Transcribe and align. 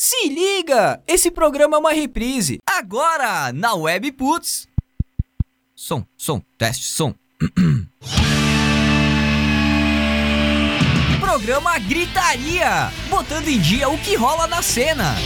Se 0.00 0.28
liga! 0.28 1.02
Esse 1.08 1.28
programa 1.28 1.76
é 1.76 1.80
uma 1.80 1.92
reprise. 1.92 2.58
Agora, 2.64 3.52
na 3.52 3.74
Web 3.74 4.12
Putz. 4.12 4.68
Som, 5.74 6.06
som, 6.16 6.40
teste, 6.56 6.84
som. 6.84 7.12
programa 11.18 11.76
Gritaria, 11.80 12.92
botando 13.10 13.48
em 13.48 13.58
dia 13.58 13.88
o 13.88 13.98
que 13.98 14.14
rola 14.14 14.46
na 14.46 14.62
cena. 14.62 15.16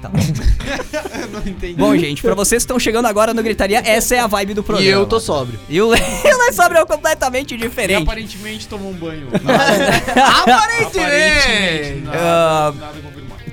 Tá. 0.02 0.12
não 1.32 1.40
entendi. 1.46 1.74
Bom, 1.76 1.96
gente, 1.98 2.22
pra 2.22 2.34
vocês 2.36 2.62
que 2.64 2.66
estão 2.66 2.78
chegando 2.80 3.06
agora 3.06 3.34
no 3.34 3.42
Gritaria, 3.42 3.82
essa 3.86 4.16
é 4.16 4.20
a 4.20 4.28
vibe 4.28 4.54
do 4.56 4.64
programa. 4.64 4.90
E 4.90 4.92
eu 4.92 5.06
tô 5.06 5.20
sóbrio. 5.20 5.60
E 5.70 5.80
o 5.82 5.94
Le 5.94 6.00
o 6.00 6.46
Le 6.48 6.54
Sommer 6.54 6.78
é 6.82 6.86
completamente 6.86 7.54
E 7.54 7.58
diferente. 7.58 8.04
aparentemente 8.04 8.68
tomou 8.68 8.92
um 8.92 8.94
banho. 8.96 9.28
Aparentemente! 10.44 12.02
Nada, 12.04 12.18
Ah, 12.20 12.74
nada. 12.78 12.96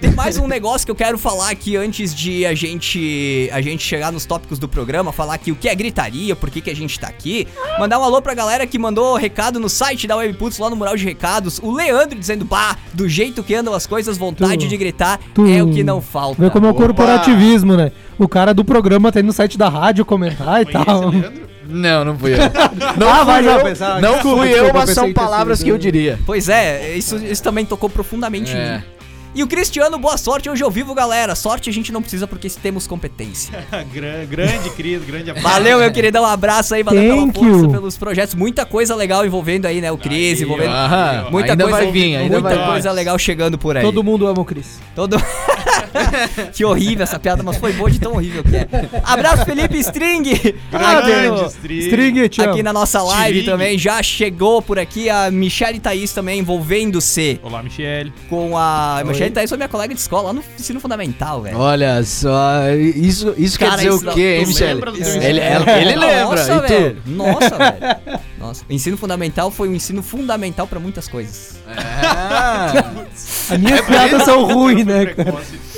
Tem 0.02 0.10
mais 0.10 0.36
um 0.36 0.48
negócio 0.48 0.84
que 0.84 0.90
eu 0.90 0.96
quero 0.96 1.16
falar 1.16 1.50
aqui 1.50 1.76
antes 1.76 2.12
de 2.12 2.44
a 2.44 2.54
gente 2.54 3.48
a 3.52 3.60
gente 3.60 3.84
chegar 3.84 4.10
nos 4.10 4.26
tópicos 4.26 4.58
do 4.58 4.68
programa, 4.68 5.12
falar 5.12 5.34
aqui 5.34 5.52
o 5.52 5.54
que 5.54 5.68
é 5.68 5.74
gritaria, 5.76 6.34
por 6.34 6.50
que, 6.50 6.60
que 6.60 6.68
a 6.68 6.74
gente 6.74 6.98
tá 6.98 7.06
aqui. 7.06 7.46
Mandar 7.78 8.00
um 8.00 8.02
alô 8.02 8.20
pra 8.20 8.34
galera 8.34 8.66
que 8.66 8.76
mandou 8.80 9.14
recado 9.16 9.60
no 9.60 9.68
site 9.68 10.08
da 10.08 10.16
Webputs, 10.16 10.58
lá 10.58 10.68
no 10.68 10.74
mural 10.74 10.96
de 10.96 11.04
recados. 11.04 11.60
O 11.62 11.70
Leandro 11.72 12.18
dizendo, 12.18 12.44
pá, 12.44 12.76
do 12.92 13.08
jeito 13.08 13.44
que 13.44 13.54
andam 13.54 13.72
as 13.74 13.86
coisas, 13.86 14.18
vontade 14.18 14.64
Tu- 14.66 14.68
de 14.70 14.76
gritar 14.76 15.20
tu- 15.32 15.46
é 15.46 15.62
o 15.62 15.70
que 15.70 15.84
não 15.84 16.00
falta. 16.02 16.42
Vê 16.42 16.50
como 16.50 16.66
é 16.66 16.70
o 16.70 16.74
corporativismo, 16.74 17.76
né? 17.76 17.92
O 18.18 18.26
cara 18.26 18.52
do 18.52 18.64
programa 18.64 19.12
tá 19.12 19.20
indo 19.20 19.26
no 19.28 19.32
site 19.32 19.56
da 19.56 19.68
rádio 19.68 20.04
comentar 20.04 20.62
e 20.62 20.66
tal. 20.66 21.10
Leandro? 21.10 21.52
Não, 21.68 22.04
não 22.04 22.18
fui 22.18 22.32
eu. 22.34 22.38
Não 22.98 23.08
Ah, 23.08 23.24
fui 23.24 23.48
eu, 23.48 23.60
pensar. 23.62 24.00
não 24.02 24.18
fui 24.18 24.50
eu, 24.52 24.74
mas 24.74 24.90
são 24.90 25.06
que 25.06 25.14
palavras 25.14 25.58
sido 25.58 25.66
que 25.66 25.70
eu 25.70 25.78
diria. 25.78 26.18
Pois 26.26 26.48
é, 26.48 26.94
isso, 26.96 27.16
isso 27.16 27.42
também 27.42 27.64
tocou 27.64 27.88
profundamente 27.88 28.52
em 28.52 28.56
É. 28.56 28.76
mim. 28.78 28.84
E 29.34 29.42
o 29.42 29.46
Cristiano, 29.46 29.98
boa 29.98 30.18
sorte 30.18 30.50
hoje 30.50 30.62
ao 30.62 30.70
vivo, 30.70 30.94
galera. 30.94 31.34
Sorte 31.34 31.70
a 31.70 31.72
gente 31.72 31.90
não 31.90 32.02
precisa 32.02 32.26
porque 32.26 32.50
temos 32.50 32.86
competência. 32.86 33.66
Gran- 33.90 34.26
grande 34.26 34.68
Cris, 34.70 35.02
grande 35.02 35.30
abraço. 35.30 35.48
Valeu, 35.48 35.78
meu 35.78 35.90
queridão. 35.90 36.22
Um 36.24 36.26
abraço 36.26 36.74
aí, 36.74 36.82
valeu 36.82 37.16
Thank 37.16 37.32
pela 37.32 37.44
força, 37.50 37.64
you. 37.64 37.70
pelos 37.70 37.96
projetos. 37.96 38.34
Muita 38.34 38.66
coisa 38.66 38.94
legal 38.94 39.24
envolvendo 39.24 39.64
aí, 39.64 39.80
né? 39.80 39.90
O 39.90 39.96
Cris, 39.96 40.42
envolvendo. 40.42 40.70
Aham, 40.72 41.28
Muita 41.30 41.52
ainda 41.52 41.64
coisa, 41.64 41.78
vai 41.78 41.90
vir, 41.90 42.16
ainda 42.16 42.40
muita 42.40 42.56
vai 42.56 42.58
vir. 42.58 42.70
coisa 42.72 42.92
legal 42.92 43.18
chegando 43.18 43.56
por 43.56 43.74
aí. 43.74 43.82
Todo 43.82 44.04
mundo 44.04 44.26
ama 44.26 44.40
o 44.42 44.44
Cris. 44.44 44.78
Todo... 44.94 45.16
que 46.52 46.64
horrível 46.64 47.02
essa 47.04 47.18
piada, 47.18 47.42
mas 47.42 47.56
foi 47.56 47.72
boa 47.72 47.90
de 47.90 47.98
tão 47.98 48.12
horrível 48.12 48.42
que 48.42 48.56
é. 48.56 48.68
Abraço, 49.04 49.44
Felipe 49.44 49.78
String! 49.78 50.22
Grande. 50.70 51.44
String. 51.48 51.78
String. 52.24 52.50
Aqui 52.50 52.62
na 52.62 52.72
nossa 52.72 53.02
live 53.02 53.38
String. 53.40 53.50
também 53.52 53.78
já 53.78 54.02
chegou 54.02 54.62
por 54.62 54.78
aqui 54.78 55.08
a 55.08 55.30
Michelle 55.30 55.78
Thaís 55.80 56.12
também 56.12 56.40
envolvendo-se 56.40 57.40
Olá, 57.42 57.62
Michele. 57.62 58.12
com 58.28 58.56
a. 58.56 59.02
Michelle 59.04 59.30
Thaís 59.30 59.50
foi 59.50 59.56
minha 59.56 59.68
colega 59.68 59.94
de 59.94 60.00
escola 60.00 60.28
lá 60.28 60.32
no 60.32 60.42
ensino 60.58 60.80
fundamental, 60.80 61.42
velho. 61.42 61.58
Olha 61.58 62.02
só, 62.04 62.68
isso, 62.74 63.34
isso 63.36 63.58
quer 63.58 63.70
Cara, 63.70 63.82
dizer 63.82 63.94
isso 63.94 64.10
o 64.10 64.14
quê, 64.14 64.38
hein, 64.38 64.54
teu 64.54 65.22
Ele, 65.22 65.40
ele, 65.40 65.70
ele 65.80 65.96
lembra, 65.96 66.24
Nossa, 66.24 66.52
e 66.54 66.60
tu? 66.60 66.68
velho. 66.68 67.02
Nossa, 67.06 67.58
velho. 67.58 68.20
Nossa, 68.38 68.64
o 68.68 68.72
ensino 68.72 68.96
fundamental 68.96 69.50
foi 69.50 69.68
um 69.68 69.74
ensino 69.74 70.02
fundamental 70.02 70.66
pra 70.66 70.80
muitas 70.80 71.06
coisas. 71.08 71.56
Ah, 71.66 72.72
As 73.50 73.58
minhas 73.58 73.80
piadas 73.82 74.24
são 74.24 74.44
ruins, 74.44 74.84
né, 74.84 75.06
cara? 75.06 75.32
Precoce. 75.32 75.71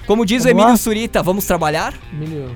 Como 0.05 0.25
diz 0.25 0.43
o 0.43 0.45
Vamos 0.47 0.51
Emílio 0.51 0.71
lá? 0.71 0.77
Surita, 0.77 1.23
vamos 1.23 1.45
trabalhar? 1.45 1.93
Emílio, 2.13 2.53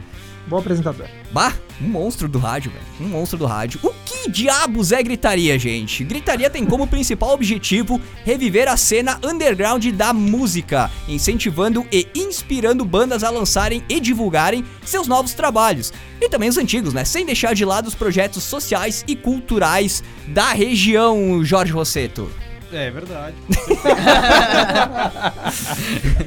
bom 0.48 0.58
apresentador. 0.58 1.08
Bah, 1.32 1.54
um 1.82 1.88
monstro 1.88 2.28
do 2.28 2.38
rádio, 2.40 2.72
velho. 2.72 2.84
Um 3.00 3.08
monstro 3.10 3.38
do 3.38 3.46
rádio. 3.46 3.80
O 3.84 3.92
que 4.06 4.30
diabos 4.30 4.92
é 4.92 5.02
gritaria, 5.02 5.58
gente? 5.58 6.04
Gritaria 6.04 6.50
tem 6.50 6.66
como 6.66 6.86
principal 6.88 7.32
objetivo 7.34 8.00
reviver 8.24 8.68
a 8.68 8.78
cena 8.78 9.20
underground 9.24 9.86
da 9.92 10.14
música, 10.14 10.90
incentivando 11.08 11.86
e 11.92 12.08
inspirando 12.16 12.86
bandas 12.86 13.24
a 13.24 13.30
lançarem 13.30 13.84
e 13.90 14.00
divulgarem 14.00 14.64
seus 14.86 15.08
novos 15.08 15.34
trabalhos. 15.34 15.92
E 16.22 16.30
também 16.30 16.50
os 16.50 16.58
antigos, 16.58 16.94
né? 16.94 17.04
Sem 17.04 17.26
deixar 17.26 17.54
de 17.56 17.66
lado 17.66 17.88
os 17.88 17.96
projetos 17.96 18.44
sociais 18.44 19.04
e 19.08 19.16
culturais 19.16 20.04
da 20.28 20.52
região, 20.54 21.44
Jorge 21.44 21.72
Rosseto. 21.72 22.30
É 22.72 22.90
verdade. 22.90 23.36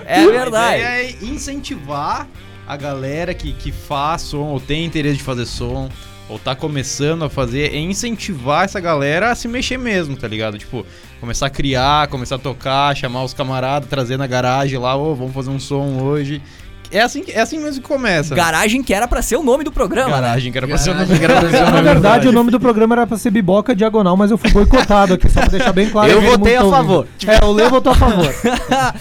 É 0.06 0.22
A 0.22 0.26
verdade. 0.30 0.80
ideia 0.80 1.10
é 1.10 1.24
incentivar 1.24 2.28
a 2.66 2.76
galera 2.76 3.32
que, 3.32 3.52
que 3.52 3.70
faz 3.70 4.22
som 4.22 4.46
ou 4.46 4.60
tem 4.60 4.84
interesse 4.84 5.18
de 5.18 5.22
fazer 5.22 5.46
som 5.46 5.88
ou 6.28 6.38
tá 6.38 6.56
começando 6.56 7.24
a 7.24 7.30
fazer, 7.30 7.72
é 7.72 7.78
incentivar 7.78 8.64
essa 8.64 8.80
galera 8.80 9.30
a 9.30 9.34
se 9.34 9.46
mexer 9.46 9.78
mesmo, 9.78 10.16
tá 10.16 10.26
ligado? 10.26 10.58
Tipo, 10.58 10.84
começar 11.20 11.46
a 11.46 11.50
criar, 11.50 12.08
começar 12.08 12.34
a 12.34 12.38
tocar, 12.38 12.96
chamar 12.96 13.22
os 13.22 13.32
camaradas, 13.32 13.88
trazer 13.88 14.16
na 14.16 14.26
garagem 14.26 14.78
lá, 14.78 14.96
ô, 14.96 15.14
vamos 15.14 15.32
fazer 15.32 15.50
um 15.50 15.60
som 15.60 16.02
hoje. 16.02 16.42
É 16.91 17.00
assim, 17.00 17.25
é 17.29 17.41
assim 17.41 17.59
mesmo 17.59 17.83
que 17.83 17.88
começa. 17.88 18.35
Garagem 18.35 18.83
que 18.83 18.94
era 18.94 19.06
pra 19.09 19.21
ser 19.23 19.37
o 19.37 19.43
nome 19.43 19.65
do 19.65 19.73
programa. 19.73 20.17
né? 20.17 20.23
Garagem, 20.29 20.53
que 20.53 20.59
era 20.59 20.67
pra 20.67 20.79
ser 20.79 20.91
o 20.91 20.94
nome 20.94 21.06
Garagem, 21.19 21.19
que 21.19 21.33
era 21.33 21.41
pra 21.41 21.50
ser 21.50 21.65
o 21.65 21.71
Na 21.75 21.83
verdade, 21.83 22.29
o 22.29 22.33
nome 22.33 22.50
do 22.50 22.61
programa 22.61 22.94
era 22.94 23.06
pra 23.06 23.17
ser 23.19 23.31
Biboca 23.31 23.75
Diagonal, 23.75 24.17
mas 24.17 24.31
eu 24.31 24.38
fui 24.38 24.50
boicotado 24.50 25.15
aqui, 25.15 25.29
só 25.29 25.41
pra 25.41 25.49
deixar 25.49 25.73
bem 25.73 25.91
claro. 25.91 26.11
Eu 26.11 26.21
votei 26.23 26.56
a 26.56 26.62
tá 26.62 26.71
favor. 26.71 27.06
É, 27.27 27.44
o 27.44 27.53
Leo 27.53 27.71
votou 27.71 27.93
a 27.93 27.97
favor. 27.97 28.27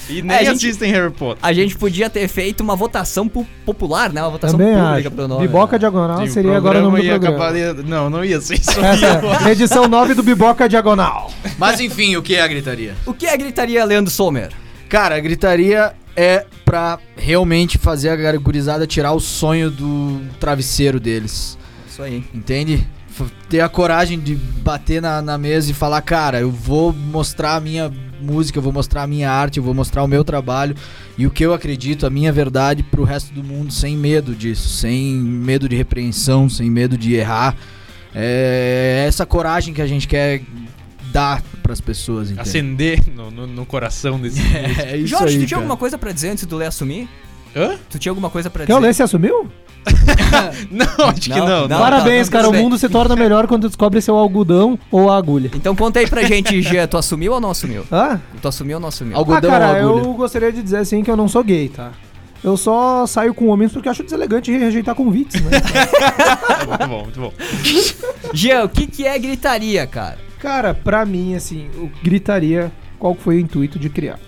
E 0.09 0.19
É, 0.19 0.21
nem 0.21 0.37
a 0.37 0.43
gente- 0.43 0.55
assistem 0.67 0.91
Harry 0.91 1.11
Potter. 1.11 1.37
A 1.41 1.53
gente 1.53 1.75
podia 1.77 2.09
ter 2.09 2.27
feito 2.27 2.61
uma 2.61 2.75
votação 2.75 3.27
pu- 3.27 3.45
popular, 3.65 4.11
né? 4.11 4.21
Uma 4.21 4.31
votação 4.31 4.57
Também 4.57 4.73
pública 4.75 4.99
acho. 5.07 5.11
pro 5.11 5.27
nome. 5.27 5.47
Biboca 5.47 5.73
né? 5.73 5.79
Diagonal 5.79 6.19
Sim, 6.19 6.27
seria 6.33 6.57
agora 6.57 6.79
o 6.79 6.83
nome 6.83 7.01
do 7.01 7.07
programa. 7.19 7.35
acabar- 7.49 7.83
Não, 7.83 8.09
não 8.09 8.23
ia 8.25 8.39
ser 8.41 8.55
isso. 8.59 8.79
Essa 8.79 9.05
é 9.45 9.47
a 9.47 9.51
edição 9.51 9.87
9 9.87 10.13
do 10.13 10.23
Biboca 10.23 10.67
Diagonal. 10.69 11.31
Mas 11.57 11.79
enfim, 11.79 12.15
o 12.15 12.21
que 12.21 12.35
é 12.35 12.41
a 12.41 12.47
gritaria? 12.47 12.93
O 13.05 13.13
que 13.13 13.25
é 13.25 13.35
gritaria, 13.37 13.83
Leandro 13.85 14.11
Sommer? 14.11 14.49
Cara, 14.89 15.15
a 15.15 15.19
gritaria 15.19 15.93
é 16.15 16.45
pra 16.63 16.99
realmente 17.15 17.77
fazer 17.77 18.09
a 18.09 18.37
gurizada 18.37 18.87
tirar 18.87 19.13
o 19.13 19.19
sonho 19.19 19.69
do 19.69 20.21
travesseiro 20.39 20.99
deles. 20.99 21.57
Isso 21.87 22.01
aí. 22.01 22.23
Entende? 22.33 22.87
Ter 23.49 23.61
a 23.61 23.69
coragem 23.69 24.19
de 24.19 24.35
bater 24.35 25.01
na, 25.01 25.21
na 25.21 25.37
mesa 25.37 25.71
e 25.71 25.73
falar, 25.73 26.01
cara, 26.01 26.39
eu 26.39 26.51
vou 26.51 26.91
mostrar 26.91 27.55
a 27.55 27.59
minha 27.59 27.91
música, 28.21 28.57
eu 28.57 28.61
vou 28.61 28.73
mostrar 28.73 29.03
a 29.03 29.07
minha 29.07 29.31
arte, 29.31 29.57
eu 29.57 29.63
vou 29.63 29.73
mostrar 29.73 30.03
o 30.03 30.07
meu 30.07 30.23
trabalho 30.23 30.75
e 31.17 31.25
o 31.25 31.31
que 31.31 31.45
eu 31.45 31.53
acredito, 31.53 32.05
a 32.05 32.09
minha 32.09 32.31
verdade 32.31 32.83
pro 32.83 33.03
resto 33.03 33.33
do 33.33 33.43
mundo 33.43 33.71
sem 33.71 33.95
medo 33.95 34.35
disso, 34.35 34.69
sem 34.69 35.13
medo 35.13 35.69
de 35.69 35.75
repreensão, 35.75 36.49
sem 36.49 36.69
medo 36.69 36.97
de 36.97 37.13
errar. 37.13 37.55
É 38.13 39.05
essa 39.07 39.25
coragem 39.25 39.73
que 39.73 39.81
a 39.81 39.87
gente 39.87 40.07
quer 40.07 40.41
dar 41.11 41.41
pras 41.65 41.81
pessoas, 41.81 42.29
entende? 42.29 42.47
Acender 42.47 42.99
no, 43.15 43.31
no, 43.31 43.47
no 43.47 43.65
coração 43.65 44.19
desse. 44.19 44.39
É 44.85 44.95
isso 44.97 45.07
Jorge, 45.07 45.35
aí, 45.37 45.41
tu 45.43 45.47
tinha 45.47 45.47
cara. 45.49 45.61
alguma 45.61 45.77
coisa 45.77 45.97
pra 45.97 46.11
dizer 46.11 46.29
antes 46.29 46.45
do 46.45 46.55
Lê 46.55 46.67
assumir? 46.67 47.09
Hã? 47.55 47.75
Tu 47.89 47.97
tinha 47.97 48.11
alguma 48.11 48.29
coisa 48.29 48.49
pra 48.49 48.65
Quer 48.65 48.73
o 48.73 48.77
dizer? 48.77 48.87
Lê 48.87 48.93
se 48.93 49.01
assumiu? 49.01 49.49
Não, 50.71 51.09
acho 51.09 51.21
que 51.21 51.29
Não, 51.29 51.47
não. 51.47 51.67
não. 51.67 51.79
Parabéns, 51.79 52.27
tá, 52.27 52.37
cara. 52.37 52.49
O 52.49 52.53
mundo 52.53 52.77
se 52.77 52.89
torna 52.89 53.15
melhor 53.15 53.45
quando 53.47 53.67
descobre 53.67 54.01
seu 54.01 54.15
algodão 54.15 54.79
ou 54.91 55.11
a 55.11 55.17
agulha. 55.17 55.51
Então 55.53 55.75
conta 55.75 55.99
aí 55.99 56.09
pra 56.09 56.23
gente, 56.23 56.59
Jean, 56.63 56.87
tu 56.87 56.97
assumiu 56.97 57.33
ou 57.33 57.39
não 57.39 57.51
assumiu? 57.51 57.85
Hã? 57.91 58.19
Tu 58.41 58.47
assumiu 58.47 58.77
ou 58.77 58.81
não 58.81 58.89
assumiu? 58.89 59.15
Algodão 59.15 59.49
ah, 59.51 59.59
cara, 59.59 59.85
ou 59.85 59.89
agulha? 59.91 60.07
eu 60.07 60.13
gostaria 60.13 60.51
de 60.51 60.61
dizer 60.61 60.77
assim 60.77 61.03
que 61.03 61.09
eu 61.11 61.15
não 61.15 61.27
sou 61.27 61.43
gay, 61.43 61.69
tá? 61.69 61.91
Eu 62.43 62.57
só 62.57 63.05
saio 63.07 63.33
com 63.33 63.47
homens 63.47 63.71
porque 63.71 63.87
acho 63.87 64.03
deselegante 64.03 64.51
rejeitar 64.51 64.95
convites, 64.95 65.41
né? 65.41 65.51
Muito 66.67 66.87
bom, 66.87 67.03
muito 67.03 67.19
bom. 67.19 67.33
Jean, 68.33 68.63
o 68.63 68.69
que 68.69 68.87
que 68.87 69.05
é 69.05 69.17
gritaria, 69.17 69.85
cara? 69.87 70.17
Cara, 70.45 70.75
pra 70.75 71.03
mim, 71.07 71.33
assim, 71.33 71.71
gritaria, 72.03 72.71
qual 72.99 73.15
foi 73.15 73.37
o 73.37 73.39
intuito 73.39 73.79
de 73.79 73.89
criar? 73.89 74.19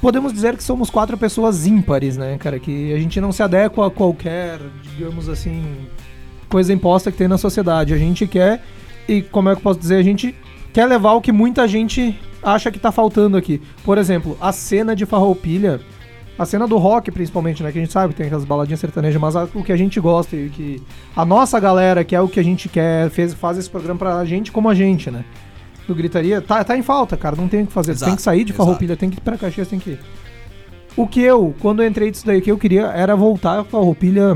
Podemos 0.00 0.32
dizer 0.32 0.56
que 0.56 0.62
somos 0.62 0.88
quatro 0.88 1.18
pessoas 1.18 1.66
ímpares, 1.66 2.16
né, 2.16 2.38
cara? 2.38 2.60
Que 2.60 2.94
a 2.94 2.96
gente 2.96 3.20
não 3.20 3.32
se 3.32 3.42
adequa 3.42 3.88
a 3.88 3.90
qualquer, 3.90 4.60
digamos 4.80 5.28
assim, 5.28 5.60
coisa 6.48 6.72
imposta 6.72 7.10
que 7.10 7.18
tem 7.18 7.26
na 7.26 7.36
sociedade. 7.36 7.92
A 7.92 7.98
gente 7.98 8.28
quer, 8.28 8.62
e 9.08 9.22
como 9.22 9.48
é 9.48 9.54
que 9.54 9.58
eu 9.58 9.62
posso 9.64 9.80
dizer? 9.80 9.96
A 9.96 10.04
gente 10.04 10.36
quer 10.72 10.86
levar 10.86 11.14
o 11.14 11.20
que 11.20 11.32
muita 11.32 11.66
gente 11.66 12.16
acha 12.40 12.70
que 12.70 12.78
tá 12.78 12.92
faltando 12.92 13.36
aqui. 13.36 13.60
Por 13.82 13.98
exemplo, 13.98 14.38
a 14.40 14.52
cena 14.52 14.94
de 14.94 15.04
Farroupilha, 15.04 15.80
a 16.40 16.46
cena 16.46 16.66
do 16.66 16.78
rock 16.78 17.10
principalmente, 17.10 17.62
né? 17.62 17.70
Que 17.70 17.78
a 17.78 17.82
gente 17.82 17.92
sabe, 17.92 18.14
tem 18.14 18.24
aquelas 18.24 18.46
baladinhas 18.46 18.80
sertanejas, 18.80 19.20
mas 19.20 19.34
o 19.54 19.62
que 19.62 19.70
a 19.70 19.76
gente 19.76 20.00
gosta 20.00 20.34
e 20.34 20.48
que 20.48 20.82
a 21.14 21.22
nossa 21.22 21.60
galera, 21.60 22.02
que 22.02 22.16
é 22.16 22.20
o 22.20 22.28
que 22.28 22.40
a 22.40 22.42
gente 22.42 22.66
quer, 22.66 23.10
fez, 23.10 23.34
faz 23.34 23.58
esse 23.58 23.68
programa 23.68 23.98
pra 23.98 24.24
gente 24.24 24.50
como 24.50 24.66
a 24.70 24.74
gente, 24.74 25.10
né? 25.10 25.22
Do 25.86 25.94
Gritaria, 25.94 26.40
tá, 26.40 26.64
tá 26.64 26.78
em 26.78 26.82
falta, 26.82 27.14
cara, 27.14 27.36
não 27.36 27.46
tem 27.46 27.64
o 27.64 27.66
que 27.66 27.72
fazer. 27.74 27.92
Exato, 27.92 28.10
tem 28.10 28.16
que 28.16 28.22
sair 28.22 28.44
de 28.44 28.52
exato. 28.52 28.64
Farroupilha, 28.64 28.96
tem 28.96 29.10
que 29.10 29.18
ir 29.18 29.20
pra 29.20 29.36
Caxias, 29.36 29.68
tem 29.68 29.78
que 29.78 29.90
ir. 29.90 30.00
O 30.96 31.06
que 31.06 31.20
eu, 31.20 31.54
quando 31.60 31.82
eu 31.82 31.88
entrei 31.88 32.10
disso 32.10 32.24
daí, 32.24 32.38
o 32.38 32.42
que 32.42 32.50
eu 32.50 32.56
queria 32.56 32.86
era 32.86 33.14
voltar 33.14 33.60
a 33.60 33.64
Farroupilha... 33.64 34.34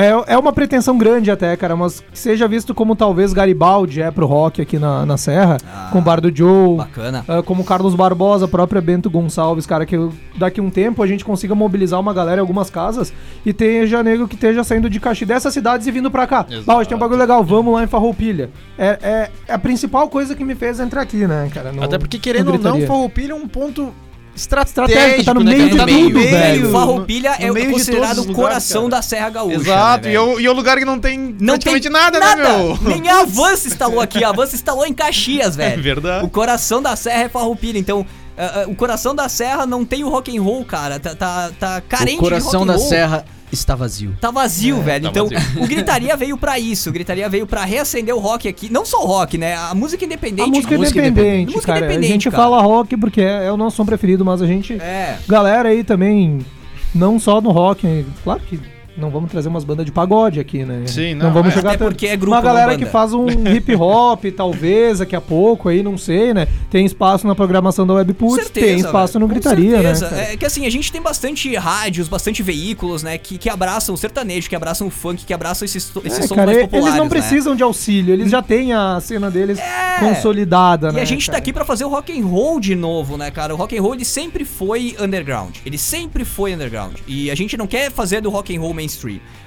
É, 0.00 0.34
é 0.34 0.38
uma 0.38 0.52
pretensão 0.52 0.96
grande 0.96 1.28
até, 1.30 1.56
cara, 1.56 1.74
mas 1.74 1.98
que 2.00 2.18
seja 2.18 2.46
visto 2.46 2.72
como 2.74 2.94
talvez 2.94 3.32
Garibaldi 3.32 4.00
é 4.00 4.10
pro 4.12 4.26
rock 4.26 4.62
aqui 4.62 4.78
na, 4.78 5.04
na 5.04 5.16
Serra, 5.16 5.56
Ah, 5.66 5.88
com 5.92 5.98
o 5.98 6.02
Bar 6.02 6.20
do 6.20 6.34
Joe, 6.34 6.76
Bacana. 6.76 7.24
ah, 7.26 7.42
como 7.42 7.64
Carlos 7.64 7.94
Barbosa, 7.96 8.44
a 8.44 8.48
própria 8.48 8.80
Bento 8.80 9.10
Gonçalves, 9.10 9.66
cara, 9.66 9.84
que 9.84 9.96
daqui 10.36 10.60
a 10.60 10.62
um 10.62 10.70
tempo 10.70 11.02
a 11.02 11.06
gente 11.06 11.24
consiga 11.24 11.54
mobilizar 11.54 11.98
uma 11.98 12.14
galera 12.14 12.38
em 12.38 12.42
algumas 12.42 12.70
casas 12.70 13.12
e 13.44 13.52
tenha 13.52 14.02
nego 14.04 14.28
que 14.28 14.36
esteja 14.36 14.62
saindo 14.62 14.88
de 14.88 15.00
Caxi 15.00 15.24
dessas 15.26 15.52
cidades 15.52 15.86
e 15.86 15.90
vindo 15.90 16.10
pra 16.10 16.26
cá. 16.26 16.46
Exato. 16.48 16.64
Bah, 16.64 16.76
hoje 16.76 16.88
tem 16.88 16.96
um 16.96 17.00
bagulho 17.00 17.18
legal, 17.18 17.42
vamos 17.42 17.74
lá 17.74 17.82
em 17.82 17.86
Farroupilha. 17.88 18.50
É, 18.78 18.98
é, 19.02 19.30
é 19.48 19.52
a 19.54 19.58
principal 19.58 20.08
coisa 20.08 20.34
que 20.36 20.44
me 20.44 20.54
fez 20.54 20.78
entrar 20.78 21.02
aqui, 21.02 21.26
né, 21.26 21.50
cara? 21.52 21.72
no- 21.72 21.82
Até 21.82 21.98
porque, 21.98 22.18
querendo 22.20 22.52
ou 22.52 22.58
não. 22.58 22.80
Farroupilha 22.82 23.32
é 23.32 23.34
um 23.34 23.48
ponto 23.48 23.92
Estratégico, 24.38 24.90
estratégico. 24.90 25.24
tá 25.24 25.34
no 25.34 25.40
né, 25.44 25.50
meio 25.56 25.70
de 25.70 25.76
Tá 25.76 25.86
no 25.86 25.92
tudo, 25.92 26.14
meio, 26.18 26.30
velho. 26.30 26.62
no- 26.66 26.72
Farroupilha 26.72 27.36
é 27.38 27.46
no 27.48 27.54
meio 27.54 27.66
de 27.66 27.72
considerado 27.72 28.18
o 28.18 28.20
lugares, 28.20 28.36
coração 28.36 28.82
cara. 28.82 28.90
da 28.90 29.02
Serra 29.02 29.30
Gaúcha. 29.30 29.56
Exato, 29.56 30.04
né, 30.06 30.12
e, 30.12 30.16
é 30.16 30.20
o, 30.20 30.40
e 30.40 30.46
é 30.46 30.50
o 30.50 30.52
lugar 30.54 30.78
que 30.78 30.84
não 30.84 30.98
tem 30.98 31.18
Não 31.18 31.58
tem 31.58 31.72
praticamente 31.72 31.88
nada, 31.88 32.20
né, 32.20 32.36
meu? 32.36 32.78
Nem 32.82 33.08
a 33.08 33.20
Avança 33.20 33.68
instalou 33.68 34.00
aqui. 34.00 34.22
A 34.22 34.28
Avança 34.30 34.54
instalou 34.54 34.86
em 34.86 34.92
Caxias, 34.94 35.58
É 35.58 35.70
velho. 35.70 35.82
verdade. 35.82 36.24
O 36.24 36.28
coração 36.28 36.80
da 36.82 36.94
Serra 36.96 37.24
é 37.24 37.28
Farroupilha. 37.28 37.78
Então, 37.78 38.06
ah, 38.36 38.62
ah, 38.62 38.68
o 38.68 38.74
coração 38.74 39.14
da 39.14 39.28
Serra 39.28 39.66
não 39.66 39.84
tem 39.84 40.04
o 40.04 40.08
rock 40.08 40.36
and 40.36 40.40
roll, 40.42 40.64
cara. 40.64 40.98
Tá, 41.00 41.14
tá, 41.14 41.50
tá 41.58 41.80
carente 41.88 42.18
O 42.18 42.20
coração 42.20 42.60
de 42.62 42.66
da 42.68 42.72
rock 42.74 42.76
and 42.76 42.78
roll. 42.80 42.88
serra 42.88 43.24
está 43.52 43.74
vazio. 43.74 44.16
Tá 44.20 44.30
vazio, 44.30 44.80
velho. 44.82 45.04
tá 45.04 45.10
então, 45.10 45.28
vazio. 45.28 45.62
o 45.62 45.66
Gritaria 45.66 46.16
veio 46.18 46.36
pra 46.36 46.58
isso. 46.58 46.90
O 46.90 46.92
Gritaria 46.92 47.28
veio 47.28 47.46
pra 47.46 47.64
reacender 47.64 48.14
o 48.14 48.18
rock 48.18 48.48
aqui. 48.48 48.70
Não 48.72 48.84
só 48.84 49.02
o 49.02 49.06
rock, 49.06 49.38
né? 49.38 49.56
A 49.56 49.74
música 49.74 50.04
independente. 50.04 50.42
A 50.42 50.46
música 50.46 50.76
música 50.76 51.00
independente, 51.00 51.52
Música 51.52 51.72
cara. 51.72 51.84
independente, 51.84 52.10
a 52.10 52.12
gente 52.12 52.30
cara. 52.30 52.42
fala 52.42 52.60
rock 52.62 52.96
porque 52.96 53.20
é, 53.20 53.46
é 53.46 53.52
o 53.52 53.56
nosso 53.56 53.76
som 53.76 53.86
preferido, 53.86 54.24
mas 54.24 54.42
a 54.42 54.46
gente... 54.46 54.74
É. 54.74 55.18
Galera 55.28 55.68
aí 55.68 55.84
também, 55.84 56.44
não 56.94 57.18
só 57.18 57.40
no 57.40 57.50
rock, 57.50 58.06
claro 58.22 58.40
que 58.40 58.60
não 58.98 59.10
vamos 59.10 59.30
trazer 59.30 59.48
umas 59.48 59.64
bandas 59.64 59.86
de 59.86 59.92
pagode 59.92 60.40
aqui, 60.40 60.64
né? 60.64 60.82
Sim, 60.86 61.14
não, 61.14 61.26
não, 61.26 61.32
vamos 61.32 61.52
é. 61.52 61.56
chegar 61.56 61.70
Até 61.74 61.84
porque 61.84 62.06
é 62.06 62.16
grupo, 62.16 62.34
Uma 62.34 62.42
galera 62.42 62.72
banda. 62.72 62.84
que 62.84 62.90
faz 62.90 63.12
um 63.14 63.26
hip 63.54 63.74
hop, 63.76 64.24
talvez, 64.36 64.98
daqui 64.98 65.14
a 65.16 65.20
pouco 65.20 65.68
aí, 65.68 65.82
não 65.82 65.96
sei, 65.96 66.34
né? 66.34 66.46
Tem 66.70 66.84
espaço 66.84 67.26
na 67.26 67.34
programação 67.34 67.86
da 67.86 67.94
Webput, 67.94 68.50
tem 68.50 68.76
espaço 68.78 69.14
velho, 69.14 69.26
no 69.26 69.28
Gritaria, 69.28 69.80
né? 69.82 69.98
cara? 69.98 70.16
É 70.32 70.36
que 70.36 70.44
assim, 70.44 70.66
a 70.66 70.70
gente 70.70 70.90
tem 70.92 71.00
bastante 71.00 71.54
rádios, 71.56 72.08
bastante 72.08 72.42
veículos, 72.42 73.02
né? 73.02 73.16
Que, 73.18 73.38
que 73.38 73.48
abraçam 73.48 73.94
o 73.94 73.98
sertanejo, 73.98 74.48
que 74.48 74.56
abraçam 74.56 74.86
o 74.86 74.90
funk, 74.90 75.24
que 75.24 75.32
abraçam 75.32 75.64
esses, 75.64 75.90
esses 76.04 76.18
É, 76.18 76.22
sons 76.22 76.32
cara, 76.36 76.46
mais 76.46 76.58
e- 76.58 76.60
populares. 76.62 76.86
eles 76.88 76.98
não 76.98 77.04
né? 77.04 77.10
precisam 77.10 77.54
de 77.56 77.62
auxílio, 77.62 78.12
eles 78.14 78.30
já 78.30 78.42
têm 78.42 78.72
a 78.72 79.00
cena 79.00 79.30
deles 79.30 79.58
É. 79.58 79.98
consolidada, 80.00 80.88
E 80.88 80.92
né? 80.92 81.02
a 81.02 81.04
gente 81.04 81.26
tá 81.26 81.32
cara? 81.32 81.38
aqui 81.42 81.52
pra 81.52 81.64
fazer 81.64 81.84
o 81.84 81.88
rock 81.88 82.18
and 82.18 82.24
roll 82.26 82.60
de 82.60 82.74
novo, 82.74 83.16
né, 83.16 83.30
cara? 83.30 83.54
O 83.54 83.56
rock 83.56 83.76
and 83.76 83.82
roll 83.82 83.94
ele 83.94 84.04
sempre 84.04 84.44
foi 84.44 84.96
underground. 85.00 85.56
Ele 85.64 85.78
sempre 85.78 86.24
foi 86.24 86.54
underground. 86.54 86.96
E 87.06 87.30
a 87.30 87.34
gente 87.34 87.56
não 87.56 87.66
quer 87.66 87.90
fazer 87.90 88.20
do 88.20 88.30
rock 88.30 88.54
and 88.56 88.60
roll 88.60 88.74
mainstream. 88.74 88.87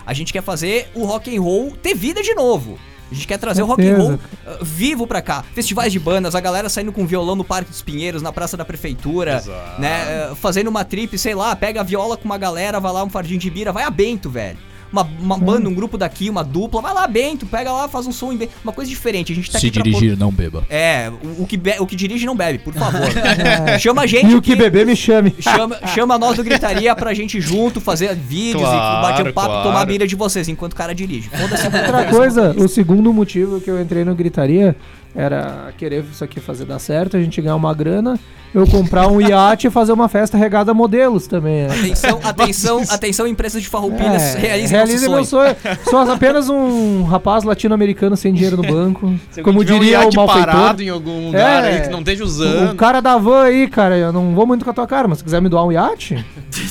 A 0.05 0.13
gente 0.13 0.31
quer 0.33 0.43
fazer 0.43 0.89
o 0.93 1.05
rock 1.05 1.35
and 1.35 1.41
roll 1.41 1.71
ter 1.71 1.93
vida 1.93 2.21
de 2.21 2.33
novo. 2.33 2.77
A 3.11 3.13
gente 3.13 3.27
quer 3.27 3.37
trazer 3.37 3.61
o 3.61 3.65
rock 3.65 3.81
and 3.81 3.85
Certeza. 3.97 4.19
roll 4.45 4.55
uh, 4.61 4.63
vivo 4.65 5.05
pra 5.05 5.21
cá. 5.21 5.43
Festivais 5.53 5.91
de 5.91 5.99
bandas, 5.99 6.33
a 6.33 6.39
galera 6.39 6.69
saindo 6.69 6.93
com 6.93 7.05
violão 7.05 7.35
no 7.35 7.43
Parque 7.43 7.69
dos 7.69 7.81
Pinheiros, 7.81 8.21
na 8.21 8.31
Praça 8.31 8.55
da 8.55 8.63
Prefeitura, 8.63 9.35
Exato. 9.35 9.81
né? 9.81 10.29
uh, 10.31 10.35
fazendo 10.35 10.69
uma 10.69 10.85
trip, 10.85 11.17
sei 11.17 11.35
lá, 11.35 11.53
pega 11.53 11.81
a 11.81 11.83
viola 11.83 12.15
com 12.15 12.23
uma 12.23 12.37
galera, 12.37 12.79
vai 12.79 12.93
lá 12.93 13.03
um 13.03 13.09
fardinho 13.09 13.37
de 13.39 13.49
bira, 13.49 13.73
vai 13.73 13.83
a 13.83 13.89
Bento, 13.89 14.29
velho. 14.29 14.57
Uma, 14.91 15.03
uma 15.19 15.37
banda, 15.37 15.69
um 15.69 15.73
grupo 15.73 15.97
daqui, 15.97 16.29
uma 16.29 16.43
dupla, 16.43 16.81
vai 16.81 16.93
lá, 16.93 17.07
Bento, 17.07 17.45
pega 17.45 17.71
lá, 17.71 17.87
faz 17.87 18.05
um 18.07 18.11
som 18.11 18.31
em 18.33 18.37
Bento. 18.37 18.51
Uma 18.63 18.73
coisa 18.73 18.89
diferente. 18.89 19.31
A 19.31 19.35
gente 19.35 19.49
tá 19.49 19.57
Se 19.59 19.67
aqui 19.67 19.75
pra 19.75 19.83
dirigir, 19.83 20.17
não 20.17 20.31
beba. 20.31 20.63
é, 20.69 21.09
o, 21.37 21.43
o 21.43 21.47
que 21.47 21.55
be- 21.55 21.77
o 21.79 21.85
que 21.87 21.95
dirige 21.95 22.25
não 22.25 22.35
bebe, 22.35 22.59
por 22.59 22.73
favor. 22.73 22.99
Chama 23.79 24.01
a 24.01 24.05
gente. 24.07 24.27
E 24.31 24.35
o 24.35 24.41
que 24.41 24.51
aqui, 24.53 24.61
beber 24.61 24.85
me 24.85 24.95
chame. 24.95 25.33
Chama, 25.39 25.79
chama 25.87 26.17
nós 26.19 26.35
do 26.35 26.43
Gritaria 26.43 26.93
pra 26.95 27.13
gente 27.13 27.39
junto 27.39 27.79
fazer 27.79 28.13
vídeos 28.15 28.61
e 28.63 28.65
Claro, 28.65 29.01
bater 29.07 29.27
um 29.27 29.33
papo 29.33 29.47
claro. 29.47 29.63
tomar 29.69 29.81
a 29.81 29.85
mira 29.85 30.05
de 30.07 30.15
vocês 30.15 30.47
enquanto 30.49 30.73
o 30.73 30.75
cara 30.75 30.93
dirige. 30.93 31.29
Outra 31.41 32.05
coisa, 32.05 32.51
o 32.57 32.67
segundo 32.67 33.13
motivo 33.13 33.61
que 33.61 33.69
eu 33.69 33.81
entrei 33.81 34.03
no 34.03 34.13
Gritaria 34.13 34.75
era 35.15 35.73
querer 35.77 36.03
isso 36.11 36.23
aqui 36.23 36.39
fazer 36.39 36.65
dar 36.65 36.79
certo, 36.79 37.17
a 37.17 37.21
gente 37.21 37.41
ganhar 37.41 37.55
uma 37.55 37.73
grana, 37.73 38.17
eu 38.53 38.65
comprar 38.67 39.07
um 39.07 39.19
iate 39.21 39.67
e 39.67 39.69
fazer 39.69 39.91
uma 39.93 40.07
festa 40.09 40.37
regada 40.37 40.71
a 40.71 40.73
modelos 40.73 41.25
também. 41.27 41.67
né? 41.67 41.73
Atenção, 41.79 42.19
atenção, 42.23 42.81
atenção, 42.89 43.27
empresas 43.27 43.61
de 43.61 43.67
farroupilhas, 43.69 44.21
É, 44.35 44.37
realizem 44.39 44.75
realize 44.77 45.07
meu 45.09 45.23
sonho. 45.25 45.55
sonho. 45.63 45.77
Sou 45.89 45.99
apenas 45.99 46.49
um 46.49 47.03
rapaz 47.03 47.43
latino-americano 47.43 48.15
sem 48.17 48.33
dinheiro 48.33 48.57
no 48.57 48.63
banco. 48.63 49.13
Se 49.31 49.41
como 49.41 49.63
tiver 49.63 49.75
um 49.75 49.79
diria 49.79 49.99
o 50.07 50.13
malfeitor. 50.15 50.45
parado 50.45 50.83
em 50.83 50.89
algum 50.89 51.27
lugar 51.27 51.63
É. 51.63 51.67
aí 51.75 51.81
que 51.81 51.89
não 51.89 51.99
esteja 51.99 52.23
O 52.23 52.27
usando. 52.27 52.75
cara 52.75 52.99
da 53.01 53.17
van 53.17 53.43
aí, 53.43 53.67
cara, 53.67 53.97
eu 53.97 54.11
não 54.11 54.33
vou 54.35 54.45
muito 54.45 54.63
com 54.65 54.71
a 54.71 54.73
tua 54.73 54.87
cara, 54.87 55.07
mas 55.07 55.19
se 55.19 55.23
quiser 55.23 55.41
me 55.41 55.47
doar 55.49 55.65
um 55.65 55.71
iate, 55.71 56.25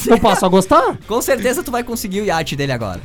eu 0.06 0.18
passo 0.18 0.44
a 0.44 0.48
gostar. 0.48 0.98
Com 1.08 1.20
certeza 1.22 1.62
tu 1.62 1.70
vai 1.70 1.82
conseguir 1.82 2.20
o 2.20 2.24
iate 2.24 2.56
dele 2.56 2.72
agora. 2.72 3.00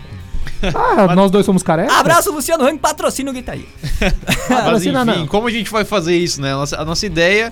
Ah, 0.73 1.15
nós 1.15 1.29
dois 1.31 1.45
somos 1.45 1.61
carecas. 1.63 1.95
Abraço, 1.95 2.31
Luciano 2.31 2.63
Hang, 2.65 2.77
patrocina 2.79 3.29
o 3.29 3.33
Gritaria. 3.33 3.65
Mas 4.01 4.47
Patrocina 4.47 5.01
enfim, 5.03 5.19
não. 5.21 5.27
como 5.27 5.47
a 5.47 5.51
gente 5.51 5.69
vai 5.71 5.83
fazer 5.85 6.15
isso, 6.17 6.41
né? 6.41 6.53
A 6.53 6.57
nossa, 6.57 6.81
a 6.81 6.85
nossa 6.85 7.05
ideia 7.05 7.51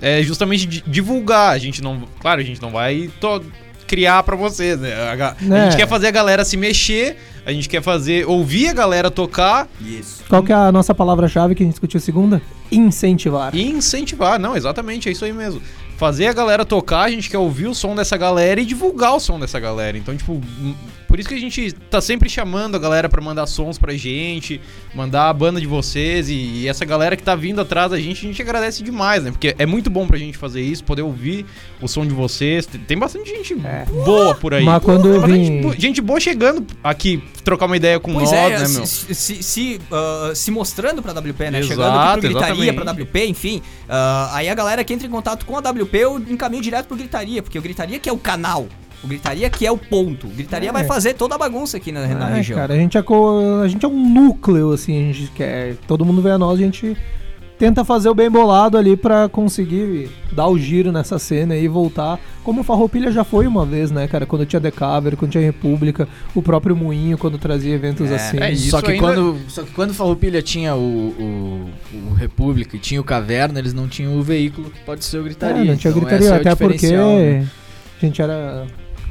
é 0.00 0.22
justamente 0.22 0.66
di- 0.66 0.84
divulgar. 0.86 1.52
A 1.52 1.58
gente 1.58 1.82
não. 1.82 2.02
Claro, 2.20 2.40
a 2.40 2.44
gente 2.44 2.60
não 2.60 2.70
vai 2.70 3.10
to- 3.20 3.42
criar 3.86 4.22
pra 4.22 4.36
vocês, 4.36 4.78
né? 4.78 4.92
A, 5.10 5.16
ga- 5.16 5.36
a 5.50 5.54
É. 5.56 5.64
gente 5.64 5.76
quer 5.78 5.88
fazer 5.88 6.06
a 6.08 6.10
galera 6.12 6.44
se 6.44 6.56
mexer, 6.56 7.16
a 7.44 7.52
gente 7.52 7.68
quer 7.68 7.82
fazer. 7.82 8.26
ouvir 8.28 8.68
a 8.68 8.72
galera 8.72 9.10
tocar 9.10 9.66
Isso. 9.80 10.22
Qual 10.28 10.42
que 10.42 10.52
é 10.52 10.54
a 10.54 10.70
nossa 10.70 10.94
palavra-chave 10.94 11.54
que 11.54 11.62
a 11.62 11.66
gente 11.66 11.72
discutiu 11.74 11.98
segunda? 12.00 12.40
Incentivar. 12.70 13.54
e 13.54 13.68
incentivar. 13.68 14.38
Não, 14.38 14.56
exatamente, 14.56 15.08
é 15.08 15.12
isso 15.12 15.24
aí 15.24 15.32
mesmo. 15.32 15.60
Fazer 15.96 16.28
a 16.28 16.32
galera 16.32 16.64
tocar, 16.64 17.02
a 17.02 17.10
gente 17.10 17.28
quer 17.28 17.36
ouvir 17.38 17.66
o 17.66 17.74
som 17.74 17.94
dessa 17.94 18.16
galera 18.16 18.60
e 18.60 18.64
divulgar 18.64 19.14
o 19.16 19.20
som 19.20 19.38
dessa 19.40 19.58
galera. 19.60 19.98
Então, 19.98 20.16
tipo, 20.16 20.40
por 21.10 21.18
isso 21.18 21.28
que 21.28 21.34
a 21.34 21.38
gente 21.40 21.72
tá 21.90 22.00
sempre 22.00 22.28
chamando 22.28 22.76
a 22.76 22.78
galera 22.78 23.08
pra 23.08 23.20
mandar 23.20 23.46
sons 23.46 23.76
pra 23.78 23.92
gente, 23.94 24.60
mandar 24.94 25.28
a 25.28 25.32
banda 25.32 25.60
de 25.60 25.66
vocês 25.66 26.28
e, 26.30 26.34
e 26.34 26.68
essa 26.68 26.84
galera 26.84 27.16
que 27.16 27.22
tá 27.22 27.34
vindo 27.34 27.60
atrás 27.60 27.90
da 27.90 27.98
gente, 27.98 28.24
a 28.24 28.28
gente 28.28 28.40
agradece 28.40 28.82
demais, 28.82 29.24
né? 29.24 29.32
Porque 29.32 29.54
é 29.58 29.66
muito 29.66 29.90
bom 29.90 30.06
pra 30.06 30.16
gente 30.16 30.38
fazer 30.38 30.62
isso, 30.62 30.84
poder 30.84 31.02
ouvir 31.02 31.44
o 31.82 31.88
som 31.88 32.06
de 32.06 32.14
vocês. 32.14 32.64
Tem, 32.64 32.80
tem 32.80 32.96
bastante 32.98 33.28
gente 33.28 33.54
É. 33.66 33.84
boa 34.04 34.34
por 34.36 34.54
aí. 34.54 34.64
Mas 34.64 34.82
quando 34.82 35.02
Tem 35.02 35.10
eu 35.12 35.20
bastante 35.20 35.50
vim- 35.50 35.80
gente 35.80 36.00
boa 36.00 36.20
chegando 36.20 36.64
aqui 36.82 37.22
trocar 37.42 37.66
uma 37.66 37.76
ideia 37.76 37.98
com 37.98 38.12
Pois 38.12 38.30
nós, 38.30 38.52
é, 38.52 38.58
né, 38.60 38.64
se, 38.66 38.76
meu? 38.76 38.86
se, 38.86 39.14
se, 39.14 39.42
se, 39.42 39.80
ah, 39.90 40.30
se 40.34 40.50
mostrando 40.52 41.02
pra 41.02 41.12
WP, 41.12 41.50
né? 41.50 41.58
Exato, 41.58 41.66
Chegando 41.66 41.98
aqui 41.98 42.20
pro 42.20 42.28
Gritaria, 42.30 42.64
exatamente. 42.70 42.74
pra 42.74 42.92
WP, 42.92 43.26
enfim. 43.26 43.62
ah, 43.88 44.30
aí 44.34 44.48
a 44.48 44.54
galera 44.54 44.84
que 44.84 44.92
entra 44.94 45.06
em 45.06 45.10
contato 45.10 45.44
com 45.44 45.56
a 45.56 45.60
WP, 45.60 45.96
eu 45.98 46.18
encaminho 46.28 46.62
direto 46.62 46.86
pro 46.86 46.96
Gritaria, 46.96 47.42
porque 47.42 47.58
o 47.58 47.62
Gritaria 47.62 47.98
que 47.98 48.08
é 48.08 48.12
o 48.12 48.18
canal. 48.18 48.68
O 49.02 49.06
Gritaria 49.08 49.48
que 49.48 49.66
é 49.66 49.72
o 49.72 49.78
ponto. 49.78 50.26
O 50.26 50.30
Gritaria 50.30 50.68
É. 50.68 50.72
vai 50.72 50.84
fazer 50.84 51.14
toda 51.14 51.34
a 51.34 51.38
bagunça 51.38 51.76
aqui 51.78 51.90
na, 51.90 52.06
na 52.06 52.30
É, 52.30 52.34
região. 52.34 52.58
cara, 52.58 52.74
a 52.74 52.76
gente 52.76 52.98
é, 52.98 53.02
co- 53.02 53.60
a 53.62 53.68
gente 53.68 53.84
é 53.84 53.88
um 53.88 54.12
núcleo, 54.12 54.72
assim, 54.72 54.98
a 55.10 55.12
gente 55.12 55.30
quer. 55.32 55.76
Todo 55.86 56.04
mundo 56.04 56.20
vem 56.20 56.32
a 56.32 56.38
nós, 56.38 56.58
a 56.58 56.62
gente 56.62 56.96
tenta 57.58 57.84
fazer 57.84 58.08
o 58.08 58.14
bem 58.14 58.30
bolado 58.30 58.78
ali 58.78 58.96
pra 58.96 59.28
conseguir 59.28 60.08
dar 60.32 60.48
o 60.48 60.58
giro 60.58 60.90
nessa 60.92 61.18
cena 61.18 61.54
e 61.56 61.68
voltar. 61.68 62.18
Como 62.42 62.62
o 62.62 62.64
Farroupilha 62.64 63.10
já 63.12 63.22
foi 63.22 63.46
uma 63.46 63.66
vez, 63.66 63.90
né, 63.90 64.08
cara? 64.08 64.24
Quando 64.24 64.46
tinha 64.46 64.60
The 64.60 64.70
Cover, 64.70 65.14
quando 65.16 65.30
tinha 65.32 65.44
República, 65.44 66.08
o 66.34 66.40
próprio 66.40 66.74
Moinho, 66.74 67.18
quando 67.18 67.36
trazia 67.36 67.74
eventos 67.74 68.10
É, 68.10 68.14
assim. 68.16 68.38
é 68.40 68.50
isso. 68.52 68.70
só, 68.70 68.80
que 68.80 68.92
ainda- 68.92 69.02
quando, 69.02 69.36
só 69.48 69.62
que 69.62 69.72
quando 69.72 69.92
Farroupilha 69.92 70.40
tinha 70.42 70.74
o, 70.74 70.80
o, 70.80 71.70
o 72.10 72.14
República 72.14 72.76
e 72.76 72.78
tinha 72.78 73.00
o 73.00 73.04
Caverna, 73.04 73.58
eles 73.58 73.74
não 73.74 73.86
tinham 73.88 74.16
o 74.18 74.22
veículo 74.22 74.70
que 74.70 74.80
pode 74.80 75.04
ser 75.04 75.18
o 75.18 75.22
Gritaria. 75.24 75.62
É, 75.62 75.64
não 75.64 75.76
tinha 75.76 75.90
Então, 75.90 76.00
gritaria, 76.02 76.28
é 76.28 76.32
o 76.32 76.36
até 76.36 76.54
porque 76.54 76.88
né? 76.96 77.46
a 78.02 78.06
gente 78.06 78.22
era. 78.22 78.66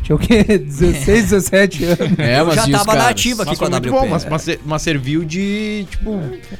Tinha 0.10 0.16
o 0.16 0.20
quê? 0.20 0.44
16, 0.58 1.30
17 1.30 1.84
anos. 1.86 2.00
É, 2.18 2.42
mas 2.44 2.56
já 2.56 2.68
tava 2.68 2.96
na 2.96 3.10
ativa 3.10 3.44
aqui 3.44 3.51
Mas 3.51 3.60
com 3.60 3.66
foi 3.66 3.68
a 3.68 3.80
muito 3.80 3.89
WP. 3.96 4.00
bom, 4.01 4.08
mas, 4.10 4.25
mas, 4.25 4.60
mas 4.66 4.82
serviu 4.82 5.24
de, 5.24 5.86
tipo, 5.89 6.20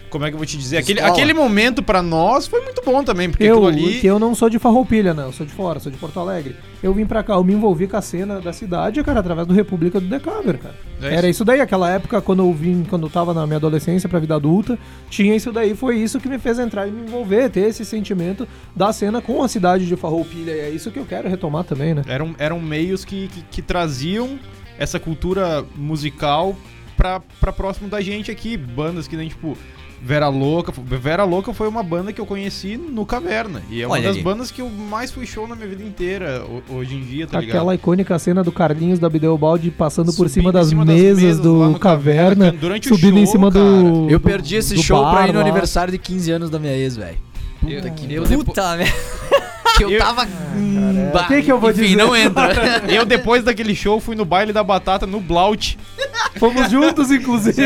como 0.10 0.26
é 0.26 0.30
que 0.30 0.36
eu 0.36 0.38
vou 0.38 0.46
te 0.46 0.56
dizer? 0.58 0.78
Aquele, 0.78 1.00
Escola. 1.00 1.14
aquele 1.18 1.34
momento 1.34 1.82
pra 1.82 2.02
nós 2.04 2.46
foi 2.48 2.62
muito 2.62 2.82
bom 2.86 3.04
também, 3.04 3.30
porque 3.30 3.44
Eu, 3.44 3.66
ali... 3.66 4.00
que 4.00 4.08
eu 4.08 4.20
não 4.20 4.36
sou 4.36 4.50
de 4.50 4.60
Farroupilha, 4.60 5.14
não. 5.14 5.26
Eu 5.26 5.34
sou 5.34 5.46
de 5.46 5.52
fora, 5.52 5.80
sou 5.80 5.92
de 5.92 5.98
Porto 5.98 6.20
Alegre. 6.20 6.56
Eu 6.82 6.94
vim 6.94 7.06
pra 7.06 7.22
cá, 7.22 7.34
eu 7.34 7.44
me 7.44 7.54
envolvi 7.54 7.88
com 7.88 7.98
a 7.98 8.02
cena 8.02 8.40
da 8.40 8.54
cidade, 8.54 9.04
cara, 9.04 9.20
através 9.20 9.46
do 9.46 9.54
República 9.54 10.00
do 10.00 10.08
Decaver, 10.08 10.58
cara. 10.58 10.76
É 11.02 11.16
Era 11.16 11.28
isso 11.28 11.44
daí, 11.44 11.60
aquela 11.60 11.90
época, 11.90 12.22
quando 12.22 12.40
eu 12.42 12.54
vim, 12.54 12.86
quando 12.90 13.08
eu 13.08 13.10
tava 13.10 13.34
na 13.34 13.46
minha 13.46 13.58
adolescência 13.58 14.08
pra 14.08 14.20
vida 14.20 14.36
adulta, 14.36 14.80
tinha 15.10 15.36
isso 15.36 15.52
daí, 15.52 15.76
foi 15.76 15.98
isso 15.98 16.20
que 16.20 16.30
me 16.30 16.40
fez 16.40 16.58
entrar 16.58 16.88
e 16.88 16.92
me 16.92 17.02
envolver, 17.02 17.50
ter 17.50 17.62
esse 17.62 17.84
sentimento 17.84 18.48
da 18.74 18.94
cena 18.94 19.22
com 19.22 19.44
a 19.44 19.48
cidade 19.48 19.86
de 19.86 19.96
Farroupilha. 19.96 20.52
E 20.52 20.60
é 20.60 20.70
isso 20.70 20.90
que 20.90 21.00
eu 21.00 21.06
quero 21.06 21.28
retomar 21.28 21.66
também, 21.66 21.94
né? 21.94 22.04
Eram, 22.08 22.34
eram 22.38 22.60
meios 22.60 23.04
que, 23.04 23.28
que, 23.28 23.42
que 23.44 23.62
traziam 23.62 24.40
essa 24.78 25.00
cultura 25.00 25.66
musical 25.76 26.56
pra, 26.96 27.22
pra 27.40 27.52
próximo 27.52 27.90
da 27.90 28.00
gente 28.00 28.32
aqui. 28.32 28.56
Bandas 28.56 29.08
que 29.08 29.18
nem, 29.18 29.28
tipo, 29.28 29.58
Vera 30.02 30.28
Louca. 30.30 30.72
Vera 30.86 31.24
Louca 31.24 31.54
foi 31.54 31.68
uma 31.68 31.84
banda 31.84 32.14
que 32.14 32.22
eu 32.22 32.26
conheci 32.26 32.78
no 32.78 33.06
Caverna. 33.06 33.62
E 33.70 33.82
é 33.82 33.86
uma 33.86 33.94
Olha 33.96 34.04
das 34.04 34.16
ali. 34.16 34.24
bandas 34.24 34.50
que 34.52 34.62
eu 34.62 34.70
mais 34.70 35.12
fui 35.12 35.26
show 35.26 35.48
na 35.48 35.56
minha 35.56 35.68
vida 35.68 35.84
inteira, 35.84 36.44
ho- 36.46 36.64
hoje 36.76 36.96
em 36.96 37.02
dia, 37.02 37.28
tá 37.28 37.40
Aquela 37.40 37.60
ligado? 37.60 37.74
icônica 37.74 38.18
cena 38.20 38.44
do 38.44 38.52
Carlinhos 38.52 38.98
da 39.00 39.10
Bideobaldi 39.10 39.72
passando 39.72 40.08
por 40.14 40.30
Subindo 40.30 40.30
cima 40.30 40.50
em 40.50 40.54
das 40.54 40.68
cima 40.70 40.86
das 40.86 40.96
mesas 40.96 41.24
mesas 41.24 41.46
lá 41.46 41.68
do 41.68 41.80
Caverna, 41.80 42.36
Caverna, 42.46 42.52
durante 42.60 42.88
o 42.92 42.96
subindo 42.96 43.18
em 43.20 43.26
show, 43.26 43.32
cima 43.34 43.52
cara. 43.52 43.66
do. 43.66 44.10
Eu 44.10 44.20
perdi 44.20 44.56
esse 44.56 44.78
show 44.82 45.02
pra 45.02 45.12
bar 45.12 45.30
ir 45.30 45.34
no 45.34 45.40
lá. 45.40 45.46
aniversário 45.46 45.92
de 45.92 45.98
15 45.98 46.32
anos 46.32 46.50
da 46.50 46.58
minha 46.60 46.74
ex, 46.74 46.96
velho. 46.96 47.18
Eu- 47.68 47.82
Puta 47.82 47.90
que 47.90 48.14
eu. 48.14 48.24
Puta 48.24 48.78
merda. 48.78 48.94
Que 49.80 49.84
eu 49.86 49.90
eu- 49.92 50.00
tava. 50.00 50.26
hum, 50.56 51.10
bah, 51.14 51.24
o 51.24 51.28
que 51.28 51.42
que 51.44 51.52
eu 51.52 51.60
vou 51.60 51.72
enfim, 51.72 51.82
dizer? 51.82 51.96
não 51.96 52.16
entra. 52.16 52.50
Eu, 52.94 53.06
depois 53.06 53.44
daquele 53.44 53.74
show, 53.76 54.00
fui 54.00 54.16
no 54.16 54.26
baile 54.26 54.52
da 54.54 54.64
batata 54.64 55.06
no 55.08 55.20
Blaut. 55.20 55.78
Fomos 56.38 56.70
juntos, 56.70 57.12
inclusive. 57.12 57.62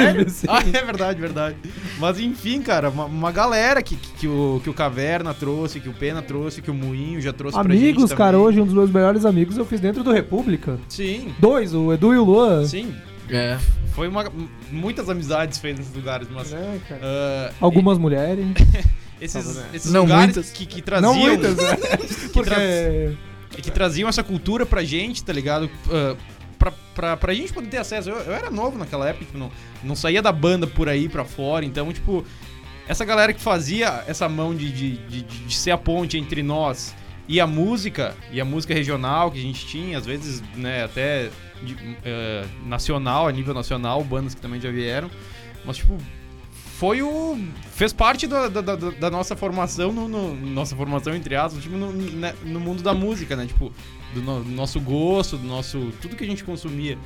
Ah, 0.47 0.59
é 0.61 0.81
verdade, 0.85 1.19
verdade. 1.19 1.55
Mas 1.99 2.19
enfim, 2.19 2.61
cara, 2.61 2.89
uma, 2.89 3.05
uma 3.05 3.31
galera 3.31 3.81
que, 3.81 3.95
que, 3.95 4.11
que 4.13 4.27
o, 4.27 4.59
que 4.63 4.69
o 4.69 4.73
Caverna 4.73 5.33
trouxe, 5.33 5.79
que 5.79 5.89
o 5.89 5.93
Pena 5.93 6.21
trouxe, 6.21 6.61
que 6.61 6.71
o 6.71 6.73
Moinho 6.73 7.19
já 7.21 7.33
trouxe 7.33 7.57
pra 7.59 7.63
gente 7.73 7.81
Amigos, 7.83 8.13
cara, 8.13 8.31
também. 8.33 8.47
hoje 8.47 8.61
um 8.61 8.65
dos 8.65 8.73
meus 8.73 8.89
melhores 8.91 9.25
amigos 9.25 9.57
eu 9.57 9.65
fiz 9.65 9.79
dentro 9.79 10.03
do 10.03 10.11
República. 10.11 10.79
Sim, 10.87 11.33
Dois, 11.39 11.73
o 11.73 11.91
Edu 11.93 12.13
e 12.13 12.17
o 12.17 12.23
Luan. 12.23 12.65
sim. 12.65 12.93
É. 13.29 13.57
Foi 13.93 14.07
uma. 14.07 14.25
Muitas 14.71 15.09
amizades 15.09 15.57
feitas 15.59 15.79
nesses 15.79 15.95
lugares, 15.95 16.27
mas. 16.33 16.51
É, 16.51 16.77
cara. 16.89 17.01
ah, 17.03 17.51
Algumas 17.61 17.97
mulheres. 17.97 18.45
esses, 19.23 19.63
esses 19.73 19.91
Não 19.91 20.01
lugares 20.01 20.35
muitas. 20.35 20.51
que, 20.51 20.65
que 20.65 20.81
traziam. 20.81 21.13
Não 21.13 21.19
muitas, 21.19 21.55
né? 21.55 21.77
que, 22.33 22.41
tra- 22.41 23.61
que 23.61 23.71
traziam 23.71 24.09
essa 24.09 24.23
cultura 24.23 24.65
pra 24.65 24.83
gente, 24.83 25.23
tá 25.23 25.31
ligado? 25.33 25.69
Ah, 25.89 26.15
pra, 26.57 26.71
pra, 26.95 27.17
pra 27.17 27.33
gente 27.33 27.51
poder 27.53 27.67
ter 27.69 27.77
acesso. 27.77 28.09
Eu, 28.09 28.17
eu 28.17 28.33
era 28.33 28.49
novo 28.49 28.77
naquela 28.77 29.07
época, 29.09 29.25
tipo, 29.25 29.37
não, 29.37 29.51
não 29.83 29.95
saía 29.95 30.21
da 30.21 30.31
banda 30.31 30.65
por 30.67 30.87
aí 30.89 31.07
pra 31.09 31.23
fora, 31.25 31.65
então, 31.65 31.91
tipo, 31.91 32.25
essa 32.87 33.03
galera 33.05 33.33
que 33.33 33.41
fazia 33.41 34.03
essa 34.07 34.27
mão 34.29 34.55
de, 34.55 34.71
de, 34.71 34.97
de, 35.07 35.21
de- 35.23 35.55
ser 35.55 35.71
a 35.71 35.77
ponte 35.77 36.17
entre 36.17 36.41
nós 36.43 36.93
e 37.27 37.39
a 37.39 37.47
música, 37.47 38.15
e 38.31 38.41
a 38.41 38.45
música 38.45 38.73
regional 38.73 39.31
que 39.31 39.39
a 39.39 39.41
gente 39.41 39.65
tinha, 39.65 39.97
às 39.97 40.05
vezes, 40.05 40.41
né, 40.55 40.83
até 40.83 41.29
de- 41.61 41.77
eh, 42.03 42.43
nacional, 42.65 43.27
a 43.27 43.31
nível 43.31 43.53
nacional, 43.53 44.03
bandas 44.03 44.35
que 44.35 44.41
também 44.41 44.59
já 44.59 44.69
vieram, 44.69 45.09
mas, 45.65 45.77
tipo, 45.77 45.97
foi 46.79 47.01
o. 47.01 47.37
fez 47.71 47.93
parte 47.93 48.27
da, 48.27 48.47
da, 48.47 48.61
da- 48.61 48.75
da 48.75 49.09
nossa 49.11 49.35
formação, 49.35 49.91
no, 49.91 50.07
no- 50.07 50.35
nossa 50.35 50.75
formação, 50.75 51.13
entre 51.15 51.35
aspas, 51.35 51.61
tipo, 51.63 51.75
no, 51.77 51.91
né, 51.91 52.33
no 52.45 52.59
mundo 52.59 52.81
da 52.83 52.93
música, 52.93 53.35
né, 53.35 53.45
tipo, 53.45 53.71
do, 54.13 54.21
no- 54.21 54.43
do 54.43 54.51
nosso 54.51 54.79
gosto, 54.79 55.37
do 55.37 55.47
nosso. 55.47 55.91
tudo 56.01 56.15
que 56.15 56.23
a 56.23 56.27
gente 56.27 56.43
consumia. 56.43 56.97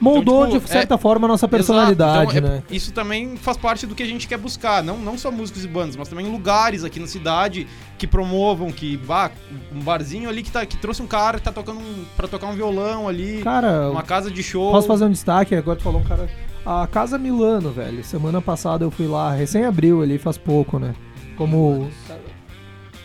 moldou 0.00 0.46
Então, 0.46 0.52
tipo, 0.52 0.66
de 0.66 0.70
certa 0.70 0.96
forma 0.96 1.26
a 1.26 1.28
nossa 1.28 1.48
personalidade, 1.48 2.38
então, 2.38 2.48
é- 2.48 2.54
né? 2.58 2.62
Isso 2.70 2.92
também 2.92 3.36
faz 3.36 3.56
parte 3.56 3.84
do 3.86 3.94
que 3.96 4.02
a 4.02 4.06
gente 4.06 4.28
quer 4.28 4.38
buscar. 4.38 4.82
Não, 4.82 4.96
não 4.96 5.18
só 5.18 5.30
músicos 5.32 5.64
e 5.64 5.68
bandas, 5.68 5.96
mas 5.96 6.08
também 6.08 6.26
lugares 6.30 6.84
aqui 6.84 7.00
na 7.00 7.06
cidade 7.08 7.66
que 7.98 8.06
promovam, 8.06 8.70
que. 8.70 9.00
Ah, 9.08 9.30
um 9.74 9.80
barzinho 9.80 10.28
ali 10.28 10.42
que, 10.44 10.50
tá, 10.52 10.64
que 10.64 10.76
trouxe 10.76 11.02
um 11.02 11.06
cara 11.08 11.38
que 11.38 11.44
tá 11.44 11.52
tocando 11.52 11.80
um, 11.80 12.04
pra 12.16 12.28
tocar 12.28 12.46
um 12.46 12.54
violão 12.54 13.08
ali. 13.08 13.40
Cara, 13.42 13.90
uma 13.90 14.04
casa 14.04 14.30
de 14.30 14.42
show. 14.44 14.70
posso 14.70 14.86
fazer 14.86 15.04
um 15.04 15.10
destaque? 15.10 15.56
Agora 15.56 15.76
tu 15.76 15.82
falou 15.82 16.00
um 16.00 16.04
cara. 16.04 16.30
A 16.70 16.86
Casa 16.86 17.16
Milano, 17.16 17.70
velho. 17.70 18.04
Semana 18.04 18.42
passada 18.42 18.84
eu 18.84 18.90
fui 18.90 19.06
lá, 19.06 19.32
recém 19.32 19.64
abriu 19.64 20.02
ali, 20.02 20.18
faz 20.18 20.36
pouco, 20.36 20.78
né? 20.78 20.94
Como. 21.34 21.88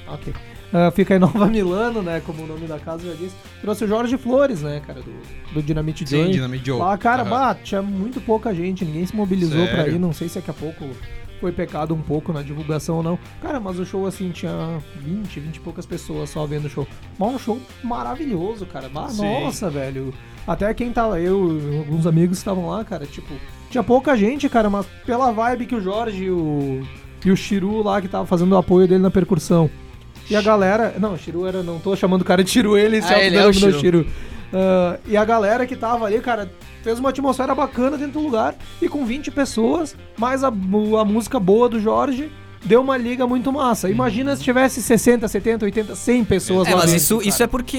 Ok. 0.06 0.34
Ah, 0.74 0.92
fica 0.92 1.16
em 1.16 1.20
Nova 1.20 1.46
Milano, 1.46 2.02
né? 2.02 2.22
Como 2.26 2.44
o 2.44 2.46
nome 2.48 2.68
da 2.68 2.78
casa 2.78 3.08
já 3.08 3.14
disse. 3.14 3.34
Trouxe 3.62 3.86
o 3.86 3.88
Jorge 3.88 4.18
Flores, 4.18 4.62
né, 4.62 4.82
cara? 4.86 5.02
Do, 5.02 5.14
do 5.54 5.62
Dynamite 5.64 6.06
Sim, 6.06 6.24
Joy. 6.24 6.32
Dynamite 6.32 6.66
Joe. 6.66 6.78
Lá, 6.78 6.98
cara, 6.98 7.22
Aham. 7.22 7.30
bah, 7.30 7.56
tinha 7.56 7.82
muito 7.82 8.20
pouca 8.20 8.54
gente, 8.54 8.84
ninguém 8.84 9.06
se 9.06 9.16
mobilizou 9.16 9.66
pra 9.68 9.78
Sério? 9.78 9.96
ir. 9.96 10.00
Não 10.00 10.12
sei 10.12 10.28
se 10.28 10.36
daqui 10.40 10.52
a 10.52 10.54
pouco 10.54 10.84
foi 11.40 11.54
pecado 11.54 11.94
um 11.94 12.02
pouco 12.02 12.34
na 12.34 12.42
divulgação 12.42 12.98
ou 12.98 13.04
não. 13.04 13.18
Cara, 13.42 13.62
mas 13.62 13.80
o 13.80 13.86
show 13.86 14.06
assim 14.06 14.30
tinha 14.32 14.78
20, 14.98 15.40
20 15.40 15.56
e 15.56 15.60
poucas 15.62 15.86
pessoas 15.86 16.30
só 16.32 16.46
vendo 16.46 16.66
o 16.66 16.70
show. 16.70 16.86
Mas 17.18 17.34
um 17.34 17.40
show 17.40 17.62
maravilhoso, 17.82 18.66
cara. 18.66 18.90
Bah, 18.90 19.08
Sim. 19.08 19.22
nossa, 19.22 19.70
velho. 19.70 20.14
Até 20.48 20.74
quem 20.74 20.92
tava, 20.92 21.20
eu 21.20 21.58
e 21.58 21.78
alguns 21.80 22.06
amigos 22.06 22.38
estavam 22.38 22.70
lá, 22.70 22.84
cara, 22.84 23.06
tipo, 23.06 23.34
tinha 23.70 23.84
pouca 23.84 24.16
gente, 24.18 24.50
cara, 24.50 24.70
mas 24.70 24.86
pela 25.06 25.32
vibe 25.32 25.66
que 25.66 25.76
o 25.76 25.82
Jorge 25.82 26.26
e 26.26 26.32
o, 26.32 26.82
e 27.26 27.32
o 27.32 27.36
Chiru 27.36 27.82
lá 27.82 28.02
que 28.02 28.08
tava 28.08 28.26
fazendo 28.26 28.52
o 28.52 28.58
apoio 28.58 28.88
dele 28.88 29.02
na 29.02 29.12
percussão. 29.12 29.70
E 30.30 30.36
a 30.36 30.42
galera. 30.42 30.96
Não, 31.00 31.14
o 31.14 31.18
Chiru 31.18 31.46
era. 31.46 31.62
Não 31.64 31.80
tô 31.80 31.96
chamando 31.96 32.22
o 32.22 32.26
cara 32.26 32.44
de 32.44 32.50
Chiru, 32.50 32.78
ele 32.78 33.02
se 33.02 33.14
Ah, 33.14 33.22
ele 33.22 33.38
é 33.38 33.46
o 33.46 33.54
Chiru. 33.54 33.80
Chiru. 33.80 34.08
Ah, 34.54 34.98
e 35.06 35.18
a 35.18 35.26
galera 35.26 35.66
que 35.66 35.76
tava 35.76 36.06
ali, 36.06 36.20
cara, 36.22 36.50
fez 36.82 37.00
uma 37.00 37.10
atmosfera 37.10 37.54
bacana 37.56 37.98
dentro 37.98 38.14
do 38.14 38.26
lugar. 38.26 38.56
E 38.82 38.88
com 38.88 39.06
20 39.06 39.32
pessoas, 39.32 39.96
mais 40.18 40.44
a, 40.44 40.48
a 40.48 41.06
música 41.06 41.40
boa 41.40 41.68
do 41.68 41.80
Jorge, 41.80 42.32
deu 42.66 42.82
uma 42.82 42.98
liga 42.98 43.26
muito 43.28 43.52
massa. 43.52 43.90
Imagina 43.90 44.36
se 44.36 44.44
tivesse 44.44 44.82
60, 44.82 45.28
70, 45.28 45.66
80, 45.66 45.96
100 45.96 46.24
pessoas 46.26 46.68
É, 46.68 46.72
lá 46.72 46.78
mas 46.78 46.86
dentro, 46.92 46.98
isso, 46.98 47.18
cara. 47.18 47.30
isso 47.30 47.44
é 47.44 47.48
porque 47.48 47.78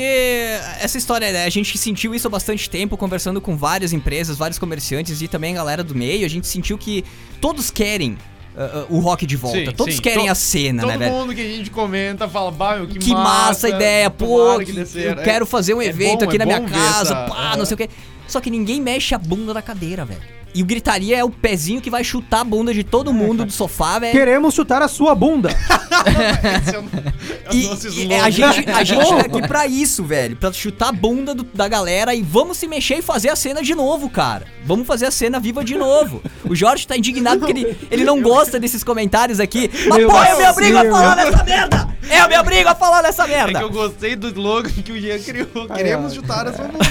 essa 0.80 0.98
história, 0.98 1.32
né, 1.32 1.44
a 1.44 1.50
gente 1.50 1.76
sentiu 1.78 2.14
isso 2.14 2.26
há 2.26 2.30
bastante 2.30 2.68
tempo, 2.68 2.96
conversando 2.96 3.40
com 3.40 3.56
várias 3.56 3.92
empresas, 3.92 4.36
vários 4.36 4.58
comerciantes 4.58 5.20
e 5.22 5.28
também 5.28 5.52
a 5.54 5.56
galera 5.56 5.82
do 5.84 5.94
meio. 5.94 6.24
A 6.24 6.28
gente 6.28 6.46
sentiu 6.46 6.76
que 6.78 7.04
todos 7.40 7.70
querem 7.70 8.16
ah, 8.56 8.70
ah, 8.82 8.86
o 8.88 9.00
rock 9.00 9.26
de 9.26 9.36
volta, 9.36 9.58
Sim, 9.58 9.72
todos 9.72 9.96
sim. 9.96 10.00
querem 10.00 10.26
To- 10.26 10.30
a 10.30 10.34
cena, 10.34 10.82
Todo 10.82 10.90
né, 10.92 10.98
velho? 10.98 11.12
mundo 11.12 11.34
que 11.34 11.40
a 11.40 11.44
gente 11.56 11.70
comenta 11.70 12.28
fala, 12.28 12.50
bah, 12.52 12.76
meu, 12.76 12.86
que, 12.86 12.98
Que 13.00 13.10
massa 13.10 13.66
a 13.66 13.70
ideia, 13.70 14.08
pô, 14.10 14.58
que 14.60 14.72
certo." 14.86 15.18
eu 15.18 15.24
quero 15.24 15.44
fazer 15.44 15.74
um 15.74 15.82
É 15.82 15.86
evento 15.86 16.20
bom, 16.20 16.24
aqui 16.26 16.36
é 16.36 16.38
na 16.38 16.46
minha 16.46 16.60
casa, 16.60 17.14
essa- 17.14 17.24
pá, 17.28 17.52
é. 17.54 17.56
não 17.56 17.64
sei 17.64 17.74
o 17.74 17.78
quê. 17.78 17.88
Só 18.28 18.40
que 18.40 18.50
ninguém 18.50 18.80
mexe 18.80 19.12
a 19.14 19.18
bunda 19.18 19.52
da 19.52 19.60
cadeira, 19.60 20.04
velho. 20.04 20.20
E 20.54 20.62
o 20.62 20.64
gritaria 20.64 21.16
é 21.16 21.24
o 21.24 21.30
pezinho 21.30 21.80
que 21.80 21.90
vai 21.90 22.04
chutar 22.04 22.40
a 22.40 22.44
bunda 22.44 22.72
de 22.72 22.84
todo 22.84 23.12
mundo 23.12 23.44
do 23.44 23.52
sofá, 23.52 23.98
velho. 23.98 24.12
Queremos 24.12 24.54
chutar 24.54 24.80
a 24.82 24.88
sua 24.88 25.12
bunda. 25.14 25.48
Esse 26.62 26.76
é 26.76 26.78
o- 26.78 26.84
é 27.44 27.50
o 27.50 27.54
E, 27.54 27.66
nosso 27.66 27.88
e 27.88 27.90
slogan. 27.90 28.22
a 28.24 28.30
gente, 28.30 28.70
a 28.70 28.84
gente 28.84 29.08
tá 29.08 29.20
aqui 29.20 29.48
pra 29.48 29.66
isso, 29.66 30.04
velho. 30.04 30.36
Pra 30.36 30.52
chutar 30.52 30.88
a 30.90 30.92
bunda 30.92 31.34
do- 31.34 31.42
da 31.44 31.66
galera 31.66 32.14
e 32.14 32.22
vamos 32.22 32.56
se 32.56 32.66
mexer 32.68 32.98
e 32.98 33.02
fazer 33.02 33.30
a 33.30 33.36
cena 33.36 33.62
de 33.62 33.74
novo, 33.74 34.08
cara. 34.08 34.46
Vamos 34.64 34.86
fazer 34.86 35.06
a 35.06 35.10
cena 35.10 35.40
viva 35.40 35.64
de 35.64 35.74
novo. 35.76 36.22
O 36.48 36.54
Jorge 36.54 36.86
tá 36.86 36.96
indignado 36.96 37.40
porque 37.40 37.52
ele, 37.52 37.76
ele 37.90 38.04
não 38.04 38.22
gosta 38.22 38.58
desses 38.60 38.84
comentários 38.84 39.40
aqui. 39.40 39.70
Mas, 39.88 39.98
Meu 39.98 40.08
pô, 40.08 40.22
eu 40.22 40.38
me 40.38 40.46
obrigo 40.48 40.78
a 40.78 40.84
falar 40.84 41.16
nessa 41.16 41.44
merda! 41.44 41.94
Eu 42.10 42.28
me 42.28 42.38
obrigo 42.38 42.68
a 42.68 42.74
falar 42.74 43.02
nessa 43.02 43.24
É 43.24 43.26
merda! 43.28 43.58
que 43.58 43.64
eu 43.64 43.70
gostei 43.70 44.14
do 44.14 44.28
slogan 44.28 44.68
que 44.70 44.92
o 44.92 45.00
Jean 45.00 45.18
criou. 45.18 45.48
Ai, 45.70 45.76
Queremos 45.78 46.12
ai. 46.12 46.16
chutar 46.18 46.46
essa 46.46 46.62
bunda. 46.62 46.84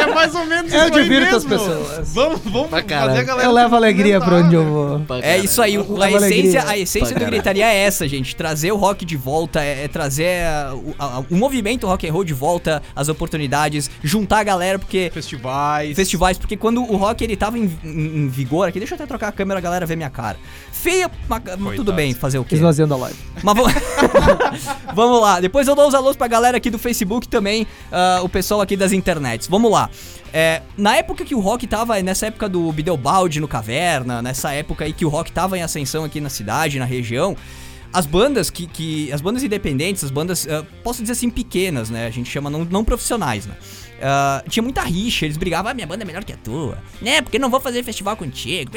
É 0.00 0.06
mais 0.14 0.34
ou 0.34 0.44
menos 0.46 0.72
Eu 0.72 0.84
isso 0.86 0.94
aí 0.96 1.02
divirto 1.02 1.36
as 1.36 1.44
mesmo. 1.44 1.66
pessoas. 1.66 2.14
Vamos, 2.14 2.40
vamos 2.44 2.70
fazer 2.88 3.00
caralho. 3.00 3.18
a 3.20 3.22
galera 3.22 3.48
Eu 3.48 3.52
levo 3.52 3.76
alegria 3.76 4.20
pra 4.20 4.36
onde 4.36 4.54
eu 4.54 4.64
né? 4.64 4.70
vou. 4.70 5.00
Pra 5.00 5.18
É 5.20 5.38
isso 5.38 5.60
aí, 5.62 5.76
o- 5.78 6.02
a 6.02 6.10
essência, 6.10 6.64
a 6.68 6.78
essência 6.78 7.14
do 7.18 7.24
gritaria 7.24 7.66
é 7.66 7.76
essa, 7.84 8.06
gente. 8.08 8.34
Trazer 8.36 8.72
o 8.72 8.76
rock 8.76 9.04
de 9.04 9.16
volta, 9.16 9.62
é, 9.62 9.84
é 9.84 9.88
trazer 9.88 10.44
a- 10.46 10.74
o, 10.74 10.94
a- 10.98 11.22
o 11.30 11.34
movimento 11.36 11.86
rock 11.86 12.08
and 12.08 12.12
roll 12.12 12.24
de 12.24 12.34
volta, 12.34 12.82
as 12.94 13.08
oportunidades, 13.08 13.90
juntar 14.02 14.38
a 14.38 14.44
galera, 14.44 14.78
porque 14.78 15.10
Festivais. 15.12 15.94
festivais, 15.96 16.38
porque 16.38 16.56
quando 16.56 16.82
o 16.82 16.96
rock 16.96 17.22
ele 17.24 17.36
tava 17.36 17.58
em, 17.58 17.64
em- 17.84 18.18
em 18.24 18.28
vigor 18.28 18.68
aqui, 18.68 18.78
deixa 18.78 18.94
eu 18.94 18.96
até 18.96 19.06
trocar 19.06 19.28
a 19.28 19.32
câmera, 19.32 19.58
a 19.58 19.62
galera 19.62 19.86
ver 19.86 19.96
minha 19.96 20.10
cara. 20.10 20.36
Feia, 20.72 21.10
mas 21.28 21.42
tudo 21.76 21.92
bem, 21.92 22.12
fazer 22.14 22.38
o 22.38 22.44
quê? 22.44 22.56
Esvaziando 22.56 22.94
a 22.94 22.96
live. 22.98 23.18
Mas 23.42 23.54
vamos... 23.56 23.72
vamos 24.94 25.20
lá, 25.20 25.40
depois 25.40 25.66
eu 25.68 25.74
dou 25.74 25.88
os 25.88 25.94
alôs 25.94 26.16
pra 26.16 26.26
galera 26.28 26.56
aqui 26.56 26.70
do 26.70 26.78
Facebook 26.78 27.28
também, 27.28 27.66
ah, 27.90 28.20
o 28.22 28.28
pessoal 28.28 28.60
aqui 28.60 28.76
das 28.76 28.92
internets. 28.92 29.46
Vamos 29.48 29.70
lá. 29.70 29.88
É, 30.36 30.62
na 30.76 30.96
época 30.96 31.24
que 31.24 31.32
o 31.34 31.38
rock 31.38 31.64
tava, 31.66 32.00
nessa 32.02 32.26
época 32.26 32.48
do 32.48 32.72
Bideobaldi 32.74 33.40
no 33.40 33.48
Caverna, 33.48 34.20
nessa 34.20 34.52
época 34.52 34.84
aí 34.84 34.92
que 34.92 35.04
o 35.04 35.08
rock 35.08 35.32
tava 35.32 35.56
em 35.56 35.62
ascensão 35.62 36.04
aqui 36.04 36.20
na 36.20 36.28
cidade, 36.28 36.78
na 36.78 36.84
região, 36.84 37.36
as 37.92 38.06
bandas 38.06 38.50
que, 38.50 38.66
que 38.66 39.12
as 39.12 39.20
bandas 39.20 39.44
independentes, 39.44 40.02
as 40.02 40.10
bandas, 40.10 40.48
ah, 40.48 40.64
posso 40.82 41.00
dizer 41.00 41.12
assim, 41.12 41.30
pequenas, 41.30 41.88
né? 41.88 42.06
A 42.06 42.10
gente 42.10 42.28
chama 42.28 42.50
não, 42.50 42.64
não 42.64 42.84
profissionais, 42.84 43.46
né? 43.46 43.54
Ah, 44.02 44.42
tinha 44.48 44.62
muita 44.62 44.82
rixa, 44.82 45.24
eles 45.24 45.36
brigavam, 45.36 45.70
ah, 45.70 45.74
minha 45.74 45.86
banda 45.86 46.02
é 46.02 46.06
melhor 46.06 46.24
que 46.24 46.32
a 46.32 46.36
tua, 46.36 46.78
né? 47.00 47.22
Porque 47.22 47.38
não 47.38 47.48
vou 47.48 47.60
fazer 47.60 47.84
festival 47.84 48.16
contigo. 48.16 48.72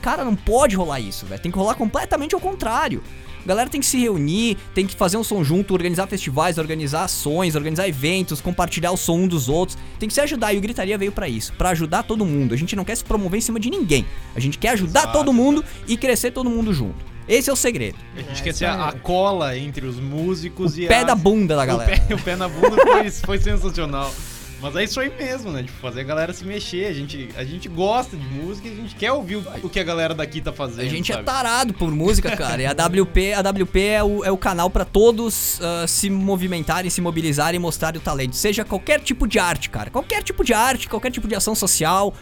Cara, 0.00 0.24
não 0.24 0.36
pode 0.36 0.76
rolar 0.76 1.00
isso, 1.00 1.26
velho. 1.26 1.42
Tem 1.42 1.50
que 1.50 1.58
rolar 1.58 1.74
completamente 1.74 2.34
ao 2.34 2.40
contrário. 2.40 3.02
A 3.44 3.48
galera 3.48 3.68
tem 3.70 3.80
que 3.80 3.86
se 3.86 3.98
reunir, 3.98 4.56
tem 4.74 4.86
que 4.86 4.94
fazer 4.94 5.16
um 5.16 5.24
som 5.24 5.42
junto, 5.42 5.72
organizar 5.74 6.06
festivais, 6.06 6.58
organizar 6.58 7.04
ações, 7.04 7.56
organizar 7.56 7.88
eventos, 7.88 8.40
compartilhar 8.40 8.90
o 8.92 8.96
som 8.96 9.18
um 9.18 9.28
dos 9.28 9.48
outros. 9.48 9.76
Tem 9.98 10.08
que 10.08 10.14
se 10.14 10.20
ajudar 10.20 10.52
e 10.52 10.58
o 10.58 10.60
Gritaria 10.60 10.96
veio 10.98 11.12
pra 11.12 11.28
isso, 11.28 11.52
pra 11.54 11.70
ajudar 11.70 12.02
todo 12.02 12.24
mundo. 12.24 12.54
A 12.54 12.56
gente 12.56 12.76
não 12.76 12.84
quer 12.84 12.96
se 12.96 13.04
promover 13.04 13.38
em 13.38 13.40
cima 13.42 13.58
de 13.58 13.70
ninguém. 13.70 14.04
A 14.34 14.40
gente 14.40 14.58
quer 14.58 14.70
ajudar 14.70 15.00
Exato, 15.00 15.18
todo 15.18 15.32
mundo 15.32 15.64
e 15.88 15.96
crescer 15.96 16.30
todo 16.30 16.48
mundo 16.50 16.72
junto. 16.74 17.10
Esse 17.28 17.48
é 17.48 17.52
o 17.52 17.56
segredo. 17.56 17.96
A 18.16 18.22
gente 18.22 18.42
quer 18.42 18.52
ser 18.52 18.64
a, 18.64 18.88
a 18.88 18.92
cola 18.92 19.56
entre 19.56 19.86
os 19.86 20.00
músicos 20.00 20.76
e 20.76 20.86
Pé 20.86 21.00
a... 21.00 21.04
da 21.04 21.14
bunda 21.14 21.54
da 21.54 21.62
O 21.62 21.66
galera. 21.66 21.98
pé, 22.00 22.14
o 22.14 22.18
pé 22.18 22.34
na 22.34 22.48
bunda 22.48 22.76
foi, 22.82 23.10
foi 23.10 23.38
sensacional. 23.38 24.12
Mas 24.60 24.76
é 24.76 24.84
isso 24.84 25.00
aí 25.00 25.10
mesmo, 25.16 25.50
né? 25.50 25.62
Tipo, 25.62 25.78
fazer 25.78 26.00
a 26.00 26.04
galera 26.04 26.32
se 26.32 26.44
mexer. 26.44 26.86
A 26.86 26.92
gente, 26.92 27.28
a 27.36 27.44
gente 27.44 27.68
gosta 27.68 28.16
de 28.16 28.24
música 28.26 28.68
e 28.68 28.72
a 28.72 28.74
gente 28.74 28.94
quer 28.94 29.12
ouvir 29.12 29.36
o, 29.36 29.44
o 29.62 29.70
que 29.70 29.80
a 29.80 29.84
galera 29.84 30.14
daqui 30.14 30.40
tá 30.40 30.52
fazendo. 30.52 30.86
A 30.86 30.90
gente 30.90 31.10
é 31.10 31.14
sabe? 31.14 31.26
tarado 31.26 31.74
por 31.74 31.90
música, 31.90 32.36
cara. 32.36 32.62
E 32.62 32.66
a 32.66 32.72
WP, 32.72 33.32
a 33.32 33.40
WP 33.40 33.80
é 33.80 34.04
o, 34.04 34.24
é 34.24 34.30
o 34.30 34.36
canal 34.36 34.68
pra 34.68 34.84
todos 34.84 35.60
ah, 35.62 35.86
se 35.86 36.10
movimentarem, 36.10 36.90
se 36.90 37.00
mobilizarem 37.00 37.56
e 37.56 37.60
mostrarem 37.60 37.98
o 37.98 38.02
talento. 38.02 38.36
Seja 38.36 38.64
qualquer 38.64 39.00
tipo 39.00 39.26
de 39.26 39.38
arte, 39.38 39.70
cara. 39.70 39.90
Qualquer 39.90 40.22
tipo 40.22 40.44
de 40.44 40.52
arte, 40.52 40.88
qualquer 40.88 41.10
tipo 41.10 41.26
de 41.26 41.34
ação 41.34 41.54
social. 41.54 42.14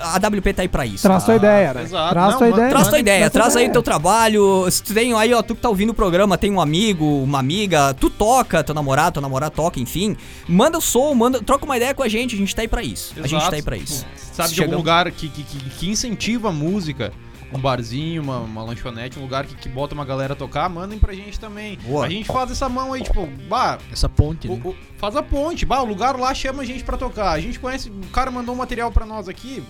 A 0.00 0.16
WP 0.16 0.52
tá 0.54 0.62
aí 0.62 0.68
pra 0.68 0.84
isso. 0.86 1.02
Traz 1.02 1.24
tua 1.24 1.36
ideia, 1.36 1.74
né? 1.74 1.82
exato. 1.82 2.10
Traz 2.12 2.36
tua 2.36 2.48
ideia. 2.48 2.70
Traz 2.70 2.88
tua 2.88 2.98
ideia, 2.98 3.30
traz 3.30 3.56
aí 3.56 3.68
o 3.68 3.72
teu 3.72 3.82
trabalho. 3.82 4.70
Se 4.70 4.82
tu 4.82 4.94
tem 4.94 5.12
aí, 5.14 5.32
ó, 5.34 5.42
tu 5.42 5.54
que 5.54 5.60
tá 5.60 5.68
ouvindo 5.68 5.90
o 5.90 5.94
programa, 5.94 6.36
tem 6.38 6.50
um 6.52 6.60
amigo, 6.60 7.04
uma 7.22 7.38
amiga, 7.38 7.94
tu 7.94 8.08
toca, 8.10 8.62
teu 8.64 8.74
namorado, 8.74 9.14
tua 9.14 9.22
namorada 9.22 9.50
toca, 9.50 9.78
enfim. 9.80 10.16
Manda 10.48 10.78
o 10.78 10.80
som, 10.80 11.14
manda, 11.14 11.42
troca 11.42 11.64
uma 11.64 11.76
ideia 11.76 11.94
com 11.94 12.02
a 12.02 12.08
gente, 12.08 12.34
a 12.34 12.38
gente 12.38 12.54
tá 12.54 12.62
aí 12.62 12.68
pra 12.68 12.82
isso. 12.82 13.14
A 13.22 13.26
gente 13.26 13.48
tá 13.48 13.56
aí 13.56 13.62
pra 13.62 13.76
isso. 13.76 14.04
Sabe 14.32 14.48
de 14.50 14.54
Chegamos- 14.56 14.72
algum 14.74 14.82
lugar 14.82 15.10
que, 15.10 15.28
que, 15.28 15.42
que, 15.42 15.58
que 15.70 15.90
incentiva 15.90 16.48
a 16.48 16.52
música? 16.52 17.12
Um 17.54 17.58
barzinho, 17.60 18.22
uma, 18.22 18.38
uma 18.38 18.62
lanchonete, 18.62 19.18
um 19.18 19.22
lugar 19.22 19.44
que, 19.46 19.54
que 19.54 19.68
bota 19.68 19.94
uma 19.94 20.04
galera 20.04 20.32
a 20.32 20.36
tocar, 20.36 20.68
mandem 20.68 20.98
pra 20.98 21.12
gente 21.12 21.38
também. 21.38 21.76
Boa. 21.78 22.06
A 22.06 22.08
gente 22.08 22.26
faz 22.26 22.50
essa 22.50 22.68
mão 22.68 22.92
aí, 22.92 23.02
tipo, 23.02 23.26
bah, 23.48 23.78
Essa 23.92 24.08
ponte, 24.08 24.48
o- 24.48 24.56
né? 24.56 24.62
o- 24.64 24.74
faz 24.96 25.14
a 25.16 25.22
ponte, 25.22 25.66
bah, 25.66 25.82
o 25.82 25.86
lugar 25.86 26.16
lá 26.18 26.32
chama 26.34 26.62
a 26.62 26.66
gente 26.66 26.82
pra 26.84 26.96
tocar. 26.96 27.30
A 27.32 27.40
gente 27.40 27.58
conhece, 27.60 27.90
o 27.90 28.06
cara 28.08 28.30
mandou 28.30 28.54
um 28.54 28.58
material 28.58 28.90
pra 28.90 29.04
nós 29.04 29.28
aqui, 29.28 29.62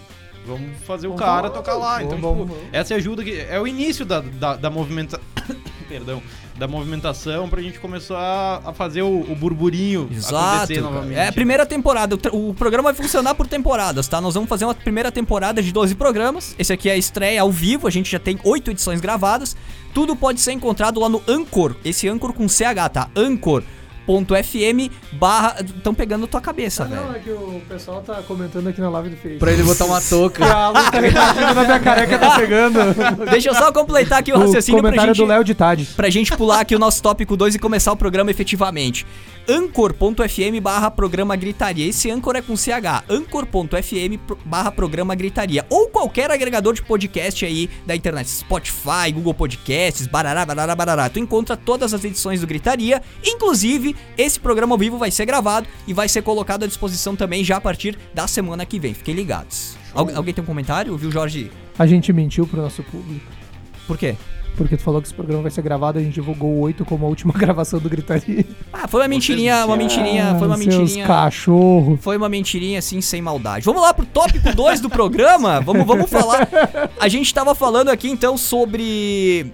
vamos 0.47 0.79
fazer 0.87 1.09
o 1.09 1.15
cara 1.15 1.51
tocar 1.51 1.75
lá. 1.75 2.03
Então, 2.03 2.19
Vamos, 2.19 2.49
tipo, 2.51 2.61
essa 2.73 2.95
ajuda 2.95 3.25
que 3.25 3.39
é 3.41 3.59
o 3.61 3.67
início 3.67 4.05
da, 4.07 4.21
da, 4.21 4.57
da 4.57 4.71
movimenta... 4.71 5.21
Perdão, 5.89 6.23
da 6.63 6.69
movimentação 6.69 7.49
pra 7.49 7.61
gente 7.61 7.81
começar 7.81 8.63
a 8.65 8.73
fazer 8.73 9.03
o, 9.03 9.23
o 9.23 9.35
burburinho 9.35 10.09
Exato. 10.13 10.73
novamente. 10.81 11.19
É 11.19 11.27
a 11.27 11.33
primeira 11.33 11.67
temporada. 11.67 12.17
O, 12.31 12.51
o 12.51 12.55
programa 12.55 12.93
vai 12.93 12.95
funcionar 12.95 13.35
por 13.35 13.49
temporadas, 13.49 14.07
tá? 14.07 14.21
Nós 14.21 14.35
vamos 14.35 14.49
fazer 14.49 14.65
uma 14.65 14.75
primeira 14.75 15.11
temporada 15.11 15.61
de 15.61 15.73
12 15.73 15.97
programas. 15.97 16.55
Esse 16.57 16.73
aqui 16.73 16.89
é 16.89 16.93
a 16.93 16.97
estreia 16.97 17.43
ao 17.43 17.51
vivo. 17.51 17.89
A 17.89 17.91
gente 17.91 18.13
já 18.13 18.21
tem 18.21 18.39
oito 18.45 18.71
edições 18.71 19.01
gravadas. 19.01 19.57
Tudo 19.93 20.15
pode 20.15 20.41
ser 20.41 20.53
encontrado 20.53 21.01
lá 21.01 21.09
no 21.09 21.21
Anchor. 21.27 21.75
Esse 21.85 22.09
Anchor 22.09 22.33
com 22.33 22.49
CH, 22.49 22.89
tá? 22.93 23.11
Anchor.fm 24.09 24.91
barra. 25.13 25.57
Estão 25.61 25.95
pegando 25.95 26.27
tua 26.27 26.41
cabeça, 26.41 26.85
Ah, 26.85 26.89
não, 26.89 27.15
é 27.15 27.19
que 27.19 27.31
o 27.31 27.61
pessoal 27.69 28.03
tá 28.03 28.23
comentando 28.23 28.69
aqui 28.69 28.81
na 28.81 28.89
live 28.91 29.11
do 29.11 29.17
Face. 29.17 29.37
Pra 29.37 29.53
ele 29.53 29.63
botar 29.63 29.85
uma 29.85 30.01
touca. 30.01 30.45
a 30.53 30.69
luz 30.71 30.91
tá 30.91 31.01
refletindo 31.01 31.55
na 31.55 31.65
minha 31.65 31.81
careca 31.81 32.19
tá 32.19 32.37
pegando. 32.39 32.79
Deixa 33.31 33.51
eu 33.51 33.55
só 33.55 33.73
completar 33.73 34.19
aqui 34.21 34.33
o 34.33 34.37
o 34.37 34.41
raciocínio 34.41 34.81
pra 34.81 34.91
comentário 34.91 35.15
gente. 35.15 35.25
do 35.25 35.29
Léo 35.29 35.45
de 35.45 35.55
Tade. 35.55 35.85
pra 35.97 36.11
gente 36.11 36.37
pular 36.37 36.61
aqui 36.61 36.75
o 36.75 36.79
nosso 36.79 37.03
tópico 37.03 37.37
2 37.37 37.55
e 37.55 37.59
começar 37.59 37.93
o 37.93 37.97
programa 37.97 38.31
efetivamente. 38.31 39.07
Anchor.fm 39.49 40.61
barra 40.63 40.91
programa 40.91 41.35
gritaria. 41.37 41.89
Esse 41.89 42.11
Anchor 42.11 42.37
é 42.37 42.43
com 42.43 42.57
CH. 42.57 43.05
Anchor.fm 43.09 44.35
barra 44.45 44.71
programa 44.71 45.15
gritaria. 45.15 45.65
Ou 45.69 45.89
qualquer 45.89 46.31
agregador 46.31 46.75
de 46.75 46.83
podcast 46.83 47.45
aí 47.45 47.69
da 47.87 47.95
internet. 47.95 48.29
Spotify, 48.31 49.11
Google 49.13 49.35
Podcasts, 49.35 50.07
barará, 50.07 50.45
barará, 50.47 50.75
barará. 50.75 51.09
Tu 51.09 51.19
encontra 51.19 51.57
todas 51.57 51.93
as 51.93 52.05
edições 52.05 52.41
do 52.41 52.47
Gritaria. 52.47 53.03
Inclusive, 53.25 53.92
esse 54.17 54.39
programa 54.39 54.75
ao 54.75 54.79
vivo 54.79 54.99
vai 54.99 55.11
ser 55.11 55.25
gravado 55.27 55.67
e 55.87 55.93
vai 55.95 56.09
ser 56.09 56.23
colocado 56.23 56.65
à 56.65 56.67
disposição 56.67 57.15
também 57.17 57.43
já 57.45 57.57
a 57.57 57.61
partir 57.61 57.99
da 58.15 58.27
semana 58.27 58.65
que 58.67 58.79
vem. 58.79 58.95
Fiquem 58.95 59.15
ligados. 59.15 59.77
Algu- 59.95 60.13
alguém 60.15 60.33
tem 60.35 60.43
um 60.43 60.47
comentário? 60.47 60.97
Viu, 60.97 61.11
Jorge? 61.11 61.51
A 61.79 61.87
gente 61.87 62.13
mentiu 62.13 62.47
pro 62.47 62.61
nosso 62.63 62.83
público. 62.83 63.25
Por 63.87 63.99
quê? 63.99 64.17
Porque 64.57 64.77
tu 64.77 64.83
falou 64.83 65.01
que 65.01 65.09
esse 65.09 65.15
programa 65.15 65.41
vai 65.43 65.51
ser 65.51 65.63
gravado, 65.63 65.99
a 65.99 66.03
gente 66.03 66.13
divulgou 66.13 66.51
o 66.51 66.61
8 66.61 66.85
como 66.85 67.07
a 67.07 67.09
última 67.09 67.33
gravação 67.37 67.81
do 67.81 67.89
Gritaria. 67.89 68.45
Ah, 68.71 68.87
foi 68.87 69.01
uma 69.01 69.09
mentirinha, 69.09 69.65
uma 69.65 69.79
mentirinha, 69.79 70.37
foi 70.39 70.47
uma 70.47 70.57
Ah, 70.57 70.59
seus 70.59 70.77
mentirinha. 70.79 71.07
cachorro. 71.07 71.99
Foi 72.03 72.19
uma 72.19 72.29
mentirinha 72.29 72.79
assim, 72.79 73.01
sem 73.01 73.23
maldade. 73.23 73.65
Vamos 73.65 73.81
lá 73.81 73.95
pro 73.95 74.05
tópico 74.05 74.55
2 74.55 74.81
do 74.81 74.91
programa? 74.91 75.59
Vamos, 75.63 75.87
vamos 75.87 76.11
falar. 76.11 76.47
A 77.01 77.09
gente 77.09 77.33
tava 77.33 77.55
falando 77.55 77.89
aqui 77.89 78.11
então 78.11 78.37
sobre. 78.37 79.51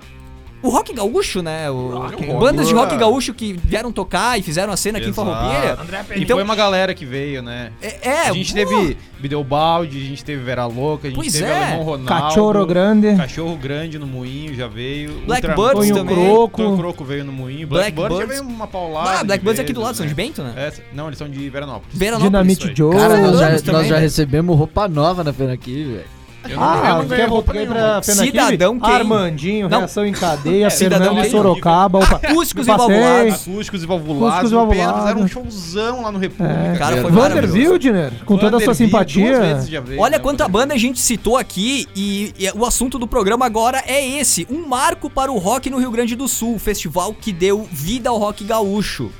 O 0.62 0.68
rock 0.70 0.92
gaúcho, 0.92 1.40
né? 1.40 1.70
O, 1.70 1.98
Rock 1.98 2.26
bandas 2.26 2.66
de 2.66 2.74
rock 2.74 2.96
gaúcho. 2.96 3.32
que 3.32 3.52
vieram 3.52 3.92
tocar 3.92 4.38
e 4.38 4.42
fizeram 4.42 4.72
a 4.72 4.76
cena 4.76 4.98
aqui 4.98 5.08
Exato. 5.08 5.28
em 5.28 5.32
Farroupilha. 5.32 5.78
E 6.16 6.22
Então- 6.22 6.36
foi 6.36 6.42
uma 6.44 6.56
galera 6.56 6.94
que 6.94 7.04
veio, 7.04 7.42
né? 7.42 7.70
É, 7.80 8.08
é, 8.08 8.20
a 8.28 8.32
gente 8.32 8.52
boa. 8.52 8.66
teve 8.66 8.96
Bideobaldi, 9.20 9.96
a 9.98 10.00
gente 10.08 10.24
teve 10.24 10.42
Vera 10.42 10.66
Louca, 10.66 11.06
a 11.06 11.10
gente 11.10 11.16
Pois 11.20 11.32
teve 11.32 11.44
é. 11.44 11.54
Alemão 11.64 11.82
Ronaldo. 11.84 12.06
Cachorro 12.08 12.66
grande. 12.66 13.16
Cachorro 13.16 13.56
Grande 13.56 13.98
no 13.98 14.06
Moinho 14.06 14.54
já 14.54 14.66
veio. 14.66 15.20
Blackbirds 15.26 15.90
também. 15.90 16.16
Croco. 16.16 16.62
Tonho 16.62 16.76
Croco 16.76 17.04
veio 17.04 17.24
no 17.24 17.32
Moinho. 17.32 17.66
Blackbirds. 17.66 18.08
Blackbird 18.08 18.36
já 18.36 18.42
veio 18.42 18.56
uma 18.56 18.66
paulada. 18.66 19.20
Ah, 19.20 19.24
Blackbirds 19.24 19.58
é 19.60 19.62
aqui 19.62 19.72
do 19.72 19.80
lado, 19.80 19.96
São 19.96 20.06
de 20.06 20.10
né? 20.12 20.16
Bento, 20.16 20.42
né? 20.42 20.54
É, 20.56 20.72
não, 20.92 21.06
eles 21.06 21.18
são 21.18 21.28
de 21.28 21.48
Veranópolis. 21.48 21.96
Veranópolis. 21.96 22.30
Dinamite. 22.30 22.72
Joe. 22.76 22.94
Cara, 22.96 23.16
nós 23.20 23.38
já, 23.38 23.56
também, 23.58 23.72
nós 23.72 23.86
já 23.86 23.94
né? 23.96 24.00
recebemos 24.00 24.56
roupa 24.56 24.88
nova 24.88 25.22
na 25.22 25.32
pena 25.32 25.52
aqui, 25.52 25.84
velho. 25.84 26.17
Eu 26.44 26.56
não- 26.56 26.62
eu 26.62 26.62
Ah, 26.62 26.98
não 27.02 27.08
quer 27.08 27.28
roupa 27.28 27.52
pra 27.52 27.60
Pena 27.62 28.00
Cidadão 28.02 28.78
quem? 28.78 28.90
Armandinho, 28.94 29.68
Não. 29.68 29.78
reação 29.80 30.06
em 30.06 30.12
cadeia, 30.12 30.70
Cidadão 30.70 31.06
Fernando 31.08 31.22
quem? 31.22 31.30
Sorocaba. 31.30 31.98
Opa, 31.98 32.20
Acústicos 32.22 32.66
e 32.66 32.70
valvulados. 32.70 33.34
Acústicos 33.34 33.46
e 33.46 33.58
Acústicos 33.58 33.84
valvulados. 33.84 34.50
e 34.50 34.54
O 34.54 34.58
Pena 34.58 34.66
valvulados. 34.66 35.00
fizeram 35.02 35.20
um 35.22 35.28
showzão 35.28 36.02
lá 36.02 36.12
no 36.12 36.18
República. 36.18 36.52
É. 36.60 36.76
Cara, 36.78 37.02
foi 37.02 37.10
Vander. 37.10 37.50
Wildner, 37.52 38.12
com 38.24 38.38
toda 38.38 38.56
a 38.56 38.60
sua 38.60 38.74
simpatia. 38.74 39.56
veio, 39.80 40.00
Olha 40.00 40.16
né, 40.16 40.22
quanta 40.22 40.44
Vander 40.44 40.48
banda 40.48 40.74
a 40.74 40.78
gente 40.78 41.00
citou 41.00 41.36
aqui 41.36 41.86
e, 41.94 42.32
e 42.38 42.50
o 42.54 42.64
assunto 42.64 42.98
do 42.98 43.06
programa 43.08 43.44
agora 43.44 43.82
é 43.86 44.06
esse, 44.18 44.46
um 44.48 44.66
marco 44.66 45.10
para 45.10 45.32
o 45.32 45.38
rock 45.38 45.68
no 45.68 45.78
Rio 45.78 45.90
Grande 45.90 46.14
do 46.14 46.28
Sul, 46.28 46.54
o 46.54 46.58
festival 46.58 47.12
que 47.12 47.32
deu 47.32 47.68
vida 47.70 48.10
ao 48.10 48.16
rock 48.16 48.44
gaúcho. 48.44 49.10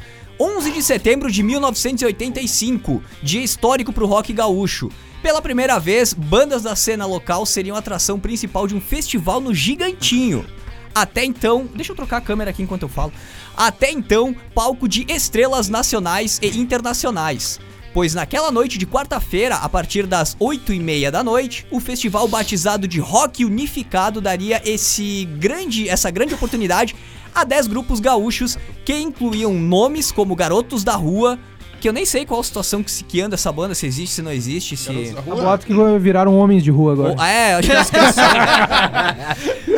11 0.40 0.70
de 0.70 0.82
setembro 0.84 1.32
de 1.32 1.42
1985, 1.42 3.02
dia 3.22 3.42
histórico 3.42 3.92
pro 3.92 4.06
rock 4.06 4.32
gaúcho. 4.32 4.88
Pela 5.22 5.42
primeira 5.42 5.80
vez, 5.80 6.12
bandas 6.12 6.62
da 6.62 6.76
cena 6.76 7.04
local 7.04 7.44
seriam 7.44 7.76
atração 7.76 8.20
principal 8.20 8.68
de 8.68 8.74
um 8.74 8.80
festival 8.80 9.40
no 9.40 9.52
Gigantinho. 9.52 10.46
Até 10.94 11.24
então, 11.24 11.68
deixa 11.74 11.92
eu 11.92 11.96
trocar 11.96 12.18
a 12.18 12.20
câmera 12.20 12.50
aqui 12.50 12.62
enquanto 12.62 12.82
eu 12.82 12.88
falo. 12.88 13.12
Até 13.56 13.90
então, 13.90 14.34
palco 14.54 14.88
de 14.88 15.04
estrelas 15.08 15.68
nacionais 15.68 16.38
e 16.40 16.58
internacionais. 16.58 17.58
Pois 17.92 18.14
naquela 18.14 18.52
noite 18.52 18.78
de 18.78 18.86
quarta-feira, 18.86 19.56
a 19.56 19.68
partir 19.68 20.06
das 20.06 20.36
8 20.38 20.72
e 20.72 20.78
meia 20.78 21.10
da 21.10 21.24
noite, 21.24 21.66
o 21.70 21.80
festival 21.80 22.28
batizado 22.28 22.86
de 22.86 23.00
Rock 23.00 23.44
Unificado 23.44 24.20
daria 24.20 24.62
esse 24.64 25.24
grande, 25.24 25.88
essa 25.88 26.10
grande 26.10 26.34
oportunidade 26.34 26.94
a 27.34 27.44
10 27.44 27.66
grupos 27.66 27.98
gaúchos 27.98 28.56
que 28.84 28.96
incluíam 28.96 29.54
nomes 29.54 30.12
como 30.12 30.36
Garotos 30.36 30.84
da 30.84 30.94
Rua, 30.94 31.38
que 31.80 31.88
eu 31.88 31.92
nem 31.92 32.04
sei 32.04 32.26
qual 32.26 32.40
a 32.40 32.44
situação 32.44 32.82
que, 32.82 32.90
se, 32.90 33.04
que 33.04 33.20
anda 33.20 33.34
essa 33.34 33.52
banda, 33.52 33.74
se 33.74 33.86
existe, 33.86 34.16
se 34.16 34.22
não 34.22 34.32
existe, 34.32 34.76
se... 34.76 35.14
A 35.16 35.20
boato 35.22 35.66
que 35.66 35.72
viraram 35.98 36.36
homens 36.36 36.62
de 36.62 36.70
rua 36.70 36.92
agora. 36.92 37.16
Oh, 37.18 37.22
é, 37.22 37.54
acho 37.54 37.68
que 37.68 37.76
as 37.76 37.90
pessoas... 37.90 38.16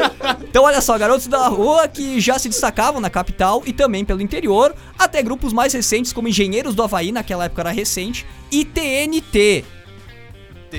Então, 0.51 0.65
olha 0.65 0.81
só, 0.81 0.99
garotos 0.99 1.29
da 1.29 1.47
rua 1.47 1.87
que 1.87 2.21
já 2.21 2.37
se 2.37 2.49
destacavam 2.49 3.01
na 3.01 3.09
capital 3.09 3.63
e 3.65 3.73
também 3.73 4.05
pelo 4.05 4.21
interior, 4.21 4.75
até 4.99 5.23
grupos 5.23 5.53
mais 5.53 5.73
recentes 5.73 6.13
como 6.13 6.27
Engenheiros 6.27 6.75
do 6.75 6.83
Havaí, 6.83 7.13
naquela 7.13 7.45
época 7.45 7.63
era 7.63 7.71
recente, 7.71 8.27
e 8.51 8.65
TNT, 8.65 9.65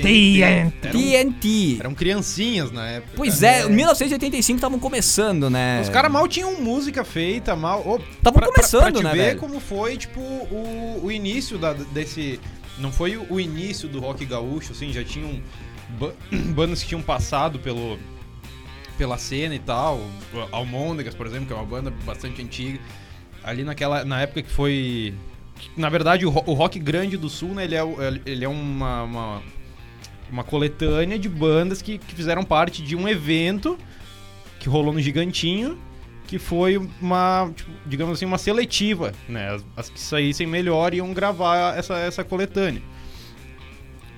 Eram, 0.00 0.70
TNT. 0.92 1.76
eram 1.80 1.94
criancinhas 1.94 2.70
na 2.72 2.88
época. 2.88 3.12
Pois 3.16 3.42
é, 3.42 3.64
em 3.66 3.70
1985 3.70 4.56
estavam 4.56 4.78
começando, 4.78 5.50
né? 5.50 5.80
Os 5.82 5.88
caras 5.88 6.10
mal 6.10 6.26
tinham 6.28 6.60
música 6.60 7.04
feita, 7.04 7.54
mal. 7.54 7.80
ô, 7.80 7.98
Tavam 7.98 8.08
pra- 8.22 8.32
pra- 8.32 8.46
começando, 8.52 8.82
pra 8.82 8.92
te 8.92 9.02
né, 9.04 9.10
ver 9.12 9.16
velho? 9.18 9.40
como 9.40 9.60
foi, 9.60 9.96
tipo, 9.96 10.20
o, 10.20 11.00
o 11.04 11.12
início 11.12 11.58
da, 11.58 11.72
desse. 11.72 12.40
Não 12.78 12.90
foi 12.90 13.16
o, 13.16 13.38
início 13.38 13.88
do 13.88 14.00
rock 14.00 14.24
gaúcho, 14.24 14.72
assim, 14.72 14.92
já 14.92 15.04
tinham 15.04 15.40
ba- 16.00 16.12
bandas 16.54 16.82
que 16.82 16.88
tinham 16.88 17.02
passado 17.02 17.58
pelo, 17.58 17.98
pela 18.96 19.18
cena 19.18 19.54
e 19.54 19.58
tal. 19.58 20.00
Almôndegas, 20.50 21.14
por 21.14 21.26
exemplo, 21.26 21.46
que 21.46 21.52
é 21.52 21.56
uma 21.56 21.66
banda 21.66 21.92
bastante 22.04 22.40
antiga. 22.42 22.78
Ali 23.44 23.62
naquela. 23.64 24.04
Na 24.04 24.20
época 24.22 24.42
que 24.42 24.50
foi. 24.50 25.12
Na 25.76 25.88
verdade, 25.88 26.24
o, 26.26 26.30
ro- 26.30 26.42
o 26.46 26.54
rock 26.54 26.78
grande 26.78 27.16
do 27.16 27.28
sul, 27.28 27.50
né, 27.50 27.64
ele 27.64 27.74
é, 27.76 27.82
ele 28.26 28.44
é 28.44 28.48
uma, 28.48 29.02
uma, 29.04 29.42
uma 30.32 30.42
coletânea 30.42 31.18
de 31.18 31.28
bandas 31.28 31.82
que, 31.82 31.98
que 31.98 32.14
fizeram 32.14 32.42
parte 32.42 32.82
de 32.82 32.96
um 32.96 33.06
evento 33.06 33.78
que 34.58 34.68
rolou 34.68 34.92
no 34.92 35.00
Gigantinho, 35.00 35.78
que 36.26 36.38
foi 36.38 36.78
uma, 37.00 37.52
tipo, 37.54 37.70
digamos 37.84 38.14
assim, 38.14 38.24
uma 38.24 38.38
seletiva, 38.38 39.12
né? 39.28 39.50
As, 39.50 39.64
as 39.76 39.90
que 39.90 40.00
saíssem 40.00 40.46
melhor 40.46 40.94
iam 40.94 41.12
gravar 41.12 41.76
essa, 41.76 41.98
essa 41.98 42.24
coletânea. 42.24 42.82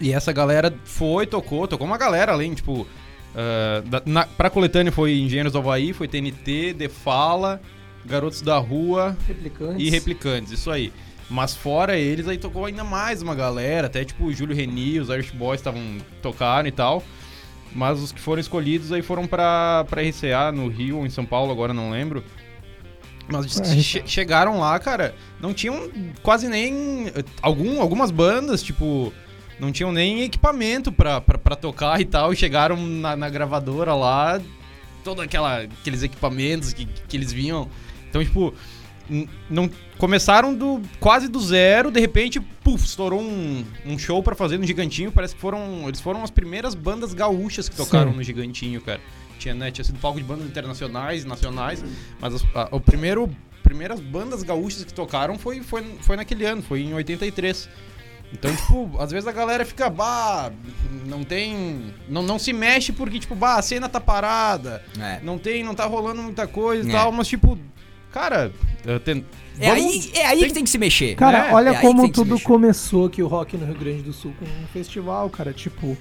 E 0.01 0.13
essa 0.13 0.33
galera 0.33 0.73
foi, 0.85 1.27
tocou, 1.27 1.67
tocou 1.67 1.87
uma 1.87 1.99
galera 1.99 2.33
além, 2.33 2.55
tipo. 2.55 2.87
ah, 3.35 3.83
da, 3.87 4.03
na, 4.05 4.27
pra 4.27 4.51
coletânea 4.51 4.93
foi 4.93 5.19
Engenheiros 5.19 5.53
do 5.53 5.59
Havaí, 5.59 5.93
foi 5.93 6.07
TNT, 6.07 6.75
The 6.79 6.89
Fala, 6.89 7.61
Garotos 8.05 8.43
da 8.43 8.59
Rua 8.59 9.17
Replicantes. 9.27 9.87
e 9.87 9.91
Replicantes, 9.91 10.53
isso 10.53 10.71
aí. 10.71 10.93
Mas 11.31 11.55
fora 11.55 11.97
eles, 11.97 12.29
aí 12.29 12.37
tocou 12.39 12.67
ainda 12.67 12.85
mais 12.85 13.23
uma 13.23 13.35
galera, 13.35 13.87
até 13.87 14.05
tipo 14.05 14.25
o 14.27 14.33
Júlio 14.33 14.55
Reni, 14.55 15.01
os 15.01 15.09
Irish 15.09 15.31
Boys 15.31 15.61
estavam 15.61 15.99
tocaram 16.23 16.69
e 16.69 16.73
tal. 16.73 17.03
Mas 17.75 17.99
os 18.01 18.13
que 18.13 18.21
foram 18.21 18.41
escolhidos 18.41 18.93
aí 18.93 19.03
foram 19.03 19.27
pra, 19.27 19.85
pra 19.89 20.03
RCA 20.03 20.53
no 20.53 20.69
Rio 20.69 20.99
ou 20.99 21.07
em 21.07 21.11
São 21.11 21.25
Paulo, 21.25 21.51
agora 21.51 21.73
não 21.75 21.91
lembro. 21.91 22.23
Mas 23.27 23.59
É, 23.61 23.77
che- 23.83 24.03
chegaram 24.07 24.61
lá, 24.61 24.79
cara, 24.79 25.15
não 25.41 25.53
tinham 25.55 25.91
quase 26.23 26.47
nem. 26.47 27.07
Algum, 27.41 27.81
algumas 27.81 28.11
bandas, 28.11 28.63
tipo, 28.63 29.13
não 29.59 29.73
tinham 29.73 29.91
nem 29.91 30.23
equipamento 30.23 30.93
pra, 30.93 31.21
pra, 31.23 31.39
pra 31.39 31.57
tocar 31.57 32.01
e 32.01 32.05
tal, 32.05 32.33
e 32.33 32.37
chegaram 32.37 32.77
na, 32.77 33.17
na 33.17 33.31
gravadora 33.31 33.95
lá, 33.95 34.41
todos 35.03 35.25
aqueles 35.25 36.03
equipamentos 36.03 36.73
que, 36.75 36.85
que 36.85 37.17
eles 37.17 37.33
vinham. 37.33 37.67
Então, 38.11 38.23
tipo, 38.23 38.55
não 39.51 39.69
começaram 40.05 40.55
do 40.55 40.83
quase 41.01 41.29
do 41.29 41.41
zero, 41.41 41.91
de 41.91 41.99
repente, 41.99 42.39
puf, 42.39 42.85
estourou 42.85 43.23
um, 43.23 43.65
um 43.87 43.99
show 43.99 44.23
pra 44.23 44.35
fazer 44.35 44.59
no 44.59 44.67
Gigantinho. 44.67 45.11
Parece 45.11 45.35
que 45.35 45.41
foram. 45.41 45.89
Eles 45.89 45.99
foram 45.99 46.23
as 46.23 46.31
primeiras 46.31 46.75
bandas 46.75 47.15
gaúchas 47.15 47.71
que 47.71 47.75
tocaram 47.77 48.11
Sim. 48.11 48.17
no 48.19 48.23
Gigantinho, 48.23 48.83
cara. 48.83 49.01
Tinha, 49.39 49.55
né, 49.55 49.71
tinha 49.71 49.83
sido 49.85 49.99
palco 49.99 50.19
de 50.19 50.25
bandas 50.25 50.47
internacionais, 50.47 51.25
nacionais, 51.25 51.83
mas 52.21 52.35
as- 52.35 52.45
a, 52.55 52.69
o 52.71 52.81
primeiro 52.81 53.35
primeiras 53.63 53.99
bandas 53.99 54.43
gaúchas 54.43 54.85
que 54.85 54.93
tocaram 54.93 55.39
foi, 55.39 55.63
foi, 55.63 55.83
foi 56.03 56.17
naquele 56.17 56.45
ano, 56.45 56.61
foi 56.63 56.83
em 56.83 56.93
83. 56.93 57.67
Então, 58.31 58.55
tipo, 58.55 58.91
às 58.99 59.11
vezes 59.11 59.27
a 59.27 59.33
galera 59.33 59.65
fica, 59.65 59.89
bah, 59.89 60.53
não 61.07 61.25
tem. 61.25 61.95
Não, 62.09 62.23
não 62.23 62.39
se 62.39 62.53
mexe 62.53 62.93
porque, 62.93 63.19
tipo, 63.19 63.35
bah, 63.35 63.55
a 63.55 63.63
cena 63.63 63.89
tá 63.89 64.01
parada, 64.01 64.85
É. 65.01 65.19
não 65.23 65.39
tem, 65.39 65.65
não 65.65 65.75
tá 65.75 65.87
rolando 65.87 66.23
muita 66.23 66.47
coisa 66.47 66.87
e 66.87 66.91
É. 66.93 66.95
tal, 66.95 67.11
mas, 67.11 67.27
tipo, 67.27 67.59
cara, 68.13 68.53
É 69.59 69.75
vamos- 69.75 69.85
aí, 69.85 70.11
é 70.15 70.27
aí 70.27 70.39
tem- 70.41 70.49
que 70.49 70.55
tem 70.55 70.65
que 70.65 70.71
se 70.71 70.79
mexer. 70.79 71.15
Cara, 71.15 71.49
É, 71.49 71.53
olha 71.55 71.71
é 71.71 71.75
como 71.81 72.09
tudo 72.11 72.39
começou 72.41 73.07
aqui 73.07 73.23
o 73.23 73.27
rock 73.29 73.57
no 73.57 73.65
Rio 73.67 73.77
Grande 73.79 74.03
do 74.03 74.13
Sul 74.13 74.33
com 74.39 74.45
um 74.45 74.67
festival, 74.73 75.29
cara. 75.31 75.53
Tipo, 75.53 75.97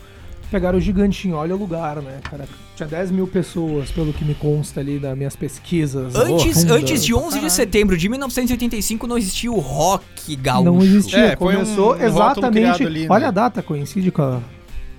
pegaram 0.50 0.78
o 0.78 0.82
gigantinho, 0.82 1.36
olha 1.36 1.56
o 1.56 1.58
lugar, 1.60 1.98
né, 1.98 2.20
cara? 2.24 2.46
Tinha 2.76 2.88
10 2.88 3.12
mil 3.12 3.28
pessoas, 3.28 3.92
pelo 3.92 4.12
que 4.12 4.26
me 4.26 4.34
consta 4.34 4.80
ali 4.80 4.98
das 4.98 5.16
minhas 5.16 5.36
pesquisas. 5.36 6.16
Antes, 6.16 6.54
Profundas 6.63 6.72
antes 6.72 7.06
de 7.06 7.13
pra 7.13 7.22
11 7.22 7.39
de 7.39 7.50
setembro 7.52 7.96
de 7.98 8.10
1985 8.10 9.06
não 9.06 9.18
existia 9.18 9.52
o 9.52 9.60
rock 9.60 10.36
gaúcho. 10.36 10.63
Não 10.66 10.82
existia, 10.84 11.20
É, 11.20 11.34
um- 11.34 11.38
começou 11.38 11.86
um 11.86 11.89
rótulo 11.89 12.06
exatamente. 12.08 12.84
ali, 12.84 13.02
né? 13.02 13.08
Olha 13.10 13.28
a 13.28 13.32
data, 13.32 13.62
coincide 13.62 14.10
com 14.12 14.22
a 14.24 14.39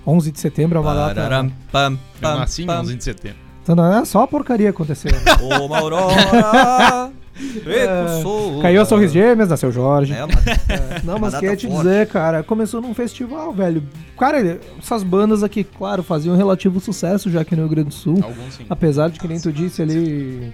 11 0.07 0.31
de 0.31 0.39
setembro, 0.39 0.77
é 0.77 0.81
uma 0.81 0.93
data. 0.95 1.15
Pararam, 1.21 1.51
pam, 1.71 1.91
Eu 1.93 1.99
pam, 2.21 2.35
nasci 2.37 2.63
em 2.63 2.65
pam. 2.67 2.79
11 2.81 2.95
de 2.95 3.03
setembro. 3.03 3.37
Então 3.63 3.75
não 3.75 3.93
é 3.93 4.05
só 4.05 4.25
porcaria 4.27 4.69
acontecendo. 4.69 5.15
Uma 5.41 5.79
aurora 5.79 7.11
recursou. 7.35 8.61
Caiu 8.61 8.81
a 8.81 8.85
Sorris 8.85 9.11
Gêmeas, 9.11 9.49
nasceu 9.49 9.71
Jorge. 9.71 10.13
É, 10.13 10.23
uma- 10.23 10.33
Não, 11.03 11.15
Uma 11.17 11.29
mas 11.31 11.35
queria 11.39 11.55
te 11.55 11.67
forte. 11.67 11.83
dizer, 11.83 12.07
cara, 12.07 12.43
começou 12.43 12.81
num 12.81 12.93
festival, 12.93 13.51
velho. 13.53 13.83
Cara, 14.17 14.59
essas 14.79 15.03
bandas 15.03 15.43
aqui, 15.43 15.63
claro, 15.63 16.01
faziam 16.03 16.35
relativo 16.35 16.79
sucesso 16.79 17.29
já 17.29 17.41
aqui 17.41 17.55
no 17.55 17.63
Rio 17.63 17.69
Grande 17.69 17.89
do 17.89 17.93
Sul. 17.93 18.19
Alguns 18.23 18.55
sim. 18.55 18.65
Apesar 18.69 19.09
de 19.09 19.19
que 19.19 19.27
nem 19.27 19.39
tu 19.39 19.51
disse 19.51 19.81
ali. 19.81 20.53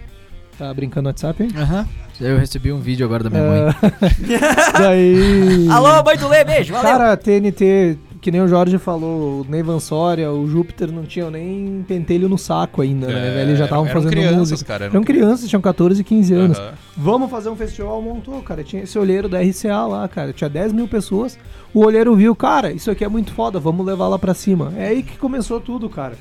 Tá 0.57 0.71
brincando 0.73 1.03
no 1.03 1.09
WhatsApp, 1.09 1.41
hein? 1.43 1.49
Aham. 1.57 1.87
Eu 2.19 2.37
recebi 2.37 2.71
um 2.71 2.79
vídeo 2.79 3.03
agora 3.05 3.23
da 3.23 3.29
minha 3.31 3.43
mãe. 3.43 3.59
É, 3.61 4.77
Daí. 4.77 5.67
Alô, 5.71 6.03
mãe 6.03 6.17
do 6.17 6.27
Lê, 6.27 6.43
beijo, 6.43 6.73
valeu. 6.73 6.91
Cara, 6.91 7.17
TNT 7.17 7.97
que 8.21 8.31
nem 8.31 8.39
o 8.39 8.47
Jorge 8.47 8.77
falou, 8.77 9.41
o 9.41 9.45
Neivan 9.49 9.79
Soria, 9.79 10.31
o 10.31 10.47
Júpiter 10.47 10.91
não 10.91 11.03
tinham 11.03 11.31
nem 11.31 11.83
pentelho 11.87 12.29
no 12.29 12.37
saco 12.37 12.83
ainda, 12.83 13.07
né? 13.07 13.13
É, 13.13 13.31
velho? 13.31 13.49
Eles 13.49 13.57
já 13.57 13.65
estavam 13.65 13.87
fazendo 13.87 14.11
crianças, 14.11 14.51
música. 14.51 14.67
cara, 14.67 14.85
eram 14.85 14.93
Eram 14.93 15.03
crianças, 15.03 15.49
tinham 15.49 15.61
14, 15.61 16.03
15 16.03 16.33
anos. 16.35 16.59
Aham. 16.59 16.73
Vamos 16.95 17.31
fazer 17.31 17.49
um 17.49 17.55
festival, 17.55 17.99
montou, 17.99 18.39
cara. 18.43 18.63
Tinha 18.63 18.83
esse 18.83 18.97
olheiro 18.99 19.27
da 19.27 19.41
RCA 19.41 19.87
lá, 19.87 20.07
cara. 20.07 20.31
Tinha 20.31 20.49
10 20.49 20.71
mil 20.71 20.87
pessoas. 20.87 21.37
O 21.73 21.83
olheiro 21.83 22.15
viu, 22.15 22.35
cara, 22.35 22.71
isso 22.71 22.91
aqui 22.91 23.03
é 23.03 23.09
muito 23.09 23.33
foda, 23.33 23.59
vamos 23.59 23.83
levar 23.83 24.07
lá 24.07 24.19
pra 24.19 24.35
cima. 24.35 24.71
É 24.77 24.89
aí 24.89 25.01
que 25.01 25.17
começou 25.17 25.59
tudo, 25.59 25.89
cara. 25.89 26.15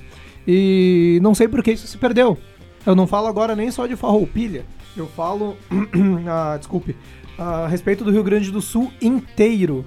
E 0.49 1.19
não 1.23 1.35
sei 1.35 1.49
por 1.49 1.63
que 1.63 1.73
isso 1.73 1.87
se 1.87 1.99
perdeu. 1.99 2.39
Eu 2.87 2.95
não 2.95 3.07
falo 3.07 3.27
agora 3.27 3.55
nem 3.55 3.71
só 3.71 3.87
de 3.87 3.95
Farroupilha. 3.95 4.65
Eu 4.97 5.07
falo, 5.07 5.55
ah, 6.27 6.57
desculpe, 6.57 6.97
a 7.39 7.67
respeito 7.69 8.05
do 8.05 8.11
Rio 8.11 8.25
Grande 8.25 8.51
do 8.51 8.63
Sul 8.63 8.91
inteiro. 9.03 9.85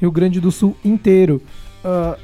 Rio 0.00 0.10
Grande 0.10 0.40
do 0.40 0.50
Sul 0.50 0.76
inteiro. 0.84 1.40
Ah, 1.84 2.16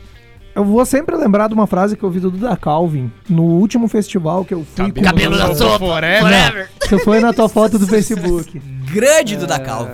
eu 0.54 0.64
vou 0.64 0.84
sempre 0.84 1.16
lembrar 1.16 1.48
de 1.48 1.54
uma 1.54 1.66
frase 1.66 1.96
que 1.96 2.02
eu 2.02 2.08
ouvi 2.08 2.20
do 2.20 2.30
Duda 2.30 2.56
Calvin 2.56 3.10
no 3.28 3.42
último 3.44 3.88
festival 3.88 4.44
que 4.44 4.52
eu 4.52 4.64
fui 4.74 4.92
com 4.92 5.00
Cabelo 5.00 5.36
da 5.38 5.54
sopa, 5.54 5.78
forever. 5.86 6.68
Você 6.80 6.98
foi 6.98 7.20
na 7.20 7.32
tua 7.32 7.48
foto 7.48 7.78
do 7.78 7.86
Facebook. 7.88 8.60
Grande 8.92 9.36
do 9.36 9.46
da 9.46 9.58
Calvo. 9.58 9.90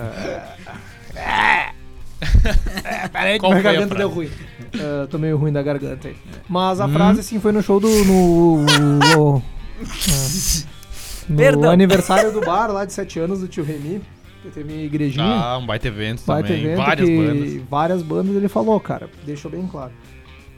Peraí, 3.11 3.39
Qual 3.39 3.51
minha 3.51 3.61
foi 3.61 3.69
a 3.71 3.73
garganta 3.73 3.95
deu 3.95 4.09
ruim. 4.09 4.29
Ah, 4.75 5.07
tô 5.09 5.17
meio 5.17 5.37
ruim 5.37 5.51
da 5.53 5.61
garganta 5.63 6.09
aí. 6.09 6.15
Mas 6.47 6.79
a 6.81 6.87
frase, 6.87 7.21
assim, 7.21 7.39
foi 7.39 7.51
no 7.51 7.61
show 7.63 7.79
do. 7.79 7.87
No, 8.03 8.57
no, 8.65 9.43
no 11.29 11.37
Perdão. 11.37 11.71
aniversário 11.71 12.31
do 12.31 12.41
bar 12.41 12.67
lá 12.67 12.83
de 12.85 12.91
7 12.91 13.19
anos 13.19 13.39
do 13.39 13.47
tio 13.47 13.63
Remy. 13.63 14.01
Teve 14.43 14.63
minha 14.63 14.85
igrejinha. 14.85 15.23
Ah, 15.25 15.57
um 15.57 15.65
baita 15.65 15.87
evento 15.87 16.21
Vai 16.25 16.41
também. 16.43 16.63
evento 16.63 16.77
Várias 16.77 17.09
bandas. 17.09 17.61
várias 17.69 18.01
bandas 18.01 18.35
ele 18.35 18.47
falou, 18.47 18.79
cara, 18.79 19.09
deixou 19.25 19.51
bem 19.51 19.67
claro. 19.67 19.91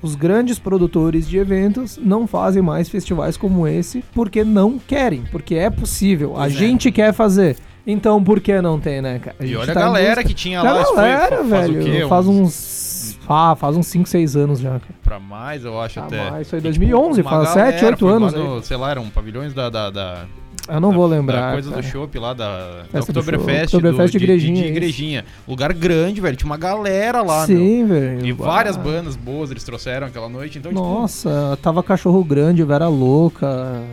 Os 0.01 0.15
grandes 0.15 0.57
produtores 0.57 1.27
de 1.27 1.37
eventos 1.37 1.97
não 1.97 2.25
fazem 2.25 2.61
mais 2.61 2.89
festivais 2.89 3.37
como 3.37 3.67
esse 3.67 4.03
porque 4.13 4.43
não 4.43 4.79
querem, 4.79 5.23
porque 5.31 5.55
é 5.55 5.69
possível. 5.69 6.35
a 6.37 6.47
é. 6.47 6.49
gente 6.49 6.91
quer 6.91 7.13
fazer. 7.13 7.57
Então 7.85 8.23
por 8.23 8.39
que 8.39 8.61
não 8.61 8.79
tem, 8.79 9.01
né, 9.01 9.19
cara? 9.19 9.35
E 9.39 9.55
olha 9.55 9.71
a 9.71 9.73
tá 9.73 9.79
em 9.79 9.83
galera 9.83 10.23
que 10.23 10.33
tinha 10.33 10.59
a 10.59 10.63
lá. 10.63 10.85
foi- 10.85 10.95
galera, 10.95 11.37
faz 11.37 11.49
velho, 11.69 11.83
quê? 11.83 12.07
faz 12.07 12.27
Uns- 12.27 12.39
uns... 12.39 13.19
Ah, 13.27 13.55
faz 13.55 13.77
uns 13.77 13.87
5, 13.87 14.07
6 14.09 14.35
anos 14.35 14.59
já, 14.59 14.71
cara. 14.71 14.93
Pra 15.03 15.19
mais, 15.19 15.63
eu 15.63 15.79
acho 15.79 15.99
Ah, 15.99 16.03
até. 16.05 16.29
mais, 16.31 16.47
isso 16.47 16.55
aí 16.55 16.59
E, 16.59 16.63
2011, 16.63 17.21
uma 17.21 17.29
faz 17.29 17.53
galera, 17.53 17.71
7, 17.71 17.85
8 17.85 17.99
foi 17.99 18.09
lá 18.09 18.15
anos 18.17 18.33
no, 18.33 18.61
sei 18.63 18.77
lá, 18.77 18.91
eram 18.91 19.09
pavilhões 19.09 19.53
da. 19.53 19.69
da, 19.69 19.89
da 19.89 20.25
Eu 20.67 20.79
não 20.79 20.91
vou 20.91 21.09
da- 21.09 21.15
lembrar. 21.15 21.47
Da 21.47 21.51
coisa 21.53 21.69
cara. 21.71 21.81
do 21.81 21.87
chopp 21.87 22.19
lá 22.19 22.33
da, 22.33 22.83
da 22.91 22.99
Oktoberfest. 23.01 23.73
Oktoberfest 23.75 24.11
de 24.11 24.17
Igrejinha, 24.23 24.53
De, 24.55 24.61
isso. 24.61 24.69
igrejinha. 24.71 25.25
Lugar 25.47 25.73
grande, 25.73 26.21
velho. 26.21 26.35
Tinha 26.37 26.45
uma 26.49 26.57
galera 26.57 27.21
lá, 27.21 27.45
meu. 27.47 27.57
Sim, 27.57 27.85
velho. 27.85 28.25
E 28.25 28.31
várias 28.31 28.77
Ah, 28.77 28.79
bandas 28.79 29.15
boas 29.15 29.51
eles 29.51 29.63
trouxeram 29.63 30.07
aquela 30.07 30.29
noite. 30.29 30.57
Então, 30.59 30.71
tipo, 30.71 30.81
Nossa, 30.83 31.57
tava 31.61 31.81
Cachorro 31.83 32.23
Grande, 32.23 32.63
Vera 32.63 32.87
Louca. 32.87 33.83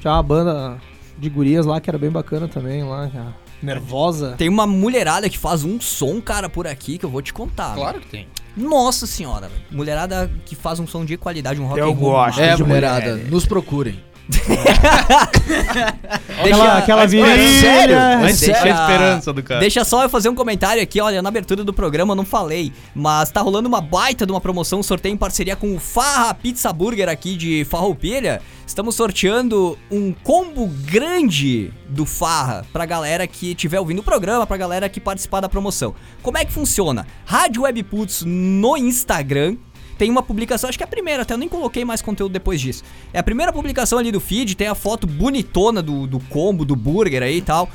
Tinha 0.00 0.12
uma 0.14 0.22
banda 0.22 0.76
de 1.18 1.28
gurias 1.28 1.66
lá 1.66 1.80
que 1.80 1.88
era 1.90 1.98
bem 1.98 2.10
bacana 2.10 2.46
também, 2.48 2.82
lá. 2.84 3.04
a 3.14 3.42
Nervosa. 3.64 4.34
Tem 4.36 4.48
uma 4.48 4.66
mulherada 4.66 5.28
que 5.30 5.38
faz 5.38 5.64
um 5.64 5.80
som, 5.80 6.20
cara, 6.20 6.48
por 6.48 6.66
aqui 6.66 6.98
que 6.98 7.04
eu 7.04 7.10
vou 7.10 7.22
te 7.22 7.32
contar. 7.32 7.74
claro 7.74 8.00
que 8.00 8.08
tem. 8.08 8.26
Nossa 8.56 9.06
senhora, 9.06 9.48
velho. 9.48 9.62
Mulherada 9.70 10.30
que 10.44 10.54
faz 10.56 10.78
um 10.80 10.86
som 10.86 11.04
de 11.04 11.16
qualidade, 11.16 11.60
um 11.60 11.66
rock 11.66 11.78
Eu 11.80 11.86
and 11.90 11.94
roll 11.94 12.10
gosto. 12.12 12.38
mais 12.40 12.50
É, 12.52 12.56
de 12.56 12.64
mulherada, 12.64 13.10
mulher. 13.12 13.30
nos 13.30 13.46
procurem. 13.46 13.98
Aquela, 16.38 16.78
aquela 16.78 17.06
virilha. 17.06 17.60
sério? 17.60 17.96
Mas 18.20 18.40
deixa- 18.40 18.62
a 18.62 18.68
esperança 18.68 19.32
do 19.32 19.42
cara. 19.42 19.60
Deixa 19.60 19.84
só 19.84 20.02
eu 20.02 20.08
fazer 20.08 20.28
um 20.28 20.34
comentário 20.34 20.82
aqui, 20.82 21.00
olha, 21.00 21.22
na 21.22 21.28
abertura 21.28 21.64
do 21.64 21.72
programa 21.72 22.12
eu 22.12 22.16
não 22.16 22.24
falei, 22.24 22.72
mas 22.94 23.30
tá 23.30 23.40
rolando 23.40 23.68
uma 23.68 23.80
baita 23.80 24.26
de 24.26 24.32
uma 24.32 24.40
promoção, 24.40 24.80
um 24.80 24.82
sorteio 24.82 25.12
em 25.12 25.16
parceria 25.16 25.56
com 25.56 25.74
o 25.74 25.78
Farra 25.78 26.34
Pizza 26.34 26.72
Burger 26.72 27.08
aqui 27.08 27.36
de 27.36 27.64
Farroupilha. 27.64 28.40
Estamos 28.66 28.94
sorteando 28.94 29.78
um 29.90 30.12
combo 30.12 30.66
grande 30.66 31.72
do 31.88 32.06
Farra 32.06 32.64
pra 32.72 32.86
galera 32.86 33.26
que 33.26 33.50
estiver 33.50 33.78
ouvindo 33.78 33.98
o 33.98 34.02
programa, 34.02 34.46
pra 34.46 34.56
galera 34.56 34.88
que 34.88 35.00
participar 35.00 35.40
da 35.40 35.48
promoção. 35.48 35.94
Como 36.22 36.38
é 36.38 36.44
que 36.44 36.52
funciona? 36.52 37.06
Rádio 37.26 37.62
Webputs 37.62 38.22
no 38.24 38.76
Instagram, 38.76 39.56
tem 39.98 40.10
uma 40.10 40.22
publicação, 40.22 40.68
acho 40.68 40.78
que 40.78 40.84
é 40.84 40.86
a 40.86 40.88
primeira, 40.88 41.22
até 41.22 41.34
eu 41.34 41.38
nem 41.38 41.48
coloquei 41.48 41.84
mais 41.84 42.02
conteúdo 42.02 42.32
depois 42.32 42.60
disso. 42.60 42.82
É 43.12 43.18
a 43.18 43.22
primeira 43.22 43.52
publicação 43.52 43.98
ali 43.98 44.10
do 44.10 44.20
feed, 44.20 44.54
tem 44.54 44.68
a 44.68 44.74
foto 44.74 45.06
bonitona 45.06 45.82
do, 45.82 46.06
do 46.06 46.20
combo, 46.20 46.64
do 46.64 46.76
burger 46.76 47.22
aí 47.22 47.38
e 47.38 47.42
tal. 47.42 47.68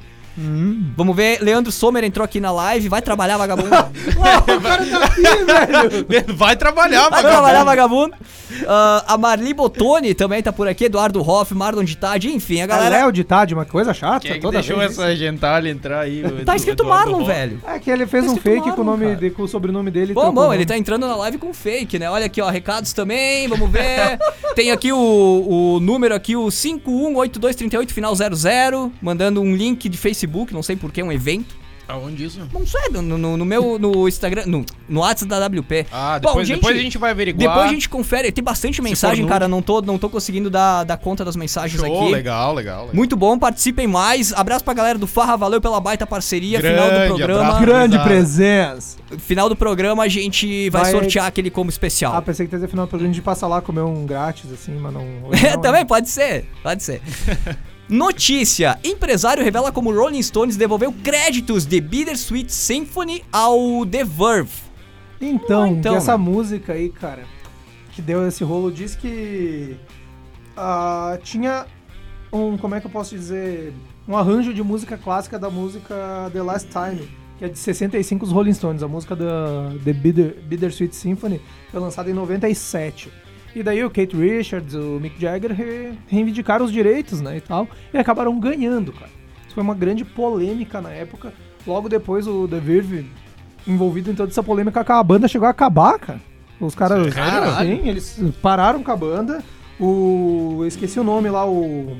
Vamos 0.95 1.15
ver, 1.15 1.41
Leandro 1.41 1.71
Sommer 1.71 2.03
entrou 2.03 2.23
aqui 2.23 2.39
na 2.39 2.51
live, 2.51 2.87
vai 2.89 3.01
trabalhar, 3.01 3.37
vagabundo. 3.37 3.69
o 3.75 4.61
cara 4.61 4.85
tá 4.85 5.05
aqui, 5.05 5.21
velho. 5.21 6.35
Vai 6.35 6.55
trabalhar, 6.55 7.09
Vai 7.09 7.21
vagabundo. 7.21 7.31
trabalhar, 7.31 7.63
vagabundo. 7.63 8.15
Ah, 8.67 9.03
a 9.07 9.17
Marli 9.17 9.53
Botoni 9.53 10.13
também 10.13 10.41
tá 10.41 10.51
por 10.51 10.67
aqui, 10.67 10.85
Eduardo 10.85 11.21
Hoff, 11.27 11.53
Marlon 11.53 11.83
Ditade, 11.83 12.29
enfim, 12.33 12.61
a 12.61 12.63
É 12.63 12.67
galera... 12.67 12.97
Léo 12.97 13.11
de 13.11 13.23
Tade, 13.23 13.53
uma 13.53 13.65
coisa 13.65 13.93
chata. 13.93 14.21
Quem 14.21 14.31
é 14.31 14.33
que 14.35 14.41
toda 14.41 14.57
deixou 14.59 14.77
vez 14.77 14.91
essa 14.91 15.15
gentalha 15.15 15.69
entrar 15.69 16.01
aí? 16.01 16.23
o 16.23 16.43
Tá 16.43 16.53
Edu- 16.53 16.55
escrito 16.55 16.83
Eduardo 16.83 17.11
Marlon, 17.11 17.25
Rocha? 17.25 17.33
velho. 17.33 17.61
É 17.67 17.79
que 17.79 17.91
ele 17.91 18.07
fez 18.07 18.25
Tá 18.25 18.31
um 18.31 18.37
fake 18.37 18.71
com 18.71 18.81
o, 18.81 18.85
Marlon, 18.85 18.97
nome 19.05 19.15
de, 19.15 19.29
com 19.29 19.43
o 19.43 19.47
sobrenome 19.47 19.91
dele. 19.91 20.13
Bom, 20.13 20.31
bom, 20.33 20.45
ele 20.45 20.53
nome. 20.59 20.65
tá 20.65 20.77
entrando 20.77 21.07
na 21.07 21.15
live 21.15 21.37
com 21.37 21.53
fake, 21.53 21.99
né? 21.99 22.09
Olha 22.09 22.25
aqui, 22.25 22.41
ó, 22.41 22.49
recados 22.49 22.91
também, 22.93 23.47
vamos 23.47 23.69
ver. 23.69 24.17
Tem 24.55 24.71
aqui 24.71 24.91
o, 24.91 24.97
o 25.75 25.79
número 25.79 26.15
aqui, 26.15 26.35
o 26.35 26.49
518238, 26.49 27.91
final 27.93 28.13
00, 28.15 28.91
mandando 29.01 29.41
um 29.41 29.55
link 29.55 29.87
de 29.87 29.97
Facebook, 29.97 30.28
não 30.51 30.63
sei 30.63 30.75
porquê, 30.75 31.01
um 31.03 31.11
evento. 31.11 31.57
Aonde 31.87 32.23
isso? 32.23 32.39
Não 32.53 32.67
sei, 32.67 32.89
no, 32.91 33.01
no- 33.01 33.35
no 33.35 33.43
meu, 33.43 33.79
no 33.79 34.07
Instagram, 34.07 34.43
no, 34.45 34.63
no 34.87 34.99
WhatsApp 34.99 35.27
da 35.27 35.47
WP. 35.47 35.87
Ah, 35.91 36.19
Bom, 36.21 36.27
depois, 36.29 36.47
gente, 36.47 36.57
depois 36.57 36.77
a 36.77 36.79
gente 36.83 36.97
vai 36.99 37.09
averiguar. 37.09 37.47
Depois 37.49 37.65
a 37.67 37.73
gente 37.73 37.89
confere, 37.89 38.31
tem 38.31 38.43
bastante 38.43 38.79
mensagem, 38.79 39.25
cara, 39.25 39.47
não 39.47 39.59
tô, 39.59 39.81
não 39.81 39.97
tô 39.97 40.07
conseguindo 40.07 40.51
dar, 40.51 40.83
dar 40.83 40.97
conta 40.97 41.25
das 41.25 41.35
mensagens 41.35 41.81
Show, 41.81 42.03
aqui. 42.03 42.11
legal, 42.11 42.53
legal. 42.53 42.81
legal. 42.81 42.95
Muito 42.95 43.15
bom, 43.17 43.39
participem 43.39 43.87
mais. 43.87 44.31
Abraço 44.33 44.63
pra 44.63 44.75
galera 44.75 44.99
do 44.99 45.07
Farra, 45.07 45.35
valeu 45.35 45.59
pela 45.59 45.79
baita 45.81 46.05
parceria. 46.05 46.61
final 46.61 46.85
do 46.85 46.91
Grande 46.93 47.07
programa. 47.07 47.41
abraço. 47.41 47.65
Grande 47.65 47.99
presença. 48.03 48.97
Final 49.17 49.49
do 49.49 49.55
programa 49.55 50.03
a 50.03 50.07
gente 50.07 50.69
vai, 50.69 50.83
Vai- 50.83 50.91
sortear 50.91 51.25
aquele 51.25 51.49
como 51.49 51.71
especial. 51.71 52.15
Ah, 52.15 52.21
pensei 52.21 52.45
que 52.45 52.53
ia 52.55 52.59
ter 52.59 52.67
final 52.67 52.85
do 52.85 52.89
programa 52.89 53.11
de 53.15 53.21
passar 53.23 53.47
lá 53.47 53.61
comer 53.61 53.81
um 53.81 54.05
grátis, 54.05 54.51
assim, 54.53 54.77
mas 54.77 54.93
não. 54.93 55.01
não, 55.25 55.61
Também 55.61 55.83
pode 55.87 56.07
ser, 56.07 56.45
pode 56.61 56.83
ser. 56.83 57.01
Notícia: 57.89 58.79
Empresário 58.83 59.43
revela 59.43 59.71
como 59.71 59.91
Rolling 59.91 60.21
Stones 60.21 60.55
devolveu 60.55 60.93
créditos 61.03 61.65
de 61.65 61.81
Bittersweet 61.81 62.53
Symphony 62.53 63.23
ao 63.31 63.83
The 63.85 64.03
Verve. 64.03 64.69
Então, 65.19 65.67
então, 65.67 65.95
essa 65.95 66.17
música 66.17 66.73
aí, 66.73 66.89
cara, 66.89 67.23
que 67.91 68.01
deu 68.01 68.25
esse 68.27 68.43
rolo, 68.43 68.71
diz 68.71 68.95
que 68.95 69.75
ah, 70.55 71.17
tinha 71.23 71.65
um, 72.31 72.57
como 72.57 72.75
é 72.75 72.79
que 72.79 72.85
eu 72.85 72.91
posso 72.91 73.15
dizer, 73.15 73.73
um 74.07 74.15
arranjo 74.15 74.53
de 74.53 74.61
música 74.61 74.97
clássica 74.97 75.39
da 75.39 75.49
música 75.49 76.29
The 76.31 76.43
Last 76.43 76.69
Time, 76.69 77.09
que 77.37 77.45
é 77.45 77.49
de 77.49 77.57
65 77.57 78.23
os 78.23 78.31
Rolling 78.31 78.53
Stones, 78.53 78.83
a 78.83 78.87
música 78.87 79.15
da 79.15 79.73
The 79.83 79.93
Bitter, 79.93 80.37
Bittersweet 80.43 80.95
Symphony 80.95 81.41
foi 81.71 81.79
lançada 81.79 82.09
em 82.09 82.13
97. 82.13 83.11
E 83.55 83.63
daí 83.63 83.83
o 83.83 83.89
Kate 83.89 84.15
Richards, 84.15 84.75
o 84.75 84.99
Mick 85.01 85.19
Jagger 85.19 85.51
re- 85.53 85.93
reivindicaram 86.07 86.65
os 86.65 86.71
direitos, 86.71 87.19
né, 87.21 87.37
e 87.37 87.41
tal, 87.41 87.67
e 87.93 87.97
acabaram 87.97 88.39
ganhando, 88.39 88.93
cara. 88.93 89.09
Isso 89.45 89.55
foi 89.55 89.63
uma 89.63 89.73
grande 89.73 90.05
polêmica 90.05 90.79
na 90.79 90.91
época. 90.91 91.33
Logo 91.65 91.89
depois 91.89 92.27
o 92.27 92.47
The 92.47 92.59
Verve 92.59 93.09
envolvido 93.67 94.11
em 94.11 94.15
toda 94.15 94.31
essa 94.31 94.43
polêmica 94.43 94.83
a 94.87 95.03
banda 95.03 95.27
chegou 95.27 95.47
a 95.47 95.51
acabar, 95.51 95.97
cara. 95.99 96.21
Os 96.59 96.75
caras, 96.75 97.13
Caralho. 97.13 97.69
sim, 97.81 97.87
eles 97.87 98.19
pararam 98.41 98.83
com 98.83 98.91
a 98.91 98.95
banda. 98.95 99.41
O 99.79 100.57
eu 100.61 100.67
esqueci 100.67 100.99
o 100.99 101.03
nome 101.03 101.29
lá, 101.29 101.45
o 101.47 101.97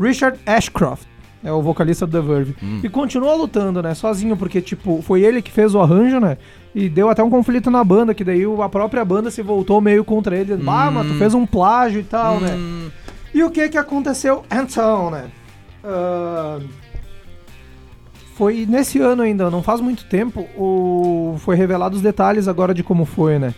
Richard 0.00 0.38
Ashcroft. 0.46 1.04
É 1.42 1.52
o 1.52 1.62
vocalista 1.62 2.04
do 2.06 2.12
The 2.12 2.20
Verve. 2.26 2.56
E 2.82 2.88
continua 2.88 3.34
lutando, 3.34 3.80
né? 3.82 3.94
Sozinho, 3.94 4.36
porque, 4.36 4.60
tipo, 4.60 5.00
foi 5.02 5.22
ele 5.22 5.40
que 5.40 5.52
fez 5.52 5.74
o 5.74 5.80
arranjo, 5.80 6.18
né? 6.18 6.36
E 6.74 6.88
deu 6.88 7.08
até 7.08 7.22
um 7.22 7.30
conflito 7.30 7.70
na 7.70 7.82
banda, 7.84 8.12
que 8.12 8.24
daí 8.24 8.42
a 8.62 8.68
própria 8.68 9.04
banda 9.04 9.30
se 9.30 9.40
voltou 9.42 9.80
meio 9.80 10.04
contra 10.04 10.36
ele. 10.36 10.54
Ah, 10.66 10.90
mas 10.90 11.06
tu 11.06 11.14
fez 11.14 11.34
um 11.34 11.46
plágio 11.46 12.00
e 12.00 12.04
tal, 12.04 12.40
né? 12.40 12.54
Hum, 12.56 12.90
E 13.32 13.42
o 13.44 13.50
que 13.50 13.68
que 13.68 13.78
aconteceu 13.78 14.42
então, 14.50 15.10
né? 15.10 15.26
Ah, 15.84 16.58
foi 18.34 18.66
nesse 18.68 19.00
ano 19.00 19.22
ainda, 19.22 19.50
não 19.50 19.62
faz 19.62 19.80
muito 19.80 20.04
tempo, 20.04 20.46
o, 20.56 21.34
foi 21.38 21.56
revelado 21.56 21.96
os 21.96 22.02
detalhes 22.02 22.46
agora 22.46 22.72
de 22.72 22.82
como 22.84 23.04
foi, 23.04 23.38
né? 23.38 23.52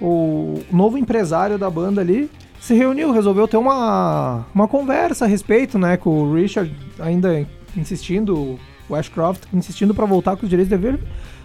O 0.00 0.60
novo 0.72 0.98
empresário 0.98 1.56
da 1.56 1.70
banda 1.70 2.00
ali 2.00 2.28
se 2.64 2.72
reuniu, 2.72 3.12
resolveu 3.12 3.46
ter 3.46 3.58
uma, 3.58 4.46
uma 4.54 4.66
conversa 4.66 5.26
a 5.26 5.28
respeito, 5.28 5.78
né? 5.78 5.98
Com 5.98 6.22
o 6.22 6.34
Richard 6.34 6.74
ainda 6.98 7.46
insistindo, 7.76 8.58
o 8.88 8.94
Ashcroft 8.94 9.42
insistindo 9.52 9.94
pra 9.94 10.06
voltar 10.06 10.34
com 10.34 10.44
os 10.44 10.48
direitos 10.48 10.70
de 10.70 10.82
dever. 10.82 10.98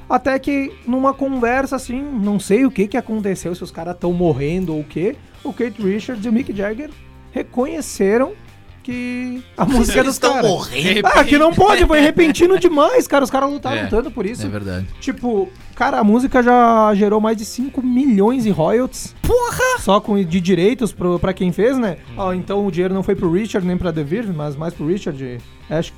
Até 0.09 0.39
que 0.39 0.71
numa 0.87 1.13
conversa 1.13 1.75
assim, 1.75 2.01
não 2.01 2.39
sei 2.39 2.65
o 2.65 2.71
que 2.71 2.87
que 2.87 2.95
aconteceu, 2.95 3.53
se 3.53 3.61
os 3.61 3.69
caras 3.69 3.95
estão 3.95 4.13
morrendo 4.13 4.73
ou 4.73 4.79
o 4.79 4.83
que, 4.85 5.13
o 5.43 5.51
Kate 5.51 5.81
Richards 5.81 6.23
e 6.25 6.29
o 6.29 6.31
Mick 6.31 6.55
Jagger 6.55 6.89
reconheceram 7.33 8.31
que 8.81 9.43
a 9.57 9.65
música 9.67 9.99
é 9.99 10.03
dos 10.03 10.17
caras. 10.17 10.49
Ah, 11.03 11.23
que 11.25 11.37
não 11.37 11.53
pode, 11.53 11.85
foi 11.85 11.99
repentino 11.99 12.57
demais, 12.57 13.07
cara. 13.07 13.25
Os 13.25 13.29
caras 13.29 13.51
lutaram 13.51 13.81
É, 13.81 13.87
tanto 13.87 14.09
por 14.09 14.25
isso. 14.25 14.45
É 14.45 14.49
verdade. 14.49 14.87
Tipo, 15.01 15.49
cara, 15.79 15.99
a 15.99 16.03
música 16.03 16.43
já 16.43 16.93
gerou 16.93 17.21
mais 17.21 17.37
de 17.37 17.45
5 17.45 17.81
milhões 17.81 18.45
em 18.45 18.51
royalties. 18.51 19.15
Porra! 19.21 19.79
Só 19.79 19.99
com, 20.01 20.21
de 20.21 20.41
direitos 20.41 20.91
pro, 20.91 21.17
pra 21.17 21.31
quem 21.33 21.51
fez, 21.53 21.77
né? 21.77 21.97
Ó, 22.17 22.33
então 22.33 22.67
o 22.67 22.71
dinheiro 22.71 22.93
não 22.93 23.01
foi 23.01 23.15
pro 23.15 23.31
Richard 23.31 23.65
nem 23.65 23.77
pra 23.77 23.91
The 23.93 24.03
Verve, 24.03 24.33
mas 24.33 24.55
mais 24.57 24.73
pro 24.73 24.85
Richard 24.85 25.37
Ash, 25.69 25.93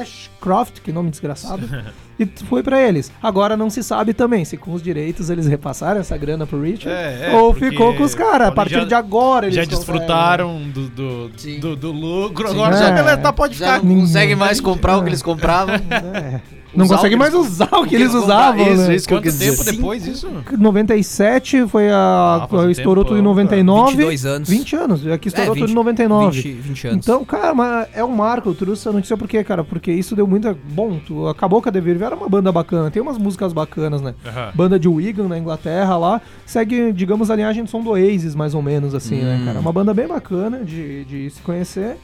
Ashcroft, 0.00 0.80
que 0.82 0.90
nome 0.92 1.10
desgraçado. 1.10 1.68
e 2.18 2.24
foi 2.46 2.62
pra 2.62 2.80
eles. 2.80 3.12
Agora 3.22 3.56
não 3.56 3.68
se 3.68 3.82
sabe 3.82 4.14
também 4.14 4.44
se 4.44 4.56
com 4.56 4.72
os 4.72 4.82
direitos 4.82 5.28
eles 5.30 5.46
repassaram 5.46 6.00
essa 6.00 6.16
grana 6.16 6.46
pro 6.46 6.60
Richard 6.62 6.88
É, 6.96 7.32
é, 7.32 7.36
ou 7.36 7.52
ficou 7.52 7.94
com 7.94 8.04
os 8.04 8.14
caras. 8.14 8.48
A 8.48 8.52
partir 8.52 8.74
já- 8.74 8.84
de 8.84 8.94
agora 8.94 9.46
eles 9.46 9.56
Já 9.56 9.64
desfrutaram 9.64 10.62
do, 10.70 10.88
do, 10.88 11.28
do, 11.60 11.76
do 11.76 11.92
lucro, 11.92 12.48
Sim. 12.48 12.54
agora 12.54 12.76
É. 12.76 12.78
já 12.78 12.90
beleza, 12.92 13.16
tá, 13.18 13.32
pode 13.32 13.56
Já 13.58 13.74
ficar. 13.74 13.86
não 13.86 14.00
consegue 14.00 14.34
mais 14.34 14.60
comprar 14.60 14.96
o 14.96 15.02
que 15.02 15.08
eles 15.10 15.20
compravam. 15.22 15.74
É. 15.74 16.40
Não 16.76 16.84
Usar 16.84 16.96
consegue 16.96 17.16
mais 17.16 17.34
usar 17.34 17.68
o 17.72 17.86
que 17.86 17.94
eles 17.94 18.12
usavam. 18.14 18.66
Isso, 18.72 18.82
né? 18.88 18.94
isso 18.96 19.08
que 19.08 19.14
eu 19.14 19.18
Quanto 19.18 19.24
quis 19.24 19.38
tempo 19.38 19.56
dizer. 19.58 19.72
depois 19.72 20.06
isso? 20.06 20.28
97 20.58 21.66
foi 21.68 21.90
a. 21.90 22.48
Ah, 22.50 22.70
estourou 22.70 23.04
tempo, 23.04 23.14
tudo 23.14 23.16
em 23.16 23.20
é. 23.20 23.22
99. 23.22 23.90
22 23.96 24.26
anos. 24.26 24.48
20 24.48 24.76
anos. 24.76 25.06
Aqui 25.06 25.28
estourou 25.28 25.52
É, 25.52 25.54
tudo 25.54 25.66
20, 25.66 25.70
em 25.70 25.74
99. 25.74 26.40
20, 26.40 26.52
20 26.60 26.86
anos. 26.88 27.06
Então, 27.06 27.24
cara, 27.24 27.54
mas 27.54 27.88
é 27.94 28.04
um 28.04 28.08
marco. 28.08 28.50
Eu 28.50 28.54
trouxe 28.54 28.82
essa 28.82 28.92
notícia 28.92 29.16
por 29.16 29.28
quê, 29.28 29.42
cara? 29.44 29.62
Porque 29.64 29.92
isso 29.92 30.14
deu 30.16 30.26
muita. 30.26 30.56
Bom, 30.70 30.98
tu 31.06 31.28
acabou 31.28 31.60
com 31.62 31.68
a 31.68 31.72
Verve, 31.72 32.04
era 32.04 32.14
uma 32.16 32.28
banda 32.28 32.50
bacana. 32.52 32.90
Tem 32.90 33.02
umas 33.02 33.18
músicas 33.18 33.52
bacanas, 33.52 34.00
né? 34.00 34.14
Banda 34.54 34.78
de 34.78 34.88
Wigan, 34.88 35.28
na 35.28 35.38
Inglaterra, 35.38 35.96
lá. 35.96 36.20
Segue, 36.46 36.92
digamos, 36.92 37.30
a 37.30 37.36
linhagem 37.36 37.64
de 37.64 37.70
som 37.70 37.82
do 37.82 37.90
Oasis, 37.90 38.34
mais 38.34 38.54
ou 38.54 38.62
menos, 38.62 38.94
assim, 38.94 39.16
né, 39.16 39.38
Hum. 39.40 39.44
cara? 39.46 39.60
Uma 39.60 39.72
banda 39.72 39.92
bem 39.94 40.06
bacana 40.06 40.58
de, 40.64 41.04
de 41.04 41.30
se 41.30 41.40
conhecer. 41.42 41.96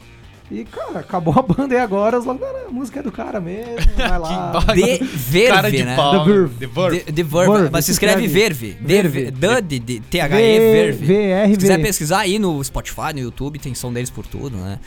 E, 0.51 0.65
cara, 0.65 0.99
acabou 0.99 1.33
a 1.37 1.41
banda 1.41 1.73
e 1.73 1.77
agora 1.77 2.19
os 2.19 2.25
logo, 2.25 2.39
"Não, 2.45 2.67
a 2.67 2.71
música 2.71 2.99
é 2.99 3.03
do 3.03 3.11
cara 3.11 3.39
mesmo, 3.39 3.77
vai 3.95 4.19
lá. 4.19 4.51
The 4.75 4.97
Verve, 5.01 5.47
Cara 5.47 5.71
de 5.71 5.83
né? 5.83 5.95
pau. 5.95 6.25
The? 6.25 6.31
Verve. 6.31 6.55
The 6.55 6.67
Verve. 6.67 6.99
The, 6.99 7.11
the 7.13 7.23
Verve, 7.23 7.51
Verve, 7.53 7.69
mas 7.71 7.85
se 7.85 7.91
escreve 7.91 8.27
Verve. 8.27 8.77
Verve. 8.81 9.31
Verve. 9.31 9.31
D 9.31 9.61
de, 9.61 9.79
de 9.79 9.99
T-H-E, 10.01 10.59
Verve. 10.59 11.05
V-R-V. 11.05 11.53
Se 11.53 11.57
quiser 11.59 11.81
pesquisar 11.81 12.19
aí 12.19 12.37
no 12.37 12.61
Spotify, 12.63 13.13
no 13.13 13.19
YouTube, 13.21 13.59
tem 13.59 13.73
som 13.73 13.93
deles 13.93 14.09
por 14.09 14.27
tudo, 14.27 14.57
né? 14.57 14.77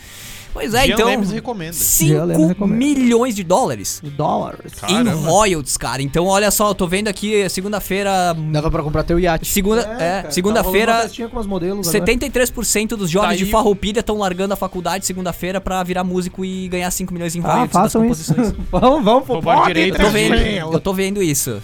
Pois 0.55 0.73
é, 0.73 0.87
Jean 0.87 0.95
então. 0.95 1.07
Lemes 1.09 1.31
recomenda. 1.33 1.73
5 1.73 2.25
Lemes 2.25 2.49
recomenda. 2.49 2.77
milhões 2.79 3.35
de 3.35 3.43
dólares 3.45 4.01
Dólares. 4.17 4.73
Caramba. 4.81 5.11
em 5.11 5.14
royalties, 5.25 5.77
cara. 5.77 6.01
Então, 6.01 6.27
olha 6.27 6.51
só, 6.51 6.69
eu 6.69 6.75
tô 6.75 6.87
vendo 6.87 7.09
aqui 7.09 7.47
segunda-feira. 7.51 8.33
Dava 8.53 8.71
pra 8.71 8.83
comprar 8.83 9.03
teu 9.03 9.19
iate. 9.19 9.47
Segunda, 9.47 9.81
é, 9.83 9.85
cara, 9.85 10.23
tá 10.23 10.31
segunda-feira. 10.31 11.11
com 11.31 11.38
as 11.40 11.47
modelos 11.47 11.88
agora. 11.88 12.05
73% 12.07 12.88
dos 12.97 13.11
jovens 13.11 13.31
Tá 13.31 13.45
de 13.45 13.47
Farroupilha 13.51 13.99
estão 14.01 14.17
largando 14.19 14.55
a 14.55 14.57
faculdade 14.57 15.05
segunda-feira 15.05 15.61
pra 15.61 15.83
virar 15.83 16.05
músico 16.05 16.45
e 16.45 16.69
ganhar 16.69 16.90
5 16.90 17.12
milhões 17.12 17.35
em 17.35 17.40
Ah, 17.40 17.43
royalties 17.53 17.73
das 17.73 17.83
façam 17.93 18.05
isso. 18.07 18.33
composições. 18.35 18.64
vamos, 18.71 19.05
vamos 19.05 19.25
pro 19.25 19.43
pop, 19.43 19.67
direito 19.67 19.97
Eu 20.01 20.05
tô, 20.07 20.11
vendo, 20.12 20.35
eu 20.75 20.81
tô 20.81 20.95
vendo 20.95 21.23
isso. 21.23 21.61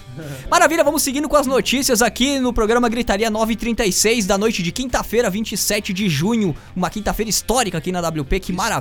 Maravilha, 0.51 0.83
vamos 0.83 1.03
seguindo 1.03 1.29
com 1.29 1.37
as 1.37 1.47
notícias 1.47 2.03
aqui 2.03 2.41
no 2.41 2.53
programa 2.53 2.89
Gritaria 2.89 3.31
936 3.31 4.27
da 4.27 4.37
noite 4.37 4.63
de 4.65 4.73
quinta-feira, 4.73 5.31
27 5.31 5.93
de 5.93 6.09
junho. 6.09 6.57
Uma 6.75 6.91
quinta-feira 6.91 7.31
histórica 7.31 7.79
aqui 7.79 7.93
na 7.93 8.01
WP, 8.01 8.41
que 8.41 8.53
maravilha. 8.53 8.80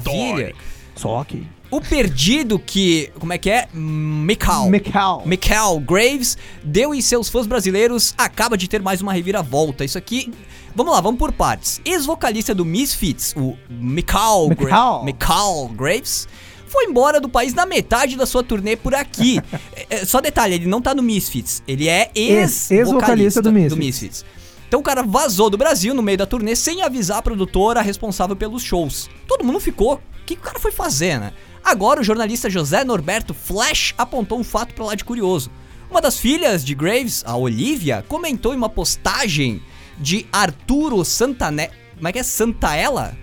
Só 0.95 1.23
que. 1.23 1.45
O 1.71 1.79
perdido 1.79 2.57
que. 2.57 3.11
Como 3.19 3.31
é 3.31 3.37
que 3.37 3.49
é? 3.49 3.67
Mikal. 3.73 4.69
Michael. 4.69 5.21
Michael 5.25 5.79
Graves 5.81 6.37
deu 6.63 6.95
e 6.95 7.01
seus 7.01 7.29
fãs 7.29 7.45
brasileiros 7.45 8.13
acaba 8.17 8.57
de 8.57 8.67
ter 8.67 8.81
mais 8.81 9.01
uma 9.01 9.13
reviravolta. 9.13 9.85
Isso 9.85 9.97
aqui. 9.97 10.33
Vamos 10.75 10.93
lá, 10.93 11.01
vamos 11.01 11.19
por 11.19 11.31
partes. 11.31 11.79
Ex-vocalista 11.85 12.53
do 12.55 12.63
Misfits, 12.65 13.33
o 13.35 13.57
Michael, 13.69 14.49
Gra 14.49 14.65
Michael. 14.65 15.03
Michael 15.03 15.71
Graves, 15.75 16.27
foi 16.67 16.85
embora 16.85 17.19
do 17.19 17.27
país 17.27 17.53
na 17.53 17.65
metade 17.65 18.15
da 18.15 18.25
sua 18.25 18.43
turnê 18.43 18.75
por 18.75 18.93
aqui. 18.95 19.39
É, 19.89 20.01
é, 20.01 20.05
só 20.05 20.21
detalhe, 20.21 20.53
ele 20.55 20.67
não 20.67 20.81
tá 20.81 20.93
no 20.93 21.01
Misfits, 21.01 21.63
ele 21.67 21.87
é 21.87 22.11
Ex- 22.13 22.69
ex-vocalista 22.69 22.73
ex-vocalista 22.75 23.41
do 23.41 23.51
Misfits. 23.51 23.77
Misfits. 23.77 24.25
Então 24.69 24.79
o 24.79 24.83
cara 24.83 25.01
vazou 25.01 25.49
do 25.49 25.57
Brasil 25.57 25.95
no 25.95 26.03
meio 26.03 26.19
da 26.19 26.27
turnê 26.27 26.55
sem 26.55 26.83
avisar 26.83 27.17
a 27.17 27.21
produtora 27.23 27.81
responsável 27.81 28.35
pelos 28.35 28.61
shows. 28.61 29.09
Todo 29.27 29.43
mundo 29.43 29.59
ficou. 29.59 29.95
O 29.95 30.25
que 30.27 30.35
o 30.35 30.37
cara 30.37 30.59
foi 30.59 30.71
fazer, 30.71 31.19
né? 31.19 31.33
Agora 31.63 31.99
o 31.99 32.03
jornalista 32.03 32.51
José 32.51 32.83
Norberto 32.83 33.33
Flash 33.33 33.95
apontou 33.97 34.39
um 34.39 34.43
fato 34.43 34.75
pra 34.75 34.85
lá 34.85 34.93
de 34.93 35.03
curioso. 35.03 35.49
Uma 35.89 35.99
das 35.99 36.19
filhas 36.19 36.63
de 36.63 36.75
Graves, 36.75 37.23
a 37.25 37.35
Olivia, 37.35 38.05
comentou 38.07 38.53
em 38.53 38.57
uma 38.57 38.69
postagem 38.69 39.59
de 39.97 40.27
Arturo 40.31 41.03
Santane... 41.03 41.71
Como 41.95 42.07
é 42.07 42.11
que 42.11 42.19
é? 42.19 42.23
Santaella? 42.23 43.17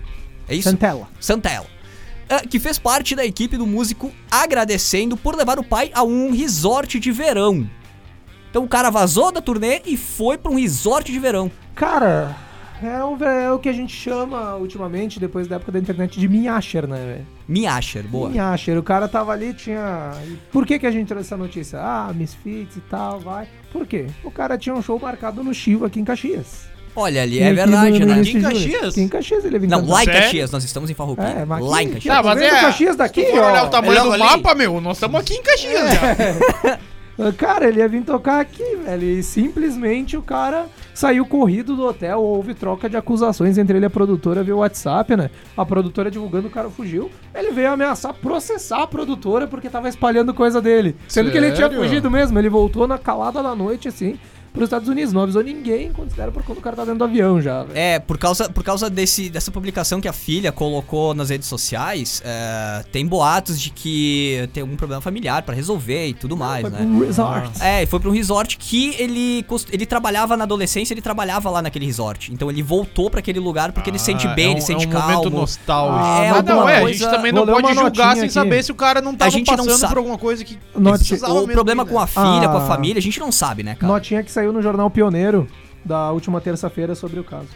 É 0.49 0.55
isso? 0.55 0.69
Santella. 0.69 1.07
Santella. 1.17 1.67
ah, 2.29 2.41
que 2.41 2.59
fez 2.59 2.77
parte 2.77 3.15
da 3.15 3.25
equipe 3.25 3.55
do 3.55 3.65
músico 3.65 4.11
agradecendo 4.29 5.15
por 5.15 5.33
levar 5.33 5.57
o 5.59 5.63
pai 5.63 5.91
a 5.93 6.03
um 6.03 6.31
resort 6.31 6.99
de 6.99 7.09
verão. 7.09 7.69
Então 8.49 8.63
o 8.63 8.67
cara 8.67 8.89
vazou 8.89 9.31
da 9.31 9.41
turnê 9.41 9.81
e 9.85 9.95
foi 9.97 10.37
pra 10.37 10.51
um 10.51 10.55
resort 10.55 11.11
de 11.11 11.19
verão. 11.19 11.51
Cara, 11.75 12.35
é 12.81 13.03
o, 13.03 13.23
é 13.23 13.51
o 13.51 13.59
que 13.59 13.69
a 13.69 13.73
gente 13.73 13.93
chama 13.95 14.55
ultimamente, 14.55 15.19
depois 15.19 15.47
da 15.47 15.57
época 15.57 15.71
da 15.71 15.79
internet, 15.79 16.19
de 16.19 16.27
Minhasher, 16.27 16.87
né, 16.87 16.97
velho? 16.97 17.27
Minhasher, 17.47 18.03
boa. 18.07 18.29
Minhasher, 18.29 18.77
o 18.77 18.83
cara 18.83 19.07
tava 19.07 19.31
ali, 19.31 19.53
tinha. 19.53 20.11
Por 20.51 20.65
que, 20.65 20.79
que 20.79 20.85
a 20.87 20.91
gente 20.91 21.07
trouxe 21.07 21.27
essa 21.27 21.37
notícia? 21.37 21.79
Ah, 21.79 22.11
Misfits 22.13 22.75
e 22.77 22.81
tal, 22.81 23.19
vai. 23.19 23.47
Por 23.71 23.85
quê? 23.85 24.07
O 24.23 24.31
cara 24.31 24.57
tinha 24.57 24.73
um 24.75 24.81
show 24.81 24.99
marcado 24.99 25.43
no 25.43 25.53
Chivo 25.53 25.85
aqui 25.85 25.99
em 25.99 26.05
Caxias. 26.05 26.67
Olha, 26.95 27.21
ali 27.21 27.35
E 27.37 27.41
é 27.43 27.53
verdade, 27.53 28.03
né? 28.03 28.19
Aqui 28.21 28.37
em. 28.37 28.41
Caxias? 28.41 28.93
Aqui 28.93 29.01
em 29.01 29.07
Caxias 29.07 29.45
ele 29.45 29.59
vem 29.59 29.69
Não, 29.69 29.81
cantar. 29.81 29.93
lá 29.93 30.03
em? 30.03 30.07
Caxias, 30.07 30.49
nós 30.51 30.63
estamos 30.63 30.89
em 30.89 30.95
Farroupilha. 30.95 31.27
É, 31.27 31.45
mas 31.45 31.59
aqui- 31.59 31.69
lá 31.69 31.83
em 31.83 31.89
Caxias. 31.89 32.15
Tá, 32.15 32.23
mas 32.23 32.39
vendo 32.39 32.55
é- 32.55 32.61
Caxias 32.61 32.95
daqui, 32.95 33.25
for 33.25 33.33
olhar 33.39 33.63
o 33.63 33.67
ó. 33.67 33.69
tamanho 33.69 33.99
É 33.99 34.17
do 34.17 34.17
mapa, 34.17 34.55
meu, 34.55 34.81
nós 34.81 34.97
estamos 34.97 35.21
aqui 35.21 35.35
em 35.35 35.43
Caxias 35.43 35.89
já. 35.93 36.79
Cara, 37.37 37.67
ele 37.67 37.79
ia 37.79 37.87
vir 37.87 38.03
tocar 38.03 38.39
aqui, 38.39 38.75
velho. 38.75 39.03
E 39.03 39.23
simplesmente 39.23 40.15
o 40.15 40.21
cara 40.21 40.67
saiu 40.93 41.25
corrido 41.25 41.75
do 41.75 41.83
hotel. 41.85 42.21
Houve 42.21 42.53
troca 42.53 42.87
de 42.87 42.95
acusações 42.95 43.57
entre 43.57 43.77
ele 43.77 43.85
e 43.85 43.87
a 43.87 43.89
produtora 43.89 44.43
via 44.43 44.55
WhatsApp, 44.55 45.15
né? 45.15 45.29
A 45.55 45.65
produtora 45.65 46.11
divulgando, 46.11 46.47
o 46.47 46.51
cara 46.51 46.69
fugiu. 46.69 47.09
Ele 47.33 47.51
veio 47.51 47.71
ameaçar 47.71 48.13
processar 48.13 48.83
a 48.83 48.87
produtora 48.87 49.47
porque 49.47 49.69
tava 49.69 49.89
espalhando 49.89 50.33
coisa 50.33 50.61
dele. 50.61 50.95
Sendo 51.07 51.31
que 51.31 51.37
ele 51.37 51.51
tinha 51.51 51.67
Sério? 51.67 51.81
fugido 51.83 52.11
mesmo. 52.11 52.37
Ele 52.37 52.49
voltou 52.49 52.87
na 52.87 52.97
calada 52.99 53.41
da 53.41 53.55
noite, 53.55 53.87
assim, 53.87 54.19
pros 54.57 54.67
Estados 54.67 54.87
Unidos. 54.89 55.13
Não 55.13 55.21
avisou 55.21 55.43
ninguém, 55.43 55.91
considera 55.91 56.31
por 56.31 56.43
quando 56.43 56.57
o 56.57 56.61
cara 56.61 56.75
tá 56.75 56.83
dentro 56.83 56.99
do 56.99 57.03
avião 57.05 57.41
já, 57.41 57.63
velho. 57.63 57.77
É, 57.77 57.99
por 57.99 58.17
causa, 58.17 58.49
por 58.49 58.63
causa 58.63 58.89
desse, 58.89 59.29
dessa 59.29 59.51
publicação 59.51 60.01
que 60.01 60.07
a 60.07 60.13
filha 60.13 60.51
colocou 60.51 61.13
nas 61.13 61.29
redes 61.29 61.47
sociais, 61.47 62.21
é, 62.25 62.83
tem 62.91 63.05
boatos 63.05 63.59
de 63.59 63.69
que 63.69 64.49
tem 64.53 64.61
algum 64.61 64.75
problema 64.75 65.01
familiar 65.01 65.41
pra 65.43 65.53
resolver 65.55 66.07
e 66.07 66.13
tudo 66.13 66.35
mais, 66.35 66.61
Foi 66.61 66.69
né? 66.71 66.77
pra 66.77 66.85
um 66.87 66.99
resort. 66.99 67.51
É, 67.61 67.83
e 67.83 67.85
foi 67.85 67.99
pra 67.99 68.09
um 68.09 68.13
resort 68.13 68.57
que 68.57 68.95
ele, 68.97 69.45
ele 69.71 69.85
trabalhava 69.85 70.35
na 70.35 70.43
adolescência, 70.43 70.93
ele 70.93 71.01
trabalhava 71.01 71.49
lá 71.49 71.61
naquele 71.61 71.85
resort. 71.85 72.31
Então 72.33 72.49
ele 72.49 72.61
voltou 72.63 73.09
pra 73.09 73.19
aquele 73.19 73.39
lugar 73.39 73.71
porque 73.71 73.89
ele 73.89 73.99
sente 73.99 74.27
Ah, 74.27 74.33
bem, 74.33 74.45
é 74.45 74.49
um, 74.49 74.51
ele 74.53 74.61
sente 74.61 74.85
é 74.85 74.87
um 74.87 74.91
calmo. 74.91 75.07
momento 75.07 75.29
nostálgico. 75.29 75.99
Ah, 76.03 76.23
É, 76.23 76.29
Ah, 76.29 76.41
não, 76.41 76.53
alguma 76.55 76.71
é, 76.71 76.77
a 76.77 76.81
coisa- 76.81 76.99
gente 76.99 77.09
também 77.11 77.31
não 77.31 77.45
pode 77.45 77.73
julgar 77.73 78.15
sem 78.15 78.23
aqui. 78.25 78.33
saber 78.33 78.63
se 78.63 78.71
o 78.71 78.75
cara 78.75 79.01
não 79.01 79.15
tava 79.15 79.31
gente 79.31 79.47
não 79.49 79.57
passando 79.57 79.77
sabe. 79.77 79.93
por 79.93 79.97
alguma 79.99 80.17
coisa 80.17 80.43
que 80.43 80.57
Note- 80.75 80.97
precisava 80.99 81.33
O 81.33 81.37
mesmo 81.41 81.53
problema 81.53 81.83
ir, 81.83 81.85
com 81.87 81.99
a 81.99 82.01
né? 82.05 82.07
filha, 82.07 82.49
com 82.49 82.57
a 82.57 82.63
Ah. 82.63 82.67
família, 82.67 82.97
a 82.99 83.01
gente 83.01 83.19
não 83.19 83.31
sabe, 83.31 83.63
né, 83.63 83.75
cara? 83.75 83.91
Notinha 83.91 84.23
que 84.23 84.31
saiu 84.31 84.46
no 84.51 84.61
jornal 84.61 84.89
Pioneiro 84.89 85.47
da 85.85 86.11
última 86.11 86.41
terça-feira 86.41 86.95
sobre 86.95 87.19
o 87.19 87.23
caso. 87.23 87.49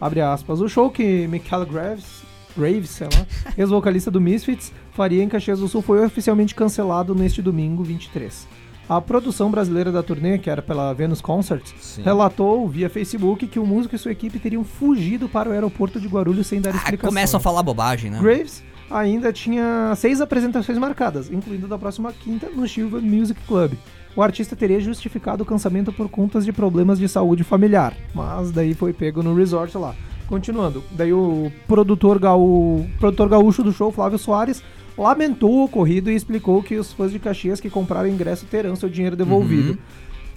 Abre 0.00 0.20
aspas. 0.20 0.60
O 0.60 0.68
show 0.68 0.90
que 0.90 1.26
Michael 1.28 1.66
Graves, 1.66 2.22
Graves, 2.56 2.90
sei 2.90 3.06
lá, 3.06 3.26
ex-vocalista 3.58 4.10
do 4.10 4.20
Misfits, 4.20 4.72
faria 4.92 5.22
em 5.22 5.28
Caxias 5.28 5.58
do 5.60 5.68
Sul 5.68 5.82
foi 5.82 6.04
oficialmente 6.04 6.54
cancelado 6.54 7.14
neste 7.14 7.40
domingo 7.42 7.82
23. 7.82 8.46
A 8.86 9.00
produção 9.00 9.50
brasileira 9.50 9.90
da 9.90 10.02
turnê, 10.02 10.36
que 10.36 10.50
era 10.50 10.60
pela 10.60 10.92
Venus 10.92 11.20
Concerts, 11.22 11.98
relatou 12.04 12.68
via 12.68 12.90
Facebook 12.90 13.46
que 13.46 13.58
o 13.58 13.64
músico 13.66 13.94
e 13.94 13.98
sua 13.98 14.12
equipe 14.12 14.38
teriam 14.38 14.62
fugido 14.62 15.26
para 15.26 15.48
o 15.48 15.52
aeroporto 15.52 15.98
de 15.98 16.06
Guarulhos 16.06 16.46
sem 16.46 16.60
dar 16.60 16.70
Ah, 16.74 16.76
explicações. 16.76 17.08
começam 17.14 17.38
a 17.38 17.40
falar 17.40 17.62
bobagem, 17.62 18.10
né? 18.10 18.20
Graves 18.20 18.62
ainda 18.90 19.32
tinha 19.32 19.94
seis 19.96 20.20
apresentações 20.20 20.76
marcadas, 20.76 21.30
incluindo 21.32 21.66
da 21.66 21.78
próxima 21.78 22.12
quinta 22.12 22.50
no 22.50 22.68
Silva 22.68 23.00
Music 23.00 23.40
Club. 23.46 23.72
O 24.16 24.22
artista 24.22 24.54
teria 24.54 24.78
justificado 24.78 25.42
o 25.42 25.46
cancelamento 25.46 25.92
por 25.92 26.08
contas 26.08 26.44
de 26.44 26.52
problemas 26.52 26.98
de 26.98 27.08
saúde 27.08 27.42
familiar, 27.42 27.94
mas 28.14 28.52
daí 28.52 28.72
foi 28.72 28.92
pego 28.92 29.22
no 29.22 29.34
resort 29.34 29.76
lá. 29.76 29.94
Continuando, 30.28 30.82
daí 30.92 31.12
o 31.12 31.50
produtor, 31.66 32.18
gaú... 32.18 32.86
produtor 32.98 33.28
gaúcho 33.28 33.62
do 33.62 33.72
show, 33.72 33.90
Flávio 33.90 34.18
Soares, 34.18 34.62
lamentou 34.96 35.50
o 35.50 35.64
ocorrido 35.64 36.10
e 36.10 36.14
explicou 36.14 36.62
que 36.62 36.76
os 36.76 36.92
fãs 36.92 37.10
de 37.10 37.18
Caxias 37.18 37.60
que 37.60 37.68
compraram 37.68 38.08
ingresso 38.08 38.46
terão 38.46 38.76
seu 38.76 38.88
dinheiro 38.88 39.16
devolvido. 39.16 39.76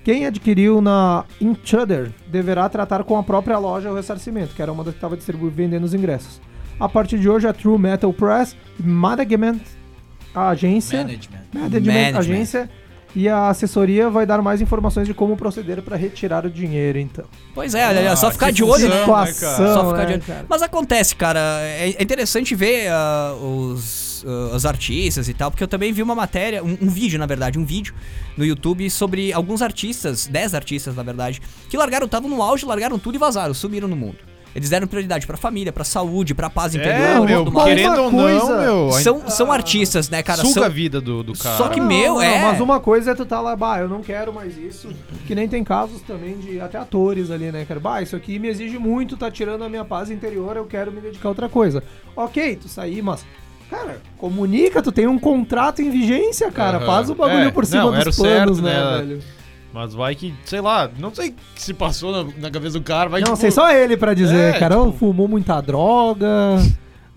Quem 0.03 0.25
adquiriu 0.25 0.81
na 0.81 1.25
Intruder 1.39 2.11
deverá 2.27 2.67
tratar 2.67 3.03
com 3.03 3.17
a 3.17 3.23
própria 3.23 3.57
loja 3.57 3.91
o 3.91 3.95
ressarcimento, 3.95 4.55
que 4.55 4.61
era 4.61 4.71
uma 4.71 4.83
das 4.83 4.93
que 4.93 4.97
estava 4.97 5.15
distribuindo 5.15 5.55
vendendo 5.55 5.83
os 5.83 5.93
ingressos. 5.93 6.41
A 6.79 6.87
partir 6.87 7.19
de 7.19 7.29
hoje, 7.29 7.47
a 7.47 7.53
True 7.53 7.77
Metal 7.77 8.11
Press, 8.13 8.55
Management, 8.79 9.59
a 10.33 10.49
agência, 10.49 10.99
Management. 10.99 11.39
Management, 11.53 11.93
Management. 11.93 12.19
agência 12.19 12.69
e 13.19 13.27
a 13.27 13.49
assessoria 13.49 14.11
vai 14.11 14.27
dar 14.27 14.43
mais 14.43 14.61
informações 14.61 15.07
de 15.07 15.13
como 15.13 15.35
proceder 15.35 15.81
para 15.81 15.95
retirar 15.97 16.45
o 16.45 16.51
dinheiro, 16.51 16.99
então. 16.99 17.25
Pois 17.55 17.73
é, 17.73 17.87
olha, 17.87 18.15
só 18.15 18.27
Ah, 18.27 18.31
ficar 18.31 18.51
de 18.51 18.63
olho, 18.63 18.87
né? 18.87 18.99
Situação, 18.99 19.73
Só 19.73 19.89
ficar 19.89 19.97
né, 19.97 20.05
de 20.05 20.13
olho. 20.13 20.21
cara? 20.21 20.45
Mas 20.47 20.61
acontece, 20.61 21.15
cara. 21.15 21.39
É 21.61 21.95
é 21.97 22.03
interessante 22.03 22.53
ver 22.53 22.89
ah, 22.91 23.33
os, 23.41 24.23
ah, 24.27 24.55
os 24.55 24.67
artistas 24.67 25.27
e 25.27 25.33
tal, 25.33 25.49
porque 25.49 25.63
eu 25.63 25.67
também 25.67 25.91
vi 25.91 26.03
uma 26.03 26.13
matéria, 26.13 26.63
um, 26.63 26.77
um 26.79 26.89
vídeo, 26.89 27.17
na 27.17 27.25
verdade, 27.25 27.57
um 27.57 27.65
vídeo 27.65 27.95
no 28.37 28.45
YouTube 28.45 28.87
sobre 28.91 29.33
alguns 29.33 29.63
artistas, 29.63 30.27
10 30.27 30.53
artistas, 30.53 30.95
na 30.95 31.01
verdade, 31.01 31.41
que 31.69 31.75
largaram, 31.75 32.05
estavam 32.05 32.29
no 32.29 32.39
auge, 32.43 32.67
largaram 32.67 32.99
tudo 32.99 33.15
e 33.15 33.17
vazaram, 33.17 33.51
sumiram 33.55 33.87
no 33.87 33.95
mundo. 33.95 34.17
Eles 34.55 34.69
deram 34.71 34.87
prioridade 34.87 35.27
pra 35.27 35.37
família, 35.37 35.71
pra 35.71 35.83
saúde, 35.83 36.33
pra 36.33 36.49
paz 36.49 36.73
interior, 36.73 36.95
É, 36.99 37.19
meu, 37.19 37.43
tudo 37.45 37.53
mais. 37.53 37.67
querendo 37.67 38.01
ou 38.01 38.11
não, 38.11 38.19
coisa- 38.19 38.57
meu, 38.61 38.91
São, 38.93 39.29
são 39.29 39.51
artistas, 39.51 40.09
né, 40.09 40.23
cara? 40.23 40.39
suga 40.41 40.53
São- 40.53 40.63
a 40.63 40.69
vida 40.69 40.99
do, 40.99 41.21
do 41.21 41.33
cara. 41.33 41.57
Só 41.57 41.67
que 41.69 41.79
Não, 41.79 41.87
meu, 41.87 42.13
não, 42.15 42.21
é. 42.21 42.41
Mas 42.41 42.59
uma 42.59 42.79
coisa 42.79 43.11
é 43.11 43.15
tu 43.15 43.23
tá 43.25 43.39
lá, 43.39 43.55
bah, 43.55 43.79
eu 43.79 43.87
não 43.87 44.01
quero 44.01 44.33
mais 44.33 44.57
isso. 44.57 44.89
Que 45.27 45.35
nem 45.35 45.47
tem 45.47 45.63
casos 45.63 46.01
também 46.01 46.37
de 46.39 46.59
até 46.59 46.77
atores 46.79 47.29
ali, 47.29 47.51
né, 47.51 47.65
cara? 47.67 47.79
Bah, 47.79 48.01
isso 48.01 48.15
aqui 48.15 48.39
me 48.39 48.47
exige 48.47 48.79
muito, 48.79 49.15
tá 49.15 49.29
tirando 49.29 49.63
a 49.63 49.69
minha 49.69 49.85
paz 49.85 50.09
interior, 50.09 50.57
eu 50.57 50.65
quero 50.65 50.91
me 50.91 51.01
dedicar 51.01 51.27
a 51.27 51.31
outra 51.31 51.47
coisa. 51.49 51.83
Ok, 52.15 52.55
tu 52.55 52.67
sair, 52.67 53.01
mas. 53.03 53.23
Cara, 53.69 54.01
comunica, 54.17 54.81
tu 54.81 54.93
tem 54.93 55.07
um 55.07 55.19
contrato 55.19 55.81
em 55.81 55.89
vigência, 55.91 56.49
cara. 56.49 56.77
Aham. 56.77 56.85
Faz 56.85 57.09
o 57.09 57.15
bagulho 57.15 57.49
É, 57.49 57.51
por 57.51 57.65
cima 57.65 57.91
não, 57.91 57.99
dos 58.01 58.15
planos, 58.15 58.57
certo, 58.57 58.61
né, 58.61 58.73
né? 58.73 58.97
velho? 58.99 59.23
Mas 59.77 59.93
vai 59.93 60.15
que, 60.15 60.33
sei 60.43 60.59
lá, 60.59 60.89
não 60.97 61.13
sei 61.13 61.29
o 61.29 61.33
que 61.33 61.61
se 61.61 61.71
passou 61.73 62.11
na, 62.11 62.31
na 62.41 62.49
cabeça 62.51 62.79
do 62.79 62.83
cara. 62.83 63.07
Vai 63.09 63.21
Não, 63.21 63.27
tipo, 63.27 63.37
sei 63.37 63.51
só 63.51 63.71
ele 63.71 63.95
pra 63.95 64.13
dizer, 64.15 64.55
É, 64.55 64.59
cara. 64.59 64.75
tipo- 64.75 64.91
fumou 64.93 65.27
muita 65.27 65.61
droga, 65.61 66.27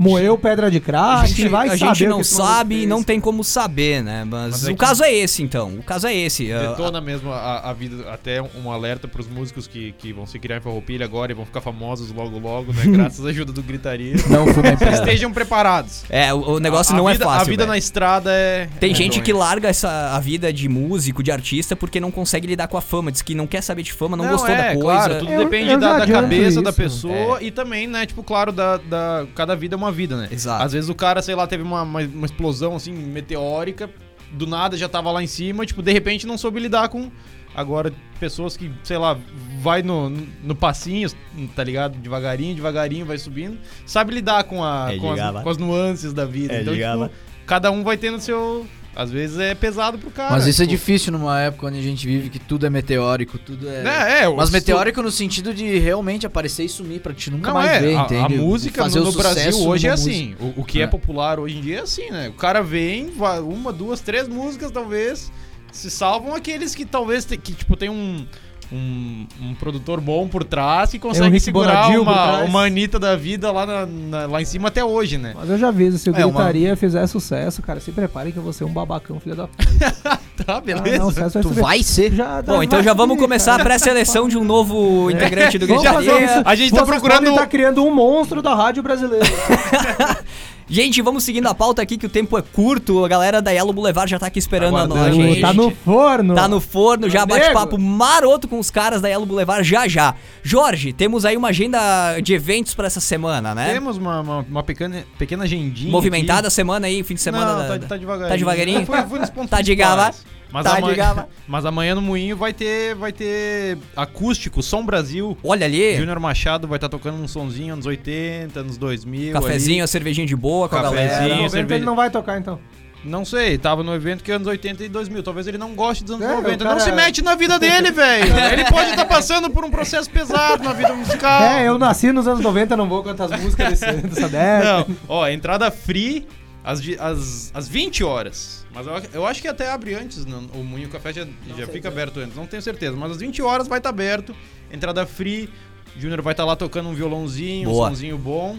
moeu 0.00 0.38
pedra 0.38 0.70
de 0.70 0.78
A 0.78 0.80
crack, 0.80 1.28
gente, 1.28 1.48
vai 1.48 1.68
a 1.68 1.78
saber 1.78 1.94
gente 1.94 2.06
o 2.06 2.10
não 2.10 2.24
sabe 2.24 2.82
e 2.82 2.86
não 2.86 3.02
tem 3.02 3.20
como 3.20 3.44
saber, 3.44 4.02
né? 4.02 4.24
Mas, 4.24 4.52
Mas 4.52 4.68
é 4.68 4.72
o 4.72 4.76
caso 4.76 5.04
é 5.04 5.12
esse, 5.12 5.42
então. 5.42 5.74
O 5.74 5.82
caso 5.82 6.06
é 6.06 6.14
esse. 6.16 6.50
Ah, 6.52 6.70
Detona 6.70 7.00
mesmo 7.00 7.30
a, 7.30 7.70
a 7.70 7.72
vida, 7.72 8.10
até 8.10 8.40
um 8.42 8.70
alerta 8.70 9.06
pros 9.06 9.28
músicos 9.28 9.66
que, 9.66 9.92
que 9.98 10.12
vão 10.12 10.26
se 10.26 10.38
criar 10.38 10.56
em 10.56 10.60
Farroupilha 10.60 11.04
agora 11.04 11.32
e 11.32 11.34
vão 11.34 11.44
ficar 11.44 11.60
famosos 11.60 12.10
logo 12.12 12.38
logo, 12.38 12.72
né? 12.72 12.82
Graças 12.96 13.24
à 13.24 13.28
ajuda 13.28 13.52
do 13.52 13.62
Gritaria. 13.62 14.14
Não 14.28 14.46
fumem 14.46 14.76
pedra. 14.76 14.94
Estejam 14.94 15.32
preparados. 15.32 16.04
É, 16.08 16.32
o, 16.32 16.38
o 16.54 16.60
negócio 16.60 16.92
A- 16.94 16.98
a 16.98 17.02
não 17.02 17.06
vida- 17.10 17.24
é 17.24 17.26
fácil. 17.26 17.42
A 17.42 17.44
vida 17.44 17.62
velho. 17.64 17.68
na 17.72 17.78
estrada 17.78 18.30
é. 18.32 18.68
Tem 18.80 18.92
é 18.92 18.94
gente 18.94 19.20
que 19.20 19.32
larga 19.32 19.68
essa, 19.68 20.14
a 20.16 20.20
vida 20.20 20.52
de 20.52 20.68
músico, 20.68 21.22
de 21.22 21.30
artista, 21.30 21.76
porque 21.76 22.00
não 22.00 22.10
consegue 22.10 22.46
lidar 22.46 22.68
com 22.68 22.76
a 22.78 22.80
fama. 22.80 23.12
Diz 23.12 23.20
que 23.22 23.34
não 23.34 23.46
quer 23.46 23.62
saber 23.62 23.82
de 23.82 23.92
fama, 23.92 24.16
não, 24.16 24.26
gostou 24.28 24.48
é, 24.50 24.56
da 24.56 24.64
coisa. 24.74 24.80
Claro, 24.80 25.18
tudo 25.18 25.32
Eu- 25.32 25.44
depende 25.44 25.70
eu 25.72 25.78
da, 25.78 25.98
da 25.98 26.06
cabeça 26.06 26.62
da 26.62 26.70
isso. 26.70 26.76
pessoa 26.78 27.42
e 27.42 27.50
também, 27.50 27.86
né, 27.86 28.06
tipo, 28.06 28.22
claro, 28.22 28.50
da, 28.52 28.76
da. 28.78 29.26
Cada 29.34 29.54
vida 29.54 29.74
é 29.74 29.76
uma 29.76 29.89
vida, 29.90 30.16
né? 30.16 30.28
Exato. 30.30 30.64
Às 30.64 30.72
vezes 30.72 30.90
o 30.90 30.94
cara, 30.94 31.22
sei 31.22 31.34
lá, 31.34 31.46
teve 31.46 31.62
uma, 31.62 31.82
uma, 31.82 32.00
uma 32.00 32.26
explosão 32.26 32.76
assim, 32.76 32.92
meteórica, 32.92 33.90
do 34.32 34.46
nada 34.46 34.76
já 34.76 34.88
tava 34.88 35.10
lá 35.10 35.22
em 35.22 35.26
cima, 35.26 35.66
tipo, 35.66 35.82
de 35.82 35.92
repente 35.92 36.26
não 36.26 36.38
soube 36.38 36.60
lidar 36.60 36.88
com. 36.88 37.10
Agora, 37.52 37.92
pessoas 38.20 38.56
que, 38.56 38.70
sei 38.84 38.96
lá, 38.96 39.18
vai 39.60 39.82
no, 39.82 40.08
no 40.08 40.54
passinho, 40.54 41.10
tá 41.56 41.64
ligado? 41.64 41.98
Devagarinho, 41.98 42.54
devagarinho, 42.54 43.04
vai 43.04 43.18
subindo, 43.18 43.58
sabe 43.84 44.14
lidar 44.14 44.44
com, 44.44 44.62
a, 44.62 44.92
É, 44.92 44.98
com, 44.98 45.10
as, 45.10 45.42
com 45.42 45.50
as 45.50 45.56
nuances 45.56 46.12
da 46.12 46.24
vida. 46.24 46.54
É, 46.54 46.62
então, 46.62 46.74
tipo, 46.74 47.10
cada 47.46 47.70
um 47.72 47.82
vai 47.82 47.96
tendo 47.96 48.20
seu. 48.20 48.66
Às 48.94 49.10
vezes 49.10 49.38
é 49.38 49.54
pesado 49.54 49.98
pro 49.98 50.10
cara. 50.10 50.32
Mas 50.32 50.46
isso 50.46 50.62
é 50.62 50.66
difícil 50.66 51.12
numa 51.12 51.40
época 51.40 51.68
onde 51.68 51.78
a 51.78 51.82
gente 51.82 52.04
vive 52.06 52.28
que 52.28 52.38
tudo 52.38 52.66
é 52.66 52.70
meteórico, 52.70 53.38
tudo 53.38 53.68
é. 53.68 53.84
É, 53.84 54.24
é, 54.24 54.28
Mas 54.28 54.50
meteórico 54.50 55.00
no 55.00 55.10
sentido 55.10 55.54
de 55.54 55.78
realmente 55.78 56.26
aparecer 56.26 56.64
e 56.64 56.68
sumir 56.68 57.00
pra 57.00 57.14
te 57.14 57.30
nunca 57.30 57.48
Não 57.48 57.54
mais 57.54 57.70
é, 57.70 57.80
ver, 57.80 57.96
a, 57.96 58.02
entende? 58.02 58.34
a 58.34 58.38
música 58.38 58.82
Fazer 58.82 58.98
no, 58.98 59.08
o 59.08 59.12
no 59.12 59.16
Brasil 59.16 59.60
hoje 59.60 59.86
é 59.86 59.90
assim. 59.90 60.34
O, 60.40 60.60
o 60.60 60.64
que 60.64 60.80
é. 60.80 60.84
É. 60.84 60.86
popular 60.86 61.38
hoje 61.38 61.58
em 61.58 61.60
dia 61.60 61.78
é 61.78 61.82
assim, 61.82 62.10
né? 62.10 62.28
O 62.28 62.32
cara 62.32 62.62
vem, 62.62 63.12
uma, 63.42 63.72
duas, 63.72 64.00
três 64.00 64.26
músicas 64.26 64.72
talvez, 64.72 65.30
se 65.70 65.88
salvam 65.90 66.34
aqueles 66.34 66.74
que 66.74 66.84
talvez 66.84 67.24
que 67.24 67.52
tipo 67.52 67.76
tem 67.76 67.88
um 67.88 68.26
um, 68.72 69.26
um 69.42 69.54
produtor 69.54 70.00
bom 70.00 70.28
por 70.28 70.44
trás 70.44 70.90
que 70.90 70.98
consegue 70.98 71.30
Rick 71.30 71.40
segurar 71.40 71.88
uma, 72.00 72.40
uma 72.44 72.66
Anitta 72.66 72.98
da 72.98 73.16
vida 73.16 73.50
lá, 73.50 73.66
na- 73.66 73.86
na- 73.86 74.26
lá 74.26 74.40
em 74.40 74.44
cima 74.44 74.68
até 74.68 74.84
hoje, 74.84 75.18
né? 75.18 75.34
Mas 75.36 75.50
eu 75.50 75.58
já 75.58 75.68
aviso, 75.68 75.98
se 75.98 76.08
o 76.10 76.16
É, 76.16 76.24
uma- 76.24 76.34
Gritaria 76.34 76.76
fizer 76.76 77.06
sucesso, 77.06 77.60
cara, 77.62 77.80
se 77.80 77.90
preparem 77.90 78.32
que 78.32 78.38
eu 78.38 78.42
vou 78.42 78.52
ser 78.52 78.64
um 78.64 78.72
babacão, 78.72 79.18
filho 79.18 79.34
da 79.36 79.48
p. 79.48 79.52
Tá, 80.40 80.56
Ah, 80.56 80.60
beleza. 80.60 80.98
não, 80.98 81.08
o 81.08 81.10
sucesso 81.10 81.34
vai 81.34 81.42
Tu 81.42 81.60
vai 81.60 81.82
ser? 81.82 82.12
Já, 82.14 82.40
Bom, 82.40 82.62
então 82.62 82.82
já 82.82 82.94
vamos 82.94 83.18
começar 83.18 83.52
a 83.52 83.56
cara. 83.58 83.68
pré-seleção 83.68 84.26
de 84.26 84.38
um 84.38 84.44
novo 84.44 85.10
integrante 85.12 85.58
do 85.58 85.66
Vamos 85.66 85.82
fazer 85.84 86.06
Gritaria. 86.06 86.24
isso. 86.26 86.42
A 86.46 86.54
gente 86.54 86.70
tá 86.70 86.76
Vocês 86.78 86.88
procurando- 86.88 87.18
podem 87.24 87.34
tá 87.36 87.46
criando 87.46 87.84
um 87.84 87.94
monstro 87.94 88.40
da 88.40 88.54
rádio 88.54 88.82
brasileira. 88.82 89.26
Gente, 90.70 91.02
vamos 91.02 91.24
seguindo 91.24 91.48
a 91.48 91.54
pauta 91.54 91.82
aqui 91.82 91.98
que 91.98 92.06
o 92.06 92.08
tempo 92.08 92.38
é 92.38 92.42
curto. 92.42 93.04
A 93.04 93.08
galera 93.08 93.42
da 93.42 93.50
Yellow 93.50 93.72
Boulevard 93.72 94.08
já 94.08 94.20
tá 94.20 94.26
aqui 94.28 94.38
esperando 94.38 94.76
a 94.76 94.86
nós, 94.86 95.14
gente. 95.16 95.40
Tá 95.40 95.52
no 95.52 95.70
forno. 95.72 96.34
Tá 96.34 96.46
no 96.46 96.60
forno, 96.60 97.10
já 97.10 97.22
Amigo. 97.22 97.38
bate-papo 97.40 97.76
maroto 97.76 98.46
com 98.46 98.56
os 98.58 98.70
caras 98.70 99.02
da 99.02 99.08
Yellow 99.08 99.26
Boulevard 99.26 99.68
já 99.68 99.88
já. 99.88 100.14
Jorge, 100.44 100.92
temos 100.92 101.24
aí 101.24 101.36
uma 101.36 101.48
agenda 101.48 102.20
de 102.20 102.32
eventos 102.34 102.72
pra 102.72 102.86
essa 102.86 103.00
semana, 103.00 103.52
né? 103.52 103.72
Temos 103.72 103.96
uma, 103.96 104.20
uma, 104.20 104.38
uma 104.48 104.62
pequena, 104.62 105.04
pequena 105.18 105.42
agendinha. 105.42 105.90
Movimentada 105.90 106.40
aqui. 106.40 106.46
a 106.46 106.50
semana 106.50 106.86
aí, 106.86 107.02
fim 107.02 107.14
de 107.14 107.20
semana. 107.20 107.46
Não, 107.52 107.58
da- 107.58 107.78
tá, 107.80 107.86
tá 107.88 107.96
devagarinho. 107.96 108.28
Tá 108.30 108.36
devagarinho? 108.36 108.86
Fui, 108.86 109.02
fui 109.02 109.18
nos 109.18 109.30
pontos 109.30 109.50
Tá 109.50 109.60
de 109.60 109.74
gava? 109.74 110.14
Mas, 110.52 110.64
Tá 110.64 110.76
amanhã, 110.78 111.26
mas 111.46 111.64
amanhã 111.64 111.94
no 111.94 112.02
Moinho 112.02 112.36
vai 112.36 112.52
ter, 112.52 112.94
vai 112.94 113.12
ter 113.12 113.78
acústico, 113.96 114.62
Som 114.62 114.84
Brasil. 114.84 115.36
Olha 115.44 115.64
ali, 115.66 115.96
Júnior 115.96 116.18
Machado 116.18 116.66
vai 116.66 116.76
estar 116.76 116.88
tocando 116.88 117.22
um 117.22 117.28
sonzinho 117.28 117.72
anos 117.74 117.86
80, 117.86 118.58
anos 118.60 118.76
2000. 118.76 119.32
cafezinho, 119.32 119.84
a 119.84 119.86
cervejinha 119.86 120.26
de 120.26 120.34
boa 120.36 120.68
com 120.68 120.76
a 120.76 120.82
Cafezinho. 120.82 121.08
galera. 121.08 121.26
No 121.28 121.32
evento 121.40 121.50
cerveja. 121.52 121.74
ele 121.76 121.84
não 121.84 121.96
vai 121.96 122.10
tocar, 122.10 122.38
então. 122.38 122.54
ali. 122.54 122.80
Não 123.02 123.24
sei, 123.24 123.56
tava 123.56 123.82
no 123.82 123.94
evento 123.94 124.22
que 124.22 124.30
é 124.30 124.34
anos 124.34 124.46
80 124.46 124.84
e 124.84 124.88
2000. 124.90 125.22
Talvez 125.22 125.46
ele 125.46 125.56
não 125.56 125.74
goste 125.74 126.04
dos 126.04 126.16
anos 126.16 126.26
É, 126.26 126.34
90. 126.36 126.54
o 126.54 126.58
cara- 126.58 126.74
Não 126.74 126.80
se 126.80 126.92
mete 126.92 127.22
na 127.22 127.34
vida 127.34 127.58
dele, 127.58 127.90
velho. 127.90 128.34
Ele 128.52 128.64
pode 128.66 128.90
estar 128.90 129.06
passando 129.06 129.48
por 129.48 129.64
um 129.64 129.70
processo 129.70 130.10
pesado 130.10 130.62
na 130.62 130.74
vida 130.74 130.92
musical. 130.92 131.42
É, 131.42 131.66
eu 131.66 131.78
nasci 131.78 132.12
nos 132.12 132.28
anos 132.28 132.40
90, 132.42 132.76
não 132.76 132.86
vou 132.86 133.02
cantar 133.02 133.32
as 133.32 133.40
músicas 133.40 133.70
desse, 133.80 133.92
dessa 134.02 134.28
década. 134.28 134.84
Não, 134.86 134.96
ó, 135.08 135.26
entrada 135.28 135.70
free 135.70 136.26
às, 136.62 136.78
às, 136.98 137.50
às 137.54 137.66
20 137.68 138.04
horas. 138.04 138.59
Mas 138.72 138.86
eu, 138.86 138.92
eu 139.14 139.26
acho 139.26 139.42
que 139.42 139.48
até 139.48 139.70
abre 139.70 139.94
antes, 139.94 140.24
não, 140.24 140.46
o 140.54 140.62
Moinho 140.64 140.88
Café 140.88 141.12
já, 141.12 141.26
já 141.56 141.66
fica 141.66 141.88
aberto 141.88 142.20
antes, 142.20 142.36
não 142.36 142.46
tenho 142.46 142.62
certeza. 142.62 142.96
Mas 142.96 143.10
às 143.12 143.16
20 143.18 143.42
horas 143.42 143.66
vai 143.66 143.78
estar 143.78 143.90
aberto, 143.90 144.34
entrada 144.72 145.04
free, 145.06 145.48
Júnior 145.96 146.22
vai 146.22 146.32
estar 146.32 146.44
lá 146.44 146.54
tocando 146.54 146.88
um 146.88 146.94
violãozinho, 146.94 147.68
Boa. 147.68 147.86
um 147.86 147.90
sonzinho 147.90 148.16
bom. 148.18 148.58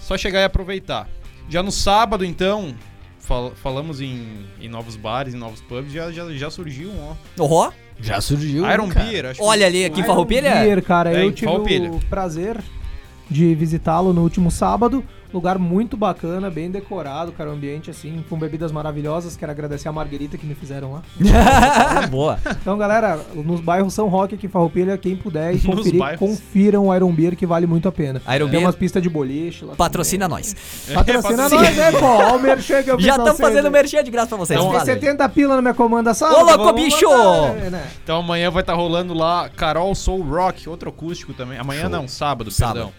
Só 0.00 0.18
chegar 0.18 0.40
e 0.40 0.44
aproveitar. 0.44 1.08
Já 1.48 1.62
no 1.62 1.72
sábado, 1.72 2.24
então, 2.24 2.74
fal- 3.18 3.52
falamos 3.62 4.00
em, 4.00 4.44
em 4.60 4.68
novos 4.68 4.94
bares, 4.96 5.32
em 5.34 5.38
novos 5.38 5.60
pubs, 5.62 5.90
já, 5.92 6.10
já, 6.12 6.30
já 6.32 6.50
surgiu 6.50 6.90
um, 6.90 7.00
ó. 7.00 7.14
Ó, 7.38 7.72
Já 7.98 8.20
surgiu. 8.20 8.70
Iron 8.70 8.88
cara. 8.88 9.06
Beer, 9.06 9.26
acho 9.26 9.42
olha 9.42 9.60
que 9.60 9.64
ali 9.66 9.84
aqui 9.86 9.96
em 9.96 10.02
Iron 10.02 10.06
Farroupilha. 10.08 10.54
Beer, 10.56 10.82
cara, 10.82 11.16
É, 11.18 11.24
eu 11.24 11.32
tive 11.32 11.50
o 11.50 12.00
prazer 12.10 12.58
de 13.30 13.54
visitá-lo 13.54 14.12
no 14.12 14.22
último 14.22 14.50
sábado. 14.50 15.04
Lugar 15.32 15.58
muito 15.58 15.96
bacana, 15.96 16.50
bem 16.50 16.70
decorado, 16.70 17.30
cara, 17.32 17.50
um 17.50 17.52
ambiente 17.54 17.90
assim, 17.90 18.24
com 18.28 18.36
bebidas 18.38 18.72
maravilhosas. 18.72 19.36
Quero 19.36 19.52
agradecer 19.52 19.88
a 19.88 19.92
Marguerita 19.92 20.36
que 20.36 20.44
me 20.46 20.54
fizeram 20.54 20.92
lá. 20.94 21.02
Boa. 22.10 22.38
Então, 22.60 22.76
galera, 22.76 23.20
nos 23.34 23.60
bairros 23.60 23.94
São 23.94 24.08
Roque 24.08 24.34
aqui 24.34 24.46
em 24.46 24.48
Farroupilha, 24.48 24.98
quem 24.98 25.16
puder 25.16 25.54
e 25.56 25.60
conferir, 25.60 26.18
confiram 26.18 26.88
o 26.88 26.94
Iron 26.94 27.12
Beer 27.12 27.36
que 27.36 27.46
vale 27.46 27.66
muito 27.66 27.88
a 27.88 27.92
pena. 27.92 28.20
Iron 28.34 28.46
Tem 28.46 28.50
Beer 28.50 28.62
umas 28.64 28.74
pistas 28.74 29.02
de 29.02 29.08
boliche 29.08 29.64
lá. 29.64 29.74
patrocina 29.74 30.28
também. 30.28 30.44
nós. 30.44 30.56
Patrocina 30.92 31.48
nós, 31.48 31.76
né, 31.76 31.92
pô? 31.92 32.06
Ó, 32.06 32.36
o 32.36 32.40
merchan 32.40 32.82
que 32.82 32.90
eu 32.90 33.00
Já 33.00 33.16
estamos 33.16 33.40
fazendo 33.40 33.64
né? 33.64 33.70
merchan 33.70 34.02
de 34.02 34.10
graça 34.10 34.28
pra 34.28 34.38
vocês. 34.38 34.60
Valeu. 34.60 34.80
70 34.80 35.28
pila 35.28 35.56
na 35.56 35.62
minha 35.62 35.74
comanda 35.74 36.12
só. 36.14 36.28
Ô, 36.40 36.44
louco, 36.44 36.72
bicho! 36.72 37.06
né? 37.70 37.86
Então 38.02 38.18
amanhã 38.18 38.50
vai 38.50 38.62
estar 38.62 38.74
rolando 38.74 39.14
lá 39.14 39.48
Carol 39.48 39.94
Soul 39.94 40.22
Rock, 40.22 40.68
outro 40.68 40.88
acústico 40.90 41.32
também. 41.32 41.58
Amanhã 41.58 41.82
Show. 41.82 41.90
não, 41.90 42.08
sábado, 42.08 42.50
Sábado. 42.50 42.74
perdão. 42.74 42.92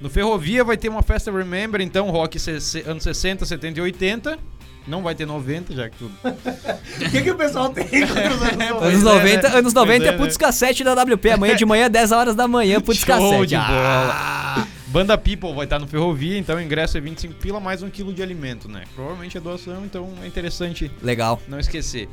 No 0.00 0.08
Ferrovia 0.08 0.64
vai 0.64 0.76
ter 0.76 0.88
uma 0.88 1.02
festa 1.02 1.30
Remember, 1.30 1.80
então 1.80 2.08
rock 2.10 2.38
anos 2.86 3.02
60, 3.04 3.44
70 3.44 3.78
e 3.78 3.82
80. 3.82 4.38
Não 4.86 5.02
vai 5.02 5.14
ter 5.14 5.26
90, 5.26 5.74
já 5.74 5.88
que 5.90 5.96
tu. 5.98 6.10
O 6.24 7.10
que, 7.10 7.22
que 7.22 7.30
o 7.30 7.34
pessoal 7.36 7.68
tem 7.70 7.84
contra 7.84 8.34
os 8.34 8.42
anos 8.42 8.56
90? 8.56 8.64
Anos 8.64 8.78
Pois 8.80 9.00
é, 9.00 9.04
90, 9.04 9.48
né? 9.50 9.58
anos 9.58 9.74
90 9.74 9.98
Pois 9.98 10.10
é 10.10 10.14
é, 10.14 10.16
putz 10.16 10.38
né? 10.38 10.46
cassete 10.46 10.82
da 10.84 10.94
WP. 10.94 11.30
Amanhã 11.30 11.54
de 11.56 11.64
manhã, 11.66 11.90
10 11.90 12.12
horas 12.12 12.34
da 12.34 12.48
manhã, 12.48 12.80
putz 12.80 13.00
Show 13.00 13.06
cassete. 13.06 13.46
de 13.48 13.56
Ah. 13.56 14.54
bola. 14.56 14.68
Banda 14.86 15.16
People 15.16 15.54
vai 15.54 15.64
estar 15.66 15.78
no 15.78 15.86
Ferrovia, 15.86 16.36
então 16.36 16.56
o 16.56 16.60
ingresso 16.60 16.98
é 16.98 17.00
25 17.00 17.34
pila 17.34 17.60
mais 17.60 17.80
um 17.82 17.88
quilo 17.88 18.12
de 18.12 18.22
alimento, 18.22 18.68
né? 18.68 18.82
Provavelmente 18.94 19.36
é 19.36 19.40
doação, 19.40 19.84
então 19.84 20.12
é 20.22 20.26
interessante 20.26 20.90
Legal. 21.00 21.40
não 21.46 21.60
esquecer. 21.60 22.08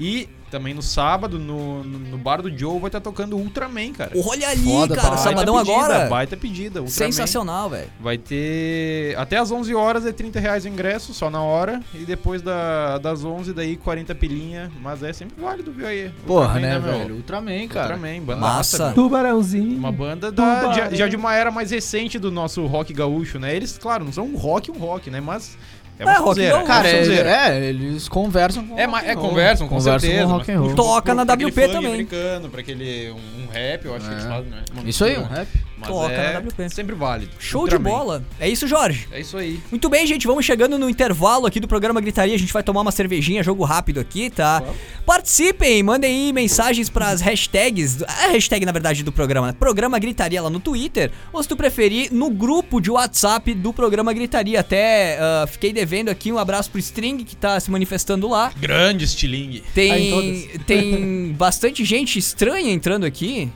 E 0.00 0.28
também 0.50 0.74
no 0.74 0.82
sábado, 0.82 1.38
no, 1.38 1.84
no, 1.84 1.98
no 1.98 2.18
bar 2.18 2.42
do 2.42 2.50
Joe, 2.56 2.80
vai 2.80 2.88
estar 2.88 3.00
tocando 3.00 3.36
Ultraman, 3.36 3.92
cara. 3.92 4.10
Olha 4.26 4.48
ali, 4.48 4.64
Foda, 4.64 4.96
cara. 4.96 5.08
baita 5.10 5.22
Sabadão 5.22 5.56
pedida, 5.58 5.72
agora. 5.72 6.08
Baita 6.08 6.36
pedida. 6.36 6.82
Ultraman. 6.82 7.12
Sensacional, 7.12 7.70
velho. 7.70 7.88
Vai 8.00 8.18
ter. 8.18 9.16
Até 9.16 9.36
as 9.36 9.52
11 9.52 9.72
horas 9.74 10.04
é 10.04 10.12
30 10.12 10.40
reais 10.40 10.64
o 10.64 10.68
ingresso, 10.68 11.14
só 11.14 11.30
na 11.30 11.40
hora. 11.40 11.80
E 11.94 11.98
depois 11.98 12.42
da, 12.42 12.98
das 12.98 13.24
11, 13.24 13.52
daí 13.52 13.76
40 13.76 14.12
pilinha. 14.16 14.72
Mas 14.82 15.02
é 15.02 15.12
sempre 15.12 15.40
válido, 15.40 15.70
viu 15.70 15.86
aí? 15.86 16.10
Porra, 16.26 16.54
Ultraman, 16.54 16.60
né, 16.60 16.78
meu? 16.80 16.98
velho? 16.98 17.14
Ultraman, 17.16 17.68
cara. 17.68 17.94
Ultraman, 17.94 18.20
banda 18.22 18.40
Massa. 18.40 18.78
massa. 18.78 18.94
Tubarãozinho. 18.94 19.78
Uma 19.78 19.92
banda 19.92 20.32
da, 20.32 20.60
Tubarão. 20.60 20.74
já, 20.74 20.90
já 20.90 21.08
de 21.08 21.14
uma 21.16 21.34
era 21.34 21.52
mais 21.52 21.70
recente 21.70 22.18
do 22.18 22.30
nosso 22.32 22.66
rock 22.66 22.92
gaúcho, 22.92 23.38
né? 23.38 23.54
Eles, 23.54 23.78
claro, 23.78 24.04
não 24.04 24.12
são 24.12 24.24
um 24.24 24.36
rock, 24.36 24.70
um 24.70 24.78
rock, 24.78 25.10
né? 25.10 25.20
Mas 25.20 25.56
é 26.00 26.04
uma 26.04 26.12
É, 26.12 26.16
rock 26.16 26.26
sonzeira. 26.40 26.62
Cara, 26.64 26.88
é, 26.88 27.58
é, 27.60 27.64
eles 27.68 28.08
conversam 28.08 28.66
com 28.66 28.78
É, 28.78 28.84
rock 28.86 28.90
ma- 28.92 29.02
é 29.02 29.12
and 29.12 29.18
roll. 29.18 29.28
conversam, 29.28 29.68
com 29.68 29.76
Conversam 29.76 30.00
certeza. 30.00 30.22
com 30.24 30.28
mas 30.30 30.38
rock 30.38 30.52
and 30.52 30.60
roll. 30.60 30.74
Toca 30.74 31.14
na 31.14 31.22
WP 31.22 31.68
também. 31.68 31.86
americano, 31.92 32.48
pra 32.48 32.60
aquele 32.60 33.10
um, 33.10 33.42
um 33.44 33.46
rap, 33.52 33.84
eu 33.84 33.94
acho 33.94 34.06
que 34.06 34.12
eles 34.12 34.24
É. 34.24 34.28
fazem, 34.28 34.50
né? 34.50 34.62
Isso 34.84 35.04
aí, 35.04 35.18
um 35.18 35.24
rap. 35.24 35.48
Mas 35.80 35.88
Toca 35.88 36.12
é 36.12 36.32
na 36.34 36.38
WP. 36.40 36.68
sempre 36.68 36.94
válido. 36.94 37.32
Show 37.38 37.62
Ultraman. 37.62 37.84
de 37.90 37.96
bola. 37.96 38.24
É 38.38 38.48
isso, 38.48 38.66
Jorge. 38.66 39.08
É 39.10 39.20
isso 39.20 39.36
aí. 39.36 39.58
Muito 39.70 39.88
bem, 39.88 40.06
gente, 40.06 40.26
vamos 40.26 40.44
chegando 40.44 40.78
no 40.78 40.90
intervalo 40.90 41.46
aqui 41.46 41.58
do 41.58 41.66
programa 41.66 42.00
Gritaria. 42.00 42.34
A 42.34 42.38
gente 42.38 42.52
vai 42.52 42.62
tomar 42.62 42.82
uma 42.82 42.92
cervejinha, 42.92 43.42
jogo 43.42 43.64
rápido 43.64 43.98
aqui, 43.98 44.28
tá? 44.28 44.62
Participem, 45.06 45.82
mandem 45.82 46.10
aí 46.10 46.32
mensagens 46.32 46.88
pras 46.90 47.20
hashtags. 47.20 48.02
A 48.02 48.28
hashtag, 48.28 48.66
na 48.66 48.72
verdade, 48.72 49.02
do 49.02 49.10
programa, 49.10 49.48
né? 49.48 49.54
Programa 49.58 49.98
Gritaria 49.98 50.42
lá 50.42 50.50
no 50.50 50.60
Twitter. 50.60 51.10
Ou 51.32 51.42
se 51.42 51.48
tu 51.48 51.56
preferir, 51.56 52.12
no 52.12 52.30
grupo 52.30 52.80
de 52.80 52.90
WhatsApp 52.90 53.54
do 53.54 53.72
programa 53.72 54.12
Gritaria. 54.12 54.60
Até 54.60 55.18
ah, 55.18 55.46
fiquei 55.46 55.72
devendo 55.72 56.10
aqui 56.10 56.30
um 56.30 56.38
abraço 56.38 56.70
pro 56.70 56.78
String 56.78 57.24
que 57.24 57.34
tá 57.34 57.58
se 57.58 57.70
manifestando 57.70 58.28
lá. 58.28 58.52
Grande 58.58 59.04
estilingue. 59.04 59.62
Tá 59.74 59.80
em 59.82 60.48
Tem, 60.66 60.90
tem 60.90 61.32
bastante 61.32 61.84
gente 61.84 62.18
estranha 62.18 62.70
entrando 62.70 63.04
aqui. 63.04 63.50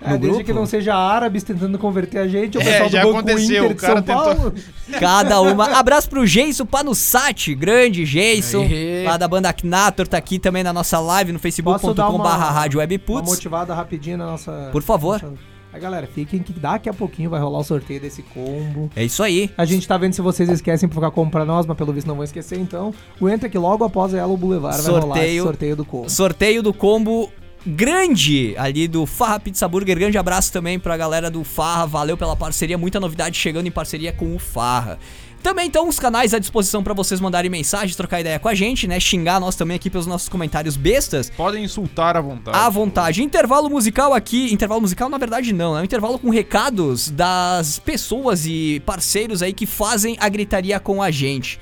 É, 0.00 0.10
desde 0.10 0.28
grupo. 0.28 0.44
que 0.44 0.52
não 0.52 0.64
seja 0.64 0.94
árabes 0.94 1.42
tentando 1.42 1.76
converter 1.78 2.18
a 2.18 2.28
gente, 2.28 2.56
o 2.56 2.60
É, 2.60 2.64
pessoal 2.64 2.88
já 2.88 3.02
do 3.02 3.10
aconteceu, 3.10 3.64
Inter 3.64 3.64
o 3.64 3.68
de 3.74 3.80
cara 3.80 3.94
São 3.94 4.02
tentou- 4.02 4.24
Paulo. 4.24 4.54
Cada 5.00 5.40
uma. 5.40 5.64
Abraço 5.76 6.08
pro 6.08 6.24
Geiso 6.26 6.64
Panussati, 6.64 7.54
grande 7.54 8.06
Geiso. 8.06 8.60
Aê. 8.62 9.04
Lá 9.04 9.16
da 9.16 9.26
banda 9.26 9.48
Aknator, 9.48 10.06
tá 10.06 10.16
aqui 10.16 10.38
também 10.38 10.62
na 10.62 10.72
nossa 10.72 10.98
live 11.00 11.32
no 11.32 11.38
facebook.com 11.38 12.02
uma- 12.14 12.24
barra 12.24 12.50
rádio 12.50 12.80
Uma 12.80 13.22
motivada 13.22 13.74
rapidinho 13.74 14.16
na 14.18 14.26
nossa... 14.26 14.68
Por 14.72 14.82
favor. 14.82 15.20
nossa- 15.22 15.34
Aí, 15.70 15.78
galera, 15.80 16.06
fiquem 16.06 16.38
que 16.42 16.50
daqui 16.54 16.88
a 16.88 16.94
pouquinho 16.94 17.28
vai 17.28 17.38
rolar 17.38 17.58
o 17.58 17.62
sorteio 17.64 18.00
desse 18.00 18.22
combo. 18.22 18.90
É 18.96 19.04
isso 19.04 19.22
aí. 19.22 19.50
A 19.58 19.66
gente 19.66 19.86
tá 19.86 19.98
vendo 19.98 20.14
se 20.14 20.22
vocês 20.22 20.48
esquecem 20.48 20.88
por 20.88 20.94
ficar 20.94 21.10
como 21.10 21.30
pra 21.30 21.44
nós, 21.44 21.66
mas 21.66 21.76
pelo 21.76 21.92
visto 21.92 22.06
não 22.06 22.14
vão 22.14 22.24
esquecer, 22.24 22.58
então. 22.58 22.94
O 23.20 23.28
Entra 23.28 23.50
que 23.50 23.58
logo 23.58 23.84
após 23.84 24.14
a 24.14 24.16
Yellow 24.16 24.36
Boulevard 24.36 24.80
vai 24.80 24.92
rolar 24.92 25.16
esse 25.16 25.24
Sorteio. 25.36 25.42
sorteio 25.44 25.76
do 25.76 25.84
combo. 25.84 26.08
Sorteio 26.08 26.62
do 26.62 26.72
combo 26.72 27.30
grande 27.66 28.54
ali 28.56 28.88
do 28.88 29.06
Farra 29.06 29.40
Pizza 29.40 29.66
Burger. 29.68 29.98
Grande 29.98 30.18
abraço 30.18 30.52
também 30.52 30.78
pra 30.78 30.96
galera 30.96 31.30
do 31.30 31.44
Farra. 31.44 31.86
Valeu 31.86 32.16
pela 32.16 32.36
parceria. 32.36 32.78
Muita 32.78 33.00
novidade 33.00 33.36
chegando 33.36 33.66
em 33.66 33.70
parceria 33.70 34.12
com 34.12 34.34
o 34.34 34.38
Farra. 34.38 34.98
Também 35.42 35.68
estão 35.68 35.88
os 35.88 35.98
canais 35.98 36.34
à 36.34 36.38
disposição 36.38 36.82
pra 36.82 36.92
vocês 36.92 37.20
mandarem 37.20 37.50
mensagens, 37.50 37.94
trocar 37.94 38.20
ideia 38.20 38.38
com 38.38 38.48
a 38.48 38.54
gente, 38.54 38.88
né? 38.88 38.98
Xingar 38.98 39.38
nós 39.38 39.54
também 39.54 39.76
aqui 39.76 39.88
pelos 39.88 40.06
nossos 40.06 40.28
comentários 40.28 40.76
bestas. 40.76 41.30
Podem 41.30 41.64
insultar 41.64 42.16
à 42.16 42.20
vontade. 42.20 42.58
À 42.58 42.68
vontade. 42.68 43.22
Intervalo 43.22 43.70
musical 43.70 44.12
aqui. 44.12 44.52
Intervalo 44.52 44.80
musical, 44.80 45.08
na 45.08 45.16
verdade, 45.16 45.52
não. 45.52 45.76
É 45.76 45.80
um 45.80 45.84
intervalo 45.84 46.18
com 46.18 46.28
recados 46.30 47.10
das 47.10 47.78
pessoas 47.78 48.46
e 48.46 48.82
parceiros 48.84 49.42
aí 49.42 49.52
que 49.52 49.64
fazem 49.64 50.16
a 50.18 50.28
gritaria 50.28 50.78
com 50.80 51.00
a 51.02 51.10
gente. 51.10 51.60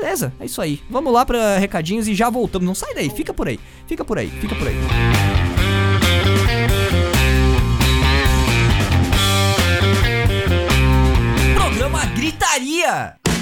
Beleza, 0.00 0.32
é 0.38 0.44
isso 0.44 0.60
aí. 0.60 0.82
Vamos 0.90 1.12
lá 1.12 1.24
pra 1.24 1.58
recadinhos 1.58 2.06
e 2.06 2.14
já 2.14 2.28
voltamos. 2.28 2.66
Não 2.66 2.74
sai 2.74 2.94
daí, 2.94 3.08
fica 3.10 3.32
por 3.32 3.48
aí. 3.48 3.58
Fica 3.86 4.04
por 4.04 4.18
aí, 4.18 4.28
fica 4.28 4.54
por 4.54 4.68
aí. 4.68 4.76
Programa 11.54 12.04
Gritaria. 12.14 13.25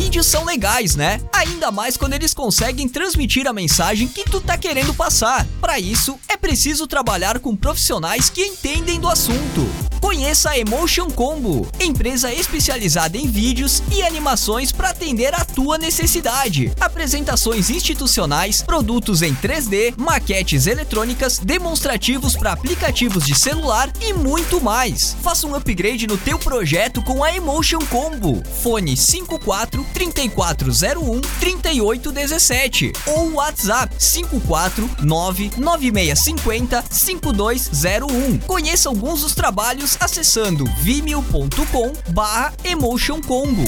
Vídeos 0.00 0.28
são 0.28 0.46
legais, 0.46 0.96
né? 0.96 1.20
Ainda 1.30 1.70
mais 1.70 1.94
quando 1.94 2.14
eles 2.14 2.32
conseguem 2.32 2.88
transmitir 2.88 3.46
a 3.46 3.52
mensagem 3.52 4.08
que 4.08 4.24
tu 4.24 4.40
tá 4.40 4.56
querendo 4.56 4.94
passar. 4.94 5.46
Para 5.60 5.78
isso, 5.78 6.18
é 6.26 6.38
preciso 6.38 6.86
trabalhar 6.86 7.38
com 7.38 7.54
profissionais 7.54 8.30
que 8.30 8.40
entendem 8.40 8.98
do 8.98 9.10
assunto. 9.10 9.90
Conheça 10.00 10.50
a 10.50 10.58
Emotion 10.58 11.10
Combo, 11.10 11.68
empresa 11.78 12.32
especializada 12.32 13.18
em 13.18 13.28
vídeos 13.28 13.82
e 13.92 14.02
animações 14.02 14.72
para 14.72 14.88
atender 14.88 15.34
a 15.34 15.44
tua 15.44 15.76
necessidade. 15.76 16.72
Apresentações 16.80 17.68
institucionais, 17.68 18.62
produtos 18.62 19.20
em 19.20 19.34
3D, 19.34 19.94
maquetes 19.98 20.66
eletrônicas, 20.66 21.38
demonstrativos 21.38 22.34
para 22.34 22.52
aplicativos 22.52 23.26
de 23.26 23.34
celular 23.34 23.92
e 24.00 24.14
muito 24.14 24.60
mais. 24.60 25.14
Faça 25.22 25.46
um 25.46 25.54
upgrade 25.54 26.06
no 26.06 26.16
teu 26.16 26.38
projeto 26.38 27.02
com 27.02 27.22
a 27.22 27.36
Emotion 27.36 27.80
Combo. 27.90 28.42
Fone 28.62 28.96
54 28.96 29.84
3401 29.92 31.20
3817 31.40 32.92
ou 33.06 33.32
WhatsApp 33.34 33.94
549 33.98 35.50
9650 35.56 36.84
5201. 36.90 38.38
Conheça 38.38 38.88
alguns 38.88 39.22
dos 39.22 39.34
trabalhos 39.34 39.96
acessando 40.00 40.64
vimeo.com 40.80 41.92
barra 42.12 42.52
Emotion 42.64 43.20
Combo. 43.20 43.64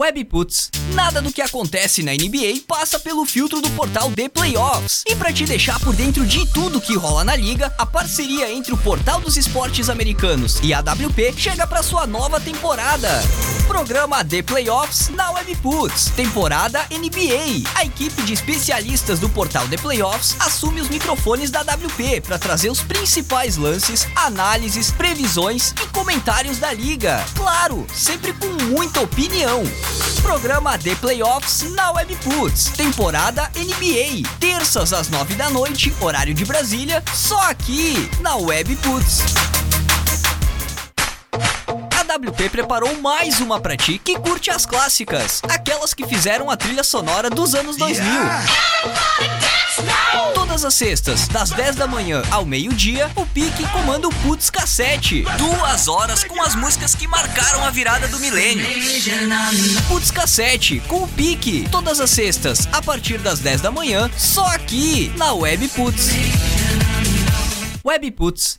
Webputs. 0.00 0.70
Nada 0.94 1.20
do 1.20 1.30
que 1.30 1.42
acontece 1.42 2.02
na 2.02 2.12
NBA 2.12 2.62
passa 2.66 2.98
pelo 2.98 3.26
filtro 3.26 3.60
do 3.60 3.68
portal 3.72 4.10
The 4.10 4.30
Playoffs. 4.30 5.04
E 5.06 5.14
para 5.14 5.30
te 5.30 5.44
deixar 5.44 5.78
por 5.78 5.94
dentro 5.94 6.24
de 6.24 6.50
tudo 6.54 6.80
que 6.80 6.96
rola 6.96 7.22
na 7.22 7.36
liga, 7.36 7.70
a 7.76 7.84
parceria 7.84 8.50
entre 8.50 8.72
o 8.72 8.78
Portal 8.78 9.20
dos 9.20 9.36
Esportes 9.36 9.90
Americanos 9.90 10.58
e 10.62 10.72
a 10.72 10.80
WP 10.80 11.34
chega 11.36 11.66
para 11.66 11.82
sua 11.82 12.06
nova 12.06 12.40
temporada. 12.40 13.08
Programa 13.68 14.24
The 14.24 14.42
Playoffs 14.42 15.10
na 15.10 15.32
Webputs. 15.32 16.06
Temporada 16.16 16.86
NBA. 16.90 17.68
A 17.74 17.84
equipe 17.84 18.22
de 18.22 18.32
especialistas 18.32 19.18
do 19.18 19.28
portal 19.28 19.68
The 19.68 19.76
Playoffs 19.76 20.34
assume 20.40 20.80
os 20.80 20.88
microfones 20.88 21.50
da 21.50 21.60
WP 21.60 22.22
para 22.22 22.38
trazer 22.38 22.70
os 22.70 22.80
principais 22.80 23.58
lances, 23.58 24.08
análises, 24.16 24.90
previsões 24.90 25.74
e 25.82 25.86
comentários 25.88 26.56
da 26.56 26.72
liga. 26.72 27.22
Claro, 27.36 27.86
sempre 27.94 28.32
com 28.32 28.48
muita 28.64 29.02
opinião. 29.02 29.62
Programa 30.22 30.78
The 30.78 30.94
Playoffs 30.96 31.62
na 31.72 31.90
Webputs. 31.92 32.70
Temporada 32.76 33.50
NBA. 33.54 34.28
Terças 34.38 34.92
às 34.92 35.08
nove 35.08 35.34
da 35.34 35.50
noite, 35.50 35.94
horário 36.00 36.32
de 36.34 36.44
Brasília, 36.44 37.02
só 37.14 37.38
aqui 37.50 38.10
na 38.20 38.36
Webputs. 38.36 39.22
A 41.98 42.16
WP 42.16 42.48
preparou 42.50 43.00
mais 43.00 43.40
uma 43.40 43.60
pra 43.60 43.76
ti 43.76 43.98
que 43.98 44.18
curte 44.18 44.50
as 44.50 44.66
clássicas, 44.66 45.40
aquelas 45.48 45.94
que 45.94 46.06
fizeram 46.06 46.50
a 46.50 46.56
trilha 46.56 46.82
sonora 46.82 47.30
dos 47.30 47.54
anos 47.54 47.76
2000. 47.76 48.04
Todas 50.50 50.64
as 50.64 50.74
sextas, 50.74 51.28
das 51.28 51.50
10 51.50 51.76
da 51.76 51.86
manhã 51.86 52.24
ao 52.28 52.44
meio-dia, 52.44 53.08
o 53.14 53.24
Pique 53.24 53.64
comanda 53.68 54.08
o 54.08 54.14
Putz 54.16 54.50
Cassete. 54.50 55.22
Duas 55.38 55.86
horas 55.86 56.24
com 56.24 56.42
as 56.42 56.56
músicas 56.56 56.92
que 56.92 57.06
marcaram 57.06 57.64
a 57.64 57.70
virada 57.70 58.08
do 58.08 58.18
milênio. 58.18 58.66
Putz 59.86 60.10
Cassete, 60.10 60.82
com 60.88 61.04
o 61.04 61.08
Pique. 61.08 61.68
Todas 61.70 62.00
as 62.00 62.10
sextas, 62.10 62.68
a 62.72 62.82
partir 62.82 63.18
das 63.18 63.38
10 63.38 63.60
da 63.60 63.70
manhã, 63.70 64.10
só 64.18 64.44
aqui, 64.46 65.12
na 65.16 65.32
Web 65.34 65.68
Putz. 65.68 66.08
Web 67.84 68.10
Putz. 68.10 68.58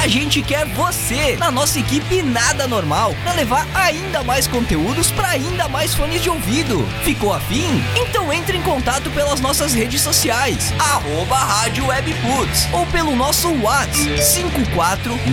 A 0.00 0.08
gente 0.08 0.40
quer 0.40 0.64
você 0.64 1.36
na 1.36 1.50
nossa 1.50 1.78
equipe 1.78 2.22
Nada 2.22 2.66
Normal 2.66 3.14
para 3.22 3.34
levar 3.34 3.68
ainda 3.74 4.24
mais 4.24 4.46
conteúdos 4.46 5.10
para 5.10 5.28
ainda 5.28 5.68
mais 5.68 5.94
fones 5.94 6.22
de 6.22 6.30
ouvido. 6.30 6.88
Ficou 7.04 7.34
afim? 7.34 7.68
Então 7.94 8.32
entre 8.32 8.56
em 8.56 8.62
contato 8.62 9.10
pelas 9.10 9.42
nossas 9.42 9.74
redes 9.74 10.00
sociais, 10.00 10.72
arroba 10.78 11.36
Rádio 11.36 11.86
Webputs, 11.86 12.66
ou 12.72 12.86
pelo 12.86 13.14
nosso 13.14 13.52
WhatsApp 13.60 14.16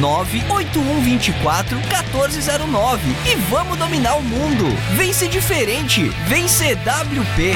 549-8124-1409 0.04 3.00
e 3.26 3.36
vamos 3.50 3.78
dominar 3.78 4.18
o 4.18 4.22
mundo. 4.22 4.66
Vem 4.98 5.14
ser 5.14 5.30
diferente, 5.30 6.10
vem 6.28 6.46
CWP. 6.46 7.56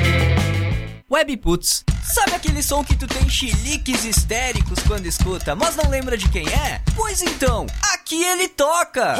Webputs. 1.11 1.83
Sabe 2.01 2.35
aquele 2.35 2.63
som 2.63 2.85
que 2.85 2.95
tu 2.95 3.05
tem 3.05 3.29
chiliques 3.29 4.05
histéricos 4.05 4.79
quando 4.87 5.05
escuta, 5.07 5.53
mas 5.53 5.75
não 5.75 5.89
lembra 5.89 6.15
de 6.17 6.29
quem 6.29 6.47
é? 6.47 6.81
Pois 6.95 7.21
então, 7.21 7.67
aqui 7.93 8.23
ele 8.23 8.47
toca! 8.47 9.17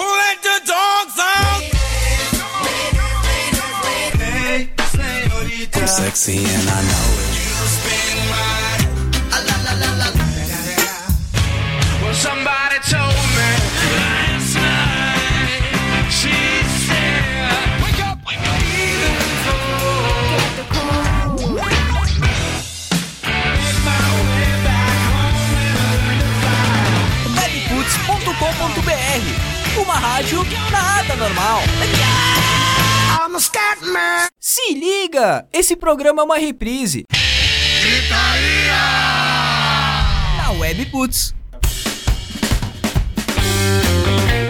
I'm 5.74 5.88
sexy 5.88 6.38
and 6.38 6.70
I 6.70 6.82
know 6.84 7.11
Uma 29.82 29.96
rádio 29.96 30.44
nada 30.72 31.16
normal. 31.16 31.62
Se 34.40 34.76
liga, 34.76 35.48
esse 35.52 35.76
programa 35.76 36.22
é 36.22 36.26
uma 36.26 36.38
reprise. 36.38 37.06
Na 40.38 40.52
Webputs. 40.52 41.34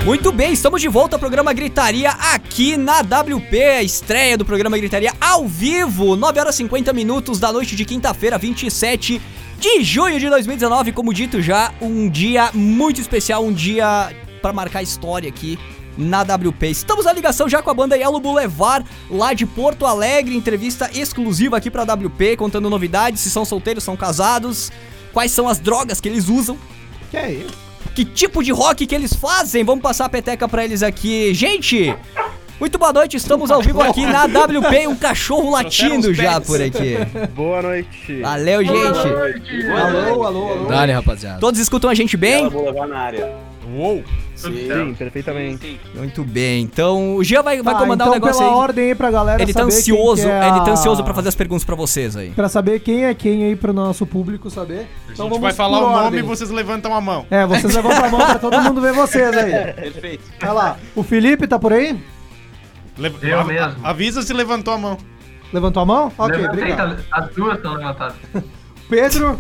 Muito 0.04 0.34
bem, 0.34 0.52
estamos 0.52 0.82
de 0.82 0.90
volta 0.90 1.16
ao 1.16 1.20
programa 1.20 1.54
Gritaria 1.54 2.10
aqui 2.10 2.76
na 2.76 3.00
WP, 3.00 3.64
a 3.64 3.84
estreia 3.84 4.38
do 4.38 4.44
programa 4.44 4.78
Gritaria 4.78 5.14
ao 5.22 5.48
vivo, 5.48 6.18
9 6.18 6.40
horas 6.42 6.56
e 6.56 6.58
50 6.58 6.92
minutos 6.92 7.40
da 7.40 7.54
noite 7.54 7.76
de 7.76 7.86
quinta-feira, 7.86 8.38
27 8.38 9.22
de 9.58 9.84
junho 9.84 10.20
de 10.20 10.30
2019, 10.30 10.92
como 10.92 11.14
dito 11.14 11.42
já, 11.42 11.72
um 11.80 12.10
dia 12.10 12.50
muito 12.54 13.00
especial, 13.00 13.46
um 13.46 13.54
dia 13.54 14.12
para 14.42 14.52
marcar 14.54 14.82
história 14.82 15.30
aqui 15.30 15.58
na 15.98 16.22
WP. 16.22 16.68
Estamos 16.70 17.06
na 17.06 17.14
ligação 17.14 17.50
já 17.50 17.62
com 17.62 17.70
a 17.70 17.74
banda 17.74 17.98
Yellow 17.98 18.20
Boulevard, 18.20 18.86
lá 19.10 19.34
de 19.34 19.46
Porto 19.46 19.86
Alegre, 19.86 20.36
entrevista 20.36 20.90
exclusiva 20.94 21.58
aqui 21.58 21.70
pra 21.70 21.84
WP, 21.84 22.38
contando 22.38 22.70
novidades, 22.70 23.22
se 23.22 23.30
são 23.30 23.44
solteiros, 23.46 23.84
são 23.84 23.96
casados, 23.98 24.72
quais 25.14 25.32
são 25.32 25.48
as 25.48 25.60
drogas 25.60 26.00
que 26.00 26.08
eles 26.08 26.30
usam, 26.30 26.58
Que 27.10 27.18
é 27.18 27.32
isso? 27.34 27.72
que 27.94 28.06
tipo 28.06 28.42
de 28.42 28.52
rock 28.52 28.88
que 28.88 28.96
eles 28.96 29.14
fazem. 29.14 29.64
Vamos 29.66 29.82
passar 29.82 30.06
a 30.06 30.10
peteca 30.10 30.48
pra 30.48 30.64
eles 30.64 30.82
aqui. 30.82 31.34
Gente, 31.34 31.94
muito 32.58 32.78
boa 32.78 32.94
noite, 32.94 33.18
estamos 33.18 33.52
ao 33.52 33.62
vivo 33.62 33.82
aqui 33.82 34.06
na 34.06 34.24
WP, 34.26 34.88
um 34.88 34.96
cachorro 34.96 35.52
latindo 35.52 36.14
já 36.14 36.40
por 36.40 36.62
aqui. 36.62 36.96
Boa 37.36 37.62
noite. 37.62 38.22
Valeu, 38.22 38.64
gente. 38.64 39.68
Alô, 39.70 40.24
alô, 40.24 40.54
alô. 40.54 40.66
Dale, 40.70 40.94
rapaziada. 40.94 41.40
Todos 41.40 41.60
escutam 41.60 41.90
a 41.90 41.94
gente 41.94 42.16
bem? 42.16 42.48
Vou 42.48 42.64
levar 42.64 42.88
na 42.88 42.98
área. 42.98 43.36
Uou! 43.76 44.02
Sim, 44.42 44.94
perfeitamente. 44.98 45.80
Muito 45.96 46.24
bem. 46.24 46.64
Então, 46.64 47.16
o 47.16 47.24
Jean 47.24 47.42
vai, 47.44 47.62
vai 47.62 47.74
Tá, 47.74 47.80
comandar 47.80 48.08
então 48.08 48.12
o 48.12 48.20
negócio 48.20 48.40
pela 48.40 48.52
aí. 48.52 48.58
ordem 48.58 48.86
aí 48.90 48.96
pra 48.96 49.12
galera 49.12 49.42
Ele 49.42 49.54
tá 49.54 49.64
ansioso, 49.64 50.22
quem 50.24 50.26
que 50.26 50.32
é 50.32 50.48
ele 50.50 50.60
tá 50.62 50.70
a- 50.70 50.72
ansioso 50.72 51.04
pra 51.04 51.14
fazer 51.14 51.30
as 51.30 51.36
perguntas 51.36 51.64
pra 51.64 51.76
vocês 51.76 52.16
aí. 52.18 52.32
Pra 52.32 52.50
saber 52.50 52.80
quem 52.80 53.06
é 53.06 53.14
quem 53.14 53.44
aí 53.46 53.56
pro 53.56 53.72
nosso 53.74 54.06
público 54.06 54.50
saber. 54.50 54.80
A 54.80 54.82
Então 54.82 54.88
gente 55.10 55.18
vamos 55.30 55.40
vai 55.40 55.54
falar 55.54 55.80
o 55.80 55.82
nome 55.92 56.04
ordem. 56.06 56.20
e 56.20 56.24
vocês 56.24 56.50
levantam 56.50 56.94
a 56.94 57.02
mão. 57.02 57.26
É, 57.30 57.46
vocês 57.46 57.74
levantam 57.76 58.06
a 58.06 58.10
mão 58.10 58.20
pra 58.20 58.40
todo 58.40 58.62
mundo 58.62 58.82
ver 58.82 58.94
vocês 58.94 59.36
aí. 59.38 59.74
Perfeito. 59.74 60.24
Olha 60.42 60.52
lá, 60.52 60.78
o 60.96 61.04
Felipe 61.04 61.48
tá 61.48 61.58
por 61.60 61.74
aí? 61.74 61.98
Le- 62.98 63.14
Eu 63.22 63.40
a- 63.40 63.44
mesmo. 63.44 63.76
Avisa 63.86 64.22
se 64.22 64.34
levantou 64.34 64.74
a 64.74 64.78
mão. 64.78 64.98
Levantou 65.54 65.84
a 65.84 65.86
mão? 65.86 66.12
Ok, 66.18 66.38
Levantei, 66.38 66.64
obrigado. 66.64 67.04
tá- 67.10 67.18
as 67.18 67.36
duas 67.36 67.58
estão 67.58 67.74
levantadas. 67.74 68.16
Pedro, 68.90 69.40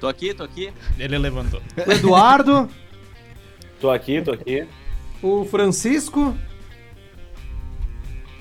Tô 0.00 0.08
aqui, 0.08 0.32
tô 0.32 0.42
aqui. 0.42 0.72
Ele 0.98 1.18
levantou. 1.18 1.60
o 1.86 1.92
Eduardo, 1.92 2.68
Tô 3.80 3.90
aqui, 3.90 4.20
tô 4.22 4.32
aqui. 4.32 4.66
O 5.22 5.44
Francisco. 5.44 6.34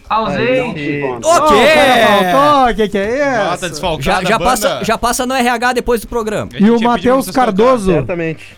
Ausente! 0.09 1.03
Ok! 1.03 1.23
faltou, 1.23 2.75
que 2.75 2.89
que 2.89 2.97
é 2.97 3.57
tá 3.57 3.67
isso? 3.67 4.01
Já, 4.01 4.23
já, 4.23 4.39
banda. 4.39 4.39
passa, 4.39 4.83
já 4.83 4.97
passa 4.97 5.25
no 5.25 5.35
RH 5.35 5.73
depois 5.73 6.01
do 6.01 6.07
programa. 6.07 6.49
A 6.53 6.57
E 6.57 6.59
gente 6.59 6.69
o 6.69 6.73
ia 6.73 6.73
pedir 6.73 6.81
pra 6.83 6.91
Matheus 6.91 7.25
vocês 7.25 7.35
Cardoso. 7.35 7.91
Certamente. 7.91 8.57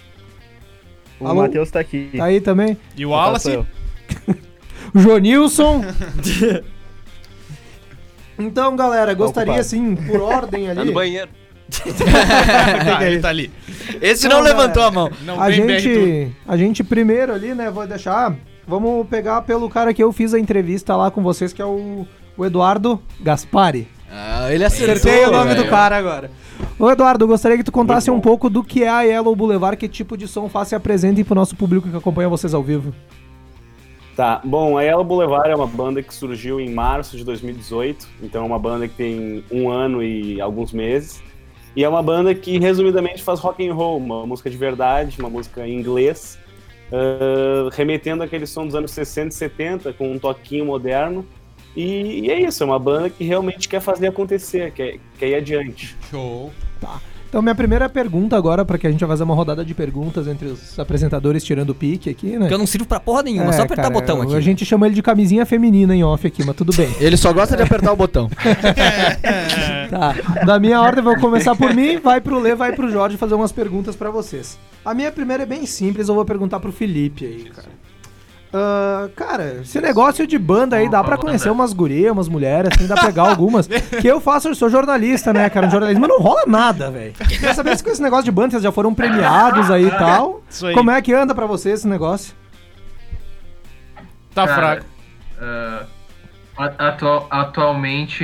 O 1.19 1.27
Alô? 1.27 1.41
Matheus 1.41 1.69
tá 1.69 1.81
aqui. 1.81 2.09
Tá 2.17 2.25
aí 2.25 2.39
também. 2.39 2.77
E 2.95 3.05
o 3.05 3.09
caso, 3.09 3.21
Wallace. 3.21 3.51
sou 3.51 3.53
eu. 3.53 3.65
O 4.93 4.99
Jonilson. 4.99 5.85
então, 8.37 8.75
galera, 8.75 9.13
gostaria 9.13 9.53
ocupado. 9.53 9.61
assim, 9.61 9.95
por 9.95 10.19
ordem 10.21 10.67
ali. 10.67 10.79
Tá 10.79 10.85
no 10.85 10.91
banheiro. 10.93 11.29
tá, 11.95 13.05
ele 13.05 13.19
tá 13.19 13.29
ali. 13.29 13.51
Esse 14.01 14.27
Não, 14.27 14.37
não, 14.37 14.43
levantou 14.43 14.83
galera. 14.83 14.87
a 14.87 14.91
mão. 14.91 15.11
Não 15.23 15.41
a 15.41 15.51
gente, 15.51 16.31
a 16.47 16.57
gente 16.57 16.83
primeiro 16.83 17.33
ali, 17.33 17.53
né, 17.53 17.71
vou 17.71 17.87
deixar, 17.87 18.35
vamos 18.67 19.07
pegar 19.07 19.41
pelo 19.43 19.69
cara 19.69 19.93
que 19.93 20.03
eu 20.03 20.11
fiz 20.11 20.33
a 20.33 20.39
entrevista 20.39 20.95
lá 20.95 21.09
com 21.09 21.21
vocês, 21.21 21.53
que 21.53 21.61
é 21.61 21.65
o, 21.65 22.05
o 22.37 22.45
Eduardo 22.45 23.01
Gaspari. 23.19 23.87
Ah, 24.11 24.51
ele 24.51 24.65
acertou. 24.65 24.95
Acertei 24.95 25.25
o 25.25 25.31
nome 25.31 25.53
velho. 25.53 25.63
do 25.63 25.69
cara 25.69 25.97
agora. 25.97 26.29
Ô 26.77 26.89
Eduardo, 26.91 27.25
gostaria 27.25 27.57
que 27.57 27.63
tu 27.63 27.71
contasse 27.71 28.11
um 28.11 28.19
pouco 28.19 28.49
do 28.49 28.63
que 28.63 28.83
é 28.83 28.89
a 28.89 29.01
Yellow 29.01 29.35
Boulevard, 29.35 29.77
que 29.77 29.87
tipo 29.87 30.17
de 30.17 30.27
som 30.27 30.49
faz 30.49 30.71
e 30.71 30.75
apresentem 30.75 31.23
pro 31.23 31.33
nosso 31.33 31.55
público 31.55 31.89
que 31.89 31.95
acompanha 31.95 32.27
vocês 32.27 32.53
ao 32.53 32.61
vivo. 32.61 32.93
Tá, 34.15 34.41
bom, 34.43 34.77
a 34.77 34.83
Yellow 34.83 35.05
Boulevard 35.05 35.49
é 35.49 35.55
uma 35.55 35.67
banda 35.67 36.03
que 36.03 36.13
surgiu 36.13 36.59
em 36.59 36.69
março 36.69 37.15
de 37.15 37.23
2018, 37.23 38.07
então 38.21 38.43
é 38.43 38.45
uma 38.45 38.59
banda 38.59 38.87
que 38.87 38.95
tem 38.95 39.43
um 39.49 39.69
ano 39.69 40.03
e 40.03 40.41
alguns 40.41 40.73
meses. 40.73 41.23
E 41.75 41.83
é 41.83 41.89
uma 41.89 42.03
banda 42.03 42.33
que, 42.35 42.59
resumidamente, 42.59 43.23
faz 43.23 43.39
rock 43.39 43.67
and 43.67 43.73
roll, 43.73 43.97
uma 43.97 44.25
música 44.25 44.49
de 44.49 44.57
verdade, 44.57 45.19
uma 45.19 45.29
música 45.29 45.65
em 45.67 45.79
inglês, 45.79 46.37
ah, 46.91 47.69
remetendo 47.71 48.23
aquele 48.23 48.45
som 48.45 48.65
dos 48.65 48.75
anos 48.75 48.91
60 48.91 49.29
e 49.29 49.31
70, 49.31 49.93
com 49.93 50.11
um 50.11 50.19
toquinho 50.19 50.65
moderno. 50.65 51.25
E, 51.75 52.25
e 52.25 52.31
é 52.31 52.41
isso, 52.41 52.61
é 52.63 52.65
uma 52.65 52.79
banda 52.79 53.09
que 53.09 53.23
realmente 53.23 53.69
quer 53.69 53.79
fazer 53.79 54.07
acontecer, 54.07 54.71
quer, 54.73 54.99
quer 55.17 55.29
ir 55.29 55.35
adiante. 55.35 55.95
Show. 56.09 56.51
Então, 57.31 57.41
minha 57.41 57.55
primeira 57.55 57.87
pergunta 57.87 58.35
agora, 58.35 58.65
para 58.65 58.77
que 58.77 58.85
a 58.85 58.91
gente 58.91 58.99
vai 58.99 59.07
fazer 59.07 59.23
uma 59.23 59.33
rodada 59.33 59.63
de 59.63 59.73
perguntas 59.73 60.27
entre 60.27 60.49
os 60.49 60.77
apresentadores 60.77 61.41
tirando 61.41 61.69
o 61.69 61.73
pique 61.73 62.09
aqui, 62.09 62.33
né? 62.33 62.39
Porque 62.39 62.53
eu 62.53 62.57
não 62.57 62.67
sirvo 62.67 62.85
pra 62.85 62.99
porra 62.99 63.23
nenhuma, 63.23 63.51
É, 63.51 63.53
só 63.53 63.61
apertar 63.61 63.83
cara, 63.83 63.93
botão 63.93 64.21
aqui. 64.21 64.35
A 64.35 64.41
gente 64.41 64.65
chama 64.65 64.85
ele 64.85 64.95
de 64.95 65.01
camisinha 65.01 65.45
feminina 65.45 65.95
em 65.95 66.03
off 66.03 66.27
aqui, 66.27 66.43
mas 66.45 66.57
tudo 66.57 66.73
bem. 66.73 66.93
Ele 66.99 67.15
só 67.15 67.31
gosta 67.31 67.55
de 67.55 67.63
apertar 67.63 67.93
o 67.93 67.95
botão. 67.95 68.29
Tá. 69.91 70.15
Da 70.45 70.57
minha 70.57 70.79
ordem, 70.79 71.03
vou 71.03 71.17
começar 71.19 71.53
por 71.53 71.73
mim, 71.73 71.97
vai 71.99 72.21
pro 72.21 72.39
Lê, 72.39 72.55
vai 72.55 72.71
pro 72.71 72.89
Jorge 72.89 73.17
fazer 73.17 73.33
umas 73.33 73.51
perguntas 73.51 73.93
pra 73.93 74.09
vocês. 74.09 74.57
A 74.85 74.93
minha 74.93 75.11
primeira 75.11 75.43
é 75.43 75.45
bem 75.45 75.65
simples, 75.65 76.07
eu 76.07 76.15
vou 76.15 76.23
perguntar 76.23 76.61
pro 76.61 76.71
Felipe 76.71 77.25
aí, 77.25 77.43
cara. 77.53 77.67
Ah, 78.53 79.07
cara, 79.15 79.61
esse 79.61 79.79
negócio 79.79 80.27
de 80.27 80.37
banda 80.37 80.75
aí 80.75 80.89
dá 80.89 81.01
pra 81.03 81.17
conhecer 81.17 81.49
umas 81.49 81.71
gurias, 81.71 82.11
umas 82.11 82.27
mulheres, 82.27 82.69
assim, 82.75 82.85
dá 82.85 82.95
pra 82.95 83.05
pegar 83.05 83.29
algumas. 83.29 83.65
Que 84.01 84.07
eu 84.07 84.19
faço, 84.19 84.49
eu 84.49 84.55
sou 84.55 84.69
jornalista, 84.69 85.31
né, 85.31 85.49
cara? 85.49 85.67
Um 85.67 85.71
jornalismo, 85.71 86.05
não 86.07 86.19
rola 86.19 86.43
nada, 86.45 86.91
velho. 86.91 87.13
Quer 87.13 87.55
saber 87.55 87.77
se 87.77 87.83
com 87.83 87.89
esse 87.89 88.01
negócio 88.01 88.25
de 88.25 88.31
banda 88.31 88.51
vocês 88.51 88.63
já 88.63 88.71
foram 88.71 88.93
premiados 88.93 89.71
aí 89.71 89.85
e 89.87 89.91
tal? 89.91 90.41
Isso 90.49 90.67
aí. 90.67 90.73
Como 90.73 90.91
é 90.91 91.01
que 91.01 91.13
anda 91.13 91.33
pra 91.33 91.45
vocês 91.45 91.79
esse 91.79 91.87
negócio? 91.87 92.33
Tá 94.35 94.45
Cara, 94.47 94.61
fraco. 94.61 94.85
ah, 95.41 95.83
a- 96.57 96.87
atual- 96.89 97.27
atualmente 97.29 98.23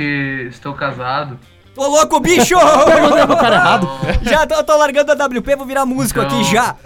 estou 0.50 0.74
casado. 0.74 1.38
Ô 1.76 1.86
louco, 1.86 2.20
bicho! 2.20 2.54
Perguntei 2.84 3.26
pro 3.26 3.36
cara 3.36 3.56
errado. 3.56 3.88
já 4.22 4.46
tô, 4.46 4.62
tô 4.62 4.76
largando 4.76 5.12
a 5.12 5.14
WP, 5.26 5.56
vou 5.56 5.66
virar 5.66 5.86
músico 5.86 6.20
Então- 6.20 6.38
aqui 6.40 6.50
já. 6.52 6.76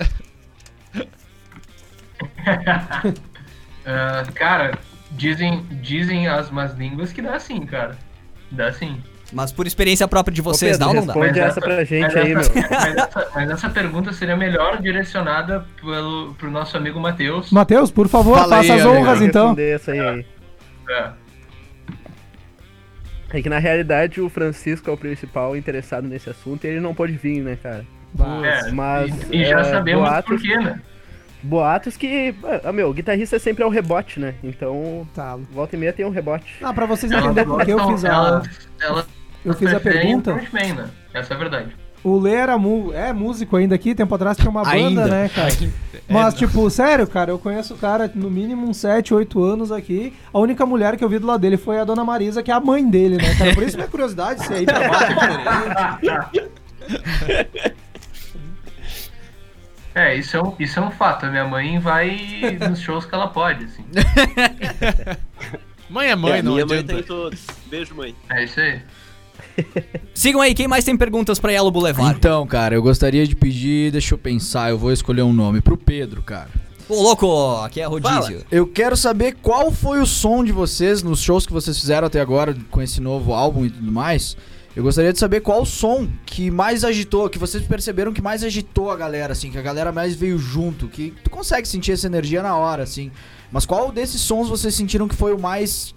Ah, 3.87 4.25
cara, 4.35 4.79
dizem, 5.13 5.65
dizem 5.83 6.29
as 6.29 6.51
más 6.51 6.75
línguas 6.75 7.13
que 7.13 7.21
dá 7.23 7.39
sim, 7.39 7.65
cara. 7.67 7.97
Dá 8.51 8.73
sim. 8.73 9.01
Mas 9.33 9.51
por 9.51 9.67
experiência 9.67 10.07
própria 10.07 10.35
de 10.35 10.43
vocês, 10.43 10.73
Pedro, 10.73 10.79
dá 10.81 10.89
ou 10.89 10.95
não 10.95 11.07
dá? 11.07 11.13
responde 11.15 11.41
essa 11.41 11.61
pra 11.61 11.85
gente 11.85 12.03
mas 12.03 12.17
aí, 12.17 12.29
meu. 12.35 12.41
essa, 12.41 12.53
Mas 12.55 12.97
essa, 12.97 13.29
mas 13.35 13.51
essa 13.51 13.71
pergunta 13.71 14.13
seria 14.13 14.37
melhor 14.37 14.81
direcionada 14.83 15.65
pelo, 15.81 16.35
pro 16.35 16.51
nosso 16.51 16.77
amigo 16.77 17.01
Matheus. 17.01 17.51
Matheus, 17.51 17.91
por 17.91 18.09
favor, 18.09 18.37
Fala 18.39 18.57
aí, 18.59 18.69
faça 18.69 18.75
as 18.81 18.87
amigo. 18.87 19.01
honras 19.01 19.23
então. 19.23 19.57
essa 19.59 19.93
aí, 19.93 20.01
aí. 20.01 20.27
É. 20.91 21.11
É 23.35 23.41
que 23.41 23.49
na 23.49 23.59
realidade 23.59 24.21
o 24.21 24.29
Francisco 24.29 24.91
é 24.91 24.93
o 24.93 24.97
principal 24.99 25.57
interessado 25.57 26.07
nesse 26.07 26.29
assunto 26.29 26.65
e 26.65 26.69
ele 26.69 26.81
não 26.81 26.95
pode 26.95 27.15
vir, 27.15 27.41
né, 27.43 27.57
cara? 27.63 27.87
É, 28.45 28.71
Mas, 28.71 29.11
e, 29.31 29.39
e 29.39 29.45
já 29.47 29.61
é, 29.61 29.65
sabemos 29.65 30.07
boatos- 30.07 30.29
por 30.31 30.43
quê, 30.43 30.55
né? 30.59 30.79
Boatos 31.43 31.97
que. 31.97 32.35
Ah, 32.65 32.73
meu, 32.73 32.89
o 32.89 32.93
guitarrista 32.95 33.39
sempre 33.39 33.63
é 33.65 33.67
o 33.67 33.71
rebote, 33.71 34.21
né? 34.21 34.35
Então, 34.45 35.07
Tá. 35.15 35.37
volta 35.53 35.75
e 35.75 35.79
meia 35.79 35.93
tem 35.93 36.07
um 36.07 36.11
rebote. 36.11 36.55
Ah, 36.63 36.73
pra 36.73 36.87
vocês 36.87 37.11
entenderem 37.11 37.45
por 37.49 37.65
que 37.65 37.71
eu 37.73 37.87
fiz 37.89 38.05
a, 38.05 38.09
elas- 38.09 38.49
elas 38.81 39.07
eu 39.45 39.55
fiz 39.55 39.75
a 39.75 39.81
pergunta. 39.81 40.35
Frontman, 40.35 40.75
né? 40.75 40.91
Essa 41.13 41.35
é 41.35 41.37
a 41.37 41.39
verdade. 41.39 41.77
O 42.05 42.19
Lê 42.19 42.33
era 42.35 42.59
mu 42.59 42.93
é 42.93 43.13
músico 43.13 43.57
ainda 43.57 43.77
aqui, 43.77 43.95
tempo 43.95 44.13
atrás 44.13 44.37
tinha 44.37 44.51
uma 44.51 44.65
banda, 44.65 44.75
Ainda. 44.77 45.07
né, 45.07 45.29
cara? 45.33 45.53
Mas, 46.09 46.35
tipo, 46.35 46.69
sério, 46.69 47.07
cara, 47.07 47.31
eu 47.31 47.39
conheço 47.39 47.75
o 47.75 47.79
cara 47.79 48.11
no 48.13 48.29
mínimo 48.29 48.69
uns 48.69 48.79
7, 48.79 49.15
8 49.15 49.41
anos 49.43 49.71
aqui. 49.71 50.13
A 50.33 50.39
única 50.41 50.67
mulher 50.67 50.97
que 50.97 51.05
eu 51.05 51.09
vi 51.09 51.21
do 51.21 51.27
lado 51.29 51.41
dele 51.41 51.57
foi 51.57 51.79
a 51.79 51.85
dona 51.85 52.05
Marisa, 52.05 52.43
que 52.43 52.51
é 52.51 52.55
a 52.55 52.61
mãe 52.61 52.89
dele, 52.89 53.19
né, 53.19 53.35
cara? 53.37 53.55
Por 53.55 53.63
isso 53.63 53.77
minha 53.77 53.87
curiosidade 53.89 54.45
se 54.45 54.53
aí 54.53 54.65
pra 54.67 54.89
baixo 54.89 55.05
é 55.05 55.15
diferente. 56.01 56.53
É, 59.95 60.17
isso 60.17 60.37
é 60.37 60.43
um, 60.43 60.55
isso 60.59 60.79
é 60.79 60.83
um 60.83 60.91
fato. 60.91 61.27
A 61.27 61.31
minha 61.31 61.45
mãe 61.47 61.79
vai 61.79 62.59
nos 62.69 62.81
shows 62.81 63.05
que 63.05 63.15
ela 63.15 63.29
pode, 63.29 63.65
assim. 63.65 63.85
Mãe 65.89 66.09
é 66.11 66.17
mãe, 66.17 66.39
É, 66.39 66.43
não 66.43 66.55
minha 66.55 66.67
mãe 66.67 66.79
adianta. 66.79 66.95
tá 66.95 67.01
em 67.01 67.03
todos. 67.03 67.41
Beijo, 67.67 67.95
mãe. 67.95 68.15
É 68.31 68.45
isso 68.45 68.59
aí. 68.61 68.81
Sigam 70.15 70.41
aí, 70.41 70.55
quem 70.55 70.67
mais 70.67 70.85
tem 70.85 70.97
perguntas 70.97 71.39
pra 71.39 71.53
Yellow 71.53 71.71
Boulevard? 71.71 72.17
Então, 72.17 72.47
cara, 72.47 72.75
eu 72.75 72.83
gostaria 72.83 73.27
de 73.27 73.37
pedir, 73.37 73.91
deixa 73.93 74.15
eu 74.15 74.19
pensar, 74.19 74.71
eu 74.71 74.79
vou 74.79 74.93
escolher 74.93 75.23
um 75.23 75.33
nome 75.33 75.61
pro 75.61 75.77
Pedro, 75.77 76.23
cara. 76.23 76.49
Ô 76.89 77.03
louco, 77.03 77.57
aqui 77.63 77.81
é 77.81 77.85
rodízio. 77.87 78.45
Eu 78.51 78.67
quero 78.67 78.97
saber 78.97 79.37
qual 79.43 79.71
foi 79.71 80.01
o 80.01 80.07
som 80.07 80.43
de 80.43 80.53
vocês 80.53 81.03
nos 81.03 81.21
shows 81.21 81.47
que 81.47 81.53
vocês 81.53 81.79
fizeram 81.79 82.07
até 82.07 82.21
agora 82.21 82.57
com 82.71 82.81
esse 82.81 83.01
novo 83.01 83.33
álbum 83.35 83.67
e 83.67 83.71
tudo 83.71 83.93
mais. 83.93 84.37
Eu 84.75 84.83
gostaria 84.83 85.13
de 85.13 85.19
saber 85.19 85.43
qual 85.43 85.63
o 85.63 85.67
som 85.67 86.09
que 86.25 86.51
mais 86.51 86.83
agitou, 86.83 87.29
que 87.29 87.39
vocês 87.39 87.63
perceberam 87.63 88.11
que 88.11 88.23
mais 88.23 88.43
agitou 88.43 88.91
a 88.91 88.97
galera, 88.97 89.33
assim, 89.35 89.51
que 89.51 89.59
a 89.59 89.63
galera 89.63 89.93
mais 89.93 90.15
veio 90.15 90.39
junto, 90.39 90.89
que 90.89 91.11
tu 91.23 91.29
consegue 91.29 91.69
sentir 91.69 91.93
essa 91.93 92.07
energia 92.07 92.43
na 92.43 92.57
hora, 92.57 92.83
assim. 92.83 93.13
Mas 93.51 93.67
qual 93.67 93.93
desses 93.93 94.23
sons 94.23 94.49
vocês 94.49 94.75
sentiram 94.75 95.07
que 95.07 95.15
foi 95.15 95.35
o 95.35 95.39
mais. 95.39 95.95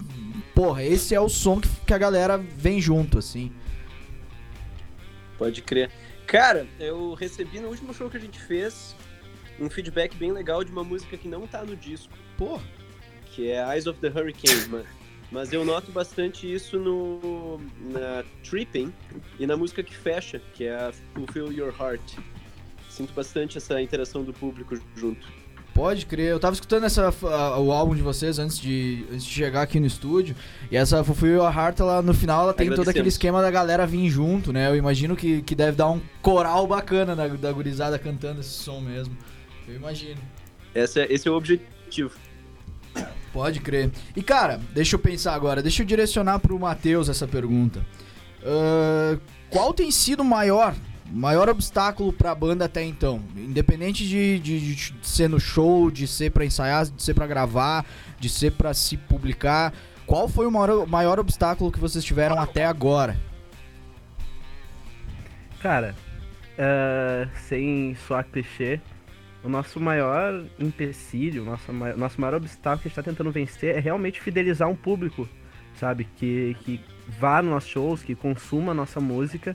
Porra, 0.54 0.82
esse 0.84 1.14
é 1.14 1.20
o 1.20 1.28
som 1.28 1.58
que, 1.58 1.68
que 1.86 1.94
a 1.94 1.98
galera 1.98 2.36
vem 2.36 2.78
junto, 2.78 3.18
assim. 3.18 3.50
Pode 5.38 5.62
crer. 5.62 5.90
Cara, 6.26 6.66
eu 6.78 7.14
recebi 7.14 7.60
no 7.60 7.68
último 7.68 7.94
show 7.94 8.10
que 8.10 8.16
a 8.18 8.20
gente 8.20 8.38
fez 8.38 8.94
um 9.58 9.70
feedback 9.70 10.14
bem 10.16 10.32
legal 10.32 10.62
de 10.62 10.70
uma 10.70 10.84
música 10.84 11.16
que 11.16 11.28
não 11.28 11.46
tá 11.46 11.64
no 11.64 11.76
disco. 11.76 12.12
Porra. 12.36 12.64
Que 13.26 13.50
é 13.50 13.74
Eyes 13.74 13.86
of 13.86 13.98
the 14.00 14.08
Hurricane, 14.08 14.68
mano. 14.68 14.86
Mas 15.36 15.52
eu 15.52 15.66
noto 15.66 15.92
bastante 15.92 16.50
isso 16.50 16.78
no 16.78 17.60
na 17.92 18.24
Tripping 18.42 18.90
e 19.38 19.46
na 19.46 19.54
música 19.54 19.82
que 19.82 19.94
fecha, 19.94 20.40
que 20.54 20.64
é 20.64 20.74
a 20.74 20.92
Fulfill 21.14 21.52
Your 21.52 21.74
Heart. 21.78 22.14
Sinto 22.88 23.12
bastante 23.12 23.58
essa 23.58 23.78
interação 23.82 24.24
do 24.24 24.32
público 24.32 24.74
junto. 24.96 25.26
Pode 25.74 26.06
crer, 26.06 26.28
eu 26.30 26.40
tava 26.40 26.54
escutando 26.54 26.84
essa, 26.84 27.08
a- 27.08 27.58
o 27.58 27.70
álbum 27.70 27.94
de 27.94 28.00
vocês 28.00 28.38
antes 28.38 28.58
de, 28.58 29.04
antes 29.12 29.26
de 29.26 29.30
chegar 29.30 29.60
aqui 29.60 29.78
no 29.78 29.84
estúdio. 29.86 30.34
E 30.70 30.76
essa 30.78 31.04
Fulfill 31.04 31.34
Your 31.34 31.54
Heart, 31.54 31.80
ela, 31.80 32.00
no 32.00 32.14
final, 32.14 32.44
ela 32.44 32.54
tem 32.54 32.68
todo 32.70 32.88
aquele 32.88 33.08
esquema 33.10 33.42
da 33.42 33.50
galera 33.50 33.86
vir 33.86 34.08
junto, 34.08 34.54
né? 34.54 34.70
Eu 34.70 34.74
imagino 34.76 35.14
que, 35.14 35.42
que 35.42 35.54
deve 35.54 35.76
dar 35.76 35.90
um 35.90 36.00
coral 36.22 36.66
bacana 36.66 37.14
da, 37.14 37.28
da 37.28 37.52
gurizada 37.52 37.98
cantando 37.98 38.40
esse 38.40 38.48
som 38.54 38.80
mesmo. 38.80 39.14
Eu 39.68 39.74
imagino. 39.76 40.18
Esse 40.74 40.98
é, 41.00 41.12
esse 41.12 41.28
é 41.28 41.30
o 41.30 41.34
objetivo. 41.34 42.12
Pode 43.36 43.60
crer. 43.60 43.90
E 44.16 44.22
cara, 44.22 44.58
deixa 44.72 44.94
eu 44.96 44.98
pensar 44.98 45.34
agora, 45.34 45.60
deixa 45.62 45.82
eu 45.82 45.86
direcionar 45.86 46.38
pro 46.38 46.58
Matheus 46.58 47.10
essa 47.10 47.28
pergunta. 47.28 47.84
Ahn, 48.42 49.18
qual 49.50 49.74
tem 49.74 49.90
sido 49.90 50.20
o 50.20 50.24
maior, 50.24 50.74
maior 51.10 51.46
obstáculo 51.50 52.14
pra 52.14 52.34
banda 52.34 52.64
até 52.64 52.82
então? 52.82 53.20
Independente 53.36 54.08
de, 54.08 54.38
de- 54.38 54.74
de 54.74 55.06
ser 55.06 55.28
no 55.28 55.38
show, 55.38 55.90
de 55.90 56.06
ser 56.06 56.30
pra 56.30 56.46
ensaiar, 56.46 56.86
de 56.86 57.02
ser 57.02 57.12
pra 57.12 57.26
gravar, 57.26 57.84
de 58.18 58.30
ser 58.30 58.52
pra 58.52 58.72
se 58.72 58.96
publicar. 58.96 59.74
Qual 60.06 60.28
foi 60.30 60.46
o 60.46 60.50
maior, 60.50 60.86
maior 60.86 61.18
obstáculo 61.20 61.70
que 61.70 61.78
vocês 61.78 62.02
tiveram 62.02 62.40
até 62.40 62.64
agora? 62.64 63.18
Cara, 65.60 65.94
ah, 66.58 67.28
sem 67.48 67.94
soar 68.06 68.24
clichê, 68.32 68.80
o 69.46 69.48
nosso 69.48 69.80
maior 69.80 70.44
empecilho, 70.58 71.42
o 71.42 71.44
nosso, 71.46 71.72
mai- 71.72 71.94
nosso 71.94 72.20
maior 72.20 72.34
obstáculo 72.34 72.82
que 72.82 72.88
a 72.88 72.90
gente 72.90 72.96
tá 72.96 73.02
tentando 73.02 73.30
vencer 73.30 73.76
é 73.76 73.80
realmente 73.80 74.20
fidelizar 74.20 74.68
um 74.68 74.76
público, 74.76 75.28
sabe? 75.74 76.06
Que, 76.16 76.56
que 76.64 76.80
vá 77.18 77.40
nos 77.40 77.52
nossos 77.52 77.70
shows, 77.70 78.02
que 78.02 78.14
consuma 78.14 78.72
a 78.72 78.74
nossa 78.74 79.00
música. 79.00 79.54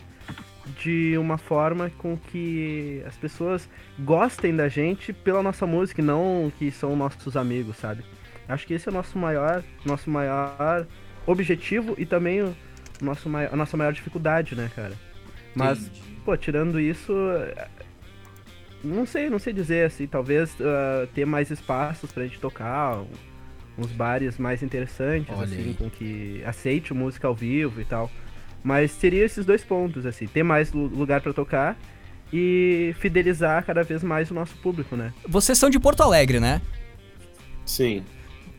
de 0.80 1.18
uma 1.18 1.38
forma 1.40 1.90
com 1.98 2.16
que 2.16 3.02
as 3.08 3.18
pessoas 3.18 3.68
gostem 4.00 4.56
da 4.56 4.70
gente 4.70 5.12
pela 5.12 5.42
nossa 5.42 5.66
música 5.66 6.02
e 6.02 6.04
não 6.06 6.52
que 6.58 6.70
são 6.72 6.96
nossos 6.96 7.36
amigos, 7.36 7.78
sabe? 7.78 8.04
Acho 8.48 8.68
que 8.68 8.76
esse 8.76 8.88
é 8.88 8.92
o 8.92 8.94
nosso 8.94 9.18
maior, 9.18 9.64
nosso 9.84 10.10
maior 10.10 10.86
objetivo 11.26 11.96
e 11.98 12.06
também 12.06 12.42
o 12.44 12.56
nosso 13.02 13.28
mai- 13.28 13.50
a 13.52 13.56
nossa 13.56 13.76
maior 13.76 13.92
dificuldade, 13.92 14.56
né, 14.56 14.70
cara? 14.76 14.94
Mas, 15.56 15.90
pô, 16.24 16.38
tirando 16.38 16.80
isso, 16.80 17.12
não 18.84 19.06
sei, 19.06 19.30
não 19.30 19.40
sei 19.40 19.54
dizer 19.54 19.86
assim, 19.86 20.08
talvez 20.08 20.56
ah, 20.62 21.08
ter 21.14 21.26
mais 21.26 21.50
espaços 21.52 22.12
pra 22.12 22.24
gente 22.24 22.40
tocar, 22.40 23.02
uns 23.78 23.88
bares 23.92 24.38
mais 24.38 24.62
interessantes, 24.64 25.34
Olha 25.34 25.44
assim, 25.46 25.56
aí. 25.70 25.74
com 25.74 25.90
que 25.90 26.44
aceite 26.46 26.94
música 26.94 27.28
ao 27.28 27.36
vivo 27.36 27.80
e 27.82 27.86
tal. 27.86 28.10
Mas 28.64 28.96
teria 28.96 29.26
esses 29.26 29.46
dois 29.46 29.64
pontos, 29.64 30.06
assim, 30.06 30.28
ter 30.28 30.44
mais 30.44 30.72
lu- 30.72 30.86
lugar 30.88 31.20
pra 31.22 31.34
tocar 31.34 31.76
e 32.32 32.94
fidelizar 33.00 33.66
cada 33.66 33.84
vez 33.84 34.04
mais 34.04 34.30
o 34.30 34.34
nosso 34.34 34.56
público, 34.58 34.96
né? 34.96 35.12
Vocês 35.28 35.58
são 35.58 35.70
de 35.70 35.80
Porto 35.80 36.02
Alegre, 36.04 36.40
né? 36.40 36.62
Sim. 37.66 38.04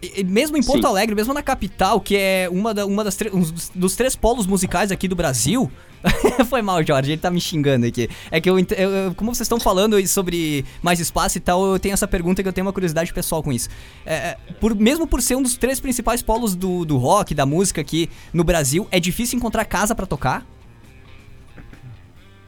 E- 0.02 0.24
mesmo 0.24 0.56
em 0.56 0.62
Porto 0.62 0.82
Sim. 0.82 0.88
Alegre, 0.88 1.14
mesmo 1.14 1.32
na 1.32 1.42
capital, 1.42 2.00
que 2.00 2.16
é 2.16 2.48
uma, 2.50 2.74
da- 2.74 2.84
uma 2.84 3.04
das 3.04 3.16
um 3.32 3.40
dos, 3.74 3.94
três 3.94 4.16
polos 4.16 4.46
musicais 4.46 4.90
aqui 4.90 5.06
do 5.06 5.14
Brasil. 5.14 5.70
Foi 6.50 6.60
mal, 6.60 6.84
Jorge, 6.84 7.12
ele 7.12 7.20
tá 7.20 7.30
me 7.30 7.40
xingando 7.40 7.86
aqui. 7.86 8.08
É 8.28 8.40
que 8.40 8.50
eu, 8.50 8.58
eu- 8.58 9.14
como 9.14 9.32
vocês 9.32 9.44
estão 9.46 9.60
falando 9.60 10.04
sobre 10.08 10.64
mais 10.82 10.98
espaço 10.98 11.38
e 11.38 11.40
tal, 11.40 11.64
eu 11.64 11.78
tenho 11.78 11.92
essa 11.92 12.08
pergunta 12.08 12.42
que 12.42 12.48
eu 12.48 12.52
tenho 12.52 12.66
uma 12.66 12.72
curiosidade 12.72 13.12
pessoal 13.14 13.40
com 13.40 13.52
isso. 13.52 13.68
É, 14.04 14.14
é, 14.14 14.38
por, 14.60 14.74
mesmo 14.74 15.06
por 15.06 15.22
ser 15.22 15.36
um 15.36 15.42
dos 15.42 15.56
três 15.56 15.78
principais 15.78 16.20
polos 16.20 16.56
do, 16.56 16.84
do 16.84 16.96
rock, 16.98 17.32
da 17.34 17.46
música 17.46 17.80
aqui 17.80 18.10
no 18.32 18.42
Brasil, 18.42 18.88
é 18.90 18.98
difícil 18.98 19.38
encontrar 19.38 19.64
casa 19.64 19.94
pra 19.94 20.04
tocar? 20.06 20.44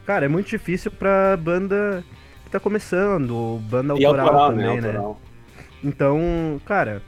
Cara, 0.04 0.26
é 0.26 0.28
muito 0.28 0.48
difícil 0.48 0.90
pra 0.90 1.36
banda 1.36 2.04
que 2.44 2.50
tá 2.50 2.58
começando, 2.60 3.30
ou 3.30 3.58
banda 3.60 3.94
E 3.96 4.04
autoral, 4.04 4.26
autoral, 4.26 4.50
também, 4.50 4.64
né? 4.66 4.80
né? 4.80 4.88
Autoral. 4.88 5.20
Então, 5.82 6.60
cara, 6.66 7.02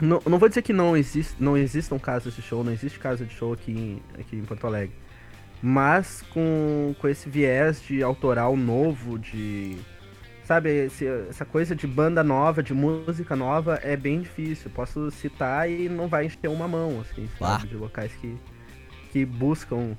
não, 0.00 0.22
não 0.26 0.38
vou 0.38 0.48
dizer 0.48 0.62
que 0.62 0.72
não, 0.72 0.96
exist, 0.96 1.34
não 1.38 1.56
existam 1.56 1.98
casas 1.98 2.34
de 2.34 2.42
show, 2.42 2.62
não 2.64 2.72
existe 2.72 2.98
casa 2.98 3.24
de 3.24 3.32
show 3.34 3.52
aqui 3.52 3.72
em, 3.72 4.02
aqui 4.20 4.36
em 4.36 4.42
Porto 4.44 4.66
Alegre. 4.66 4.94
Mas 5.60 6.22
com, 6.30 6.94
com 7.00 7.08
esse 7.08 7.28
viés 7.28 7.82
de 7.82 8.02
autoral 8.02 8.56
novo, 8.56 9.18
de. 9.18 9.76
Sabe, 10.44 10.86
esse- 10.86 11.06
essa 11.28 11.44
coisa 11.44 11.74
de 11.76 11.86
banda 11.86 12.22
nova, 12.24 12.62
de 12.62 12.72
música 12.72 13.36
nova, 13.36 13.78
é 13.82 13.96
bem 13.96 14.20
difícil. 14.22 14.70
Posso 14.70 15.10
citar 15.10 15.68
e 15.70 15.88
não 15.88 16.08
vai 16.08 16.26
encher 16.26 16.48
uma 16.48 16.66
mão, 16.68 17.00
assim, 17.00 17.28
sabe? 17.38 17.66
De 17.68 17.74
locais 17.76 18.12
que, 18.14 18.34
que 19.12 19.24
buscam. 19.26 19.96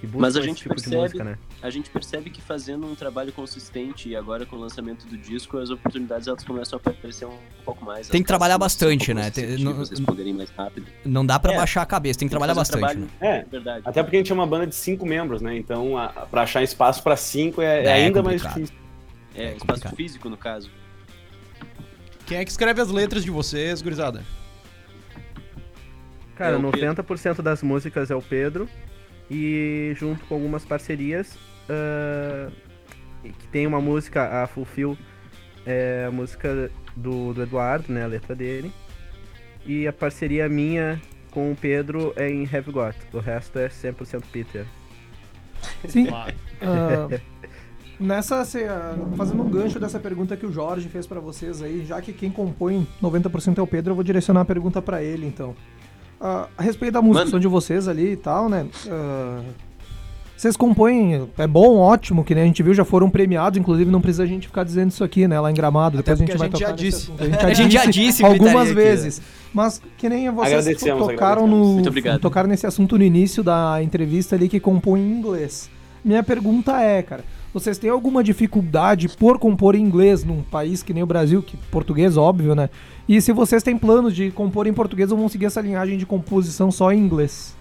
Que 0.00 0.06
buscam 0.06 0.20
Mas 0.20 0.36
a 0.36 0.40
esse 0.40 0.48
gente 0.48 0.62
tipo 0.62 0.74
de 0.76 0.82
percebe, 0.82 1.02
música, 1.02 1.24
né? 1.24 1.38
A 1.64 1.70
gente 1.70 1.88
percebe 1.88 2.28
que 2.28 2.42
fazendo 2.42 2.86
um 2.86 2.94
trabalho 2.94 3.32
consistente 3.32 4.10
e 4.10 4.14
agora 4.14 4.44
com 4.44 4.54
o 4.54 4.58
lançamento 4.60 5.06
do 5.06 5.16
disco, 5.16 5.56
as 5.56 5.70
oportunidades 5.70 6.28
elas 6.28 6.44
começam 6.44 6.78
a 6.84 6.90
aparecer 6.90 7.24
um 7.24 7.38
pouco 7.64 7.82
mais. 7.82 8.06
Tem 8.06 8.20
que 8.22 8.26
trabalhar 8.28 8.56
um 8.56 8.58
bastante, 8.58 9.14
né? 9.14 9.30
Tem- 9.30 9.56
não- 9.56 9.78
responderem 9.78 10.34
mais 10.34 10.50
rápido. 10.50 10.86
Não 11.06 11.24
dá 11.24 11.38
pra 11.38 11.54
É, 11.54 11.56
baixar 11.56 11.80
a 11.80 11.86
cabeça, 11.86 12.18
tem 12.18 12.28
que 12.28 12.30
tem 12.32 12.38
trabalhar 12.38 12.52
um 12.52 12.56
bastante, 12.56 12.80
trabalho- 12.80 13.00
né? 13.00 13.08
É, 13.18 13.44
Verdade. 13.50 13.82
até 13.86 14.02
porque 14.02 14.16
a 14.16 14.20
gente 14.20 14.30
é 14.30 14.34
uma 14.34 14.46
banda 14.46 14.66
de 14.66 14.74
cinco 14.74 15.06
membros, 15.06 15.40
né? 15.40 15.56
Então, 15.56 15.96
a, 15.96 16.08
pra 16.08 16.42
achar 16.42 16.62
espaço 16.62 17.02
pra 17.02 17.16
cinco 17.16 17.62
é, 17.62 17.82
é 17.82 17.86
É 17.86 17.92
ainda 17.94 18.22
mais 18.22 18.42
difícil. 18.42 18.76
É, 19.34 19.44
É 19.44 19.46
espaço 19.52 19.64
complicado. 19.66 19.96
físico, 19.96 20.28
no 20.28 20.36
caso. 20.36 20.70
Quem 22.26 22.36
é 22.38 22.44
que 22.44 22.50
escreve 22.50 22.80
as 22.82 22.90
letras 22.90 23.24
de 23.24 23.30
vocês, 23.30 23.80
gurizada? 23.80 24.22
Cara, 26.36 26.56
É 26.56 26.58
o 26.58 26.70
Pedro. 26.70 26.86
90% 27.02 27.40
das 27.42 27.62
músicas 27.62 28.10
é 28.10 28.14
o 28.14 28.20
Pedro. 28.22 28.68
E 29.30 29.94
junto 29.96 30.22
com 30.26 30.34
algumas 30.34 30.64
parcerias, 30.66 31.38
ah, 31.68 32.50
que 33.22 33.46
tem 33.48 33.66
uma 33.66 33.80
música, 33.80 34.42
a 34.42 34.46
Fulfill, 34.46 34.96
é 35.66 36.04
a 36.06 36.10
música 36.10 36.70
do, 36.96 37.32
do 37.32 37.42
Eduardo, 37.42 37.92
né? 37.92 38.04
A 38.04 38.06
letra 38.06 38.34
dele. 38.34 38.72
E 39.66 39.86
a 39.88 39.92
parceria 39.92 40.48
minha 40.48 41.00
com 41.30 41.50
o 41.50 41.56
Pedro 41.56 42.12
é 42.16 42.30
em 42.30 42.48
Heavy 42.50 42.70
Got. 42.70 42.96
O 43.12 43.18
resto 43.18 43.58
é 43.58 43.68
100% 43.68 44.22
Peter. 44.30 44.66
Sim. 45.88 46.08
Ah, 46.60 47.08
nessa, 47.98 48.40
assim, 48.40 48.64
ah, 48.64 48.94
fazendo 49.16 49.42
um 49.42 49.48
gancho 49.48 49.80
dessa 49.80 49.98
pergunta 49.98 50.36
que 50.36 50.46
o 50.46 50.52
Jorge 50.52 50.88
fez 50.88 51.06
pra 51.06 51.20
vocês 51.20 51.62
aí, 51.62 51.84
já 51.84 52.00
que 52.00 52.12
quem 52.12 52.30
compõe 52.30 52.86
90% 53.02 53.58
é 53.58 53.62
o 53.62 53.66
Pedro, 53.66 53.92
eu 53.92 53.94
vou 53.94 54.04
direcionar 54.04 54.42
a 54.42 54.44
pergunta 54.44 54.80
pra 54.82 55.02
ele, 55.02 55.26
então. 55.26 55.54
Ah, 56.20 56.48
a 56.56 56.62
respeito 56.62 56.92
da 56.92 57.02
música 57.02 57.40
de 57.40 57.48
vocês 57.48 57.88
ali 57.88 58.12
e 58.12 58.16
tal, 58.16 58.48
né? 58.48 58.68
Vocês 60.36 60.56
compõem, 60.56 61.28
é 61.38 61.46
bom, 61.46 61.76
ótimo, 61.78 62.24
que 62.24 62.34
nem 62.34 62.44
a 62.44 62.46
gente 62.46 62.62
viu, 62.62 62.74
já 62.74 62.84
foram 62.84 63.08
premiados, 63.08 63.58
inclusive 63.58 63.90
não 63.90 64.00
precisa 64.00 64.24
a 64.24 64.26
gente 64.26 64.46
ficar 64.48 64.64
dizendo 64.64 64.90
isso 64.90 65.04
aqui, 65.04 65.28
né, 65.28 65.38
lá 65.38 65.50
em 65.50 65.54
Gramado, 65.54 65.98
Até 65.98 66.14
depois 66.14 66.20
a 66.20 66.32
gente 66.32 66.38
vai 66.38 66.48
a 66.48 66.50
gente 66.50 66.60
já 66.60 66.66
tocar 66.66 66.82
nesse 66.82 66.96
disse. 66.96 67.12
A 67.18 67.24
gente 67.24 67.44
A 67.44 67.54
gente 67.54 67.72
já 67.72 67.84
disse 67.86 68.24
algumas 68.24 68.66
aqui, 68.66 68.74
vezes. 68.74 69.22
Mas 69.52 69.80
que 69.96 70.08
nem 70.08 70.28
vocês 70.30 70.80
tocaram 70.80 71.46
no 71.46 71.74
Muito 71.74 71.88
obrigado. 71.88 72.20
tocaram 72.20 72.48
nesse 72.48 72.66
assunto 72.66 72.98
no 72.98 73.04
início 73.04 73.42
da 73.42 73.80
entrevista 73.82 74.34
ali 74.34 74.48
que 74.48 74.58
compõe 74.58 75.00
em 75.00 75.12
inglês. 75.12 75.70
Minha 76.04 76.22
pergunta 76.22 76.82
é, 76.82 77.00
cara, 77.02 77.24
vocês 77.54 77.78
têm 77.78 77.88
alguma 77.88 78.22
dificuldade 78.22 79.08
por 79.08 79.38
compor 79.38 79.76
em 79.76 79.80
inglês 79.80 80.24
num 80.24 80.42
país 80.42 80.82
que 80.82 80.92
nem 80.92 81.04
o 81.04 81.06
Brasil, 81.06 81.40
que 81.40 81.56
português, 81.70 82.16
óbvio, 82.16 82.54
né? 82.54 82.68
E 83.08 83.20
se 83.20 83.32
vocês 83.32 83.62
têm 83.62 83.78
planos 83.78 84.14
de 84.14 84.32
compor 84.32 84.66
em 84.66 84.74
português 84.74 85.12
ou 85.12 85.16
vão 85.16 85.28
seguir 85.28 85.46
essa 85.46 85.60
linhagem 85.60 85.96
de 85.96 86.04
composição 86.04 86.72
só 86.72 86.92
em 86.92 86.98
inglês? 86.98 87.54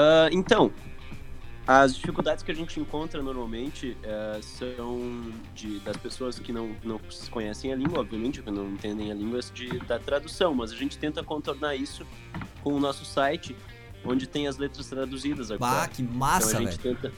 Ah, 0.00 0.28
então, 0.30 0.70
as 1.66 1.96
dificuldades 1.96 2.44
que 2.44 2.52
a 2.52 2.54
gente 2.54 2.78
encontra 2.78 3.20
normalmente 3.20 3.96
eh, 4.02 4.38
são 4.40 5.32
de, 5.54 5.80
das 5.80 5.96
pessoas 5.96 6.38
que 6.38 6.52
não, 6.52 6.70
não 6.84 7.00
conhecem 7.32 7.72
a 7.72 7.76
língua, 7.76 7.98
obviamente, 8.00 8.40
que 8.40 8.50
não 8.50 8.70
entendem 8.70 9.10
a 9.10 9.14
língua 9.14 9.40
de, 9.52 9.78
da 9.80 9.98
tradução, 9.98 10.54
mas 10.54 10.70
a 10.70 10.76
gente 10.76 10.96
tenta 10.96 11.22
contornar 11.22 11.74
isso 11.74 12.06
com 12.62 12.72
o 12.74 12.80
nosso 12.80 13.04
site, 13.04 13.56
onde 14.04 14.26
tem 14.28 14.46
as 14.46 14.56
letras 14.56 14.86
traduzidas 14.88 15.50
agora. 15.50 15.82
Ah, 15.82 15.88
que 15.88 16.00
Então 16.02 16.16
massa, 16.16 16.58
a 16.58 16.60
gente 16.62 16.78
velho. 16.78 16.96
tenta. 16.96 17.12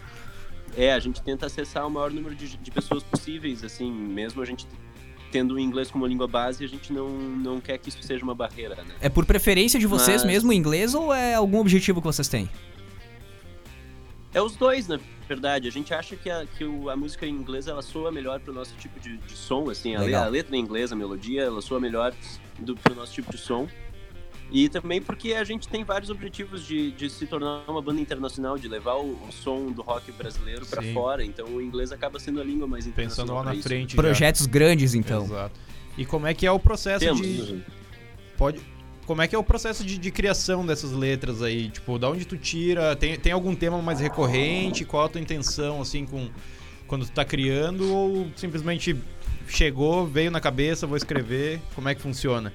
É, 0.77 0.93
a 0.95 0.99
gente 1.01 1.21
tenta 1.23 1.47
acessar 1.47 1.87
o 1.87 1.91
maior 1.91 2.11
número 2.11 2.35
de, 2.35 2.57
de 2.57 2.71
pessoas 2.71 3.03
possíveis, 3.03 3.63
assim, 3.63 3.93
mesmo 3.93 4.41
a 4.41 4.45
gente 4.47 4.67
tendo 5.31 5.55
o 5.55 5.61
inglês 5.61 5.91
como 5.91 6.05
língua 6.07 6.27
base, 6.27 6.65
a 6.65 6.69
gente 6.69 6.93
não, 6.93 7.09
não 7.09 7.61
quer 7.61 7.79
que 7.79 7.89
isso 7.89 8.03
seja 8.03 8.25
uma 8.25 8.35
barreira, 8.35 8.75
né? 8.77 8.95
É 9.01 9.09
por 9.09 9.25
preferência 9.25 9.79
de 9.79 9.87
vocês 9.87 10.23
Mas- 10.23 10.33
mesmo 10.33 10.51
o 10.51 10.53
inglês 10.53 10.93
ou 10.95 11.15
é 11.15 11.35
algum 11.35 11.59
objetivo 11.61 12.01
que 12.01 12.07
vocês 12.07 12.27
têm? 12.27 12.49
É 14.33 14.41
os 14.41 14.55
dois, 14.57 14.87
na 14.87 14.99
verdade. 15.29 15.67
A 15.67 15.73
gente 15.73 15.93
acha 15.93 16.15
que 16.17 16.31
a, 16.31 16.47
que 16.47 16.65
a 16.65 16.97
música 16.97 17.27
em 17.27 17.31
inglês 17.31 17.67
ela 17.67 17.83
soa 17.83 18.13
melhor 18.13 18.39
pro 18.41 18.53
nosso 18.53 18.75
tipo 18.77 18.99
de, 19.01 19.17
de 19.17 19.33
som, 19.37 19.69
assim. 19.71 19.95
A, 19.97 20.01
le- 20.03 20.15
a 20.15 20.27
letra 20.27 20.57
em 20.57 20.61
inglês, 20.61 20.93
a 20.93 20.97
melodia, 20.97 21.43
ela 21.43 21.61
soa 21.61 21.81
melhor 21.81 22.13
do, 22.59 22.77
pro 22.77 22.95
nosso 22.95 23.13
tipo 23.13 23.31
de 23.33 23.39
som. 23.39 23.69
E 24.53 24.69
também 24.69 25.01
porque 25.01 25.33
a 25.35 25.45
gente 25.45 25.69
tem 25.69 25.85
vários 25.85 26.11
objetivos 26.11 26.67
de, 26.67 26.91
de 26.91 27.09
se 27.09 27.25
tornar 27.27 27.63
uma 27.69 27.81
banda 27.81 28.01
internacional, 28.01 28.59
de 28.59 28.67
levar 28.67 28.95
o, 28.97 29.13
o 29.13 29.33
som 29.33 29.71
do 29.71 29.81
rock 29.83 30.11
brasileiro 30.13 30.67
pra 30.67 30.83
Sim. 30.83 30.93
fora. 30.93 31.25
Então 31.25 31.47
o 31.47 31.63
inglês 31.63 31.93
acaba 31.93 32.19
sendo 32.19 32.41
a 32.41 32.45
língua 32.45 32.67
mais 32.67 32.87
internacional. 32.87 33.27
Pensando 33.27 33.37
lá 33.37 33.43
pra 33.43 33.53
na 33.53 33.59
isso. 33.59 33.69
frente. 33.69 33.91
já. 33.91 33.97
Projetos 34.03 34.47
grandes, 34.47 34.95
então. 34.95 35.23
Exato. 35.25 35.61
E 35.97 36.05
como 36.05 36.27
é 36.27 36.35
que 36.35 36.47
é 36.47 36.51
o 36.53 36.59
processo 36.59 37.05
Temos. 37.05 37.21
de. 37.21 37.63
Pode. 38.37 38.61
Como 39.11 39.23
é 39.23 39.27
que 39.27 39.35
é 39.35 39.39
o 39.39 39.43
processo 39.43 39.85
de, 39.85 39.99
de 39.99 40.13
criação 40.13 40.65
dessas 40.65 40.93
letras 40.93 41.43
aí? 41.43 41.69
Tipo, 41.69 41.99
da 41.99 42.09
onde 42.09 42.25
tu 42.25 42.37
tira? 42.37 42.95
Tem, 42.95 43.19
tem 43.19 43.33
algum 43.33 43.57
tema 43.57 43.83
mais 43.83 43.99
recorrente? 43.99 44.85
Qual 44.85 45.05
a 45.05 45.09
tua 45.09 45.21
intenção, 45.21 45.83
assim, 45.83 46.07
com 46.07 46.31
quando 46.87 47.05
tu 47.05 47.11
tá 47.11 47.25
criando? 47.25 47.93
Ou 47.93 48.31
simplesmente 48.37 48.97
chegou, 49.49 50.07
veio 50.07 50.31
na 50.31 50.41
cabeça, 50.41 50.87
vou 50.87 50.97
escrever? 50.97 51.61
Como 51.75 51.89
é 51.89 51.95
que 51.97 52.01
funciona? 52.01 52.55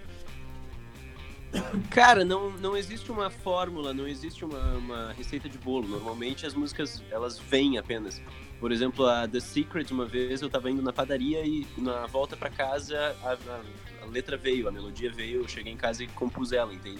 Cara, 1.91 2.23
não, 2.23 2.51
não 2.51 2.77
existe 2.77 3.11
uma 3.11 3.29
fórmula, 3.29 3.93
não 3.93 4.07
existe 4.07 4.45
uma, 4.45 4.77
uma 4.77 5.11
receita 5.11 5.49
de 5.49 5.57
bolo. 5.57 5.89
Normalmente 5.89 6.45
as 6.45 6.53
músicas, 6.53 7.03
elas 7.11 7.37
vêm 7.37 7.77
apenas. 7.77 8.21
Por 8.65 8.71
exemplo, 8.71 9.05
a 9.05 9.27
The 9.27 9.39
Secret, 9.39 9.91
uma 9.93 10.07
vez 10.07 10.41
eu 10.41 10.49
tava 10.49 10.71
indo 10.71 10.81
na 10.81 10.91
padaria 10.91 11.45
e 11.45 11.67
na 11.77 12.07
volta 12.07 12.35
pra 12.35 12.49
casa 12.49 13.15
a, 13.23 13.33
a- 13.33 13.61
a 14.01 14.05
letra 14.07 14.37
veio, 14.37 14.67
a 14.67 14.71
melodia 14.71 15.11
veio, 15.11 15.41
eu 15.43 15.47
cheguei 15.47 15.71
em 15.71 15.77
casa 15.77 16.03
e 16.03 16.07
compus 16.07 16.51
ela, 16.51 16.73
entende? 16.73 16.97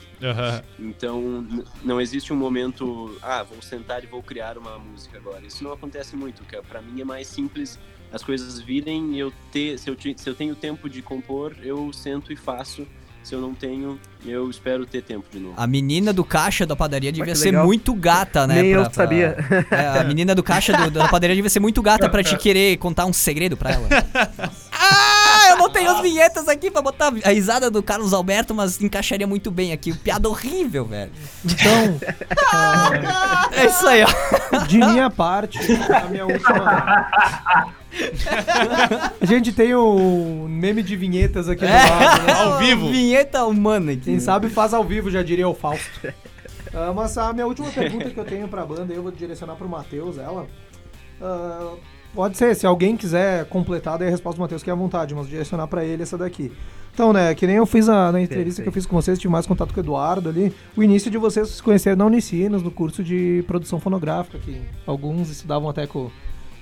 Então 0.78 1.44
não 1.84 2.00
existe 2.00 2.32
um 2.32 2.36
momento, 2.36 3.18
ah, 3.20 3.42
vou 3.42 3.64
sentar 3.64 4.04
e 4.04 4.06
vou 4.06 4.22
criar 4.22 4.60
uma 4.60 4.78
música 4.78 5.18
agora. 5.18 5.44
Isso 5.44 5.64
não 5.64 5.74
acontece 5.74 6.16
muito, 6.16 6.44
que 6.44 6.56
para 6.62 6.84
mim 6.84 7.02
é 7.02 7.04
mais 7.04 7.26
simples 7.26 7.80
as 8.14 8.24
coisas 8.24 8.60
virem 8.60 9.16
e 9.16 9.20
eu 9.20 9.34
ter, 9.52 9.80
se 9.80 9.90
eu, 9.90 9.98
se 10.00 10.30
eu 10.30 10.36
tenho 10.36 10.56
tempo 10.56 10.88
de 10.88 11.02
compor, 11.02 11.56
eu 11.64 11.92
sento 11.92 12.32
e 12.32 12.36
faço. 12.36 12.88
Se 13.26 13.34
eu 13.34 13.42
não 13.42 13.56
tenho, 13.56 14.00
eu 14.24 14.48
espero 14.52 14.86
ter 14.86 15.02
tempo 15.02 15.26
de 15.32 15.40
novo. 15.40 15.56
A 15.58 15.66
menina 15.66 16.14
do 16.14 16.24
caixa 16.24 16.64
da 16.64 16.76
padaria 16.76 17.12
devia 17.12 17.34
ser 17.34 17.46
legal. 17.46 17.66
muito 17.66 17.92
gata, 17.96 18.46
né? 18.46 18.62
Nem 18.62 18.72
eu 18.72 18.82
pra- 18.82 18.90
pra- 18.92 19.04
sabia. 19.04 19.36
É, 19.72 20.00
a 20.00 20.04
menina 20.04 20.36
do 20.36 20.44
caixa 20.44 20.72
do- 20.74 20.92
da 20.92 21.08
padaria 21.08 21.36
devia 21.36 21.50
ser 21.50 21.60
muito 21.60 21.82
gata 21.82 22.08
pra 22.08 22.22
te 22.24 22.38
querer 22.38 22.78
contar 22.78 23.08
um 23.08 23.12
segredo 23.14 23.58
pra 23.58 23.72
ela. 23.72 23.90
ah, 24.72 25.48
eu 25.50 25.58
não 25.58 25.72
tenho 25.72 25.90
as 25.90 26.02
vinhetas 26.02 26.48
aqui 26.48 26.70
pra 26.70 26.84
botar 26.84 27.12
a 27.24 27.30
risada 27.30 27.72
do 27.72 27.82
Carlos 27.82 28.14
Alberto, 28.14 28.54
mas 28.54 28.80
encaixaria 28.80 29.26
muito 29.26 29.50
bem 29.50 29.74
aqui. 29.74 29.92
Piada 29.92 30.30
horrível, 30.30 30.86
velho. 30.86 31.12
Então, 31.44 32.00
É 33.58 33.66
isso 33.66 33.88
aí, 33.88 34.04
ó. 34.04 34.58
de 34.68 34.78
minha 34.78 35.10
parte, 35.10 35.58
a 35.92 36.06
minha 36.10 36.28
última. 36.28 37.08
A 39.22 39.26
gente 39.26 39.52
tem 39.54 39.74
o 39.76 40.48
meme 40.50 40.84
de 40.84 40.96
vinhetas 40.96 41.48
aqui 41.50 41.66
do 41.66 41.72
lado, 41.72 42.24
né? 42.24 42.34
Ao 42.34 42.60
vivo. 42.60 42.90
Vinheta 42.90 43.46
humana 43.46 43.92
aqui. 43.94 44.02
Quem 44.02 44.20
sabe 44.20 44.50
faz 44.50 44.74
ao 44.74 44.84
vivo, 44.84 45.10
já 45.10 45.24
diria 45.24 45.48
o 45.48 45.54
Fausto. 45.54 45.90
Ah, 46.74 46.92
mas 46.94 47.18
a 47.18 47.32
minha 47.32 47.48
última 47.48 47.70
pergunta 47.70 48.10
que 48.10 48.20
eu 48.20 48.26
tenho 48.26 48.48
pra 48.48 48.66
banda, 48.66 48.94
eu 48.94 49.02
vou 49.02 49.12
direcionar 49.12 49.56
pro 49.56 49.68
Matheus, 49.70 50.18
ela. 50.18 50.46
Ah, 51.22 51.74
pode 52.14 52.38
ser, 52.38 52.56
se 52.56 52.66
alguém 52.68 52.98
quiser 52.98 53.46
completar, 53.46 53.98
daí 53.98 54.08
a 54.08 54.12
resposta 54.12 54.38
do 54.38 54.42
Matheus 54.42 54.62
que 54.62 54.70
é 54.70 54.74
à 54.74 54.76
vontade, 54.76 55.16
mas 55.16 55.28
direcionar 55.28 55.68
pra 55.68 55.86
ele 55.86 56.04
essa 56.04 56.18
daqui. 56.18 56.52
Então, 56.94 57.12
né, 57.12 57.36
que 57.36 57.46
nem 57.46 57.58
eu 57.58 57.66
fiz 57.66 57.90
a- 57.90 58.10
na 58.10 58.22
entrevista 58.22 58.62
que 58.62 58.70
eu 58.70 58.72
fiz 58.72 58.86
com 58.86 58.96
vocês, 58.96 59.20
tive 59.20 59.30
mais 59.32 59.46
contato 59.46 59.74
com 59.74 59.80
o 59.82 59.84
Eduardo 59.84 60.30
ali, 60.30 60.54
o 60.78 60.84
início 60.84 61.12
de 61.12 61.18
vocês 61.18 61.50
se 61.50 61.62
conheceram 61.62 61.98
na 61.98 62.06
Unicinos, 62.06 62.64
no 62.64 62.72
curso 62.72 63.04
de 63.04 63.44
produção 63.48 63.82
fonográfica, 63.82 64.38
que 64.40 64.62
alguns 64.88 65.30
estudavam 65.30 65.70
até 65.70 65.86
com... 65.88 66.10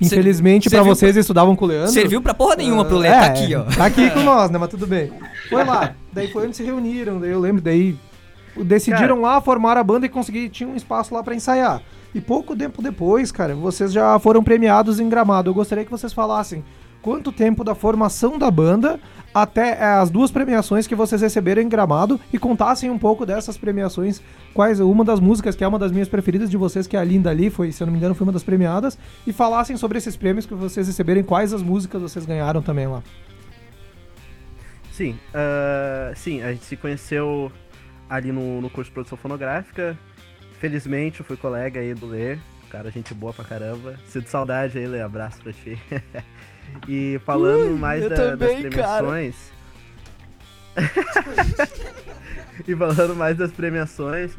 Infelizmente, 0.06 0.70
pra 0.70 0.80
serviu 0.80 0.96
vocês 0.96 1.18
estudavam 1.18 1.56
com 1.56 1.66
o 1.66 1.68
Leandro. 1.68 1.92
Serviu 1.92 2.22
pra 2.22 2.34
porra 2.34 2.56
nenhuma 2.56 2.86
pro 2.86 2.98
Lê, 2.98 3.08
É, 3.08 3.20
tá 3.20 3.26
aqui, 3.26 3.56
ó. 3.56 3.64
Tá 3.64 3.86
aqui 3.86 4.10
com 4.12 4.22
nós, 4.22 4.50
né? 4.50 4.58
Mas 4.58 4.70
tudo 4.70 4.88
bem. 4.88 5.12
Foi 5.50 5.64
lá. 5.64 5.94
Daí 6.12 6.32
foi 6.32 6.48
onde 6.48 6.56
se 6.56 6.64
reuniram. 6.64 7.20
Daí 7.20 7.32
eu 7.32 7.40
lembro. 7.40 7.62
Daí 7.62 7.98
decidiram 8.64 9.22
lá 9.22 9.42
formar 9.42 9.78
a 9.78 9.84
banda 9.84 10.06
e 10.06 10.10
conseguir. 10.10 10.50
Tinha 10.50 10.70
um 10.70 10.76
espaço 10.76 11.14
lá 11.14 11.24
pra 11.24 11.36
ensaiar. 11.36 11.82
E 12.14 12.22
pouco 12.22 12.56
tempo 12.56 12.82
depois, 12.82 13.32
cara, 13.32 13.56
vocês 13.56 13.92
já 13.92 14.20
foram 14.20 14.44
premiados 14.44 15.00
em 15.00 15.10
Gramado. 15.10 15.50
Eu 15.50 15.54
gostaria 15.54 15.84
que 15.84 15.90
vocês 15.92 16.14
falassem 16.14 16.64
quanto 17.02 17.32
tempo 17.32 17.64
da 17.64 17.74
formação 17.74 18.38
da 18.38 18.50
banda 18.52 19.00
até 19.34 19.72
eh, 19.72 19.84
as 19.84 20.10
duas 20.10 20.32
premiações 20.32 20.86
que 20.86 20.96
vocês 20.96 21.22
receberam 21.22 21.62
em 21.62 21.70
Gramado 21.70 22.20
e 22.32 22.38
contassem 22.38 22.90
um 22.90 23.00
pouco 23.00 23.26
dessas 23.26 23.58
premiações. 23.58 24.22
Quais 24.54 24.80
uma 24.80 25.04
das 25.04 25.20
músicas 25.20 25.56
que 25.56 25.64
é 25.64 25.68
uma 25.68 25.80
das 25.80 25.92
minhas 25.92 26.08
preferidas 26.08 26.50
de 26.50 26.58
vocês, 26.58 26.86
que 26.86 26.96
é 26.96 27.00
a 27.00 27.04
Linda 27.04 27.30
ali, 27.30 27.50
foi, 27.50 27.72
se 27.72 27.82
eu 27.82 27.88
não 27.88 27.92
me 27.92 27.98
engano, 27.98 28.14
foi 28.14 28.26
uma 28.26 28.34
das 28.34 28.44
premiadas, 28.44 28.98
e 29.26 29.34
falassem 29.34 29.76
sobre 29.78 29.98
esses 29.98 30.16
prêmios 30.16 30.46
que 30.46 30.54
vocês 30.54 30.88
receberam, 30.88 31.24
quais 31.24 31.54
as 31.54 31.62
músicas 31.62 32.02
vocês 32.02 32.26
ganharam 32.26 32.62
também 32.62 32.88
lá. 32.88 33.02
Sim, 34.92 35.18
ah, 35.34 36.14
sim, 36.16 36.44
a 36.44 36.52
gente 36.52 36.66
se 36.66 36.78
conheceu 36.78 37.52
ali 38.08 38.32
no, 38.32 38.62
no 38.62 38.70
curso 38.70 38.92
de 38.92 38.94
produção 38.94 39.18
fonográfica. 39.18 39.98
Felizmente 40.60 41.20
eu 41.20 41.26
fui 41.26 41.36
colega 41.36 41.80
aí 41.80 41.96
do 41.96 42.06
Lê, 42.06 42.38
cara, 42.70 42.92
gente 42.92 43.12
boa 43.14 43.34
pra 43.34 43.44
caramba. 43.44 43.96
Sinto 44.08 44.30
saudade 44.30 44.78
aí, 44.78 44.86
Lê, 44.86 45.02
abraço 45.02 45.42
pra 45.42 45.52
ti. 45.52 45.80
e 46.88 47.20
falando 47.26 47.74
Ui, 47.74 47.80
mais 47.80 48.08
da- 48.10 48.16
também, 48.16 48.62
das 48.64 48.74
premiações. 48.74 49.36
e 52.68 52.76
falando 52.76 53.16
mais 53.16 53.38
das 53.38 53.52
premiações, 53.52 54.32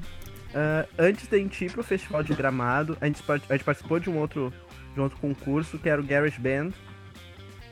ah, 0.55 0.87
antes 0.99 1.27
da 1.27 1.37
gente 1.37 1.65
ir 1.65 1.73
pro 1.73 1.83
Festival 1.83 2.23
de 2.23 2.35
Gramado, 2.35 2.97
a 3.01 3.07
gente, 3.07 3.23
part- 3.23 3.45
a 3.49 3.53
gente 3.55 3.65
participou 3.65 3.99
de 3.99 4.09
um 4.11 4.19
outro, 4.19 4.53
de 4.95 5.01
um 5.01 5.03
outro 5.03 5.19
concurso 5.19 5.79
que 5.79 5.89
era 5.89 6.01
o 6.01 6.05
Garage 6.05 6.39
Band, 6.41 6.71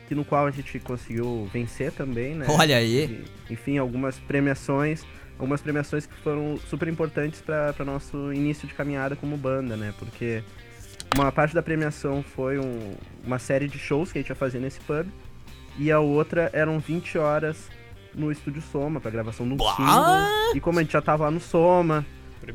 que 0.07 0.15
no 0.15 0.25
qual 0.25 0.45
a 0.45 0.51
gente 0.51 0.79
conseguiu 0.79 1.49
vencer 1.51 1.91
também, 1.91 2.35
né? 2.35 2.45
Olha 2.49 2.77
aí. 2.77 3.25
E, 3.49 3.53
enfim, 3.53 3.77
algumas 3.77 4.19
premiações, 4.19 5.03
algumas 5.39 5.61
premiações 5.61 6.05
que 6.05 6.15
foram 6.15 6.57
super 6.69 6.87
importantes 6.87 7.41
para 7.41 7.73
nosso 7.85 8.33
início 8.33 8.67
de 8.67 8.73
caminhada 8.73 9.15
como 9.15 9.37
banda, 9.37 9.77
né? 9.77 9.93
Porque 9.97 10.43
uma 11.15 11.31
parte 11.31 11.53
da 11.53 11.61
premiação 11.61 12.23
foi 12.23 12.57
um- 12.59 12.95
uma 13.23 13.39
série 13.39 13.67
de 13.67 13.77
shows 13.77 14.11
que 14.11 14.17
a 14.19 14.21
gente 14.21 14.29
ia 14.29 14.35
fazer 14.35 14.59
nesse 14.59 14.79
pub 14.81 15.07
e 15.77 15.91
a 15.91 15.99
outra 15.99 16.49
eram 16.53 16.79
20 16.79 17.17
horas 17.17 17.69
no 18.13 18.31
estúdio 18.31 18.61
Soma 18.61 18.99
para 18.99 19.09
gravação 19.11 19.47
de 19.47 19.53
um 19.53 19.57
single. 19.57 20.55
E 20.55 20.59
como 20.59 20.79
a 20.79 20.81
gente 20.83 20.91
já 20.93 21.01
tava 21.01 21.25
lá 21.25 21.31
no 21.31 21.39
Soma, 21.39 22.05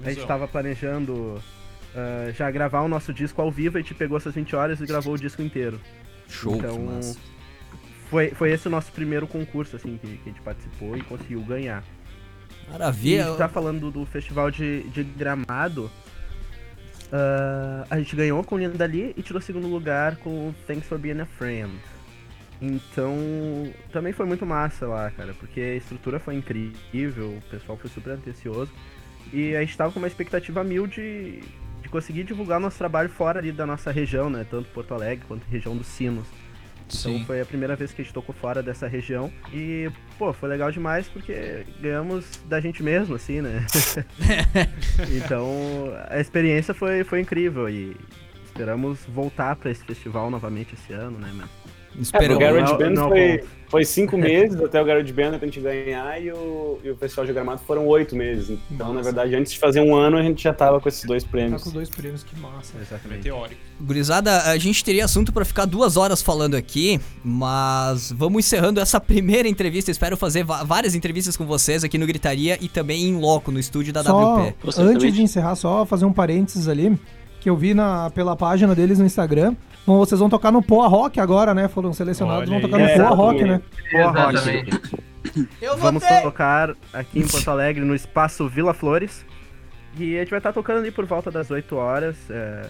a 0.05 0.11
gente 0.11 0.27
tava 0.27 0.47
planejando 0.47 1.43
ah, 1.95 2.31
já 2.33 2.51
gravar 2.51 2.83
o 2.83 2.89
nosso 2.89 3.13
disco 3.13 3.41
ao 3.43 3.51
vivo, 3.51 3.79
a 3.79 3.81
gente 3.81 3.95
pegou 3.95 4.17
essas 4.17 4.35
20 4.35 4.55
horas 4.55 4.81
e 4.81 4.87
gravou 4.87 5.15
o 5.15 5.19
disco 5.19 5.43
inteiro. 5.43 5.81
Show, 6.29 6.57
então, 6.57 7.01
foi, 8.11 8.31
foi 8.31 8.53
esse 8.53 8.69
o 8.69 8.71
nosso 8.71 8.93
primeiro 8.93 9.27
concurso, 9.27 9.75
assim, 9.77 9.97
que, 9.97 10.07
que 10.19 10.29
a 10.29 10.33
gente 10.33 10.41
participou 10.43 10.97
e 10.97 11.03
conseguiu 11.03 11.41
ganhar. 11.41 11.83
Maravilha. 12.71 13.31
E 13.35 13.39
já 13.39 13.49
falando 13.49 13.81
do, 13.81 13.91
do 13.91 14.07
festival 14.07 14.51
de, 14.51 14.83
de 14.91 15.03
Gramado, 15.03 15.91
ah, 17.13 17.87
a 17.91 17.99
gente 17.99 18.15
ganhou 18.15 18.43
com 18.45 18.59
Linda 18.59 18.85
Ali 18.85 19.15
e 19.17 19.23
tirou 19.23 19.41
segundo 19.41 19.67
lugar 19.67 20.17
com 20.17 20.53
Thanks 20.67 20.87
for 20.87 20.99
Being 20.99 21.21
a 21.21 21.27
Friend. 21.27 21.73
Então, 22.61 23.17
também 23.93 24.13
foi 24.13 24.27
muito 24.27 24.45
massa 24.45 24.87
lá, 24.87 25.11
cara, 25.13 25.33
porque 25.35 25.61
a 25.61 25.77
estrutura 25.77 26.19
foi 26.19 26.35
incrível, 26.35 27.39
o 27.39 27.43
pessoal 27.51 27.79
foi 27.79 27.89
super 27.89 28.15
atencioso. 28.15 28.73
E 29.33 29.55
a 29.55 29.61
gente 29.61 29.77
tava 29.77 29.93
com 29.93 29.99
uma 29.99 30.09
expectativa 30.09 30.65
mil 30.65 30.87
de, 30.87 31.41
de 31.83 31.89
conseguir 31.89 32.25
divulgar 32.25 32.59
nosso 32.59 32.79
trabalho 32.79 33.09
fora 33.09 33.39
ali 33.39 33.53
da 33.53 33.65
nossa 33.65 33.93
região, 33.93 34.29
né? 34.29 34.45
Tanto 34.51 34.69
Porto 34.71 34.93
Alegre 34.93 35.25
quanto 35.29 35.45
região 35.45 35.77
dos 35.77 35.87
Sinos. 35.87 36.27
Então 36.89 37.19
Sim. 37.19 37.25
foi 37.25 37.41
a 37.41 37.47
primeira 37.47 37.77
vez 37.77 37.93
que 37.93 38.01
a 38.01 38.05
gente 38.05 38.15
tocou 38.15 38.35
fora 38.35 38.63
dessa 38.63 38.89
região. 38.89 39.31
E, 39.53 39.91
pô, 40.19 40.33
foi 40.33 40.49
legal 40.49 40.73
demais 40.73 41.07
porque 41.07 41.67
ganhamos 41.81 42.41
da 42.47 42.61
gente 42.61 42.83
mesmo, 42.83 43.15
assim, 43.15 43.43
né? 43.43 43.67
então 45.17 45.93
a 46.09 46.19
experiência 46.19 46.73
foi, 46.73 47.05
foi 47.05 47.21
incrível 47.21 47.69
e 47.69 47.95
esperamos 48.47 49.05
voltar 49.07 49.55
pra 49.57 49.71
esse 49.71 49.85
festival 49.85 50.31
novamente 50.31 50.75
esse 50.75 50.93
ano, 50.93 51.19
né? 51.19 51.31
Mas 51.35 51.49
É, 52.13 52.33
o 52.33 52.39
Garage 52.39 52.73
Não- 52.73 52.79
Band 52.79 52.91
não 52.91 53.09
foi, 53.09 53.45
foi 53.69 53.85
cinco 53.85 54.17
meses 54.19 54.61
até 54.61 54.81
o 54.81 54.85
Garage 54.85 55.13
Band 55.13 55.31
pra 55.39 55.47
gente 55.47 55.61
ganhar 55.61 56.23
e 56.23 56.31
o, 56.31 56.79
e 56.85 56.91
o 56.91 56.97
Festival 56.97 57.27
de 57.27 57.33
Gramado 57.33 57.61
foram 57.67 57.87
oito 57.87 58.15
meses. 58.17 58.59
Então, 58.71 58.93
na 58.93 59.03
verdade, 59.03 59.35
antes 59.35 59.53
de 59.53 59.59
fazer 59.59 59.81
um 59.81 59.95
ano, 59.95 60.17
a 60.17 60.23
gente 60.23 60.43
já 60.43 60.53
tava 60.53 60.81
com 60.81 60.89
esses 60.89 61.05
dois 61.05 61.25
Tá 61.25 61.31
prêmios. 61.31 61.63
com 61.63 61.69
os 61.69 61.75
dois 61.75 61.89
prêmios, 61.91 62.23
que 62.23 62.39
massa. 62.39 62.75
Exatamente. 62.81 63.23
Teórico. 63.23 63.61
Gurizada, 63.81 64.43
a 64.43 64.59
gente 64.59 64.83
teria 64.85 65.05
assunto 65.05 65.33
pra 65.33 65.45
ficar 65.45 65.65
duas 65.65 65.97
horas 65.97 66.21
falando 66.21 66.57
aqui, 66.57 67.01
mas 67.25 68.11
vamos 68.13 68.45
encerrando 68.45 68.81
essa 68.81 69.01
primeira 69.01 69.49
entrevista. 69.49 69.91
Espero 69.91 70.17
fazer 70.17 70.45
várias 70.45 70.95
entrevistas 70.95 71.37
com 71.37 71.47
vocês 71.47 71.85
aqui 71.85 71.97
no 71.99 72.07
Gritaria 72.07 72.59
e 72.61 72.69
também 72.69 73.05
em 73.05 73.17
loco, 73.17 73.53
no 73.53 73.59
estúdio 73.61 73.93
da 73.93 74.03
Só, 74.03 74.47
WP. 74.49 74.55
antes 74.79 75.13
de 75.15 75.23
encerrar, 75.23 75.55
só 75.55 75.87
fazer 75.87 76.05
um 76.05 76.13
parênteses 76.13 76.67
ali, 76.69 76.99
que 77.41 77.49
eu 77.51 77.57
vi 77.57 77.75
na, 77.75 78.11
pela 78.11 78.35
página 78.37 78.75
deles 78.75 78.99
no 78.99 79.05
Instagram. 79.07 79.55
Bom, 79.87 79.97
vocês 79.99 80.19
vão 80.19 80.29
tocar 80.29 80.51
no 80.53 80.63
Poa 80.63 80.87
Rock 80.89 81.19
agora, 81.21 81.55
né? 81.55 81.67
Foram 81.69 81.93
selecionados, 81.93 82.49
Olha 82.51 82.61
vão 82.61 82.69
tocar 82.69 82.77
aí. 82.83 82.97
no 82.99 82.99
Poa 82.99 83.11
É, 83.11 83.15
Rock, 83.15 83.45
né? 83.45 83.61
Boa, 83.93 84.11
Rock. 84.11 84.71
Vamos 85.79 86.03
tocar 86.23 86.71
aqui 86.93 87.21
em 87.21 87.27
Porto 87.27 87.51
Alegre, 87.51 87.85
no 87.85 87.95
espaço 87.95 88.49
Vila 88.49 88.75
Flores. 88.75 89.25
E 89.99 90.17
a 90.17 90.21
gente 90.21 90.31
vai 90.31 90.39
estar 90.39 90.53
tocando 90.53 90.79
ali 90.79 90.91
por 90.91 91.05
volta 91.07 91.31
das 91.31 91.51
8 91.51 91.75
horas. 91.77 92.17
é, 92.31 92.67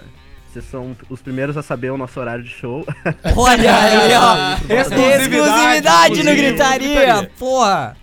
Vocês 0.51 0.65
são 0.65 0.97
os 1.11 1.21
primeiros 1.21 1.57
a 1.57 1.63
saber 1.63 1.91
o 1.91 1.97
nosso 1.99 2.19
horário 2.21 2.43
de 2.45 2.51
show. 2.51 2.85
Olha 3.37 3.75
aí, 3.77 4.15
ó. 4.15 4.73
Exclusividade, 4.73 5.23
Exclusividade 5.23 6.23
no 6.25 6.35
Gritaria, 6.35 6.89
gritaria. 6.95 7.31
porra. 7.39 7.97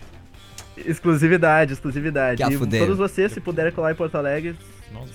exclusividade, 0.78 1.74
exclusividade. 1.74 2.44
Que 2.44 2.54
E 2.54 2.80
todos 2.80 2.98
vocês, 2.98 3.32
se 3.32 3.40
puderem 3.40 3.72
colar 3.72 3.92
em 3.92 3.96
Porto 3.96 4.16
Alegre. 4.16 4.56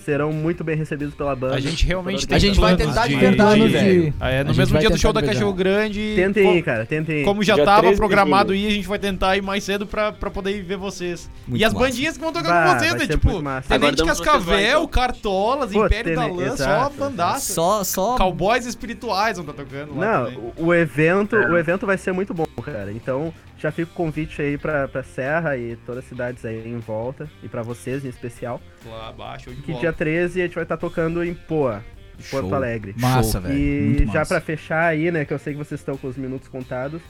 Serão 0.05 0.33
muito 0.33 0.63
bem 0.65 0.77
recebidos 0.77 1.15
pela 1.15 1.35
banda. 1.37 1.55
A 1.55 1.61
gente 1.61 1.87
realmente 1.87 2.27
tem 2.27 2.37
A 2.37 2.39
gente 2.39 2.59
vai 2.61 2.77
tentar 2.77 3.07
de 3.07 3.17
verdade, 3.17 3.61
de- 3.61 3.69
velho. 3.69 4.15
Ah, 4.21 4.31
é, 4.31 4.45
no 4.45 4.55
mesmo 4.55 4.79
dia 4.79 4.91
do 4.91 4.99
show 4.99 5.13
da 5.13 5.23
Cachorro. 5.23 5.53
Grande. 5.53 6.13
Tentem 6.17 6.59
ir, 6.59 6.63
cara, 6.63 6.87
tentem 6.87 7.21
ir. 7.21 7.25
Como 7.25 7.43
já 7.43 7.55
Dia 7.55 7.65
tava 7.65 7.81
13 7.81 7.95
de 7.95 7.99
programado 7.99 8.55
ir, 8.55 8.67
a 8.67 8.71
gente 8.71 8.87
vai 8.89 8.99
tentar 8.99 9.37
ir 9.37 9.43
mais 9.43 9.65
cedo 9.65 9.87
pra, 9.87 10.13
pra 10.13 10.31
poder 10.31 10.57
ir 10.57 10.63
ver 10.63 10.77
vocês. 10.77 11.31
Muito 11.47 11.61
e 11.61 11.65
as 11.65 11.73
massa. 11.73 11.85
bandinhas 11.87 12.17
que 12.17 12.23
vão 12.23 12.33
tocar 12.33 12.49
Bah, 12.49 12.73
com 12.75 12.79
vocês, 12.79 12.95
né? 12.95 13.07
Tipo. 13.07 13.43
Tenente 13.69 14.05
Cascavel, 14.05 14.69
então. 14.81 14.87
Cartolas, 14.89 15.73
Pô, 15.73 15.87
Império 15.87 16.15
da 16.15 16.27
Lã, 16.27 16.57
só 16.57 16.91
bandaça. 16.91 17.53
Só, 17.53 17.85
só. 17.85 18.17
Cowboys 18.17 18.67
espirituais 18.67 19.37
vão 19.39 19.49
estar 19.49 19.63
tocando 19.65 19.99
lá 19.99 20.19
Não, 20.21 20.25
também. 20.27 20.53
o, 20.57 20.67
o 20.67 20.75
evento, 20.75 21.37
o 21.37 21.57
evento 21.59 21.87
vai 21.87 21.99
ser 21.99 22.13
muito 22.13 22.33
bom, 22.35 22.47
cara. 22.63 22.93
Então, 22.93 23.33
já 23.61 23.71
fica 23.71 23.91
o 23.91 23.95
convite 23.95 24.41
aí 24.41 24.57
pra, 24.57 24.89
pra 24.89 25.03
Serra 25.03 25.57
e 25.57 25.77
todas 25.87 26.05
as 26.05 26.09
cidades 26.09 26.45
aí 26.45 26.67
em 26.67 26.79
volta. 26.79 27.29
E 27.43 27.49
pra 27.49 27.63
vocês 27.63 28.05
em 28.05 28.09
especial. 28.09 28.61
Lá 28.87 29.09
abaixo, 29.09 29.51
de 29.51 29.63
Que 29.63 29.69
bola. 29.73 29.81
dia 29.81 29.93
13 29.93 30.41
a 30.41 30.45
gente 30.47 30.55
vai 30.55 30.65
estar 30.65 30.77
tocando 30.77 31.23
em 31.23 31.35
Poa, 31.35 31.85
em 32.19 32.23
Porto 32.31 32.47
Show. 32.49 32.55
Alegre. 32.55 32.95
Massa, 32.99 33.41
velho. 33.41 33.59
E 33.59 33.81
Muito 33.99 34.13
já 34.13 34.21
massa. 34.21 34.35
pra 34.35 34.41
fechar 34.41 34.87
aí, 34.87 35.11
né, 35.11 35.25
que 35.25 35.33
eu 35.33 35.39
sei 35.39 35.53
que 35.53 35.59
vocês 35.59 35.81
estão 35.81 35.97
com 35.97 36.07
os 36.09 36.17
minutos 36.17 36.49
contados, 36.49 37.03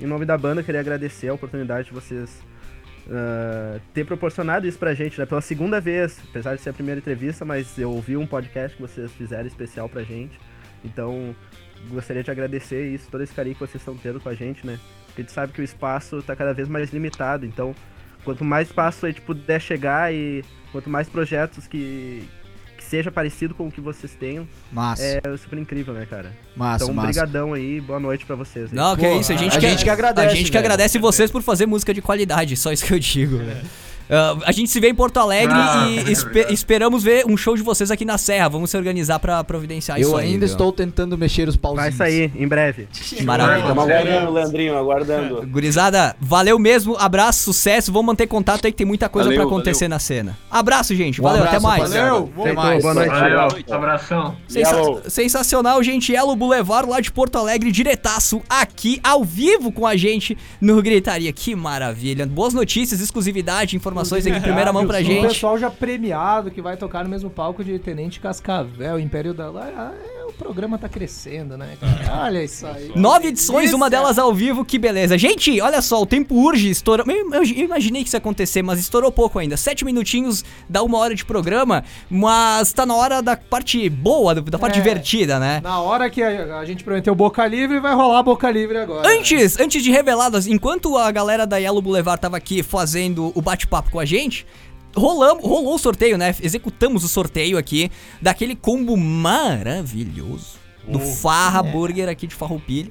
em 0.00 0.06
nome 0.06 0.24
da 0.24 0.36
banda, 0.38 0.60
eu 0.60 0.64
queria 0.64 0.80
agradecer 0.80 1.28
a 1.28 1.34
oportunidade 1.34 1.88
de 1.88 1.94
vocês 1.94 2.40
ah, 3.10 3.78
ter 3.94 4.04
proporcionado 4.04 4.66
isso 4.66 4.78
pra 4.78 4.92
gente, 4.94 5.18
né, 5.18 5.26
pela 5.26 5.40
segunda 5.40 5.80
vez, 5.80 6.18
apesar 6.28 6.54
de 6.56 6.60
ser 6.62 6.70
a 6.70 6.72
primeira 6.72 6.98
entrevista, 6.98 7.44
mas 7.44 7.78
eu 7.78 7.90
ouvi 7.90 8.16
um 8.16 8.26
podcast 8.26 8.76
que 8.76 8.82
vocês 8.82 9.10
fizeram 9.12 9.46
especial 9.46 9.88
pra 9.88 10.02
gente, 10.02 10.38
então 10.84 11.34
gostaria 11.88 12.22
de 12.22 12.30
agradecer 12.30 12.86
isso, 12.92 13.08
todo 13.10 13.22
esse 13.22 13.32
carinho 13.32 13.54
que 13.54 13.60
vocês 13.60 13.80
estão 13.80 13.96
tendo 13.96 14.20
com 14.20 14.28
a 14.28 14.34
gente, 14.34 14.66
né, 14.66 14.78
porque 15.16 15.22
a 15.22 15.24
gente 15.24 15.32
sabe 15.32 15.52
que 15.54 15.60
o 15.62 15.64
espaço 15.64 16.22
tá 16.22 16.36
cada 16.36 16.52
vez 16.52 16.68
mais 16.68 16.92
limitado, 16.92 17.46
então 17.46 17.74
quanto 18.22 18.44
mais 18.44 18.68
espaço 18.68 19.06
a 19.06 19.08
gente 19.08 19.22
puder 19.22 19.60
chegar 19.60 20.12
e 20.12 20.44
quanto 20.72 20.90
mais 20.90 21.08
projetos 21.08 21.66
que, 21.66 22.28
que 22.76 22.84
seja 22.84 23.10
parecido 23.10 23.54
com 23.54 23.68
o 23.68 23.72
que 23.72 23.80
vocês 23.80 24.12
tenham. 24.14 24.46
Massa. 24.70 25.02
É 25.02 25.36
super 25.38 25.58
incrível, 25.58 25.94
né, 25.94 26.06
cara? 26.08 26.32
Massa, 26.54 26.84
então, 26.84 26.94
massa. 26.94 27.06
brigadão 27.08 27.54
aí, 27.54 27.80
boa 27.80 27.98
noite 27.98 28.26
pra 28.26 28.36
vocês. 28.36 28.70
aí. 28.70 28.76
Não, 28.76 28.94
que 28.94 29.06
é 29.06 29.16
isso, 29.16 29.32
a 29.32 29.36
gente, 29.36 29.56
a 29.56 29.60
que, 29.60 29.68
gente 29.70 29.84
que 29.84 29.90
agradece, 29.90 30.26
A 30.26 30.34
gente 30.34 30.46
que 30.46 30.52
velho. 30.52 30.64
agradece 30.66 30.98
vocês 30.98 31.30
por 31.30 31.40
fazer 31.42 31.64
música 31.64 31.94
de 31.94 32.02
qualidade, 32.02 32.56
só 32.56 32.70
isso 32.72 32.84
que 32.84 32.92
eu 32.92 32.98
digo. 32.98 33.36
né? 33.38 33.62
Ah, 34.10 34.36
a 34.44 34.52
gente 34.52 34.70
se 34.70 34.78
vê 34.80 34.88
em 34.88 34.94
Porto 34.94 35.18
Alegre 35.18 35.54
Ah, 35.56 35.86
e 35.88 35.98
é 35.98 36.12
espe- 36.12 36.46
esperamos 36.50 37.02
ver 37.02 37.24
um 37.26 37.36
show 37.36 37.56
de 37.56 37.62
vocês 37.62 37.90
aqui 37.90 38.04
na 38.04 38.18
Serra. 38.18 38.48
Vamos 38.48 38.70
se 38.70 38.76
organizar 38.76 39.18
pra 39.18 39.42
providenciar 39.42 39.98
Eu 39.98 40.08
isso 40.08 40.16
aí. 40.16 40.26
ainda 40.28 40.46
viu? 40.46 40.52
estou 40.52 40.72
tentando 40.72 41.16
mexer 41.18 41.48
os 41.48 41.56
pauzinhos. 41.56 41.96
Vai 41.96 42.08
sair 42.10 42.30
em 42.36 42.46
breve. 42.46 42.88
Maravilha. 43.24 43.60
Estamos 43.62 43.84
aguardando, 43.84 44.32
Leandrinho, 44.32 44.76
aguardando. 44.76 45.46
Gurizada, 45.50 46.14
valeu 46.20 46.58
mesmo, 46.58 46.96
abraço, 46.98 47.42
sucesso. 47.44 47.90
Vamos 47.92 48.06
manter 48.06 48.26
contato 48.26 48.64
aí 48.66 48.72
que 48.72 48.78
tem 48.78 48.86
muita 48.86 49.08
coisa 49.08 49.28
Valeu, 49.28 49.40
pra 49.40 49.46
acontecer 49.48 49.88
na 49.88 49.98
cena. 49.98 50.36
Abraço, 50.50 50.94
gente. 50.94 51.20
Valeu, 51.20 51.42
abraço, 51.42 51.56
até 51.56 51.66
mais. 51.66 51.90
Valeu. 51.92 52.30
Até 52.38 52.52
mais. 52.52 52.82
Boa 52.82 52.94
noite. 52.94 53.08
Valeu, 53.10 53.48
abração. 53.72 54.36
Sensa- 54.48 54.76
Yellow. 54.76 55.02
sensacional, 55.08 55.82
gente. 55.82 56.14
Elo 56.14 56.36
Boulevard 56.36 56.88
lá 56.88 57.00
de 57.00 57.10
Porto 57.10 57.36
Alegre, 57.36 57.72
diretaço 57.72 58.42
aqui, 58.48 59.00
ao 59.02 59.24
vivo 59.24 59.72
com 59.72 59.86
a 59.86 59.96
gente 59.96 60.36
no 60.60 60.80
Gritaria. 60.82 61.32
Que 61.32 61.54
maravilha. 61.54 62.26
Boas 62.26 62.54
notícias, 62.54 63.00
exclusividade, 63.00 63.76
informações 63.96 64.26
aqui 64.26 64.38
em 64.38 64.42
primeira 64.42 64.72
mão 64.72 64.86
pra 64.86 64.98
O 65.00 65.02
gente. 65.02 65.28
pessoal 65.28 65.58
já 65.58 65.70
premiado 65.70 66.50
que 66.50 66.60
vai 66.60 66.76
tocar 66.76 67.02
no 67.04 67.10
mesmo 67.10 67.30
palco 67.30 67.64
de 67.64 67.78
Tenente 67.78 68.20
Cascavel, 68.20 69.00
Império 69.00 69.32
da... 69.32 69.46
É, 69.46 70.25
o 70.28 70.32
programa 70.32 70.78
tá 70.78 70.88
crescendo, 70.88 71.56
né? 71.56 71.76
cara? 71.80 72.24
Olha 72.24 72.42
isso 72.42 72.66
aí. 72.66 72.92
Nove 72.96 73.28
edições, 73.28 73.72
uma 73.72 73.88
delas 73.88 74.18
ao 74.18 74.34
vivo, 74.34 74.64
que 74.64 74.78
beleza. 74.78 75.16
Gente, 75.16 75.60
olha 75.60 75.80
só, 75.80 76.00
o 76.02 76.06
tempo 76.06 76.34
urge, 76.34 76.68
estourou. 76.70 77.06
Eu, 77.08 77.44
imaginei 77.44 78.02
que 78.02 78.08
isso 78.08 78.16
ia 78.16 78.18
acontecer, 78.18 78.62
mas 78.62 78.78
estourou 78.78 79.10
pouco 79.12 79.38
ainda. 79.38 79.56
Sete 79.56 79.84
minutinhos 79.84 80.44
dá 80.68 80.82
uma 80.82 80.98
hora 80.98 81.14
de 81.14 81.24
programa, 81.24 81.84
mas 82.10 82.72
tá 82.72 82.84
na 82.84 82.94
hora 82.94 83.22
da 83.22 83.36
parte 83.36 83.88
boa, 83.88 84.34
da 84.34 84.58
parte 84.58 84.78
É. 84.78 84.82
divertida, 84.82 85.38
né? 85.38 85.60
Na 85.62 85.80
hora 85.80 86.10
que 86.10 86.22
a, 86.22 86.58
a 86.58 86.64
gente 86.64 86.82
prometeu 86.84 87.14
Boca 87.14 87.46
Livre, 87.46 87.78
vai 87.80 87.94
rolar 87.94 88.22
Boca 88.22 88.50
Livre 88.50 88.78
agora. 88.78 89.08
Antes, 89.08 89.58
antes 89.58 89.82
de 89.82 89.90
revelar, 89.90 90.30
enquanto 90.48 90.96
a 90.96 91.10
galera 91.10 91.46
da 91.46 91.56
Yellow 91.58 91.80
Boulevard 91.82 92.20
tava 92.20 92.36
aqui 92.36 92.62
fazendo 92.62 93.32
o 93.34 93.40
bate-papo 93.42 93.90
com 93.90 94.00
a 94.00 94.04
gente, 94.04 94.46
rolamos, 94.96 95.44
rolou 95.44 95.74
o 95.74 95.78
sorteio, 95.78 96.16
né? 96.16 96.34
Executamos 96.40 97.04
o 97.04 97.08
sorteio 97.08 97.58
aqui 97.58 97.90
daquele 98.20 98.56
combo 98.56 98.96
maravilhoso 98.96 100.56
do 100.86 101.00
Farra 101.00 101.62
Burger 101.62 102.08
aqui 102.08 102.26
de 102.26 102.34
Farroupilha. 102.34 102.90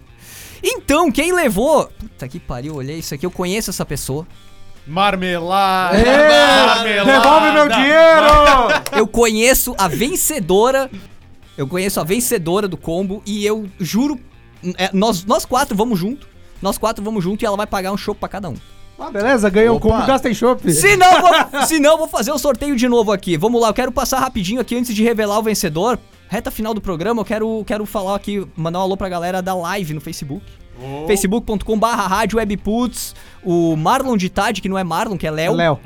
Então, 0.61 1.11
quem 1.11 1.31
levou... 1.31 1.89
Puta 1.99 2.27
que 2.27 2.39
pariu, 2.39 2.75
olhei 2.75 2.99
isso 2.99 3.13
aqui, 3.13 3.25
eu 3.25 3.31
conheço 3.31 3.69
essa 3.69 3.85
pessoa. 3.85 4.27
Marmelada! 4.87 5.97
Ê, 5.97 6.05
marmelada, 6.05 7.11
devolve 7.11 7.51
meu 7.51 7.69
dinheiro! 7.69 8.85
Eu 8.95 9.07
conheço 9.07 9.75
a 9.77 9.87
vencedora. 9.87 10.89
Eu 11.57 11.67
conheço 11.67 11.99
a 11.99 12.03
vencedora 12.03 12.67
do 12.67 12.77
combo 12.77 13.23
e 13.25 13.45
eu 13.45 13.65
juro, 13.79 14.19
é, 14.77 14.89
nós, 14.93 15.23
nós 15.23 15.45
quatro 15.45 15.75
vamos 15.75 15.97
junto. 15.97 16.27
Nós 16.61 16.77
quatro 16.77 17.03
vamos 17.03 17.23
junto 17.23 17.43
e 17.43 17.45
ela 17.45 17.57
vai 17.57 17.65
pagar 17.65 17.91
um 17.91 17.97
chopp 17.97 18.19
pra 18.19 18.29
cada 18.29 18.49
um. 18.49 18.55
Ah, 18.97 19.11
beleza, 19.11 19.49
ganha 19.49 19.73
um 19.73 19.79
combo, 19.79 20.05
gasta 20.05 20.29
em 20.29 20.33
chopp. 20.33 20.71
Se 20.71 20.95
não, 20.95 21.21
vou, 21.21 21.65
se 21.65 21.79
não, 21.79 21.97
vou 21.97 22.07
fazer 22.07 22.31
o 22.31 22.37
sorteio 22.37 22.75
de 22.75 22.87
novo 22.87 23.11
aqui. 23.11 23.35
Vamos 23.37 23.61
lá, 23.61 23.69
eu 23.69 23.73
quero 23.73 23.91
passar 23.91 24.19
rapidinho 24.19 24.61
aqui 24.61 24.75
antes 24.75 24.95
de 24.95 25.03
revelar 25.03 25.37
o 25.37 25.43
vencedor. 25.43 25.99
Reta 26.27 26.49
final 26.49 26.73
do 26.73 26.81
programa, 26.81 27.21
eu 27.21 27.25
quero, 27.25 27.63
quero 27.67 27.85
falar 27.85 28.15
aqui, 28.15 28.45
mandar 28.55 28.79
um 28.79 28.81
alô 28.83 28.97
pra 28.97 29.09
galera 29.09 29.41
da 29.41 29.53
live 29.53 29.93
no 29.93 30.01
Facebook. 30.01 30.43
facebook.com 31.07 31.77
barra 31.77 32.07
rádio 32.07 32.37
webputs. 32.37 33.15
O 33.47 33.75
Marlon 33.75 34.17
de 34.17 34.27
Tade, 34.27 34.59
que 34.59 34.67
não 34.67 34.75
é 34.75 34.83
Marlon, 34.83 35.15
que 35.17 35.27
é 35.27 35.29
Léo, 35.29 35.53
Léo. 35.53 35.79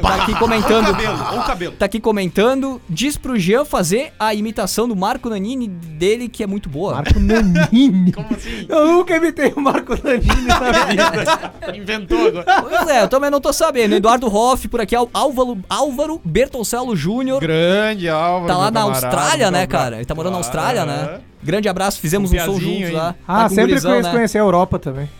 tá 0.00 0.14
aqui 0.14 0.34
comentando. 0.34 0.86
Cabelo, 0.86 1.18
olha 1.30 1.40
o 1.40 1.44
cabelo. 1.44 1.72
Tá 1.76 1.84
aqui 1.84 2.00
comentando. 2.00 2.80
Diz 2.88 3.18
pro 3.18 3.38
Jean 3.38 3.66
fazer 3.66 4.14
a 4.18 4.32
imitação 4.32 4.88
do 4.88 4.96
Marco 4.96 5.28
Nanini 5.28 5.68
dele, 5.68 6.26
que 6.26 6.42
é 6.42 6.46
muito 6.46 6.70
boa. 6.70 6.94
Marco 6.94 7.20
Nanini. 7.20 8.12
Como 8.16 8.28
assim? 8.34 8.64
Eu 8.66 8.86
nunca 8.86 9.14
imitei 9.14 9.52
o 9.54 9.60
Marco 9.60 9.92
Nanini 10.02 10.46
na 10.46 10.84
vida. 10.86 11.52
Inventou 11.76 12.28
agora. 12.28 12.62
Pois 12.62 12.88
é, 12.88 13.02
eu 13.02 13.08
também 13.08 13.30
não 13.30 13.42
tô 13.42 13.52
sabendo. 13.52 13.94
Eduardo 13.94 14.34
Hoff, 14.34 14.66
por 14.68 14.80
aqui, 14.80 14.96
Álvaro, 14.96 15.58
Álvaro 15.68 16.18
Bertoncello 16.24 16.96
Júnior. 16.96 17.42
Grande 17.42 18.08
Álvaro. 18.08 18.46
Tá 18.46 18.56
lá 18.56 18.70
na 18.70 18.80
camarada, 18.80 19.06
Austrália, 19.06 19.50
né, 19.50 19.66
cara? 19.66 19.96
Ele 19.96 20.06
tá 20.06 20.14
morando 20.14 20.32
na 20.32 20.38
Ah, 20.38 20.40
Austrália, 20.40 20.86
né? 20.86 21.20
Grande 21.42 21.68
abraço, 21.68 22.00
fizemos 22.00 22.30
Um 22.30 22.36
um 22.36 22.38
som 22.38 22.60
juntos 22.60 22.88
hein? 22.88 22.90
lá. 22.92 23.14
Ah, 23.26 23.42
Tá 23.44 23.48
sempre 23.48 23.66
gurizão, 23.68 23.90
conheço, 23.92 24.08
né? 24.08 24.14
conhecer 24.14 24.38
a 24.38 24.42
Europa 24.42 24.78
também. 24.78 25.10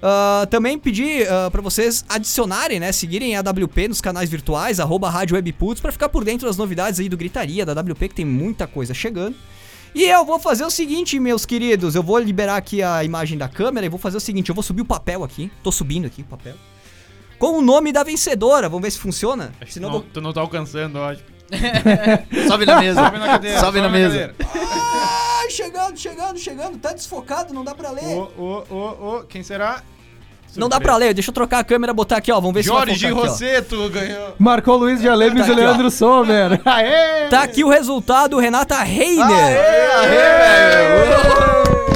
Ah, 0.02 0.46
também 0.50 0.78
pedir 0.78 1.28
ah, 1.30 1.48
pra 1.50 1.62
vocês 1.62 2.04
adicionarem, 2.08 2.80
né? 2.80 2.90
Seguirem 2.90 3.36
a 3.36 3.40
WP 3.40 3.88
nos 3.88 4.00
canais 4.00 4.28
virtuais, 4.28 4.80
arroba 4.80 5.08
Rádio 5.08 5.36
Webputs, 5.36 5.80
pra 5.80 5.92
ficar 5.92 6.08
por 6.08 6.24
dentro 6.24 6.48
das 6.48 6.56
novidades 6.56 6.98
aí 6.98 7.08
do 7.08 7.16
Gritaria, 7.16 7.64
da 7.64 7.80
WP, 7.80 8.08
que 8.08 8.14
tem 8.16 8.24
muita 8.24 8.66
coisa 8.66 8.92
chegando. 8.92 9.36
E 9.94 10.04
eu 10.04 10.24
vou 10.24 10.38
fazer 10.38 10.64
o 10.64 10.70
seguinte, 10.70 11.18
meus 11.18 11.44
queridos, 11.46 11.94
eu 11.94 12.02
vou 12.02 12.18
liberar 12.18 12.56
aqui 12.56 12.82
a 12.82 13.02
imagem 13.02 13.38
da 13.38 13.48
câmera 13.48 13.86
e 13.86 13.88
vou 13.88 13.98
fazer 13.98 14.16
o 14.16 14.20
seguinte, 14.20 14.48
eu 14.48 14.54
vou 14.54 14.62
subir 14.62 14.82
o 14.82 14.84
papel 14.84 15.24
aqui, 15.24 15.50
tô 15.62 15.72
subindo 15.72 16.06
aqui 16.06 16.22
o 16.22 16.24
papel, 16.26 16.54
com 17.38 17.58
o 17.58 17.62
nome 17.62 17.92
da 17.92 18.02
vencedora, 18.02 18.68
vamos 18.68 18.82
ver 18.82 18.90
se 18.90 18.98
funciona. 18.98 19.52
Acho 19.60 19.66
que 19.66 19.72
Senão 19.74 19.90
não, 19.90 20.00
vou... 20.00 20.08
tu 20.12 20.20
não 20.20 20.32
tá 20.32 20.40
alcançando, 20.40 20.98
eu 20.98 21.04
acho. 21.04 21.22
Sobe 22.46 22.66
na 22.66 22.80
mesa. 22.80 23.02
Sobe 23.04 23.18
na 23.18 23.26
cadeira. 23.26 23.60
Sobe 23.60 23.80
na 23.80 23.88
mesa. 23.88 24.34
cadeira. 24.34 24.34
Ai, 25.40 25.50
chegando, 25.50 25.96
chegando, 25.96 26.38
chegando, 26.38 26.78
tá 26.78 26.92
desfocado, 26.92 27.54
não 27.54 27.64
dá 27.64 27.74
pra 27.74 27.90
ler. 27.90 28.16
Ô, 28.16 28.30
ô, 28.36 28.64
ô, 28.74 29.16
ô, 29.16 29.24
quem 29.24 29.42
será? 29.42 29.82
Não 30.56 30.68
dá 30.68 30.80
pra 30.80 30.96
ler, 30.96 31.14
deixa 31.14 31.30
eu 31.30 31.34
trocar 31.34 31.60
a 31.60 31.64
câmera, 31.64 31.92
botar 31.94 32.16
aqui, 32.16 32.32
ó, 32.32 32.40
vamos 32.40 32.54
ver 32.54 32.62
Jorge 32.62 32.96
se 32.98 33.02
vai 33.02 33.10
focar 33.10 33.24
aqui. 33.24 33.30
Rosseto 33.32 33.88
ganhou. 33.90 34.34
Marcou 34.38 34.76
Luiz 34.76 35.00
de 35.00 35.08
Alemes 35.08 35.42
Tá 35.42 35.48
e 35.48 35.52
aqui, 35.52 35.60
Leandro 35.60 35.90
Sommer. 35.90 36.60
Aê! 36.66 37.28
Tá 37.28 37.42
aqui 37.42 37.62
o 37.62 37.68
resultado, 37.68 38.38
Renata 38.38 38.76
Reiner. 38.82 39.26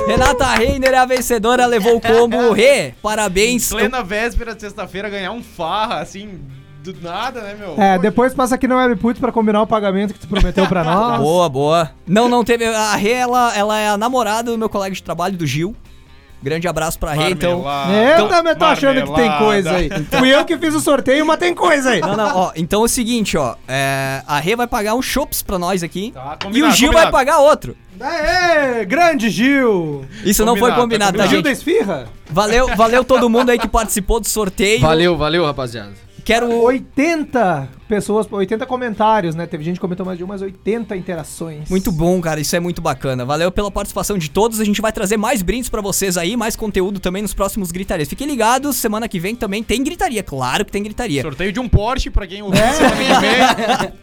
Renata 0.07 0.47
Reiner 0.47 0.93
é 0.93 0.99
a 0.99 1.05
vencedora, 1.07 1.67
levou 1.67 1.97
o 1.97 2.01
combo. 2.01 2.53
Rê, 2.53 2.93
parabéns. 3.03 3.69
Plena 3.71 4.03
véspera 4.03 4.55
de 4.55 4.61
sexta-feira 4.61 5.09
ganhar 5.09 5.33
um 5.33 5.43
farra, 5.43 6.01
assim, 6.01 6.41
do 6.85 6.95
nada, 7.01 7.41
né, 7.41 7.57
meu? 7.59 7.75
É, 7.81 7.99
depois 7.99 8.35
passa 8.35 8.57
aqui 8.57 8.69
no 8.69 8.77
Webput 8.77 9.19
pra 9.19 9.33
combinar 9.33 9.63
o 9.63 9.67
pagamento 9.67 10.13
que 10.13 10.21
tu 10.21 10.29
prometeu 10.29 10.67
pra 10.67 10.83
nós. 10.85 11.21
Boa, 11.21 11.49
boa. 11.49 11.91
Não, 12.07 12.29
não 12.29 12.45
teve. 12.45 12.67
A 12.67 12.95
Rê, 12.97 13.13
ela, 13.13 13.57
ela 13.57 13.79
é 13.79 13.89
a 13.89 13.97
namorada 13.97 14.51
do 14.51 14.59
meu 14.59 14.69
colega 14.69 14.95
de 14.95 15.03
trabalho, 15.03 15.37
do 15.37 15.47
Gil. 15.47 15.75
Grande 16.43 16.67
abraço 16.67 16.99
pra 16.99 17.13
Rê, 17.13 17.31
então. 17.31 17.63
Marmelada. 17.63 18.23
Eita, 18.23 18.43
mas 18.43 18.59
tô 18.59 18.65
achando 18.65 19.03
que 19.05 19.15
tem 19.15 19.39
coisa 19.39 19.71
aí. 19.77 19.91
Fui 20.19 20.35
eu 20.35 20.45
que 20.45 20.59
fiz 20.59 20.75
o 20.75 20.81
sorteio, 20.81 21.25
mas 21.25 21.39
tem 21.39 21.55
coisa 21.55 21.91
aí. 21.91 22.01
Não, 22.01 22.17
não, 22.17 22.37
ó. 22.37 22.53
Então 22.57 22.83
é 22.83 22.85
o 22.85 22.89
seguinte, 22.89 23.37
ó. 23.37 23.55
é, 23.69 24.23
a 24.27 24.39
Rê 24.41 24.57
vai 24.57 24.67
pagar 24.67 24.95
um 24.95 25.03
chops 25.03 25.43
pra 25.43 25.59
nós 25.59 25.83
aqui. 25.83 26.11
Tá, 26.13 26.21
e 26.21 26.35
o 26.35 26.39
combinado, 26.47 26.75
Gil 26.77 26.89
combinado. 26.89 27.13
vai 27.13 27.25
pagar 27.27 27.39
outro. 27.39 27.77
Aê, 28.01 28.85
grande 28.85 29.31
Gil. 29.31 30.05
Isso 30.25 30.45
não 30.45 30.57
foi 30.57 30.71
Combinado, 30.73 30.81
combinado, 31.13 31.19
tá 31.19 31.25
Gil 31.27 31.37
gente? 31.37 31.45
da 31.45 31.53
Esfirra? 31.53 32.09
Valeu, 32.29 32.67
valeu 32.75 33.05
todo 33.05 33.31
mundo 33.31 33.51
aí 33.51 33.59
que 33.59 33.69
participou 33.69 34.19
do 34.19 34.27
sorteio. 34.29 34.81
Valeu, 34.81 35.17
valeu, 35.17 35.45
rapaziada. 35.45 35.93
Quero 36.25 36.49
80 36.63 37.69
pessoas, 37.89 38.27
80 38.31 38.65
comentários, 38.67 39.35
né? 39.35 39.47
Teve 39.47 39.65
gente 39.65 39.75
que 39.75 39.81
comentou 39.81 40.07
mais 40.07 40.17
de 40.17 40.25
um, 40.25 40.27
mas 40.27 40.41
80 40.41 40.97
interações. 40.97 41.69
Muito 41.69 41.91
bom, 41.91 42.21
cara, 42.21 42.41
isso 42.41 42.55
é 42.55 42.61
muito 42.61 42.81
bacana. 42.81 43.25
Valeu 43.25 43.51
pela 43.51 43.71
participação 43.71 44.17
de 44.17 44.31
todos. 44.31 44.61
A 44.61 44.65
gente 44.65 44.81
vai 44.81 44.93
trazer 44.93 45.17
mais 45.17 45.43
brindes 45.43 45.69
pra 45.69 45.81
vocês 45.81 46.17
aí, 46.17 46.37
mais 46.37 46.55
conteúdo 46.55 47.01
também 47.01 47.23
nos 47.23 47.35
próximos 47.35 47.73
gritarias. 47.73 48.09
Fiquem 48.09 48.27
ligados, 48.27 48.77
semana 48.77 49.09
que 49.09 49.19
vem 49.19 49.35
também 49.35 49.63
tem 49.63 49.83
gritaria, 49.83 50.23
claro 50.23 50.65
que 50.65 50.73
tem 50.73 50.83
gritaria. 50.83 51.23
Sorteio 51.23 51.53
de 51.53 51.61
um 51.61 51.69
Porsche 51.69 52.11
pra 52.11 52.27
quem 52.27 52.43
ouvir 52.43 52.59
semana 52.59 52.97
que 52.97 53.87
vem. 53.87 53.93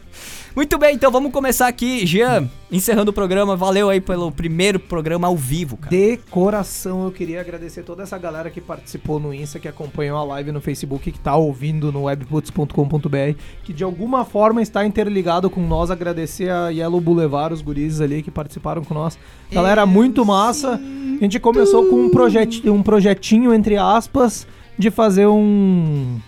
Muito 0.54 0.76
bem, 0.78 0.96
então 0.96 1.12
vamos 1.12 1.30
começar 1.30 1.68
aqui. 1.68 2.04
Jean, 2.04 2.48
encerrando 2.72 3.12
o 3.12 3.14
programa, 3.14 3.54
valeu 3.54 3.88
aí 3.88 4.00
pelo 4.00 4.32
primeiro 4.32 4.80
programa 4.80 5.28
ao 5.28 5.36
vivo, 5.36 5.76
cara. 5.76 5.94
De 5.94 6.16
coração, 6.28 7.04
eu 7.04 7.12
queria 7.12 7.40
agradecer 7.40 7.84
toda 7.84 8.02
essa 8.02 8.18
galera 8.18 8.50
que 8.50 8.60
participou 8.60 9.20
no 9.20 9.32
Insta, 9.32 9.60
que 9.60 9.68
acompanhou 9.68 10.18
a 10.18 10.24
live 10.24 10.50
no 10.50 10.60
Facebook, 10.60 11.12
que 11.12 11.20
tá 11.20 11.36
ouvindo 11.36 11.92
no 11.92 12.04
webputs.com.br, 12.04 13.38
que 13.62 13.72
de 13.72 13.84
alguma 13.84 14.24
forma 14.24 14.60
está 14.60 14.84
interligado 14.84 15.48
com 15.48 15.60
nós. 15.60 15.90
Agradecer 15.90 16.50
a 16.50 16.68
Yellow 16.68 17.00
Boulevard, 17.00 17.54
os 17.54 17.62
guris 17.62 18.00
ali 18.00 18.20
que 18.20 18.30
participaram 18.30 18.82
com 18.82 18.92
nós. 18.92 19.16
Galera, 19.52 19.86
muito 19.86 20.24
massa. 20.24 20.74
A 20.74 21.22
gente 21.22 21.38
começou 21.38 21.86
com 21.86 21.96
um, 21.96 22.10
projeti 22.10 22.68
um 22.68 22.82
projetinho, 22.82 23.54
entre 23.54 23.76
aspas, 23.76 24.46
de 24.76 24.90
fazer 24.90 25.26
um, 25.26 26.18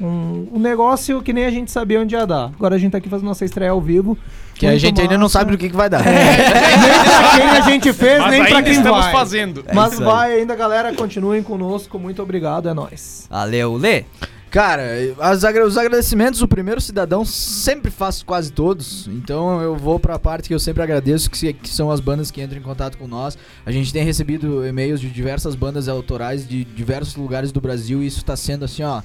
um, 0.00 0.48
um 0.54 0.58
negócio 0.58 1.20
que 1.22 1.32
nem 1.32 1.44
a 1.46 1.50
gente 1.50 1.70
sabia 1.70 2.00
onde 2.00 2.14
ia 2.14 2.26
dar. 2.26 2.46
Agora 2.56 2.76
a 2.76 2.78
gente 2.78 2.92
tá 2.92 2.98
aqui 2.98 3.08
fazendo 3.08 3.26
nossa 3.26 3.44
estreia 3.44 3.70
ao 3.70 3.80
vivo. 3.80 4.16
Que 4.54 4.66
a 4.66 4.76
gente 4.76 5.00
ainda 5.00 5.14
não 5.14 5.22
massa. 5.24 5.38
sabe 5.38 5.52
do 5.52 5.58
que, 5.58 5.68
que 5.68 5.76
vai 5.76 5.88
dar. 5.88 6.02
nem 6.04 6.12
pra 6.12 7.30
quem 7.36 7.48
a 7.50 7.60
gente 7.62 7.92
fez, 7.92 8.18
Mas 8.20 8.30
nem 8.30 8.44
pra 8.44 8.62
quem 8.62 8.72
estamos 8.72 8.98
vai. 9.04 9.12
fazendo. 9.12 9.64
É 9.66 9.74
Mas 9.74 9.92
aí. 9.98 10.04
vai 10.04 10.32
ainda, 10.34 10.54
galera. 10.56 10.92
Continuem 10.94 11.42
conosco. 11.42 11.98
Muito 11.98 12.22
obrigado, 12.22 12.68
é 12.68 12.74
nóis. 12.74 13.26
Valeu, 13.30 13.76
Lê. 13.76 14.04
Cara, 14.50 14.82
as 15.20 15.42
os 15.44 15.76
agradecimentos, 15.76 16.40
o 16.40 16.48
primeiro 16.48 16.80
cidadão 16.80 17.22
sempre 17.22 17.90
faço 17.90 18.24
quase 18.24 18.50
todos. 18.50 19.06
Então 19.08 19.60
eu 19.60 19.76
vou 19.76 20.00
pra 20.00 20.18
parte 20.18 20.48
que 20.48 20.54
eu 20.54 20.58
sempre 20.58 20.82
agradeço, 20.82 21.30
que, 21.30 21.36
se- 21.36 21.52
que 21.52 21.68
são 21.68 21.90
as 21.90 22.00
bandas 22.00 22.30
que 22.30 22.40
entram 22.42 22.58
em 22.58 22.62
contato 22.62 22.96
com 22.96 23.06
nós. 23.06 23.36
A 23.66 23.70
gente 23.70 23.92
tem 23.92 24.02
recebido 24.02 24.66
e-mails 24.66 25.00
de 25.02 25.10
diversas 25.10 25.54
bandas 25.54 25.86
autorais 25.86 26.48
de 26.48 26.64
diversos 26.64 27.14
lugares 27.14 27.52
do 27.52 27.60
Brasil 27.60 28.02
e 28.02 28.06
isso 28.06 28.24
tá 28.24 28.36
sendo 28.36 28.64
assim, 28.64 28.82
ó. 28.82 29.02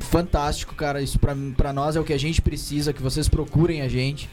Fantástico, 0.00 0.74
cara. 0.74 1.00
Isso 1.02 1.18
pra 1.18 1.72
nós 1.72 1.96
é 1.96 2.00
o 2.00 2.04
que 2.04 2.12
a 2.12 2.18
gente 2.18 2.40
precisa, 2.40 2.92
que 2.92 3.02
vocês 3.02 3.28
procurem 3.28 3.82
a 3.82 3.88
gente. 3.88 4.28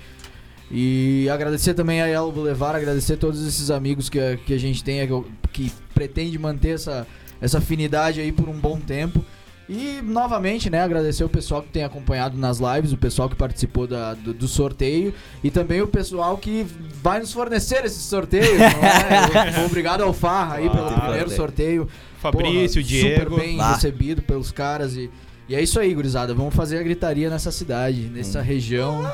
E 0.69 1.28
agradecer 1.30 1.73
também 1.73 2.02
a 2.02 2.06
Yellow 2.06 2.32
Boulevard, 2.32 2.78
agradecer 2.78 3.18
todos 3.18 3.45
esses 3.45 3.69
amigos 3.69 4.07
que, 4.10 4.19
a- 4.19 4.38
que 4.38 4.53
a 4.53 4.57
gente 4.57 4.84
tem, 4.84 5.06
que, 5.06 5.23
que 5.52 5.72
pretende 5.94 6.38
manter 6.40 6.76
essa, 6.76 7.06
essa 7.41 7.57
afinidade 7.57 8.22
aí 8.22 8.32
por 8.32 8.48
um 8.48 8.57
bom 8.57 8.80
tempo. 8.80 9.23
E 9.68 10.02
novamente, 10.03 10.69
né, 10.69 10.82
agradecer 10.82 11.23
o 11.23 11.30
pessoal 11.30 11.61
que 11.61 11.69
tem 11.69 11.84
acompanhado 11.84 12.38
nas 12.38 12.57
lives, 12.60 12.91
o 12.94 12.98
pessoal 12.98 13.30
que 13.30 13.36
participou 13.36 13.86
da- 13.86 14.14
do, 14.14 14.34
do 14.34 14.48
sorteio 14.48 15.14
e 15.44 15.52
também 15.52 15.82
o 15.82 15.88
pessoal 15.88 16.38
que 16.38 16.65
vai 17.02 17.19
nos 17.19 17.34
fornecer 17.34 17.84
esses 17.86 18.03
sorteios. 18.03 18.48
não 18.57 19.61
é? 19.61 19.65
Obrigado 19.65 20.02
ao 20.03 20.14
Farra 20.14 20.56
aí 20.56 20.69
pelo 20.69 20.88
Claro. 20.88 21.02
primeiro 21.02 21.30
sorteio. 21.30 21.88
Fabrício, 22.22 22.82
Porra, 22.82 22.88
Diego. 22.88 23.19
Super 23.22 23.30
bem 23.40 23.57
Bah. 23.57 23.73
recebido 23.76 24.22
pelos 24.22 24.52
caras 24.52 24.95
e, 24.95 25.10
e 25.52 25.56
é 25.56 25.61
isso 25.61 25.82
aí, 25.82 25.94
gurizada. 25.94 26.34
Vamos 26.34 26.56
fazer 26.56 26.78
a 26.78 26.82
gritaria 26.82 27.30
nessa 27.30 27.52
cidade, 27.52 28.03
nessa 28.03 28.41
região, 28.41 29.14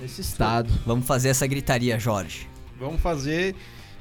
nesse 0.00 0.20
estado. 0.20 0.68
Vamos 0.84 1.06
fazer 1.06 1.28
essa 1.28 1.46
gritaria, 1.46 1.96
Jorge. 2.00 2.48
Vamos 2.80 3.00
fazer. 3.00 3.54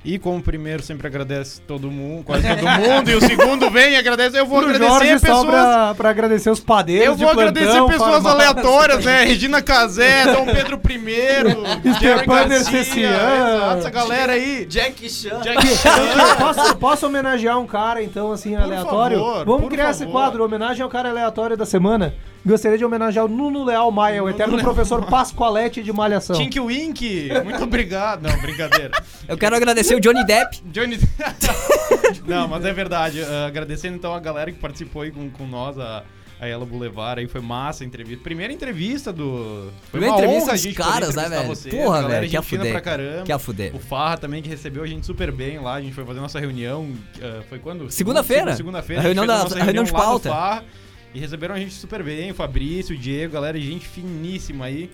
E 0.09 0.17
como 0.17 0.37
o 0.37 0.41
primeiro 0.41 0.81
sempre 0.81 1.05
agradece 1.05 1.59
todo 1.67 1.91
mundo, 1.91 2.23
quase 2.23 2.47
todo 2.47 2.61
mundo, 2.65 3.11
e 3.11 3.15
o 3.15 3.19
segundo 3.19 3.69
vem 3.69 3.91
e 3.91 3.95
agradece. 3.97 4.39
Eu 4.39 4.45
vou 4.45 4.59
Pro 4.59 4.69
agradecer 4.69 4.89
Jorge, 4.89 5.19
só 5.19 5.25
pessoas. 5.27 5.45
pra, 5.47 5.95
pra 5.95 6.09
agradecer 6.11 6.49
os 6.49 6.59
padeiros 6.61 7.07
Eu 7.07 7.15
vou 7.17 7.27
de 7.27 7.33
plantão, 7.33 7.49
agradecer 7.49 7.85
pessoas 7.91 8.23
farmácia. 8.23 8.31
aleatórias, 8.31 9.03
né? 9.03 9.23
Regina 9.25 9.61
Casé, 9.61 10.23
Dom 10.33 10.45
Pedro 10.45 10.79
I, 10.89 11.99
Jerry 11.99 12.23
Stepan 12.23 12.47
exato, 12.53 13.77
essa 13.79 13.89
galera 13.89 14.31
aí. 14.33 14.65
Jack 14.65 15.09
Chan. 15.09 15.41
Jack 15.41 15.67
Eu 15.67 15.75
Chan. 15.75 16.35
posso, 16.39 16.75
posso 16.77 17.05
homenagear 17.07 17.59
um 17.59 17.67
cara, 17.67 18.01
então, 18.01 18.31
assim, 18.31 18.55
aleatório? 18.55 19.19
favor, 19.19 19.45
Vamos 19.45 19.61
por 19.63 19.71
criar 19.71 19.89
esse 19.89 20.05
favor. 20.05 20.11
quadro, 20.13 20.45
homenagem 20.45 20.83
ao 20.83 20.89
cara 20.89 21.09
aleatório 21.09 21.57
da 21.57 21.65
semana. 21.65 22.13
Gostaria 22.47 22.77
de 22.77 22.85
homenagear 22.85 23.25
o 23.25 23.27
Nuno 23.27 23.65
Leal 23.65 23.91
Maia, 23.91 24.23
o 24.23 24.29
eterno 24.29 24.57
professor 24.59 25.05
Pascoalete 25.05 25.83
de 25.83 25.91
Malhação. 25.91 26.37
Tink 26.37 26.57
Wink, 26.59 27.29
muito 27.43 27.63
obrigado. 27.63 28.21
Não, 28.23 28.39
brincadeira. 28.39 28.91
Eu 29.27 29.37
quero 29.37 29.53
agradecer 29.55 29.95
o 29.95 29.99
Johnny 29.99 30.25
Depp. 30.25 30.61
Johnny. 30.71 30.97
Não, 32.25 32.47
mas 32.47 32.63
é 32.63 32.71
verdade. 32.71 33.21
Ah, 33.21 33.47
agradecendo 33.47 33.97
então 33.97 34.13
a 34.13 34.19
galera 34.19 34.49
que 34.51 34.59
participou 34.59 35.01
aí 35.01 35.11
com, 35.11 35.29
com 35.29 35.45
nós, 35.45 35.77
a, 35.77 36.03
a 36.39 36.47
Ela 36.47 36.65
Boulevard, 36.65 37.19
aí 37.19 37.27
foi 37.27 37.41
massa 37.41 37.83
a 37.83 37.87
entrevista. 37.87 38.23
Primeira 38.23 38.53
entrevista 38.53 39.11
do. 39.11 39.69
Foi 39.91 39.99
Primeira 39.99 40.15
uma 40.15 40.21
entrevista 40.23 40.51
honra 40.51 40.53
a 40.53 40.63
dos 40.63 40.73
caras, 40.77 41.15
né, 41.15 41.29
velho? 41.29 41.47
Você, 41.47 41.69
Porra, 41.69 41.97
a 41.97 42.01
galera 42.01 42.19
velho, 42.21 42.29
que 42.31 42.37
a 42.37 42.41
fuder. 42.41 42.71
pra 42.71 42.81
caramba. 42.81 43.23
Que 43.23 43.31
a 43.33 43.39
fuder. 43.39 43.75
O 43.75 43.79
Farra 43.79 44.17
também 44.17 44.41
que 44.41 44.47
recebeu 44.47 44.83
a 44.83 44.87
gente 44.87 45.05
super 45.05 45.31
bem 45.33 45.59
lá. 45.59 45.73
A 45.75 45.81
gente 45.81 45.93
foi 45.93 46.05
fazer 46.05 46.21
nossa 46.21 46.39
reunião. 46.39 46.89
ah, 47.21 47.41
foi 47.49 47.59
quando? 47.59 47.91
Segunda-feira. 47.91 48.55
Segunda-feira. 48.55 49.01
A 49.01 49.03
reunião 49.03 49.25
gente 49.25 49.37
fez 49.41 49.53
da- 49.53 49.59
a 49.61 49.63
reunião 49.65 49.83
de 49.83 49.91
lá 49.91 49.97
no 49.99 50.05
pauta. 50.05 50.29
E 51.13 51.19
receberam 51.19 51.55
a 51.55 51.59
gente 51.59 51.73
super 51.73 52.03
bem. 52.03 52.31
O 52.31 52.35
Fabrício, 52.35 52.95
o 52.95 52.97
Diego, 52.97 53.33
galera, 53.33 53.59
gente 53.59 53.87
finíssima 53.87 54.65
aí. 54.65 54.89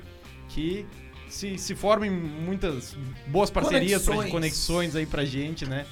Que 0.49 0.85
se, 1.29 1.57
se 1.57 1.73
formem 1.75 2.11
muitas 2.11 2.95
boas 3.27 3.49
parcerias, 3.49 4.03
pra, 4.03 4.13
Conexões. 4.15 4.31
conexões 4.31 4.95
aí 4.95 5.05
pra 5.05 5.25
gente, 5.25 5.65
né? 5.65 5.85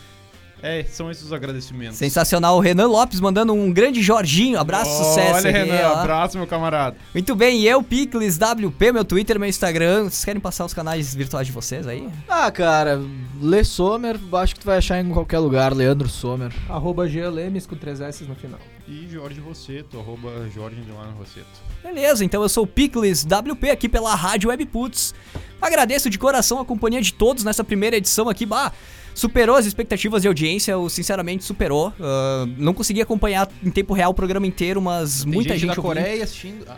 É, 0.63 0.83
são 0.83 1.09
esses 1.09 1.23
os 1.23 1.33
agradecimentos. 1.33 1.97
Sensacional. 1.97 2.57
O 2.57 2.59
Renan 2.59 2.87
Lopes 2.87 3.19
mandando 3.19 3.53
um 3.53 3.71
grande 3.71 4.01
Jorginho. 4.01 4.59
Abraço, 4.59 4.91
sucesso. 5.03 5.35
Olha, 5.47 5.51
Renan, 5.51 5.89
ó. 5.89 5.99
abraço, 5.99 6.37
meu 6.37 6.47
camarada. 6.47 6.97
Muito 7.13 7.35
bem, 7.35 7.61
e 7.61 7.67
eu, 7.67 7.81
Picles 7.81 8.37
WP, 8.37 8.91
meu 8.91 9.03
Twitter, 9.03 9.39
meu 9.39 9.49
Instagram. 9.49 10.03
Vocês 10.03 10.23
querem 10.23 10.39
passar 10.39 10.65
os 10.65 10.73
canais 10.73 11.15
virtuais 11.15 11.47
de 11.47 11.53
vocês 11.53 11.87
aí? 11.87 12.07
Ah, 12.29 12.51
cara, 12.51 13.01
Lê 13.41 13.63
Sommer, 13.63 14.19
acho 14.33 14.53
que 14.53 14.59
tu 14.61 14.65
vai 14.65 14.77
achar 14.77 14.99
em 14.99 15.09
qualquer 15.09 15.39
lugar, 15.39 15.73
Leandro 15.73 16.07
Sommer. 16.07 16.53
Arroba 16.69 17.03
Lemes 17.03 17.65
com 17.65 17.75
três 17.75 18.01
S 18.01 18.23
no 18.23 18.35
final. 18.35 18.59
E 18.87 19.07
Jorge 19.09 19.39
Rosseto, 19.39 19.97
arroba 19.99 20.49
Jorge 20.53 20.77
Rosseto. 21.17 21.47
Beleza, 21.83 22.25
então 22.25 22.41
eu 22.43 22.49
sou 22.49 22.65
o 22.65 22.67
Picles 22.67 23.23
WP 23.23 23.69
aqui 23.69 23.87
pela 23.87 24.13
Rádio 24.13 24.49
Webputs. 24.49 25.15
Agradeço 25.61 26.09
de 26.09 26.19
coração 26.19 26.59
a 26.59 26.65
companhia 26.65 27.01
de 27.01 27.13
todos 27.13 27.43
nessa 27.43 27.63
primeira 27.63 27.95
edição 27.95 28.27
aqui. 28.27 28.45
Bah, 28.45 28.71
superou 29.13 29.55
as 29.55 29.65
expectativas 29.65 30.21
de 30.21 30.27
audiência, 30.27 30.71
eu 30.71 30.89
sinceramente 30.89 31.43
superou. 31.43 31.93
Ah, 31.99 32.45
não 32.57 32.73
consegui 32.73 33.01
acompanhar 33.01 33.47
em 33.63 33.69
tempo 33.69 33.93
real 33.93 34.11
o 34.11 34.13
programa 34.13 34.47
inteiro, 34.47 34.81
mas 34.81 35.23
Tem 35.23 35.33
muita 35.33 35.53
gente, 35.53 35.67
da 35.67 35.71
ouvindo. 35.71 35.81
Coreia 35.81 36.23
assistindo. 36.23 36.65
Ah, 36.67 36.77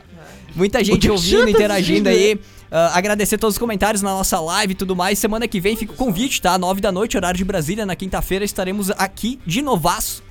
Muita 0.55 0.83
gente 0.83 1.09
ouvindo, 1.09 1.49
interagindo 1.49 2.09
assistindo, 2.09 2.39
aí. 2.39 2.39
Ah, 2.71 2.97
agradecer 2.97 3.37
todos 3.37 3.55
os 3.55 3.59
comentários 3.59 4.01
na 4.01 4.11
nossa 4.11 4.39
live 4.39 4.73
e 4.73 4.75
tudo 4.75 4.95
mais. 4.95 5.17
Semana 5.19 5.47
que 5.47 5.59
vem 5.59 5.75
fica 5.75 5.93
o 5.93 5.95
convite, 5.95 6.41
tá? 6.41 6.57
Nove 6.57 6.81
da 6.81 6.91
noite, 6.91 7.17
horário 7.17 7.37
de 7.37 7.45
Brasília. 7.45 7.85
Na 7.85 7.95
quinta-feira 7.95 8.43
estaremos 8.45 8.91
aqui 8.91 9.39
de 9.45 9.61
novaço 9.61 10.23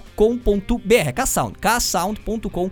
ksound, 1.15 1.57
ksound.com.br 1.59 2.72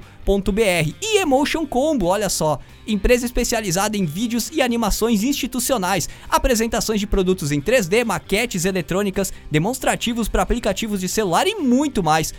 e 1.02 1.18
Emotion 1.18 1.66
Combo, 1.66 2.06
olha 2.08 2.30
só, 2.30 2.60
empresa 2.88 3.26
especializada 3.26 3.98
em 3.98 4.06
vídeos 4.06 4.50
e 4.52 4.62
animações 4.62 5.24
institucionais, 5.24 6.08
apresentações 6.30 7.00
de 7.00 7.08
produtos 7.08 7.52
em 7.52 7.60
3D, 7.62 8.06
maquetes 8.06 8.66
eletrônicas, 8.66 9.34
demonstrativos 9.52 10.28
para 10.28 10.44
aplicativos 10.44 11.02
de 11.02 11.08
celular 11.08 11.48
e 11.48 11.56
muito 11.56 12.04
mais. 12.04 12.34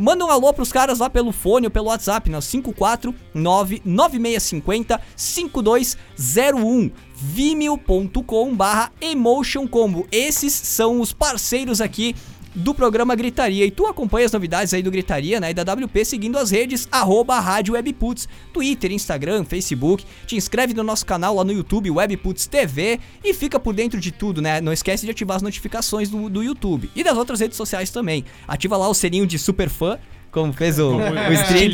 Manda 0.00 0.24
um 0.24 0.30
alô 0.30 0.52
pros 0.52 0.70
caras 0.70 1.00
lá 1.00 1.10
pelo 1.10 1.32
fone 1.32 1.66
ou 1.66 1.72
pelo 1.72 1.86
WhatsApp, 1.86 2.30
né? 2.30 2.38
5499650 2.38 5.00
5201. 5.16 6.92
vimeo.com 7.20 8.54
barra 8.54 8.92
Emotion 9.00 9.66
Combo. 9.66 10.06
Esses 10.12 10.52
são 10.52 11.00
os 11.00 11.12
parceiros 11.12 11.80
aqui 11.80 12.14
do 12.54 12.74
programa 12.74 13.14
Gritaria. 13.14 13.64
E 13.64 13.70
tu 13.70 13.86
acompanha 13.86 14.26
as 14.26 14.32
novidades 14.32 14.72
aí 14.72 14.82
do 14.82 14.90
Gritaria, 14.90 15.40
né? 15.40 15.50
E 15.50 15.54
da 15.54 15.62
WP 15.62 16.04
seguindo 16.04 16.38
as 16.38 16.50
redes, 16.50 16.88
arroba 16.90 17.38
Rádio 17.40 17.74
Webputs, 17.74 18.28
Twitter, 18.52 18.92
Instagram, 18.92 19.44
Facebook. 19.44 20.04
Te 20.26 20.36
inscreve 20.36 20.74
no 20.74 20.82
nosso 20.82 21.04
canal 21.04 21.34
lá 21.34 21.44
no 21.44 21.52
YouTube, 21.52 21.90
Webputs 21.90 22.46
TV, 22.46 23.00
e 23.24 23.34
fica 23.34 23.58
por 23.58 23.74
dentro 23.74 24.00
de 24.00 24.12
tudo, 24.12 24.40
né? 24.40 24.60
Não 24.60 24.72
esquece 24.72 25.04
de 25.04 25.10
ativar 25.10 25.36
as 25.36 25.42
notificações 25.42 26.08
do, 26.08 26.28
do 26.28 26.42
YouTube 26.42 26.90
e 26.94 27.02
das 27.02 27.16
outras 27.16 27.40
redes 27.40 27.56
sociais 27.56 27.90
também. 27.90 28.24
Ativa 28.46 28.76
lá 28.76 28.88
o 28.88 28.94
selinho 28.94 29.26
de 29.26 29.38
super 29.38 29.68
fã, 29.68 29.98
como 30.30 30.52
fez 30.52 30.78
o, 30.78 30.92
Como 30.92 31.04
o 31.04 31.32
stream. 31.32 31.68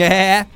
É. 0.00 0.46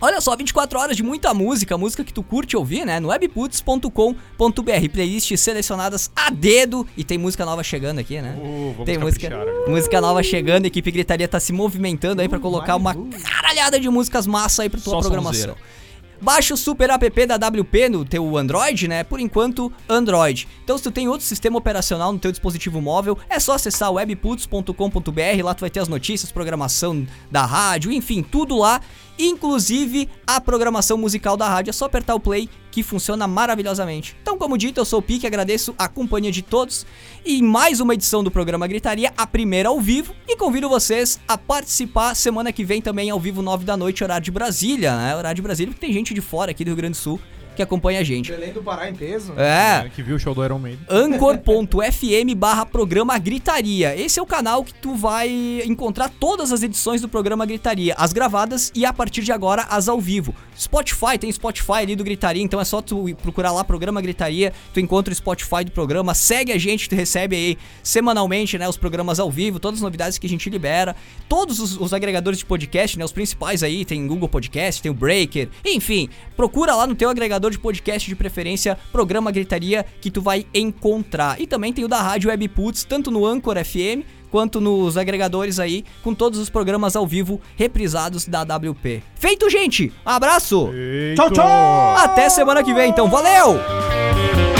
Olha 0.00 0.20
só, 0.20 0.34
24 0.34 0.78
horas 0.78 0.96
de 0.96 1.02
muita 1.02 1.34
música, 1.34 1.76
música 1.76 2.02
que 2.02 2.12
tu 2.12 2.22
curte 2.22 2.56
ouvir, 2.56 2.86
né? 2.86 2.98
No 2.98 3.08
webputs.com.br, 3.08 4.88
playlists 4.92 5.40
selecionadas 5.40 6.10
a 6.16 6.30
dedo 6.30 6.86
e 6.96 7.04
tem 7.04 7.18
música 7.18 7.44
nova 7.44 7.62
chegando 7.62 7.98
aqui, 7.98 8.20
né? 8.22 8.36
Uh, 8.38 8.84
tem 8.84 8.96
música, 8.96 9.26
agora. 9.26 9.68
música 9.68 10.00
nova 10.00 10.22
chegando, 10.22 10.64
a 10.64 10.68
equipe 10.68 10.90
Gritaria 10.90 11.28
tá 11.28 11.38
se 11.38 11.52
movimentando 11.52 12.22
aí 12.22 12.28
pra 12.28 12.38
colocar 12.38 12.76
uma 12.76 12.94
caralhada 12.94 13.78
de 13.78 13.90
músicas 13.90 14.26
massa 14.26 14.62
aí 14.62 14.70
pra 14.70 14.80
tua 14.80 14.94
Só 14.94 15.00
programação. 15.00 15.54
sonzeira. 15.54 15.80
Baixa 16.22 16.52
o 16.52 16.56
super 16.56 16.90
app 16.90 17.26
da 17.26 17.36
WP 17.36 17.88
no 17.88 18.04
teu 18.04 18.36
Android, 18.36 18.86
né? 18.86 19.02
Por 19.02 19.18
enquanto, 19.20 19.72
Android. 19.88 20.46
Então, 20.62 20.76
se 20.76 20.84
tu 20.84 20.90
tem 20.90 21.08
outro 21.08 21.26
sistema 21.26 21.56
operacional 21.56 22.12
no 22.12 22.18
teu 22.18 22.30
dispositivo 22.30 22.78
móvel, 22.78 23.16
é 23.28 23.40
só 23.40 23.54
acessar 23.54 23.90
webputs.com.br, 23.90 25.42
lá 25.42 25.54
tu 25.54 25.60
vai 25.60 25.70
ter 25.70 25.80
as 25.80 25.88
notícias, 25.88 26.30
programação 26.30 27.06
da 27.30 27.46
rádio, 27.46 27.90
enfim, 27.90 28.22
tudo 28.22 28.58
lá, 28.58 28.82
inclusive 29.26 30.08
a 30.26 30.40
programação 30.40 30.96
musical 30.96 31.36
da 31.36 31.48
rádio. 31.48 31.70
É 31.70 31.72
só 31.72 31.84
apertar 31.84 32.14
o 32.14 32.20
play 32.20 32.48
que 32.70 32.82
funciona 32.82 33.26
maravilhosamente. 33.26 34.16
Então, 34.22 34.38
como 34.38 34.56
dito, 34.56 34.80
eu 34.80 34.84
sou 34.84 35.00
o 35.00 35.02
Pique, 35.02 35.26
agradeço 35.26 35.74
a 35.76 35.88
companhia 35.88 36.30
de 36.30 36.42
todos 36.42 36.86
e 37.24 37.42
mais 37.42 37.80
uma 37.80 37.94
edição 37.94 38.22
do 38.22 38.30
programa 38.30 38.66
Gritaria, 38.66 39.12
a 39.16 39.26
primeira 39.26 39.68
ao 39.68 39.80
vivo, 39.80 40.14
e 40.26 40.36
convido 40.36 40.68
vocês 40.68 41.20
a 41.26 41.36
participar 41.36 42.14
semana 42.14 42.52
que 42.52 42.64
vem 42.64 42.80
também 42.80 43.10
ao 43.10 43.18
vivo, 43.18 43.42
9 43.42 43.64
da 43.64 43.76
noite, 43.76 44.04
horário 44.04 44.24
de 44.24 44.30
Brasília, 44.30 44.96
né? 44.96 45.16
Horário 45.16 45.36
de 45.36 45.42
Brasília, 45.42 45.72
porque 45.72 45.86
tem 45.86 45.94
gente 45.94 46.14
de 46.14 46.20
fora 46.20 46.52
aqui 46.52 46.64
do 46.64 46.68
Rio 46.68 46.76
Grande 46.76 46.92
do 46.92 47.02
Sul 47.02 47.20
que 47.60 47.62
acompanha 47.62 48.00
a 48.00 48.02
gente. 48.02 48.32
Belém 48.32 48.52
do 48.52 48.62
Pará 48.62 48.88
em 48.88 48.94
peso. 48.94 49.34
É. 49.36 49.88
Que 49.94 50.02
viu 50.02 50.16
o 50.16 50.18
show 50.18 50.34
do 50.34 50.42
Iron 50.42 50.58
Maiden. 50.58 50.80
Anchor.fm 50.88 52.34
barra 52.34 52.64
programa 52.64 53.18
Gritaria. 53.18 53.94
Esse 53.94 54.18
é 54.18 54.22
o 54.22 54.26
canal 54.26 54.64
que 54.64 54.72
tu 54.72 54.94
vai 54.94 55.62
encontrar 55.66 56.08
todas 56.08 56.52
as 56.52 56.62
edições 56.62 57.02
do 57.02 57.08
programa 57.08 57.44
Gritaria, 57.44 57.94
as 57.98 58.12
gravadas 58.12 58.72
e 58.74 58.86
a 58.86 58.92
partir 58.92 59.22
de 59.22 59.30
agora 59.30 59.66
as 59.68 59.88
ao 59.88 60.00
vivo. 60.00 60.34
Spotify, 60.58 61.18
tem 61.18 61.30
Spotify 61.32 61.72
ali 61.72 61.96
do 61.96 62.04
Gritaria, 62.04 62.42
então 62.42 62.60
é 62.60 62.64
só 62.64 62.82
tu 62.82 63.14
procurar 63.22 63.52
lá 63.52 63.64
programa 63.64 64.00
Gritaria, 64.00 64.52
tu 64.74 64.80
encontra 64.80 65.12
o 65.12 65.16
Spotify 65.16 65.64
do 65.64 65.72
programa, 65.72 66.14
segue 66.14 66.52
a 66.52 66.58
gente, 66.58 66.88
tu 66.88 66.94
recebe 66.94 67.34
aí 67.34 67.58
semanalmente, 67.82 68.58
né, 68.58 68.68
os 68.68 68.76
programas 68.76 69.18
ao 69.18 69.30
vivo, 69.30 69.58
todas 69.58 69.78
as 69.78 69.82
novidades 69.82 70.18
que 70.18 70.26
a 70.26 70.30
gente 70.30 70.50
libera, 70.50 70.94
todos 71.28 71.60
os, 71.60 71.78
os 71.78 71.94
agregadores 71.94 72.38
de 72.38 72.44
podcast, 72.44 72.98
né, 72.98 73.04
os 73.04 73.12
principais 73.12 73.62
aí, 73.62 73.86
tem 73.86 74.06
Google 74.06 74.28
Podcast, 74.28 74.82
tem 74.82 74.90
o 74.90 74.94
Breaker, 74.94 75.48
enfim, 75.64 76.10
procura 76.36 76.74
lá 76.74 76.86
no 76.86 76.94
teu 76.94 77.08
agregador 77.08 77.49
de 77.50 77.58
podcast 77.58 78.08
de 78.08 78.16
preferência, 78.16 78.78
programa 78.92 79.30
Gritaria, 79.30 79.84
que 80.00 80.10
tu 80.10 80.22
vai 80.22 80.46
encontrar. 80.54 81.40
E 81.40 81.46
também 81.46 81.72
tem 81.72 81.84
o 81.84 81.88
da 81.88 82.00
Rádio 82.00 82.30
Webputs, 82.30 82.84
tanto 82.84 83.10
no 83.10 83.26
Anchor 83.26 83.56
FM, 83.64 84.04
quanto 84.30 84.60
nos 84.60 84.96
agregadores 84.96 85.58
aí, 85.58 85.84
com 86.02 86.14
todos 86.14 86.38
os 86.38 86.48
programas 86.48 86.94
ao 86.96 87.06
vivo 87.06 87.40
reprisados 87.56 88.26
da 88.26 88.42
WP. 88.42 89.02
Feito, 89.16 89.50
gente! 89.50 89.92
Abraço! 90.04 90.70
Tchau, 91.16 91.30
tchau! 91.30 91.96
Até 91.96 92.28
semana 92.28 92.62
que 92.62 92.72
vem, 92.72 92.90
então. 92.90 93.08
Valeu! 93.08 94.59